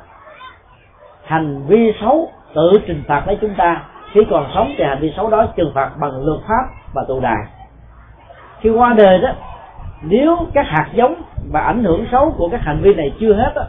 Hành 1.25 1.63
vi 1.67 1.93
xấu 2.01 2.31
tự 2.55 2.73
trừng 2.87 3.03
phạt 3.07 3.23
lấy 3.27 3.39
chúng 3.41 3.55
ta 3.55 3.83
khi 4.13 4.21
còn 4.31 4.51
sống 4.55 4.75
thì 4.79 4.85
hành 4.85 5.01
vi 5.01 5.13
xấu 5.17 5.31
đó 5.31 5.47
trừng 5.57 5.73
phạt 5.75 5.91
bằng 6.01 6.25
luật 6.25 6.41
pháp 6.49 6.65
và 6.95 7.05
tù 7.09 7.21
đài. 7.21 7.47
Khi 8.61 8.71
qua 8.71 8.95
đời 8.99 9.19
đó 9.19 9.29
nếu 10.03 10.37
các 10.55 10.67
hạt 10.69 10.87
giống 10.95 11.23
và 11.53 11.61
ảnh 11.61 11.85
hưởng 11.85 12.07
xấu 12.13 12.35
của 12.39 12.49
các 12.49 12.61
hành 12.61 12.81
vi 12.83 12.95
này 12.95 13.13
chưa 13.21 13.35
hết 13.35 13.53
đó, 13.55 13.63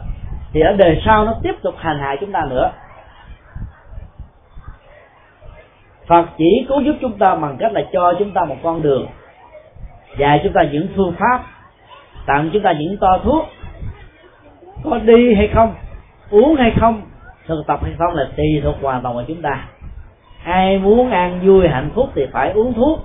thì 0.52 0.60
ở 0.60 0.72
đời 0.72 1.02
sau 1.04 1.24
nó 1.24 1.34
tiếp 1.42 1.54
tục 1.62 1.74
hành 1.78 1.98
hại 1.98 2.16
chúng 2.20 2.32
ta 2.32 2.40
nữa. 2.50 2.70
Phật 6.06 6.26
chỉ 6.38 6.66
cứu 6.68 6.80
giúp 6.80 6.96
chúng 7.00 7.18
ta 7.18 7.34
bằng 7.34 7.56
cách 7.58 7.72
là 7.72 7.80
cho 7.92 8.14
chúng 8.18 8.32
ta 8.32 8.44
một 8.44 8.56
con 8.62 8.82
đường 8.82 9.06
dạy 10.18 10.40
chúng 10.44 10.52
ta 10.52 10.62
những 10.72 10.88
phương 10.96 11.14
pháp 11.18 11.44
tặng 12.26 12.50
chúng 12.52 12.62
ta 12.62 12.72
những 12.72 12.96
to 13.00 13.18
thuốc 13.24 13.44
có 14.84 14.98
đi 14.98 15.34
hay 15.34 15.48
không 15.54 15.74
uống 16.30 16.56
hay 16.56 16.72
không 16.80 17.02
thực 17.46 17.66
tập 17.66 17.80
hay 17.82 17.92
không 17.98 18.14
là 18.14 18.28
tùy 18.36 18.60
thuộc 18.62 18.74
hoàn 18.82 19.02
toàn 19.02 19.14
vào 19.14 19.24
chúng 19.28 19.42
ta. 19.42 19.68
Ai 20.44 20.78
muốn 20.78 21.10
ăn 21.10 21.40
vui, 21.44 21.68
hạnh 21.68 21.90
phúc 21.94 22.10
thì 22.14 22.26
phải 22.32 22.52
uống 22.52 22.74
thuốc, 22.74 23.00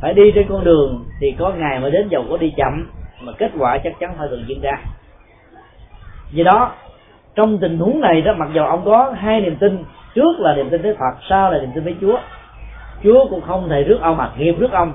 phải 0.00 0.14
đi 0.14 0.32
trên 0.34 0.46
con 0.48 0.64
đường 0.64 1.04
thì 1.20 1.34
có 1.38 1.50
ngày 1.50 1.80
mới 1.80 1.90
đến 1.90 2.08
dầu 2.08 2.24
có 2.30 2.36
đi 2.36 2.52
chậm, 2.56 2.90
mà 3.20 3.32
kết 3.38 3.50
quả 3.58 3.78
chắc 3.78 3.98
chắn 4.00 4.14
phải 4.18 4.28
thường 4.28 4.44
diễn 4.46 4.60
ra. 4.60 4.72
Vì 6.32 6.44
đó, 6.44 6.72
trong 7.34 7.58
tình 7.58 7.78
huống 7.78 8.00
này 8.00 8.22
đó, 8.22 8.32
mặc 8.36 8.48
dù 8.54 8.62
ông 8.62 8.84
có 8.84 9.14
hai 9.18 9.40
niềm 9.40 9.56
tin, 9.56 9.84
trước 10.14 10.38
là 10.38 10.54
niềm 10.54 10.70
tin 10.70 10.82
với 10.82 10.94
phật, 10.94 11.18
sau 11.28 11.52
là 11.52 11.58
niềm 11.58 11.70
tin 11.74 11.84
với 11.84 11.96
chúa. 12.00 12.18
Chúa 13.02 13.26
cũng 13.30 13.40
không 13.40 13.68
thể 13.68 13.82
rước 13.82 13.98
ông 14.00 14.16
mà 14.16 14.30
nghiệp 14.36 14.54
rước 14.58 14.72
ông, 14.72 14.92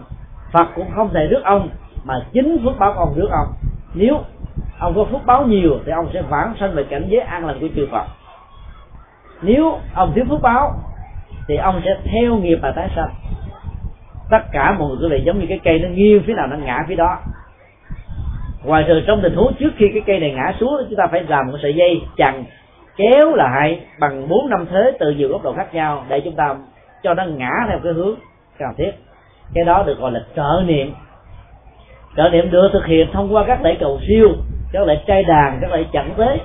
phật 0.52 0.68
cũng 0.76 0.88
không 0.96 1.10
thể 1.14 1.28
rước 1.28 1.42
ông 1.44 1.70
mà 2.04 2.14
chính 2.34 2.58
phước 2.64 2.80
báo 2.80 2.92
ông 2.92 3.14
rước 3.16 3.30
ông. 3.32 3.48
Nếu 3.94 4.20
ông 4.80 4.94
có 4.96 5.04
phước 5.04 5.26
báo 5.26 5.46
nhiều 5.46 5.80
thì 5.86 5.92
ông 5.92 6.10
sẽ 6.14 6.22
vãng 6.22 6.54
sanh 6.60 6.72
về 6.74 6.84
cảnh 6.84 7.06
giới 7.08 7.22
an 7.22 7.46
lành 7.46 7.60
của 7.60 7.68
chư 7.76 7.88
phật 7.92 8.06
nếu 9.42 9.80
ông 9.94 10.12
thiếu 10.16 10.26
phước 10.30 10.42
báo, 10.42 10.74
thì 11.48 11.56
ông 11.56 11.82
sẽ 11.86 11.98
theo 12.12 12.36
nghiệp 12.36 12.60
mà 12.62 12.72
tái 12.72 12.90
sanh. 12.96 13.10
Tất 14.30 14.42
cả 14.52 14.76
mọi 14.80 14.90
người 15.00 15.10
lại 15.10 15.22
giống 15.26 15.40
như 15.40 15.46
cái 15.50 15.60
cây 15.64 15.80
nó 15.80 15.90
nghiêng 15.90 16.24
phía 16.28 16.34
nào 16.34 16.48
nó 16.48 16.58
ngã 16.58 16.86
phía 16.88 16.96
đó. 16.96 17.18
Ngoài 18.64 18.84
trừ 18.88 19.02
trong 19.08 19.22
tình 19.22 19.36
huống 19.36 19.54
trước 19.60 19.74
khi 19.78 19.90
cái 19.94 20.02
cây 20.06 20.20
này 20.20 20.32
ngã 20.32 20.54
xuống, 20.60 20.78
chúng 20.90 20.98
ta 20.98 21.08
phải 21.12 21.24
làm 21.24 21.48
một 21.48 21.58
sợi 21.62 21.74
dây 21.74 22.02
chằng 22.18 22.44
kéo 22.98 23.36
lại 23.36 23.80
bằng 24.00 24.30
bốn 24.30 24.50
năm 24.50 24.66
thế 24.72 24.92
từ 25.00 25.12
nhiều 25.12 25.30
góc 25.30 25.44
độ 25.44 25.54
khác 25.54 25.74
nhau 25.74 26.06
để 26.10 26.22
chúng 26.22 26.36
ta 26.36 26.56
cho 27.04 27.14
nó 27.14 27.26
ngã 27.26 27.52
theo 27.70 27.80
cái 27.84 27.94
hướng 27.94 28.16
cần 28.60 28.70
thiết. 28.78 28.92
Cái 29.54 29.64
đó 29.64 29.84
được 29.84 30.00
gọi 30.00 30.12
là 30.12 30.20
trợ 30.36 30.64
niệm. 30.66 30.94
Trợ 32.18 32.30
niệm 32.30 32.52
được 32.52 32.70
thực 32.74 32.86
hiện 32.86 33.08
thông 33.14 33.34
qua 33.34 33.44
các 33.48 33.62
lễ 33.62 33.78
cầu 33.80 34.00
siêu, 34.08 34.30
các 34.72 34.88
lễ 34.88 35.00
trai 35.08 35.24
đàn, 35.24 35.58
các 35.62 35.72
lễ 35.72 35.86
chẳng 35.94 36.10
tế. 36.18 36.40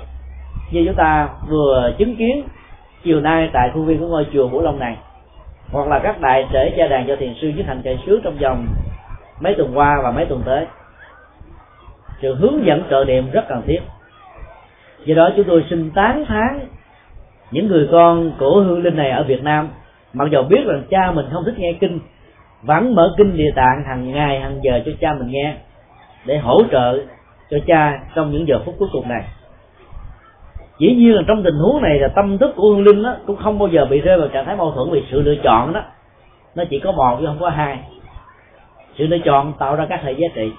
Như 0.72 0.84
chúng 0.86 0.94
ta 0.94 1.28
vừa 1.48 1.92
chứng 1.98 2.16
kiến 2.16 2.44
chiều 3.02 3.20
nay 3.20 3.50
tại 3.52 3.70
khu 3.74 3.82
viên 3.82 3.98
của 3.98 4.06
ngôi 4.06 4.26
chùa 4.32 4.48
Vũ 4.48 4.60
Long 4.60 4.78
này, 4.78 4.96
hoặc 5.72 5.88
là 5.88 5.98
các 5.98 6.20
đại 6.20 6.46
trễ 6.52 6.70
gia 6.76 6.86
đàn 6.86 7.06
cho 7.06 7.16
thiền 7.16 7.34
sư 7.40 7.52
nhất 7.56 7.66
hành 7.66 7.82
chạy 7.84 7.98
sướng 8.06 8.20
trong 8.24 8.36
vòng 8.38 8.66
mấy 9.40 9.54
tuần 9.54 9.78
qua 9.78 10.00
và 10.02 10.10
mấy 10.10 10.24
tuần 10.24 10.42
tới. 10.46 10.66
Sự 12.22 12.34
hướng 12.34 12.66
dẫn 12.66 12.82
trợ 12.90 13.04
niệm 13.04 13.30
rất 13.30 13.44
cần 13.48 13.62
thiết. 13.66 13.80
Do 15.04 15.14
đó 15.14 15.30
chúng 15.36 15.46
tôi 15.48 15.64
xin 15.70 15.90
tán 15.90 16.24
thán 16.28 16.60
những 17.50 17.68
người 17.68 17.88
con 17.92 18.32
của 18.38 18.60
hương 18.60 18.82
linh 18.82 18.96
này 18.96 19.10
ở 19.10 19.24
Việt 19.24 19.42
Nam, 19.42 19.68
mặc 20.12 20.28
dù 20.32 20.42
biết 20.42 20.60
rằng 20.66 20.82
cha 20.90 21.12
mình 21.12 21.26
không 21.32 21.44
thích 21.44 21.58
nghe 21.58 21.72
kinh, 21.80 22.00
vẫn 22.62 22.94
mở 22.94 23.14
kinh 23.18 23.36
địa 23.36 23.50
tạng 23.56 23.84
hàng 23.86 24.12
ngày, 24.12 24.40
hàng 24.40 24.60
giờ 24.62 24.80
cho 24.86 24.92
cha 25.00 25.14
mình 25.18 25.30
nghe, 25.30 25.54
để 26.24 26.38
hỗ 26.38 26.62
trợ 26.70 26.98
cho 27.50 27.58
cha 27.66 28.00
trong 28.14 28.30
những 28.30 28.48
giờ 28.48 28.58
phút 28.64 28.74
cuối 28.78 28.88
cùng 28.92 29.08
này 29.08 29.24
dĩ 30.80 30.94
nhiên 30.94 31.14
là 31.14 31.22
trong 31.26 31.42
tình 31.42 31.54
huống 31.54 31.82
này 31.82 31.98
là 31.98 32.08
tâm 32.08 32.38
thức 32.38 32.52
của 32.56 32.62
hương 32.62 32.84
linh 32.84 33.02
đó, 33.02 33.16
cũng 33.26 33.36
không 33.36 33.58
bao 33.58 33.68
giờ 33.68 33.86
bị 33.90 34.00
rơi 34.00 34.18
vào 34.18 34.28
trạng 34.28 34.46
thái 34.46 34.56
mâu 34.56 34.72
thuẫn 34.72 34.90
vì 34.90 35.02
sự 35.10 35.22
lựa 35.22 35.34
chọn 35.44 35.72
đó. 35.72 35.80
Nó 36.54 36.64
chỉ 36.70 36.78
có 36.78 36.92
một 36.92 37.16
chứ 37.20 37.26
không 37.26 37.38
có 37.40 37.48
hai. 37.48 37.78
Sự 38.98 39.06
lựa 39.06 39.18
chọn 39.24 39.52
tạo 39.58 39.76
ra 39.76 39.86
các 39.88 40.02
hệ 40.02 40.12
giá 40.12 40.28
trị. 40.34 40.52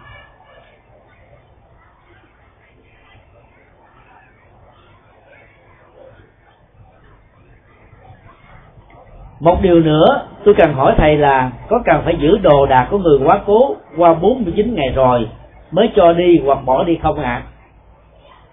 Một 9.40 9.58
điều 9.62 9.80
nữa 9.80 10.06
tôi 10.44 10.56
cần 10.58 10.74
hỏi 10.74 10.96
thầy 10.98 11.18
là 11.18 11.52
có 11.70 11.82
cần 11.86 12.02
phải 12.06 12.18
giữ 12.22 12.38
đồ 12.38 12.66
đạc 12.66 12.88
của 12.92 12.98
người 12.98 13.20
quá 13.26 13.40
cố 13.46 13.76
qua 13.98 14.14
49 14.14 14.76
ngày 14.76 14.90
rồi 14.96 15.30
mới 15.72 15.92
cho 15.96 16.14
đi 16.14 16.42
hoặc 16.46 16.66
bỏ 16.66 16.84
đi 16.84 17.00
không 17.04 17.20
ạ? 17.20 17.24
À? 17.24 17.44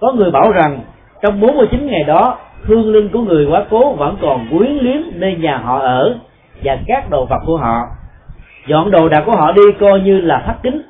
có 0.00 0.12
người 0.12 0.30
bảo 0.30 0.52
rằng 0.52 0.80
trong 1.22 1.40
49 1.40 1.86
ngày 1.86 2.04
đó, 2.04 2.38
hương 2.64 2.92
linh 2.92 3.08
của 3.08 3.20
người 3.20 3.46
quá 3.46 3.64
cố 3.70 3.92
vẫn 3.92 4.16
còn 4.20 4.46
quyến 4.50 4.72
luyến 4.72 5.02
nơi 5.14 5.36
nhà 5.36 5.56
họ 5.56 5.78
ở 5.78 6.14
và 6.64 6.78
các 6.86 7.10
đồ 7.10 7.24
vật 7.24 7.40
của 7.46 7.56
họ. 7.56 7.86
Dọn 8.66 8.90
đồ 8.90 9.08
đạc 9.08 9.22
của 9.26 9.36
họ 9.36 9.52
đi 9.52 9.62
coi 9.80 10.00
như 10.00 10.20
là 10.20 10.42
thắt 10.46 10.56
kính. 10.62 10.82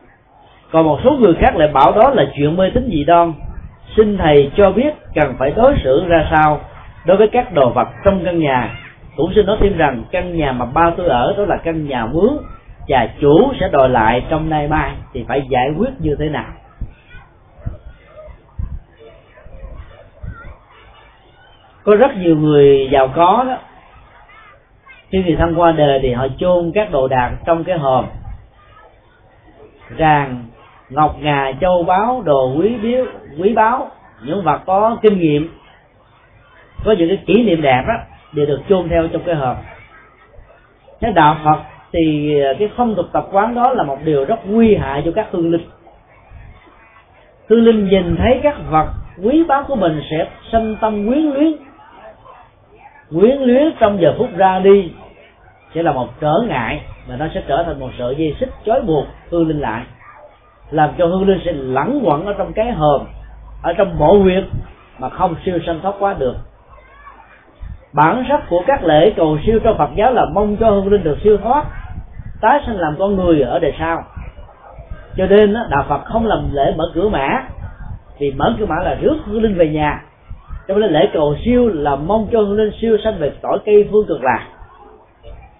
Còn 0.72 0.84
một 0.84 0.98
số 1.04 1.10
người 1.10 1.34
khác 1.34 1.56
lại 1.56 1.68
bảo 1.68 1.92
đó 1.92 2.10
là 2.10 2.24
chuyện 2.36 2.56
mê 2.56 2.70
tín 2.74 2.88
dị 2.92 3.04
đoan. 3.04 3.32
Xin 3.96 4.18
thầy 4.18 4.50
cho 4.56 4.70
biết 4.70 4.94
cần 5.14 5.34
phải 5.38 5.52
đối 5.56 5.74
xử 5.84 6.04
ra 6.08 6.28
sao 6.30 6.60
đối 7.06 7.16
với 7.16 7.28
các 7.28 7.52
đồ 7.52 7.70
vật 7.70 7.88
trong 8.04 8.24
căn 8.24 8.38
nhà. 8.38 8.70
Cũng 9.16 9.32
xin 9.34 9.46
nói 9.46 9.56
thêm 9.60 9.76
rằng 9.76 10.02
căn 10.10 10.36
nhà 10.36 10.52
mà 10.52 10.64
ba 10.64 10.90
tôi 10.96 11.08
ở, 11.08 11.34
đó 11.38 11.44
là 11.44 11.56
căn 11.56 11.86
nhà 11.86 12.06
mướn 12.06 12.30
và 12.88 13.08
chủ 13.20 13.52
sẽ 13.60 13.68
đòi 13.72 13.88
lại 13.88 14.22
trong 14.30 14.50
nay 14.50 14.68
mai 14.68 14.90
thì 15.12 15.24
phải 15.28 15.42
giải 15.50 15.68
quyết 15.78 15.90
như 15.98 16.16
thế 16.18 16.28
nào. 16.28 16.52
Có 21.88 21.96
rất 21.96 22.16
nhiều 22.16 22.36
người 22.36 22.88
giàu 22.92 23.08
có 23.14 23.44
đó. 23.48 23.58
Khi 25.10 25.22
người 25.22 25.36
thân 25.36 25.54
qua 25.56 25.72
đời 25.72 25.98
thì 26.02 26.12
họ 26.12 26.26
chôn 26.38 26.72
các 26.74 26.90
đồ 26.90 27.08
đạc 27.08 27.32
trong 27.46 27.64
cái 27.64 27.78
hòm. 27.78 28.04
Ràng, 29.96 30.44
ngọc 30.90 31.16
ngà, 31.20 31.52
châu 31.60 31.82
báu, 31.82 32.22
đồ 32.24 32.54
quý 32.58 32.76
biếu, 32.82 33.04
quý 33.38 33.52
báu. 33.52 33.90
Những 34.22 34.44
vật 34.44 34.60
có 34.66 34.96
kinh 35.02 35.18
nghiệm, 35.18 35.48
có 36.84 36.94
những 36.98 37.08
cái 37.08 37.18
kỷ 37.26 37.42
niệm 37.42 37.62
đẹp 37.62 37.84
đó, 37.88 37.94
đều 38.32 38.46
được 38.46 38.60
chôn 38.68 38.88
theo 38.88 39.08
trong 39.08 39.22
cái 39.26 39.34
hòm. 39.34 39.56
Thế 41.00 41.12
đạo 41.12 41.36
phật 41.44 41.58
thì 41.92 42.34
ờ, 42.40 42.54
cái 42.58 42.68
phong 42.76 42.94
tục 42.94 43.06
tập 43.12 43.28
quán 43.32 43.54
đó 43.54 43.72
là 43.72 43.82
một 43.82 43.98
điều 44.04 44.24
rất 44.24 44.46
nguy 44.46 44.74
hại 44.74 45.02
cho 45.04 45.12
các 45.14 45.26
hương 45.30 45.50
linh. 45.50 45.66
Hương 47.48 47.64
linh 47.64 47.88
nhìn 47.88 48.16
thấy 48.16 48.40
các 48.42 48.56
vật 48.70 48.86
quý 49.22 49.44
báu 49.48 49.64
của 49.68 49.76
mình 49.76 50.02
sẽ 50.10 50.26
sanh 50.52 50.76
tâm 50.80 51.08
quyến 51.08 51.22
luyến 51.22 51.67
quyến 53.10 53.38
luyến 53.38 53.72
trong 53.80 54.00
giờ 54.00 54.14
phút 54.18 54.28
ra 54.36 54.58
đi, 54.58 54.92
sẽ 55.74 55.82
là 55.82 55.92
một 55.92 56.08
trở 56.20 56.42
ngại 56.48 56.80
mà 57.08 57.16
nó 57.16 57.26
sẽ 57.34 57.42
trở 57.48 57.62
thành 57.66 57.80
một 57.80 57.90
sợi 57.98 58.14
dây 58.16 58.36
xích 58.40 58.50
chói 58.66 58.80
buộc 58.82 59.06
hương 59.30 59.48
linh 59.48 59.60
lại, 59.60 59.82
làm 60.70 60.90
cho 60.98 61.06
hương 61.06 61.28
linh 61.28 61.40
sẽ 61.44 61.52
lẳng 61.52 62.00
quẩn 62.04 62.26
ở 62.26 62.32
trong 62.38 62.52
cái 62.52 62.72
hòm, 62.72 63.00
ở 63.62 63.72
trong 63.72 63.98
mộ 63.98 64.18
huyệt 64.18 64.44
mà 64.98 65.08
không 65.08 65.34
siêu 65.44 65.58
sanh 65.66 65.80
thoát 65.80 65.94
quá 65.98 66.14
được. 66.18 66.36
Bản 67.92 68.24
sắc 68.28 68.40
của 68.48 68.62
các 68.66 68.84
lễ 68.84 69.12
cầu 69.16 69.38
siêu 69.46 69.58
trong 69.64 69.78
Phật 69.78 69.90
giáo 69.94 70.12
là 70.12 70.26
mong 70.34 70.56
cho 70.56 70.70
hương 70.70 70.88
linh 70.88 71.04
được 71.04 71.18
siêu 71.24 71.36
thoát, 71.36 71.64
tái 72.40 72.60
sinh 72.66 72.76
làm 72.76 72.96
con 72.98 73.16
người 73.16 73.40
ở 73.40 73.58
đời 73.58 73.72
sau. 73.78 74.02
Cho 75.16 75.26
nên 75.26 75.54
đạo 75.70 75.84
Phật 75.88 76.04
không 76.04 76.26
làm 76.26 76.48
lễ 76.52 76.74
mở 76.76 76.84
cửa 76.94 77.08
mã, 77.08 77.42
vì 78.18 78.32
mở 78.32 78.54
cửa 78.58 78.66
mã 78.66 78.76
là 78.82 78.94
rước 78.94 79.16
hương 79.24 79.42
linh 79.42 79.54
về 79.54 79.68
nhà 79.68 80.02
cho 80.68 80.74
nên 80.74 80.92
lễ 80.92 81.08
cầu 81.12 81.36
siêu 81.44 81.68
là 81.68 81.96
mong 81.96 82.28
cho 82.32 82.40
hương 82.40 82.56
linh 82.56 82.72
siêu 82.80 82.96
sanh 83.04 83.18
về 83.18 83.32
cõi 83.42 83.58
cây 83.64 83.88
phương 83.90 84.06
cực 84.06 84.22
lạc. 84.22 84.46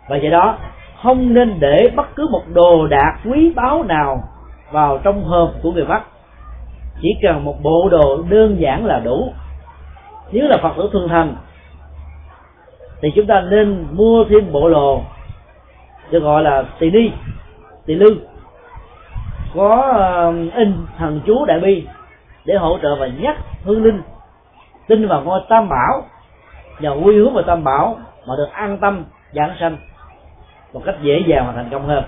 Và 0.09 0.19
vậy 0.21 0.31
đó, 0.31 0.59
không 1.03 1.35
nên 1.35 1.61
để 1.61 1.91
bất 1.97 2.17
cứ 2.17 2.29
một 2.31 2.43
đồ 2.53 2.87
đạc 2.87 3.19
quý 3.25 3.53
báu 3.57 3.83
nào 3.83 4.23
vào 4.71 4.99
trong 4.99 5.25
hộp 5.25 5.51
của 5.63 5.73
người 5.73 5.85
bắc. 5.85 6.03
Chỉ 7.03 7.09
cần 7.23 7.45
một 7.45 7.63
bộ 7.63 7.89
đồ 7.91 8.23
đơn 8.29 8.57
giản 8.61 8.87
là 8.87 9.01
đủ. 9.05 9.33
Nếu 10.33 10.49
là 10.49 10.57
phật 10.63 10.73
tử 10.77 10.89
thương 10.93 11.09
thành, 11.09 11.37
thì 13.03 13.13
chúng 13.15 13.27
ta 13.27 13.41
nên 13.41 13.87
mua 13.93 14.25
thêm 14.25 14.53
bộ 14.53 14.71
đồ 14.71 15.03
được 16.11 16.21
gọi 16.21 16.43
là 16.43 16.65
tỳ 16.79 16.91
ni, 16.91 17.11
tỳ 17.87 17.95
lư. 17.95 18.17
Có 19.55 19.93
ờ, 19.97 20.33
in 20.55 20.73
thần 20.99 21.21
chú 21.27 21.45
đại 21.45 21.61
bi 21.61 21.87
để 22.45 22.55
hỗ 22.55 22.79
trợ 22.83 22.97
và 22.97 23.07
nhắc 23.07 23.37
hương 23.65 23.85
linh 23.85 24.03
tin 24.89 25.09
vào 25.09 25.23
ngôi 25.23 25.41
tam 25.49 25.69
bảo 25.69 26.03
và 26.81 26.91
quy 26.91 27.17
hướng 27.17 27.35
vào 27.35 27.43
tam 27.43 27.65
bảo 27.65 27.97
mà 28.27 28.35
được 28.37 28.49
an 28.53 28.79
tâm, 28.79 29.05
giảng 29.33 29.55
sanh 29.61 29.77
một 30.73 30.83
cách 30.85 30.95
dễ 31.03 31.23
dàng 31.27 31.47
và 31.47 31.53
thành 31.53 31.69
công 31.71 31.87
hơn. 31.87 32.05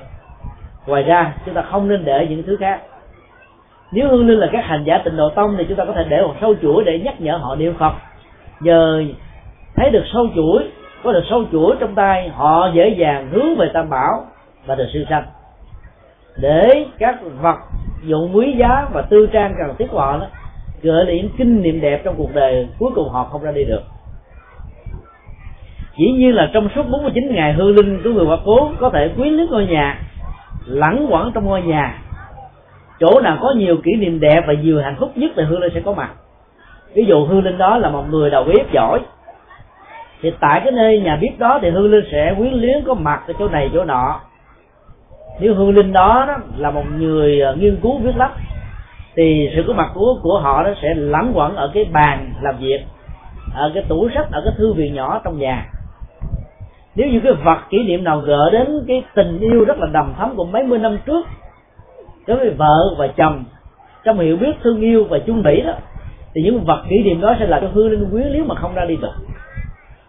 Ngoài 0.87 1.03
ra, 1.03 1.35
chúng 1.47 1.55
ta 1.55 1.63
không 1.63 1.89
nên 1.89 2.05
để 2.05 2.27
những 2.31 2.43
thứ 2.43 2.57
khác. 2.61 2.81
Nếu 3.93 4.09
hương 4.09 4.27
linh 4.27 4.39
là 4.39 4.49
các 4.53 4.65
hành 4.65 4.85
giả 4.85 5.01
tịnh 5.05 5.17
độ 5.17 5.31
tông 5.31 5.55
thì 5.59 5.65
chúng 5.69 5.77
ta 5.77 5.85
có 5.85 5.93
thể 5.93 6.05
để 6.09 6.23
một 6.23 6.35
sâu 6.41 6.55
chuỗi 6.63 6.85
để 6.85 7.01
nhắc 7.05 7.21
nhở 7.21 7.37
họ 7.37 7.55
niệm 7.55 7.75
phật. 7.79 7.93
Nhờ 8.61 9.05
thấy 9.77 9.91
được 9.91 10.05
sâu 10.13 10.27
chuỗi, 10.35 10.71
có 11.05 11.13
được 11.13 11.25
sâu 11.31 11.45
chuỗi 11.53 11.77
trong 11.81 11.95
tay, 11.95 12.29
họ 12.29 12.71
dễ 12.75 12.89
dàng 12.89 13.29
hướng 13.31 13.57
về 13.57 13.71
tam 13.75 13.91
bảo 13.91 14.27
và 14.67 14.75
được 14.75 14.87
siêu 14.93 15.05
sanh. 15.11 15.25
Để 16.37 16.87
các 16.99 17.19
vật 17.41 17.57
dụng 18.03 18.37
quý 18.37 18.55
giá 18.59 18.89
và 18.93 19.03
tư 19.03 19.29
trang 19.33 19.55
cần 19.59 19.77
thiết 19.79 19.87
của 19.91 20.01
họ 20.01 20.19
đó 20.19 20.27
gợi 20.83 21.05
lại 21.05 21.17
những 21.17 21.31
kinh 21.39 21.63
nghiệm 21.63 21.81
đẹp 21.81 22.01
trong 22.05 22.15
cuộc 22.17 22.35
đời 22.35 22.69
cuối 22.79 22.91
cùng 22.95 23.09
họ 23.09 23.25
không 23.25 23.43
ra 23.43 23.53
đi 23.53 23.65
được. 23.65 23.83
Dĩ 25.99 26.07
nhiên 26.13 26.35
là 26.35 26.51
trong 26.53 26.69
suốt 26.75 26.83
49 26.91 27.35
ngày 27.35 27.53
hương 27.53 27.75
linh 27.75 28.03
của 28.05 28.11
người 28.11 28.27
quá 28.27 28.37
cố 28.45 28.71
có 28.81 28.91
thể 28.91 29.09
quyến 29.17 29.33
luyến 29.33 29.47
ngôi 29.51 29.67
nhà 29.67 29.99
lẳng 30.67 31.07
quẩn 31.11 31.33
trong 31.33 31.45
ngôi 31.45 31.63
nhà. 31.63 31.99
Chỗ 33.01 33.21
nào 33.21 33.39
có 33.41 33.55
nhiều 33.57 33.77
kỷ 33.85 33.93
niệm 33.93 34.21
đẹp 34.21 34.45
và 34.47 34.53
nhiều 34.53 34.83
hạnh 34.83 34.97
phúc 35.01 35.13
nhất 35.15 35.31
thì 35.37 35.43
hương 35.43 35.61
linh 35.61 35.73
sẽ 35.75 35.81
có 35.81 35.93
mặt. 35.93 36.11
Ví 36.95 37.05
dụ 37.05 37.25
hương 37.25 37.45
linh 37.45 37.59
đó 37.59 37.79
là 37.79 37.91
một 37.91 38.05
người 38.11 38.31
đầu 38.31 38.45
bếp 38.45 38.73
giỏi. 38.73 39.01
Thì 40.23 40.33
tại 40.41 40.61
cái 40.65 40.73
nơi 40.73 41.01
nhà 41.01 41.19
bếp 41.23 41.39
đó 41.39 41.59
thì 41.63 41.71
hương 41.71 41.91
linh 41.91 42.05
sẽ 42.13 42.35
quyến 42.39 42.53
luyến 42.53 42.85
có 42.87 42.95
mặt 42.95 43.23
ở 43.27 43.35
chỗ 43.39 43.49
này 43.49 43.71
chỗ 43.75 43.85
nọ. 43.85 44.21
Nếu 45.41 45.55
hương 45.55 45.75
linh 45.75 45.93
đó, 45.93 46.25
đó 46.29 46.37
là 46.57 46.71
một 46.71 46.85
người 46.99 47.41
ờ, 47.41 47.55
nghiên 47.55 47.77
cứu 47.77 47.99
viết 47.99 48.17
lách 48.17 48.33
thì 49.17 49.51
sự 49.55 49.65
có 49.67 49.73
mặt 49.73 49.91
của 49.95 50.19
của 50.23 50.39
họ 50.39 50.63
nó 50.63 50.71
sẽ 50.83 50.95
lẫn 50.95 51.33
quẩn 51.35 51.57
ở 51.57 51.71
cái 51.75 51.85
bàn 51.85 52.33
làm 52.43 52.55
việc, 52.59 52.81
ở 53.55 53.71
cái 53.75 53.85
tủ 53.89 54.09
sách, 54.15 54.27
ở 54.33 54.41
cái 54.45 54.55
thư 54.57 54.73
viện 54.73 54.95
nhỏ 54.95 55.21
trong 55.25 55.39
nhà. 55.39 55.67
Nếu 56.95 57.09
như 57.09 57.21
cái 57.21 57.33
vật 57.33 57.59
kỷ 57.71 57.83
niệm 57.83 58.05
nào 58.05 58.19
gợi 58.19 58.51
đến 58.53 58.85
cái 58.89 59.05
tình 59.15 59.41
yêu 59.41 59.65
rất 59.65 59.79
là 59.79 59.87
đầm 59.93 60.15
thắm 60.19 60.37
của 60.37 60.45
mấy 60.45 60.63
mươi 60.63 60.79
năm 60.79 60.99
trước 61.07 61.27
đối 62.27 62.37
với 62.37 62.51
vợ 62.51 62.95
và 62.99 63.07
chồng, 63.07 63.45
trong 64.05 64.19
hiểu 64.19 64.37
biết 64.37 64.53
thương 64.63 64.81
yêu 64.81 65.05
và 65.05 65.19
chung 65.19 65.43
thủy 65.43 65.63
đó, 65.67 65.73
thì 66.35 66.43
những 66.43 66.65
vật 66.65 66.83
kỷ 66.89 67.03
niệm 67.03 67.21
đó 67.21 67.35
sẽ 67.39 67.47
là 67.47 67.61
cho 67.61 67.69
hương 67.73 67.91
linh 67.91 68.11
quyến 68.11 68.33
nếu 68.33 68.45
mà 68.45 68.55
không 68.55 68.75
ra 68.75 68.85
đi 68.85 68.97
được. 68.97 69.15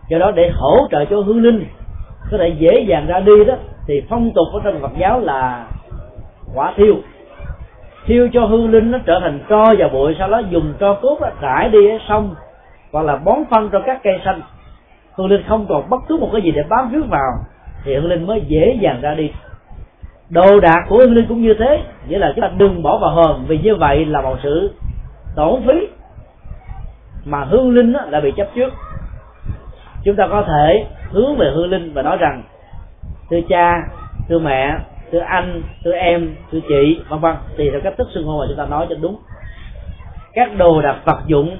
Do 0.09 0.17
đó 0.17 0.31
để 0.31 0.51
hỗ 0.53 0.87
trợ 0.91 1.05
cho 1.05 1.21
hương 1.21 1.41
linh 1.41 1.65
có 2.31 2.37
thể 2.37 2.49
dễ 2.59 2.85
dàng 2.87 3.07
ra 3.07 3.19
đi 3.19 3.45
đó, 3.45 3.53
thì 3.87 4.01
phong 4.09 4.31
tục 4.31 4.47
ở 4.53 4.59
trong 4.63 4.81
Phật 4.81 4.91
giáo 4.97 5.19
là 5.19 5.67
quả 6.55 6.73
thiêu 6.77 6.95
thiêu 8.05 8.29
cho 8.33 8.45
hương 8.45 8.71
linh 8.71 8.91
nó 8.91 8.97
trở 9.05 9.19
thành 9.19 9.39
tro 9.49 9.65
và 9.77 9.87
bụi, 9.87 10.15
sau 10.19 10.29
đó 10.29 10.41
dùng 10.49 10.73
tro 10.79 10.93
cốt 10.93 11.17
đó 11.21 11.29
rải 11.41 11.69
đi 11.69 11.89
ở 11.89 11.97
sông 12.09 12.35
hoặc 12.91 13.01
là 13.01 13.15
bón 13.15 13.37
phân 13.49 13.69
cho 13.71 13.81
các 13.85 13.99
cây 14.03 14.19
xanh. 14.25 14.41
Hương 15.15 15.27
linh 15.27 15.43
không 15.47 15.65
còn 15.69 15.89
bất 15.89 16.01
cứ 16.07 16.17
một 16.17 16.29
cái 16.33 16.41
gì 16.41 16.51
để 16.51 16.63
bám 16.69 16.89
víu 16.89 17.03
vào, 17.09 17.31
thì 17.83 17.95
hương 17.95 18.09
linh 18.09 18.27
mới 18.27 18.41
dễ 18.47 18.77
dàng 18.81 19.01
ra 19.01 19.13
đi. 19.13 19.31
Đồ 20.29 20.59
đạc 20.59 20.85
của 20.89 20.97
hương 20.97 21.13
linh 21.13 21.25
cũng 21.27 21.41
như 21.41 21.53
thế, 21.59 21.83
nghĩa 22.07 22.17
là 22.17 22.31
chúng 22.35 22.41
ta 22.41 22.51
đừng 22.57 22.83
bỏ 22.83 22.97
vào 22.97 23.11
hòm, 23.11 23.45
vì 23.47 23.57
như 23.57 23.75
vậy 23.75 24.05
là 24.05 24.21
một 24.21 24.37
sự 24.43 24.73
tổn 25.35 25.61
phí 25.67 25.87
mà 27.25 27.43
hương 27.43 27.69
linh 27.69 27.93
đã 28.11 28.19
bị 28.19 28.31
chấp 28.37 28.47
trước. 28.55 28.73
Chúng 30.03 30.15
ta 30.15 30.27
có 30.27 30.43
thể 30.47 30.85
hướng 31.11 31.37
về 31.37 31.51
hương 31.55 31.69
linh 31.69 31.93
và 31.93 32.01
nói 32.01 32.17
rằng, 32.17 32.43
thưa 33.29 33.39
cha, 33.49 33.81
thưa 34.29 34.39
mẹ 34.39 34.77
thưa 35.11 35.19
anh 35.19 35.61
thưa 35.83 35.93
em 35.93 36.35
thưa 36.51 36.59
chị, 36.69 37.01
vân 37.09 37.19
vân. 37.19 37.35
Tùy 37.57 37.69
theo 37.71 37.81
cách 37.83 37.93
thức 37.97 38.07
xưng 38.13 38.25
hô 38.25 38.39
mà 38.39 38.45
chúng 38.47 38.57
ta 38.57 38.65
nói 38.65 38.85
cho 38.89 38.95
đúng. 39.01 39.17
Các 40.33 40.57
đồ 40.57 40.81
đạc 40.81 40.95
vật 41.05 41.19
dụng 41.27 41.57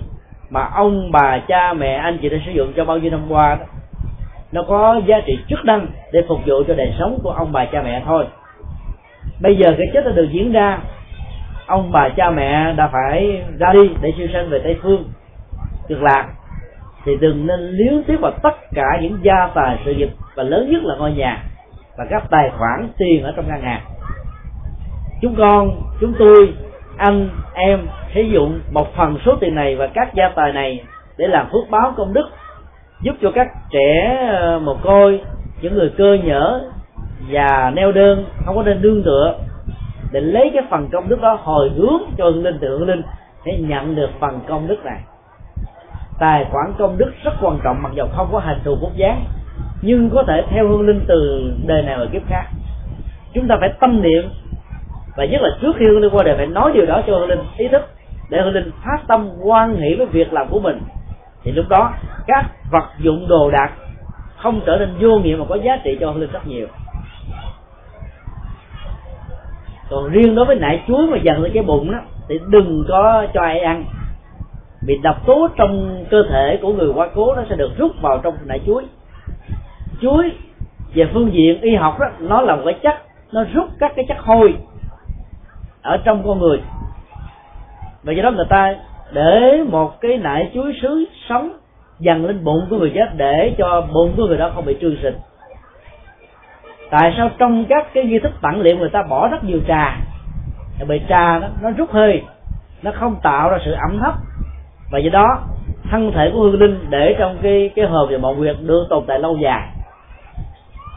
mà 0.49 0.69
ông 0.76 1.11
bà, 1.11 1.40
cha, 1.48 1.73
mẹ, 1.73 1.94
anh 1.94 2.18
chị 2.22 2.30
đã 2.30 2.38
sử 2.45 2.52
dụng 2.52 2.73
cho 2.76 2.86
bao 2.86 2.98
nhiêu 2.98 3.11
năm 3.11 3.26
qua 3.30 3.56
đó, 3.56 3.65
nó 4.52 4.64
có 4.68 5.02
giá 5.06 5.22
trị 5.26 5.40
chức 5.49 5.65
năng 5.65 5.88
để 6.11 6.22
phục 6.28 6.40
vụ 6.45 6.64
cho 6.68 6.73
đời 6.73 6.94
sống 6.99 7.19
của 7.23 7.32
ông 7.32 7.52
bà, 7.52 7.65
cha, 7.65 7.82
mẹ 7.82 8.02
thôi. 8.06 8.26
Bây 9.41 9.57
giờ 9.57 9.76
cái 9.78 9.88
chết 9.94 10.06
đã 10.06 10.11
được 10.11 10.28
diễn 10.32 10.52
ra, 10.52 10.80
ông 11.65 11.91
bà, 11.91 12.10
cha, 12.10 12.30
mẹ 12.30 12.73
đã 12.73 12.88
phải 12.88 13.44
ra 13.60 13.73
đi 13.73 13.90
để 14.02 14.10
siêu 14.18 14.28
sanh 14.34 14.49
về 14.49 14.60
tây 14.64 14.78
phương, 14.82 15.03
cực 15.88 16.02
lạc. 16.02 16.28
Thì 17.06 17.18
đừng 17.22 17.48
nên 17.48 17.60
liếu 17.60 18.02
tiếc 18.07 18.18
vào 18.22 18.32
tất 18.44 18.56
cả 18.73 18.99
những 19.02 19.18
gia 19.22 19.48
tài 19.53 19.78
sự 19.86 19.94
nghiệp 19.94 20.10
và 20.36 20.44
lớn 20.44 20.69
nhất 20.72 20.84
là 20.84 20.95
ngôi 20.95 21.11
nhà 21.11 21.44
và 22.02 22.07
các 22.10 22.23
tài 22.30 22.52
khoản 22.57 22.90
tiền 22.98 23.23
ở 23.23 23.34
trong 23.36 23.48
ngân 23.48 23.61
hàng 23.61 23.82
chúng 25.22 25.36
con, 25.38 25.82
chúng 25.99 26.14
tôi, 26.19 26.53
anh, 26.98 27.30
em 27.53 27.88
sử 28.15 28.22
dụng 28.22 28.60
một 28.72 28.95
phần 28.95 29.18
số 29.26 29.36
tiền 29.40 29.56
này 29.56 29.76
và 29.76 29.88
các 29.88 30.14
gia 30.14 30.30
tài 30.30 30.53
này 30.53 30.84
để 31.18 31.28
làm 31.28 31.49
phước 31.52 31.69
báo 31.69 31.94
công 31.98 32.14
đức, 32.14 32.30
giúp 33.02 33.15
cho 33.22 33.32
các 33.36 33.48
trẻ 33.69 34.18
ờ, 34.32 34.60
mồ 34.60 34.76
côi, 34.84 35.22
những 35.61 35.73
người 35.73 35.91
cơ 35.98 36.18
nhở 36.23 36.61
và 37.30 37.72
neo 37.76 37.91
đơn 37.91 38.26
không 38.45 38.56
có 38.56 38.64
nên 38.64 38.82
đương 38.82 39.03
tựa, 39.06 39.36
để 40.11 40.22
lấy 40.22 40.52
cái 40.53 40.64
phần 40.69 40.90
công 40.91 41.10
đức 41.10 41.22
đó 41.22 41.40
hồi 41.44 41.72
hướng 41.76 42.02
cho 42.18 42.26
hương 42.26 42.44
linh 42.44 42.60
tượng 42.60 42.88
linh 42.88 43.02
để 43.45 43.57
nhận 43.60 43.95
được 43.95 44.10
phần 44.19 44.40
công 44.48 44.68
đức 44.68 44.86
này 44.86 44.99
tài 46.19 46.45
khoản 46.52 46.73
công 46.80 46.98
đức 46.98 47.11
rất 47.23 47.34
quan 47.41 47.60
trọng, 47.64 47.84
mặc 47.84 47.91
dù 47.95 48.03
không 48.15 48.30
có 48.32 48.40
hình 48.40 48.60
thù 48.64 48.78
quốc 48.82 48.95
dáng 48.95 49.26
nhưng 49.82 50.10
có 50.10 50.24
thể 50.28 50.44
theo 50.49 50.68
hương 50.68 50.88
linh 50.88 51.02
từ 51.08 51.52
đời 51.66 51.82
này 51.82 51.98
và 51.99 52.06
kiếp 52.14 52.22
khác. 52.28 52.44
Chúng 53.34 53.48
ta 53.48 53.58
phải 53.60 53.74
tâm 53.80 54.02
niệm, 54.02 54.30
và 55.16 55.26
nhất 55.26 55.41
là 55.41 55.49
trước 55.62 55.76
khi 55.76 55.86
hương 55.86 55.99
linh 55.99 56.12
qua 56.12 56.24
đời 56.24 56.38
phải 56.38 56.48
nói 56.48 56.72
điều 56.74 56.86
đó 56.86 57.02
cho 57.08 57.18
hương 57.18 57.30
linh 57.30 57.40
ý 57.58 57.68
thức, 57.68 57.82
để 58.30 58.41
hương 58.41 58.53
linh 58.53 58.72
phát 58.86 58.98
tâm 59.08 59.30
quan 59.44 59.80
nghĩ 59.80 59.95
với 59.95 60.06
việc 60.06 60.34
làm 60.34 60.48
của 60.49 60.60
mình. 60.60 60.82
Thì 61.44 61.52
lúc 61.52 61.66
đó, 61.70 61.94
các 62.28 62.45
vật 62.72 62.86
dụng 62.99 63.28
đồ 63.28 63.52
đạc 63.52 63.72
không 64.38 64.62
trở 64.66 64.78
nên 64.78 64.90
vô 64.99 65.20
nghĩa 65.20 65.36
mà 65.36 65.45
có 65.49 65.56
giá 65.56 65.78
trị 65.84 65.98
cho 65.99 66.12
hương 66.12 66.22
linh 66.22 66.32
rất 66.32 66.48
nhiều. 66.48 66.68
Còn 69.90 70.10
riêng 70.10 70.36
đối 70.36 70.45
với 70.45 70.56
nải 70.56 70.84
chuối 70.88 71.08
mà 71.08 71.18
dần 71.18 71.41
lên 71.41 71.52
cái 71.53 71.64
bụng 71.64 71.91
đó, 71.91 71.99
thì 72.30 72.40
đừng 72.49 72.86
có 72.90 73.28
cho 73.34 73.41
ai 73.41 73.60
ăn. 73.60 73.86
Vì 74.88 74.98
độc 75.03 75.26
tố 75.26 75.48
trong 75.56 76.06
cơ 76.10 76.24
thể 76.30 76.60
của 76.62 76.74
người 76.74 76.91
quá 76.95 77.10
cố 77.16 77.36
nó 77.36 77.44
sẽ 77.49 77.56
được 77.56 77.72
rút 77.78 78.02
vào 78.02 78.20
trong 78.24 78.38
nải 78.45 78.60
chuối 78.66 78.84
chuối 80.02 80.32
về 80.94 81.10
phương 81.14 81.34
diện 81.34 81.61
y 81.61 81.76
học 81.76 81.99
đó 81.99 82.06
nó 82.19 82.41
là 82.41 82.56
một 82.56 82.61
cái 82.65 82.80
chất 82.84 82.95
nó 83.32 83.44
rút 83.53 83.69
các 83.80 83.91
cái 83.95 84.06
chất 84.07 84.18
hôi 84.19 84.53
ở 85.82 85.98
trong 85.98 86.23
con 86.26 86.40
người. 86.40 86.61
Và 88.03 88.14
do 88.14 88.23
đó 88.23 88.32
người 88.32 88.45
ta 88.49 88.76
để 89.11 89.64
một 89.69 90.02
cái 90.02 90.18
nải 90.18 90.52
chuối 90.53 90.73
sứ 90.82 91.06
sống 91.30 91.52
dần 91.99 92.26
lên 92.26 92.44
bụng 92.44 92.68
của 92.69 92.78
người 92.78 92.91
chết 92.95 93.15
để 93.15 93.56
cho 93.57 93.82
bụng 93.94 94.14
của 94.18 94.28
người 94.28 94.38
đó 94.38 94.52
không 94.56 94.65
bị 94.65 94.78
trương 94.82 94.95
sinh 95.02 95.15
tại 96.91 97.14
sao 97.18 97.30
trong 97.38 97.65
các 97.69 97.94
cái 97.94 98.03
nghi 98.03 98.19
thức 98.19 98.32
tặng 98.41 98.61
liệu 98.61 98.78
người 98.78 98.90
ta 98.90 99.03
bỏ 99.10 99.28
rất 99.28 99.44
nhiều 99.44 99.60
trà? 99.68 99.98
Bởi 100.88 101.02
trà 101.10 101.40
đó, 101.40 101.48
nó 101.61 101.69
rút 101.78 101.91
hơi 101.91 102.22
nó 102.82 102.91
không 102.91 103.15
tạo 103.23 103.49
ra 103.49 103.57
sự 103.65 103.72
ẩm 103.72 103.99
thấp. 103.99 104.14
Và 104.91 104.99
do 104.99 105.10
đó 105.10 105.40
thân 105.91 106.11
thể 106.15 106.32
của 106.34 106.41
hương 106.41 106.60
linh 106.60 106.86
để 106.90 107.15
trong 107.19 107.38
cái 107.41 107.72
cái 107.76 107.86
hộp 107.86 108.10
và 108.11 108.18
mộng 108.18 108.38
nguyệt 108.38 108.56
được 108.61 108.88
tồn 108.90 109.03
tại 109.07 109.19
lâu 109.19 109.38
dài 109.38 109.68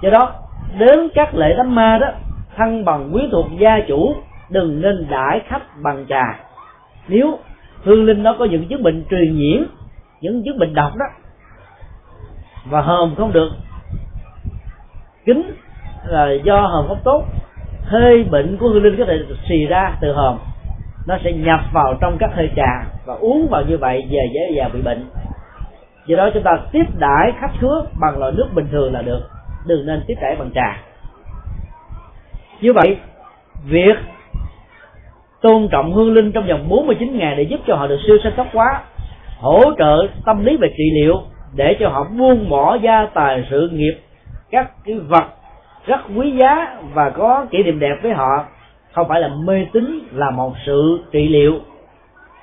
do 0.03 0.11
đó, 0.11 0.33
đến 0.79 1.09
các 1.15 1.35
lễ 1.35 1.55
đám 1.57 1.75
ma 1.75 1.99
đó 1.99 2.09
thân 2.57 2.85
bằng 2.85 3.11
quyến 3.13 3.31
thuộc 3.31 3.47
gia 3.59 3.81
chủ, 3.89 4.15
đừng 4.49 4.81
nên 4.81 5.07
đãi 5.11 5.41
khách 5.49 5.63
bằng 5.83 6.07
trà. 6.09 6.41
Nếu 7.09 7.39
hương 7.83 8.05
linh 8.05 8.23
nó 8.23 8.37
có 8.39 8.45
những 8.45 8.69
chứng 8.69 8.83
bệnh 8.83 9.05
truyền 9.11 9.37
nhiễm, 9.37 9.63
những 10.21 10.43
chứng 10.45 10.59
bệnh 10.59 10.75
độc 10.75 10.97
đó, 10.97 11.07
và 12.65 12.81
hòm 12.81 13.15
không 13.15 13.33
được, 13.33 13.51
kính 15.27 15.51
là 16.05 16.33
do 16.45 16.61
hòm 16.61 16.89
không 16.89 17.01
tốt 17.05 17.25
hơi 17.85 18.25
bệnh 18.25 18.57
của 18.57 18.69
hương 18.69 18.83
linh 18.83 18.97
có 18.99 19.05
thể 19.05 19.19
xì 19.49 19.67
ra 19.67 19.97
từ 20.01 20.13
hòm 20.13 20.39
nó 21.07 21.19
sẽ 21.25 21.33
nhập 21.33 21.61
vào 21.73 21.95
trong 22.01 22.17
các 22.19 22.31
hơi 22.35 22.51
trà 22.57 22.85
và 23.07 23.15
uống 23.15 23.49
vào 23.51 23.63
như 23.63 23.79
vậy, 23.79 24.07
về 24.11 24.29
dễ 24.33 24.57
dàng 24.57 24.71
bị 24.73 24.83
bệnh. 24.83 25.11
Do 26.07 26.17
đó 26.17 26.31
chúng 26.35 26.43
ta 26.43 26.59
tiếp 26.73 26.85
đãi 26.99 27.33
khách 27.41 27.53
khứa 27.61 27.83
bằng 28.01 28.19
loại 28.19 28.33
nước 28.33 28.47
bình 28.55 28.69
thường 28.73 28.93
là 28.93 29.03
được 29.03 29.21
đừng 29.67 29.87
nên 29.87 30.05
tiếp 30.07 30.15
đãi 30.21 30.37
bằng 30.37 30.51
trà. 30.55 30.83
Như 32.61 32.73
vậy, 32.73 32.97
việc 33.65 33.97
tôn 35.41 35.69
trọng 35.69 35.93
hương 35.93 36.13
linh 36.13 36.33
trong 36.33 36.47
vòng 36.47 36.69
49 36.69 37.19
ngày 37.19 37.37
để 37.37 37.43
giúp 37.43 37.61
cho 37.67 37.77
họ 37.77 37.87
được 37.87 37.99
siêu 38.07 38.17
sanh 38.25 38.33
tóc 38.37 38.47
quá 38.53 38.83
hỗ 39.39 39.61
trợ 39.79 40.07
tâm 40.25 40.45
lý 40.45 40.57
về 40.57 40.69
trị 40.77 40.85
liệu 40.95 41.21
để 41.55 41.77
cho 41.81 41.89
họ 41.89 42.05
buông 42.05 42.49
bỏ 42.49 42.79
gia 42.83 43.07
tài 43.07 43.47
sự 43.51 43.69
nghiệp, 43.73 43.99
các 44.51 44.71
cái 44.85 44.99
vật 44.99 45.25
rất 45.87 46.01
quý 46.17 46.31
giá 46.31 46.77
và 46.95 47.11
có 47.11 47.47
kỷ 47.51 47.63
niệm 47.63 47.79
đẹp 47.79 47.97
với 48.03 48.13
họ, 48.13 48.45
không 48.93 49.09
phải 49.09 49.21
là 49.21 49.29
mê 49.29 49.67
tín 49.73 50.01
là 50.13 50.31
một 50.31 50.55
sự 50.67 51.05
trị 51.13 51.29
liệu 51.29 51.61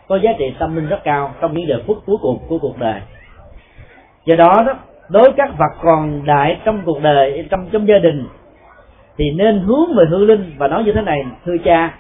có 0.08 0.16
giá 0.16 0.32
trị 0.38 0.54
tâm 0.60 0.76
linh 0.76 0.88
rất 0.88 1.04
cao 1.04 1.34
trong 1.42 1.54
những 1.54 1.68
giờ 1.68 1.76
phút 1.88 1.98
cuối 2.06 2.18
cùng 2.22 2.40
của 2.48 2.58
cuộc 2.58 2.80
đời. 2.80 3.02
Do 4.26 4.36
đó 4.36 4.64
đó 4.68 4.74
đối 5.12 5.32
các 5.38 5.50
vật 5.58 5.72
còn 5.82 6.26
đại 6.26 6.60
trong 6.66 6.82
cuộc 6.86 7.02
đời, 7.02 7.48
trong 7.52 7.70
trong 7.72 7.88
gia 7.88 7.98
đình, 7.98 8.28
thì 9.18 9.32
nên 9.32 9.60
hướng 9.60 9.96
về 9.98 10.06
hương 10.10 10.28
linh 10.28 10.54
và 10.58 10.68
nói 10.68 10.84
như 10.84 10.94
thế 10.94 11.02
này, 11.02 11.26
thưa 11.46 11.58
cha, 11.66 11.94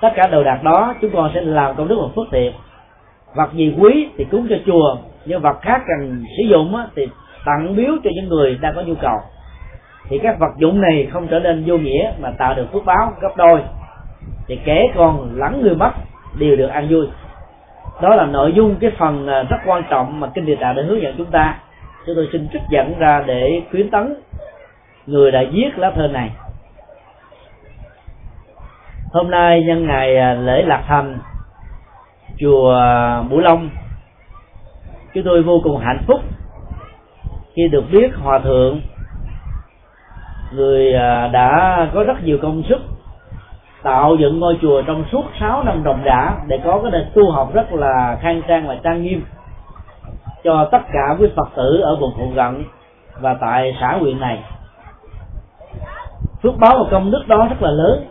tất 0.00 0.08
cả 0.16 0.22
đồ 0.32 0.44
đạc 0.44 0.62
đó 0.62 0.94
chúng 1.00 1.10
con 1.14 1.30
sẽ 1.34 1.40
làm 1.40 1.76
công 1.76 1.88
đức 1.88 1.96
và 2.02 2.08
phước 2.16 2.26
thiện. 2.32 2.52
Vật 3.34 3.52
gì 3.52 3.74
quý 3.80 4.08
thì 4.16 4.24
cúng 4.24 4.46
cho 4.50 4.56
chùa, 4.66 4.96
nhưng 5.24 5.42
vật 5.42 5.56
khác 5.62 5.82
cần 5.86 6.24
sử 6.36 6.42
dụng 6.42 6.76
thì 6.96 7.08
tặng 7.44 7.76
biếu 7.76 7.92
cho 8.04 8.10
những 8.14 8.28
người 8.28 8.58
đang 8.60 8.74
có 8.74 8.82
nhu 8.82 8.94
cầu. 8.94 9.18
Thì 10.08 10.18
các 10.18 10.38
vật 10.38 10.52
dụng 10.56 10.80
này 10.80 11.08
không 11.12 11.28
trở 11.28 11.40
nên 11.40 11.64
vô 11.66 11.78
nghĩa 11.78 12.12
mà 12.20 12.30
tạo 12.30 12.54
được 12.54 12.72
phước 12.72 12.84
báo 12.84 13.12
gấp 13.20 13.36
đôi. 13.36 13.60
Thì 14.46 14.58
kẻ 14.64 14.92
còn 14.96 15.30
lắng 15.36 15.60
người 15.62 15.74
mất 15.74 15.90
đều 16.38 16.56
được 16.56 16.66
ăn 16.66 16.86
vui. 16.90 17.06
Đó 18.02 18.14
là 18.14 18.26
nội 18.26 18.52
dung 18.52 18.76
cái 18.80 18.90
phần 18.98 19.26
à, 19.26 19.42
rất 19.42 19.56
quan 19.66 19.82
trọng 19.90 20.20
mà 20.20 20.28
kinh 20.34 20.46
địa 20.46 20.56
tạng 20.56 20.76
đã 20.76 20.82
hướng 20.82 21.02
dẫn 21.02 21.14
chúng 21.18 21.30
ta 21.30 21.58
chúng 22.06 22.14
tôi 22.16 22.28
xin 22.32 22.48
trích 22.52 22.62
dẫn 22.70 22.98
ra 22.98 23.24
để 23.26 23.62
khuyến 23.70 23.90
tấn 23.90 24.14
người 25.06 25.30
đã 25.30 25.44
viết 25.52 25.70
lá 25.76 25.90
thơ 25.94 26.08
này. 26.08 26.30
Hôm 29.12 29.30
nay 29.30 29.62
nhân 29.66 29.86
ngày 29.86 30.16
à, 30.16 30.34
lễ 30.34 30.62
lạc 30.62 30.84
thành 30.86 31.18
chùa 32.38 32.80
Bửu 33.30 33.40
Long, 33.40 33.70
chúng 35.14 35.24
tôi 35.24 35.42
vô 35.42 35.60
cùng 35.64 35.78
hạnh 35.78 36.04
phúc 36.06 36.20
khi 37.54 37.68
được 37.68 37.84
biết 37.92 38.14
hòa 38.22 38.38
thượng, 38.38 38.80
người 40.52 40.94
à, 40.94 41.28
đã 41.28 41.78
có 41.94 42.04
rất 42.04 42.24
nhiều 42.24 42.38
công 42.42 42.62
sức 42.68 42.78
tạo 43.82 44.16
dựng 44.16 44.40
ngôi 44.40 44.58
chùa 44.62 44.82
trong 44.82 45.04
suốt 45.12 45.24
6 45.40 45.62
năm 45.62 45.82
đồng 45.82 46.04
đã 46.04 46.36
để 46.46 46.58
có 46.64 46.80
cái 46.82 46.90
nền 46.90 47.06
tu 47.14 47.30
học 47.30 47.54
rất 47.54 47.72
là 47.72 48.18
khang 48.20 48.42
trang 48.48 48.66
và 48.66 48.76
trang 48.82 49.02
nghiêm 49.02 49.24
cho 50.46 50.68
tất 50.72 50.82
cả 50.92 51.16
quý 51.18 51.28
phật 51.36 51.48
tử 51.56 51.80
ở 51.82 51.96
vùng 51.96 52.12
phụ 52.16 52.32
cận 52.36 52.64
và 53.20 53.34
tại 53.40 53.76
xã 53.80 53.96
huyện 54.00 54.20
này. 54.20 54.44
Phước 56.42 56.58
báo 56.58 56.78
và 56.78 56.90
công 56.90 57.10
đức 57.10 57.28
đó 57.28 57.46
rất 57.50 57.62
là 57.62 57.70
lớn 57.70 58.04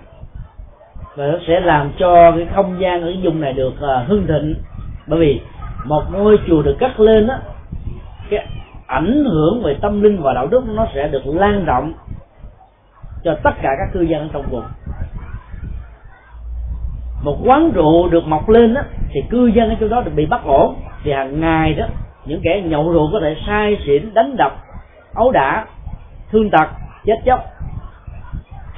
và 1.16 1.28
nó 1.28 1.38
sẽ 1.48 1.60
làm 1.60 1.92
cho 2.00 2.32
cái 2.32 2.48
không 2.56 2.80
gian 2.80 3.02
ở 3.02 3.14
vùng 3.24 3.42
này 3.42 3.54
được 3.54 3.74
uh, 3.74 4.08
hưng 4.08 4.28
thịnh. 4.28 4.56
Bởi 5.08 5.20
vì 5.20 5.42
một 5.86 6.04
ngôi 6.12 6.40
chùa 6.48 6.62
được 6.62 6.76
cất 6.80 7.00
lên 7.00 7.28
á 7.28 7.40
cái 8.30 8.48
ảnh 8.88 9.26
hưởng 9.26 9.64
về 9.64 9.78
tâm 9.82 10.02
linh 10.02 10.22
và 10.22 10.34
đạo 10.34 10.48
đức 10.48 10.64
nó 10.68 10.88
sẽ 10.96 11.08
được 11.08 11.22
lan 11.26 11.66
rộng 11.66 11.94
cho 13.24 13.38
tất 13.44 13.54
cả 13.62 13.70
các 13.80 13.94
cư 13.94 14.02
dân 14.02 14.22
ở 14.22 14.30
trong 14.34 14.46
vùng. 14.50 14.64
Một 17.24 17.38
quán 17.46 17.72
rượu 17.72 18.10
được 18.10 18.28
mọc 18.28 18.50
lên 18.50 18.74
á 18.74 18.84
thì 19.10 19.22
cư 19.30 19.48
dân 19.48 19.70
ở 19.70 19.76
chỗ 19.80 19.88
đó 19.88 20.02
được 20.02 20.12
bị 20.16 20.26
bắt 20.26 20.42
ổn. 20.44 20.76
Thì 21.04 21.12
hàng 21.12 21.42
ngày 21.42 21.74
đó 21.74 21.86
những 22.26 22.42
kẻ 22.44 22.62
nhậu 22.66 22.92
rượu 22.92 23.10
có 23.14 23.20
thể 23.22 23.36
sai 23.48 23.78
xỉn, 23.86 24.14
đánh 24.14 24.36
đập, 24.38 24.52
ấu 25.14 25.32
đả, 25.32 25.66
thương 26.32 26.50
tật, 26.50 26.68
chết 27.06 27.16
chóc. 27.26 27.40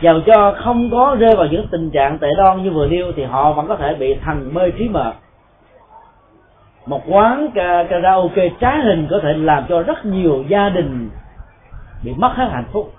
Dầu 0.02 0.19
cho 0.26 0.56
không 0.64 0.90
có 0.91 1.15
rơi 1.19 1.36
vào 1.36 1.48
những 1.48 1.68
tình 1.72 1.91
trạng 1.91 2.18
tệ 2.19 2.28
đoan 2.38 2.64
như 2.64 2.72
vừa 2.72 2.88
nêu, 2.88 3.11
thì 3.15 3.24
họ 3.24 3.53
vẫn 3.53 3.68
có 3.68 3.76
thể 3.76 3.95
bị 3.95 4.15
thần 4.26 4.53
mê 4.53 4.72
trí 4.72 4.90
mờ. 4.90 5.14
Một 6.86 7.02
quán 7.07 7.49
karaoke 7.90 8.49
trá 8.61 8.78
hình 8.84 9.07
có 9.10 9.19
thể 9.24 9.34
làm 9.34 9.65
cho 9.69 9.82
rất 9.82 10.06
nhiều 10.06 10.44
gia 10.48 10.69
đình 10.69 11.10
bị 12.03 12.14
mất 12.18 12.32
hết 12.36 12.48
hạnh 12.52 12.68
phúc. 12.72 12.94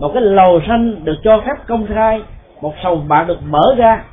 Một 0.00 0.10
cái 0.14 0.22
lầu 0.22 0.60
xanh 0.68 1.04
được 1.04 1.16
cho 1.24 1.40
phép 1.46 1.66
công 1.66 1.86
khai, 1.86 2.22
một 2.60 2.74
sòng 2.82 3.08
bạc 3.08 3.24
được 3.24 3.38
mở 3.42 3.74
ra 3.76 4.04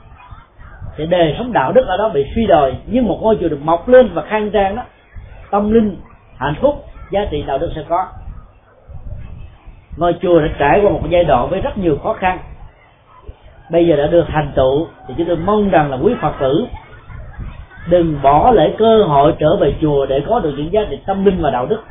thì 0.98 1.06
đời 1.06 1.36
sống 1.38 1.54
đạo 1.54 1.72
đức 1.72 1.88
ở 1.88 1.98
đó 1.98 2.10
bị 2.10 2.26
suy 2.36 2.46
đồi, 2.46 2.76
nhưng 2.86 3.08
một 3.08 3.20
ngôi 3.22 3.38
chùa 3.42 3.48
được 3.48 3.62
mọc 3.62 3.88
lên 3.88 4.10
và 4.14 4.22
khang 4.22 4.52
trang 4.52 4.76
đó, 4.76 4.84
tâm 5.52 5.72
linh, 5.72 5.98
hạnh 6.38 6.56
phúc, 6.62 6.86
giá 7.12 7.26
trị 7.32 7.44
đạo 7.48 7.58
đức 7.58 7.72
sẽ 7.76 7.84
có. 7.90 8.08
Ngôi 9.98 10.16
chùa 10.22 10.40
đã 10.40 10.48
trải 10.60 10.80
qua 10.84 10.92
một 10.92 11.02
giai 11.10 11.24
đoạn 11.24 11.50
với 11.50 11.62
rất 11.62 11.78
nhiều 11.78 11.98
khó 12.04 12.14
khăn. 12.14 12.40
Bây 13.72 13.88
giờ 13.88 13.96
đã 13.96 14.08
được 14.08 14.26
thành 14.28 14.52
tựu, 14.56 14.88
thì 15.08 15.14
chúng 15.18 15.28
tôi 15.28 15.36
mong 15.36 15.70
rằng 15.70 15.92
là 15.92 15.98
quý 15.98 16.14
phật 16.22 16.34
tử 16.40 16.66
đừng 17.90 18.22
bỏ 18.22 18.52
lỡ 18.52 18.70
cơ 18.78 19.04
hội 19.04 19.34
trở 19.40 19.56
về 19.56 19.76
chùa 19.82 20.06
để 20.06 20.24
có 20.28 20.40
được 20.40 20.54
những 20.58 20.72
giá 20.72 20.82
trị 20.90 21.00
tâm 21.06 21.26
linh 21.26 21.42
và 21.42 21.52
đạo 21.52 21.66
đức. 21.66 21.84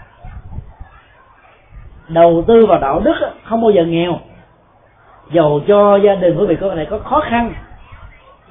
Đầu 2.09 2.45
tư 2.47 2.67
vào 2.67 2.79
đạo 2.79 3.01
đức 3.05 3.15
không 3.45 3.63
bao 3.63 3.71
giờ 3.71 3.85
nghèo. 3.85 4.19
Dầu 5.33 5.61
cho 5.69 5.97
gia 5.97 6.15
đình 6.15 6.39
quý 6.39 6.47
vị 6.47 6.57
có 6.61 6.75
này 6.75 6.87
có 6.91 6.99
khó 6.99 7.21
khăn 7.21 7.55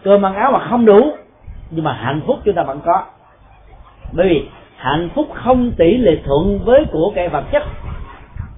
cơm 0.07 0.25
ăn 0.25 0.35
áo 0.35 0.51
mà 0.51 0.67
không 0.69 0.85
đủ, 0.85 1.11
nhưng 1.71 1.83
mà 1.83 1.93
hạnh 1.93 2.21
phúc 2.27 2.39
chúng 2.45 2.55
ta 2.55 2.63
vẫn 2.63 2.79
có. 2.85 3.03
Bởi 4.13 4.29
vì 4.29 4.49
hạnh 4.77 5.09
phúc 5.15 5.27
không 5.33 5.71
tỷ 5.77 5.97
lệ 5.97 6.17
thuận 6.25 6.59
với 6.65 6.85
của 6.91 7.11
cải 7.15 7.29
vật 7.29 7.43
chất, 7.51 7.63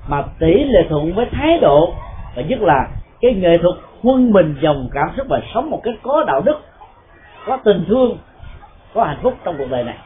mà 0.08 0.24
tỷ 0.40 0.64
lệ 0.64 0.86
thuận 0.90 1.14
với 1.14 1.26
thái 1.32 1.60
độ, 1.62 1.94
và 2.36 2.42
nhất 2.42 2.60
là 2.62 2.88
cái 3.22 3.34
nghệ 3.34 3.58
thuật 3.58 3.76
quân 4.04 4.32
mình 4.32 4.56
dòng 4.62 4.90
cảm 4.92 5.10
xúc 5.18 5.28
và 5.30 5.42
sống 5.54 5.70
một 5.70 5.82
cách 5.84 5.94
có 6.04 6.24
đạo 6.28 6.42
đức, 6.42 6.60
có 7.46 7.58
tình 7.58 7.86
thương, 7.88 8.18
có 8.94 9.04
hạnh 9.04 9.20
phúc 9.22 9.34
trong 9.44 9.56
cuộc 9.58 9.70
đời 9.70 9.84
này. 9.84 9.98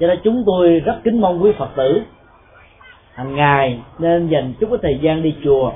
Cho 0.00 0.06
nên 0.06 0.18
chúng 0.24 0.42
tôi 0.46 0.80
rất 0.80 0.96
kính 1.04 1.20
mong 1.20 1.42
quý 1.42 1.52
phật 1.58 1.68
tử, 1.76 2.02
hàng 3.14 3.34
ngày 3.34 3.80
nên 3.98 4.28
dành 4.28 4.52
chút 4.60 4.66
cái 4.70 4.78
thời 4.82 4.98
gian 5.02 5.22
đi 5.22 5.34
chùa 5.44 5.72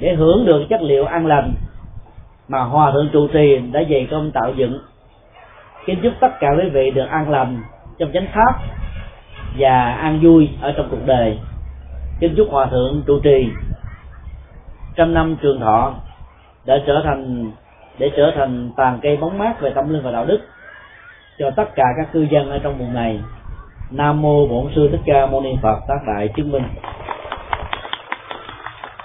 để 0.00 0.14
hưởng 0.14 0.46
được 0.46 0.64
chất 0.70 0.82
liệu 0.82 1.04
an 1.04 1.26
lành 1.26 1.52
mà 2.48 2.60
hòa 2.60 2.90
thượng 2.92 3.08
trụ 3.12 3.28
trì 3.28 3.58
đã 3.72 3.80
dày 3.90 4.08
công 4.10 4.30
tạo 4.30 4.52
dựng. 4.56 4.80
Kính 5.86 6.00
chúc 6.02 6.12
tất 6.20 6.40
cả 6.40 6.48
quý 6.58 6.68
vị 6.68 6.90
được 6.90 7.06
an 7.06 7.30
lành 7.30 7.62
trong 7.98 8.12
chánh 8.12 8.26
pháp 8.34 8.54
và 9.58 9.92
an 9.92 10.18
vui 10.22 10.48
ở 10.60 10.72
trong 10.76 10.88
cuộc 10.90 11.06
đời. 11.06 11.38
Kính 12.20 12.34
chúc 12.36 12.48
hòa 12.50 12.66
thượng 12.66 13.02
trụ 13.06 13.20
trì. 13.20 13.48
Trăm 14.96 15.14
năm 15.14 15.36
trường 15.42 15.60
thọ 15.60 15.94
để 16.64 16.82
trở 16.86 17.00
thành, 17.04 17.50
để 17.98 18.10
trở 18.16 18.32
thành 18.36 18.70
tàn 18.76 18.98
cây 19.02 19.16
bóng 19.16 19.38
mát 19.38 19.60
về 19.60 19.70
tâm 19.70 19.92
linh 19.92 20.02
và 20.02 20.10
đạo 20.10 20.24
đức 20.24 20.40
cho 21.38 21.50
tất 21.50 21.74
cả 21.74 21.84
các 21.96 22.12
cư 22.12 22.26
dân 22.30 22.50
ở 22.50 22.58
trong 22.58 22.78
vùng 22.78 22.94
này. 22.94 23.20
Nam 23.90 24.22
mô 24.22 24.46
bổn 24.46 24.72
sư 24.74 24.88
thích 24.92 25.00
ca 25.06 25.26
mâu 25.26 25.40
ni 25.40 25.50
phật 25.62 25.78
tác 25.88 25.98
đại 26.06 26.28
chứng 26.36 26.52
minh. 26.52 26.64